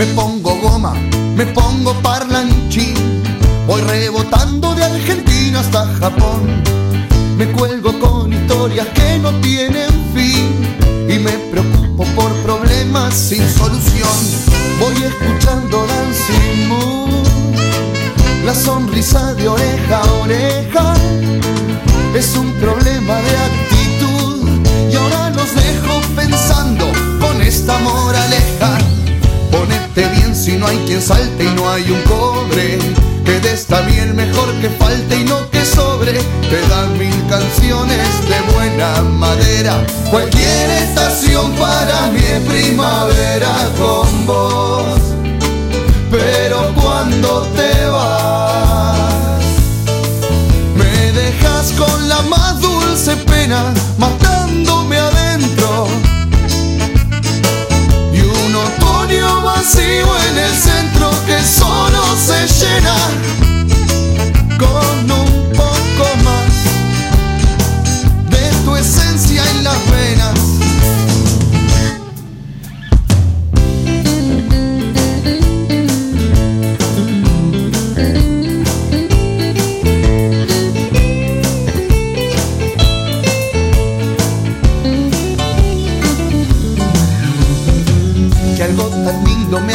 Me 0.00 0.06
pongo 0.14 0.56
goma, 0.62 0.94
me 1.36 1.44
pongo 1.44 1.92
parlanchín, 2.00 2.94
voy 3.66 3.82
rebotando 3.82 4.74
de 4.74 4.82
Argentina 4.82 5.60
hasta 5.60 5.84
Japón. 6.00 6.62
Me 7.36 7.44
cuelgo 7.52 7.92
con 7.98 8.32
historias 8.32 8.86
que 8.94 9.18
no 9.18 9.30
tienen 9.42 9.90
fin 10.14 10.76
y 11.06 11.18
me 11.18 11.32
preocupo 11.52 12.04
por 12.16 12.32
problemas 12.36 13.12
sin 13.12 13.46
solución. 13.46 14.18
Voy 14.80 14.96
escuchando 15.04 15.86
Dancing 15.86 16.68
Moon, 16.68 17.10
la 18.46 18.54
sonrisa 18.54 19.34
de 19.34 19.48
oreja 19.48 20.00
a 20.00 20.12
oreja 20.14 20.94
es 22.14 22.38
un 22.38 22.50
problema 22.54 23.16
de 23.16 23.36
actitud 23.36 24.48
y 24.90 24.96
ahora 24.96 25.28
los 25.28 25.54
dejo 25.54 26.00
pensando 26.16 26.86
con 27.20 27.42
esta 27.42 27.78
moraleja. 27.80 28.78
Bien 29.94 30.34
si 30.34 30.52
no 30.52 30.66
hay 30.66 30.76
quien 30.86 31.02
salte 31.02 31.44
y 31.44 31.48
no 31.54 31.68
hay 31.70 31.90
un 31.90 32.00
cobre. 32.02 32.78
Que 33.24 33.40
de 33.40 33.52
esta 33.52 33.80
bien 33.82 34.14
mejor 34.14 34.52
que 34.60 34.68
falte 34.70 35.20
y 35.20 35.24
no 35.24 35.50
que 35.50 35.64
sobre. 35.64 36.12
te 36.12 36.68
dan 36.68 36.98
mil 36.98 37.14
canciones 37.28 38.08
de 38.28 38.52
buena 38.52 39.02
madera. 39.02 39.84
Cualquier 40.10 40.70
estación 40.70 41.52
para 41.52 42.06
mí 42.12 42.20
es 42.20 42.40
primavera 42.48 43.52
con 43.78 44.26
vos. 44.26 45.00
Pero 46.10 46.72
cuando 46.74 47.42
te 47.54 47.86
vas, 47.86 49.44
me 50.74 51.12
dejas 51.12 51.72
con 51.72 52.08
la 52.08 52.22
más 52.22 52.60
dulce 52.60 53.14
pena, 53.16 53.72
matándome 53.96 54.19
vacío 59.70 60.18
en 60.30 60.38
el 60.38 60.54
centro 60.56 61.10
que 61.26 61.38
solo 61.44 62.02
se 62.16 62.46
llena 62.58 62.96
con 64.58 65.10
un 65.10 65.52
poco 65.52 66.16
más 66.24 66.52
de 68.30 68.50
tu 68.64 68.74
esencia 68.76 69.48
en 69.50 69.64
las 69.64 69.90
venas. 69.90 70.19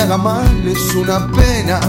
Haga 0.06 0.18
mal 0.18 0.68
es 0.68 0.96
una 0.96 1.28
pena. 1.32 1.80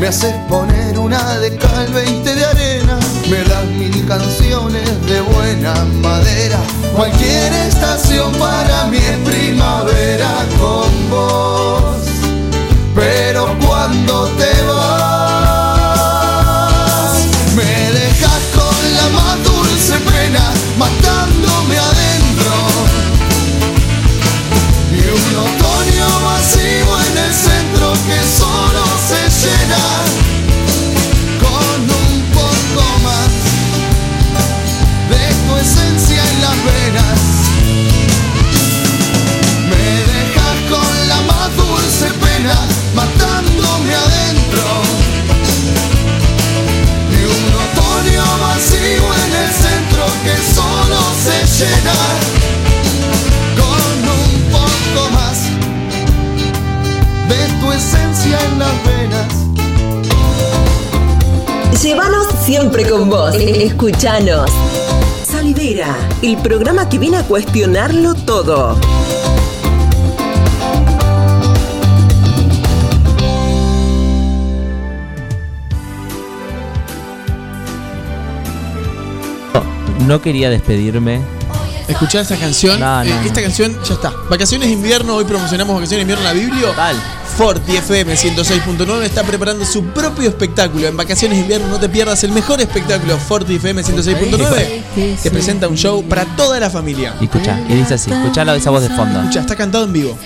Me 0.00 0.08
haces 0.08 0.34
poner 0.48 0.98
una 0.98 1.38
de 1.38 1.56
cal, 1.56 1.92
20 1.92 2.34
de 2.34 2.44
arena. 2.44 2.98
Me 3.30 3.44
das 3.44 3.64
mil 3.66 4.06
canciones 4.06 4.88
de 5.06 5.20
buena 5.20 5.74
madera. 6.02 6.58
Cualquier 6.96 7.52
estación 7.68 8.32
para 8.32 8.86
mí 8.86 8.98
es 8.98 9.18
primavera 9.30 10.32
con 10.58 11.10
vos. 11.10 11.84
Pero 12.94 13.56
cuando 13.64 14.26
te 14.38 14.62
vas, 14.66 15.03
se 51.64 51.70
llena 51.70 51.94
con 53.56 53.84
un 54.20 54.28
poco 54.52 55.02
más 55.12 55.38
de 57.28 57.40
tu 57.60 57.72
esencia 57.72 58.38
en 58.46 58.58
las 58.58 58.74
venas. 58.84 59.32
Llévanos 61.82 62.26
siempre 62.44 62.88
con 62.88 63.08
vos. 63.08 63.34
Escuchanos. 63.34 64.50
Salidera, 65.24 65.96
el 66.22 66.36
programa 66.38 66.88
que 66.88 66.98
viene 66.98 67.18
a 67.18 67.22
cuestionarlo 67.22 68.14
todo. 68.14 68.78
No 80.06 80.20
quería 80.20 80.50
despedirme. 80.50 81.33
Escuchar 81.88 82.22
esta 82.22 82.36
canción. 82.36 82.80
No, 82.80 83.04
no, 83.04 83.10
eh, 83.10 83.14
no. 83.14 83.20
Esta 83.22 83.42
canción 83.42 83.76
ya 83.84 83.94
está. 83.94 84.12
Vacaciones 84.30 84.68
de 84.68 84.74
invierno, 84.74 85.16
hoy 85.16 85.24
promocionamos 85.24 85.74
Vacaciones 85.74 86.06
de 86.06 86.12
invierno 86.12 86.28
en 86.28 86.36
la 86.36 86.44
Biblia. 86.44 86.68
Forti 87.36 87.76
FM 87.76 88.14
106.9 88.14 89.02
está 89.02 89.22
preparando 89.24 89.64
su 89.64 89.84
propio 89.86 90.28
espectáculo. 90.28 90.86
En 90.86 90.96
Vacaciones 90.96 91.36
de 91.36 91.42
invierno 91.42 91.68
no 91.68 91.78
te 91.78 91.88
pierdas 91.88 92.22
el 92.24 92.32
mejor 92.32 92.60
espectáculo. 92.60 93.18
Forti 93.18 93.56
FM 93.56 93.82
106.9 93.82 95.20
te 95.22 95.30
presenta 95.30 95.68
un 95.68 95.76
show 95.76 96.02
para 96.04 96.24
toda 96.36 96.58
la 96.60 96.70
familia. 96.70 97.14
Y 97.20 97.24
escucha, 97.24 97.58
y 97.68 97.74
dice 97.74 97.94
así, 97.94 98.10
escucha 98.10 98.42
esa 98.54 98.70
voz 98.70 98.82
de 98.82 98.90
fondo. 98.90 99.20
Escucha, 99.20 99.40
está 99.40 99.56
cantado 99.56 99.84
en 99.84 99.92
vivo. 99.92 100.18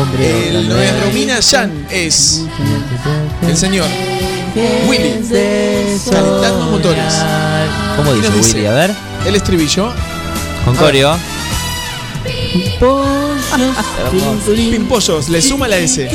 Hombre. 0.00 0.48
El 0.48 0.68
no 0.68 0.78
es 0.78 1.04
Romina 1.04 1.40
Yan, 1.40 1.86
es 1.90 2.42
el 3.42 3.56
señor 3.56 3.86
Willy 4.88 5.28
calentando 6.10 6.66
motores. 6.70 7.14
¿Cómo 7.96 8.14
dice 8.14 8.30
nos 8.30 8.54
Willy? 8.54 8.66
A 8.66 8.72
ver. 8.72 8.94
El 9.26 9.34
estribillo. 9.34 9.92
Con 10.64 10.76
coreo. 10.76 11.16
Pimpollos, 14.70 15.28
le 15.28 15.42
suma 15.42 15.68
la 15.68 15.76
S. 15.76 16.08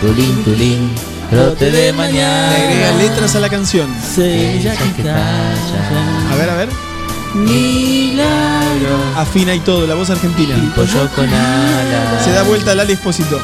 Tulín, 0.00 0.44
tulín. 0.44 0.90
Brote 1.30 1.70
de 1.70 1.92
mañana. 1.92 2.50
Le 2.50 2.64
agrega 2.64 2.92
letras 2.92 3.36
a 3.36 3.40
la 3.40 3.48
canción. 3.48 3.94
A 6.30 6.36
ver, 6.36 6.50
a 6.50 6.56
ver. 6.56 6.89
Milagro. 7.34 8.96
Afina 9.16 9.54
y 9.54 9.60
todo, 9.60 9.86
la 9.86 9.94
voz 9.94 10.10
argentina. 10.10 10.54
Pollo 10.74 11.08
con 11.14 11.26
alas. 11.28 12.24
Se 12.24 12.32
da 12.32 12.42
vuelta 12.42 12.72
al 12.72 12.80
Ali 12.80 12.94
Espósito. 12.94 13.38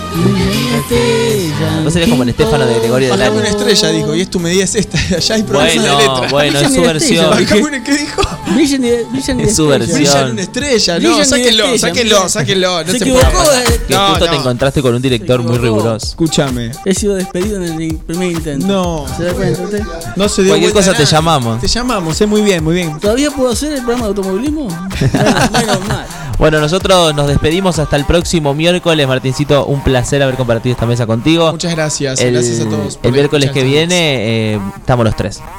Vos 1.84 1.92
serías 1.92 2.10
como 2.10 2.22
el 2.22 2.30
Estefano 2.30 2.66
de 2.66 2.78
Gregorio 2.80 3.08
del 3.10 3.18
Bajame 3.18 3.38
una 3.40 3.48
estrella, 3.48 3.88
dijo, 3.90 4.14
y 4.14 4.20
es 4.22 4.30
tu 4.30 4.40
medida 4.40 4.64
es 4.64 4.74
esta. 4.74 4.98
Allá 5.16 5.34
hay 5.34 5.42
problemas 5.42 5.74
Bueno, 5.76 5.96
de 5.98 6.02
letra. 6.02 6.28
bueno, 6.30 6.58
es 6.60 6.74
su 6.74 6.82
versión. 6.82 7.30
Bajame 7.30 7.62
una- 7.62 7.84
¿Qué 7.84 7.92
dijo? 7.96 8.22
Brillan 8.54 8.84
y, 8.84 8.90
brillan 9.12 9.40
y 9.40 9.42
Es 9.44 9.56
su 9.56 9.72
estrellas. 9.72 9.78
versión. 9.78 9.98
Brillan 9.98 10.30
una 10.32 10.42
estrella. 10.42 10.94
No, 10.94 11.00
Brillan 11.00 11.20
y 11.20 11.24
sáquenlo, 11.26 11.64
estrellas, 11.64 11.80
sáquenlo, 11.80 12.28
sáquenlo. 12.28 12.84
No 12.84 12.92
Se 12.92 12.98
se, 12.98 13.04
equivocó, 13.04 13.30
puede. 13.44 13.62
eh. 13.74 13.80
Que 13.86 13.94
No, 13.94 14.08
justo 14.08 14.24
no. 14.24 14.30
te 14.30 14.36
encontraste 14.36 14.82
con 14.82 14.94
un 14.94 15.02
director 15.02 15.42
muy 15.42 15.58
riguroso. 15.58 16.06
Escúchame. 16.06 16.70
He 16.84 16.94
sido 16.94 17.14
despedido 17.14 17.56
en 17.62 17.80
el 17.80 17.96
primer 17.96 18.30
intento. 18.32 18.66
No. 18.66 19.06
¿Se 19.16 19.24
da 19.24 19.32
cuenta 19.34 19.62
usted? 19.62 19.82
No 20.16 20.28
se 20.28 20.42
dio 20.42 20.50
Cualquier 20.52 20.72
vuelta 20.72 20.80
cosa 20.80 20.90
a 20.90 20.94
te 20.94 21.02
nada. 21.04 21.16
llamamos. 21.16 21.60
Te 21.60 21.68
llamamos, 21.68 22.20
eh, 22.20 22.26
muy 22.26 22.40
bien, 22.42 22.64
muy 22.64 22.74
bien. 22.74 22.98
¿Todavía 23.00 23.30
puedo 23.30 23.50
hacer 23.50 23.72
el 23.76 23.84
programa 23.84 24.04
de 24.04 24.08
automovilismo? 24.08 24.68
Menos 25.52 25.88
mal. 25.88 26.06
Bueno, 26.38 26.60
nosotros 26.60 27.14
nos 27.14 27.28
despedimos 27.28 27.78
hasta 27.78 27.96
el 27.96 28.04
próximo 28.04 28.52
miércoles. 28.54 29.08
Martincito, 29.08 29.64
un 29.64 29.82
placer 29.82 30.22
haber 30.22 30.34
compartido 30.36 30.74
esta 30.74 30.84
mesa 30.84 31.06
contigo. 31.06 31.50
Muchas 31.50 31.74
gracias. 31.74 32.20
El, 32.20 32.34
gracias 32.34 32.60
a 32.60 32.68
todos. 32.68 32.96
por 32.98 33.06
el 33.06 33.12
miércoles 33.12 33.50
que 33.52 33.62
viene 33.62 34.54
eh, 34.54 34.60
estamos 34.76 35.04
los 35.04 35.16
tres. 35.16 35.40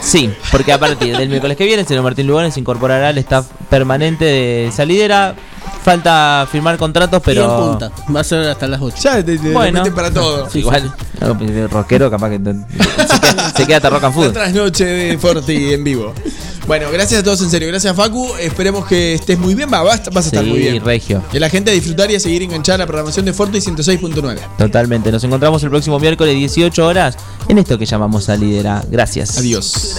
Sí, 0.00 0.32
porque 0.50 0.72
a 0.72 0.78
partir 0.78 1.16
del 1.16 1.28
miércoles 1.28 1.56
que 1.56 1.64
viene, 1.64 1.82
el 1.82 1.86
señor 1.86 2.02
Martín 2.02 2.26
Lugones 2.26 2.54
se 2.54 2.60
incorporará 2.60 3.10
al 3.10 3.18
staff 3.18 3.46
permanente 3.70 4.24
de 4.24 4.72
Salidera. 4.72 5.36
Falta 5.84 6.48
firmar 6.50 6.78
contratos, 6.78 7.20
Y 7.26 7.30
en 7.30 7.36
pero. 7.36 7.70
punta. 7.70 7.90
Va 8.14 8.20
a 8.20 8.24
ser 8.24 8.48
hasta 8.48 8.66
las 8.66 8.80
8. 8.80 8.96
Ya 9.02 9.22
te, 9.24 9.36
te 9.38 9.52
Bueno. 9.52 9.78
lo 9.78 9.84
meten 9.84 9.94
para 9.94 10.10
todo. 10.10 10.48
Sí, 10.50 10.58
igual, 10.60 10.92
algo 11.20 11.36
rockero, 11.68 12.10
capaz 12.10 12.30
que 12.30 12.36
se 12.38 12.42
queda, 13.20 13.52
se 13.56 13.66
queda 13.66 13.76
hasta 13.76 13.90
rock 13.90 14.04
and 14.04 14.14
food. 14.14 14.32
trasnoche 14.32 14.84
de 14.84 15.18
Forti 15.18 15.74
en 15.74 15.84
vivo. 15.84 16.12
Bueno, 16.66 16.86
gracias 16.90 17.20
a 17.20 17.22
todos 17.22 17.42
en 17.42 17.50
serio. 17.50 17.68
Gracias 17.68 17.94
Facu. 17.94 18.26
Esperemos 18.40 18.86
que 18.86 19.12
estés 19.12 19.38
muy 19.38 19.54
bien. 19.54 19.68
Va, 19.70 19.82
vas, 19.82 20.00
vas 20.10 20.24
a 20.24 20.28
estar 20.28 20.42
Sí, 20.42 20.48
muy 20.48 20.58
bien. 20.60 20.82
regio. 20.82 21.22
Que 21.30 21.38
la 21.38 21.50
gente 21.50 21.70
a 21.70 21.74
disfrutar 21.74 22.10
y 22.10 22.14
a 22.14 22.20
seguir 22.20 22.42
enganchada 22.42 22.76
a 22.76 22.78
la 22.78 22.86
programación 22.86 23.26
de 23.26 23.34
Forti 23.34 23.58
106.9. 23.58 24.38
Totalmente. 24.56 25.12
Nos 25.12 25.22
encontramos 25.24 25.62
el 25.62 25.68
próximo 25.68 25.98
miércoles 26.00 26.34
18 26.34 26.86
horas 26.86 27.18
en 27.48 27.58
esto 27.58 27.76
que 27.76 27.84
llamamos 27.84 28.24
Salidera. 28.24 28.82
Gracias. 28.90 29.36
Adiós. 29.36 29.94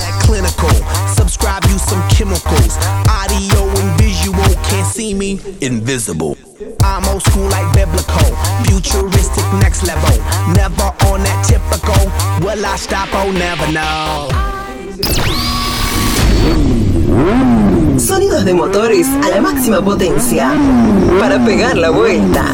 You 4.26 4.31
visual 4.31 4.64
can't 4.64 4.88
see 4.88 5.14
me. 5.14 5.39
Invisible. 5.61 6.38
I'm 6.84 7.03
old 7.10 7.22
school 7.23 7.47
like 7.49 7.72
biblical. 7.73 8.26
Futuristic 8.65 9.45
next 9.61 9.84
level. 9.84 10.10
Never 10.53 10.89
on 11.10 11.22
that 11.23 11.45
typical. 11.45 12.02
Will 12.43 12.65
I 12.65 12.76
stop? 12.77 13.10
Oh, 13.14 13.31
never 13.31 13.68
know. 13.72 14.30
Sonidos 17.99 18.45
de 18.45 18.53
motores 18.53 19.07
a 19.23 19.30
la 19.30 19.41
máxima 19.41 19.81
potencia 19.81 20.52
para 21.19 21.43
pegar 21.45 21.77
la 21.77 21.89
vuelta. 21.89 22.45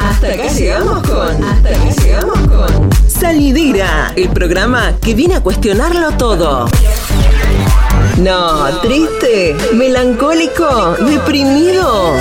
Hasta 0.00 0.28
acá 0.28 0.48
llegamos 0.48 1.02
con. 1.08 1.44
Hasta 1.44 1.68
acá 1.68 1.90
llegamos 2.02 2.38
con. 2.38 2.90
Salidera, 3.08 4.12
el 4.16 4.28
programa 4.30 4.94
que 5.00 5.14
viene 5.14 5.36
a 5.36 5.40
cuestionarlo 5.40 6.12
todo. 6.12 6.66
No, 8.18 8.80
triste, 8.80 9.56
melancólico, 9.72 10.96
deprimido. 11.00 12.14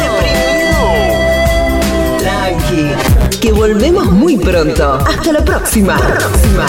Tranqui, 2.18 3.40
que 3.40 3.52
volvemos 3.52 4.06
muy 4.07 4.38
pronto. 4.38 4.95
Hasta 4.95 5.32
la 5.32 5.45
próxima. 5.45 5.98
próxima. 5.98 6.65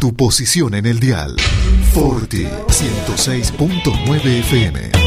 Tu 0.00 0.14
posición 0.14 0.74
en 0.74 0.86
el 0.86 0.98
dial. 0.98 1.36
Forti 1.92 2.46
106.9 2.68 4.40
FM. 4.40 5.05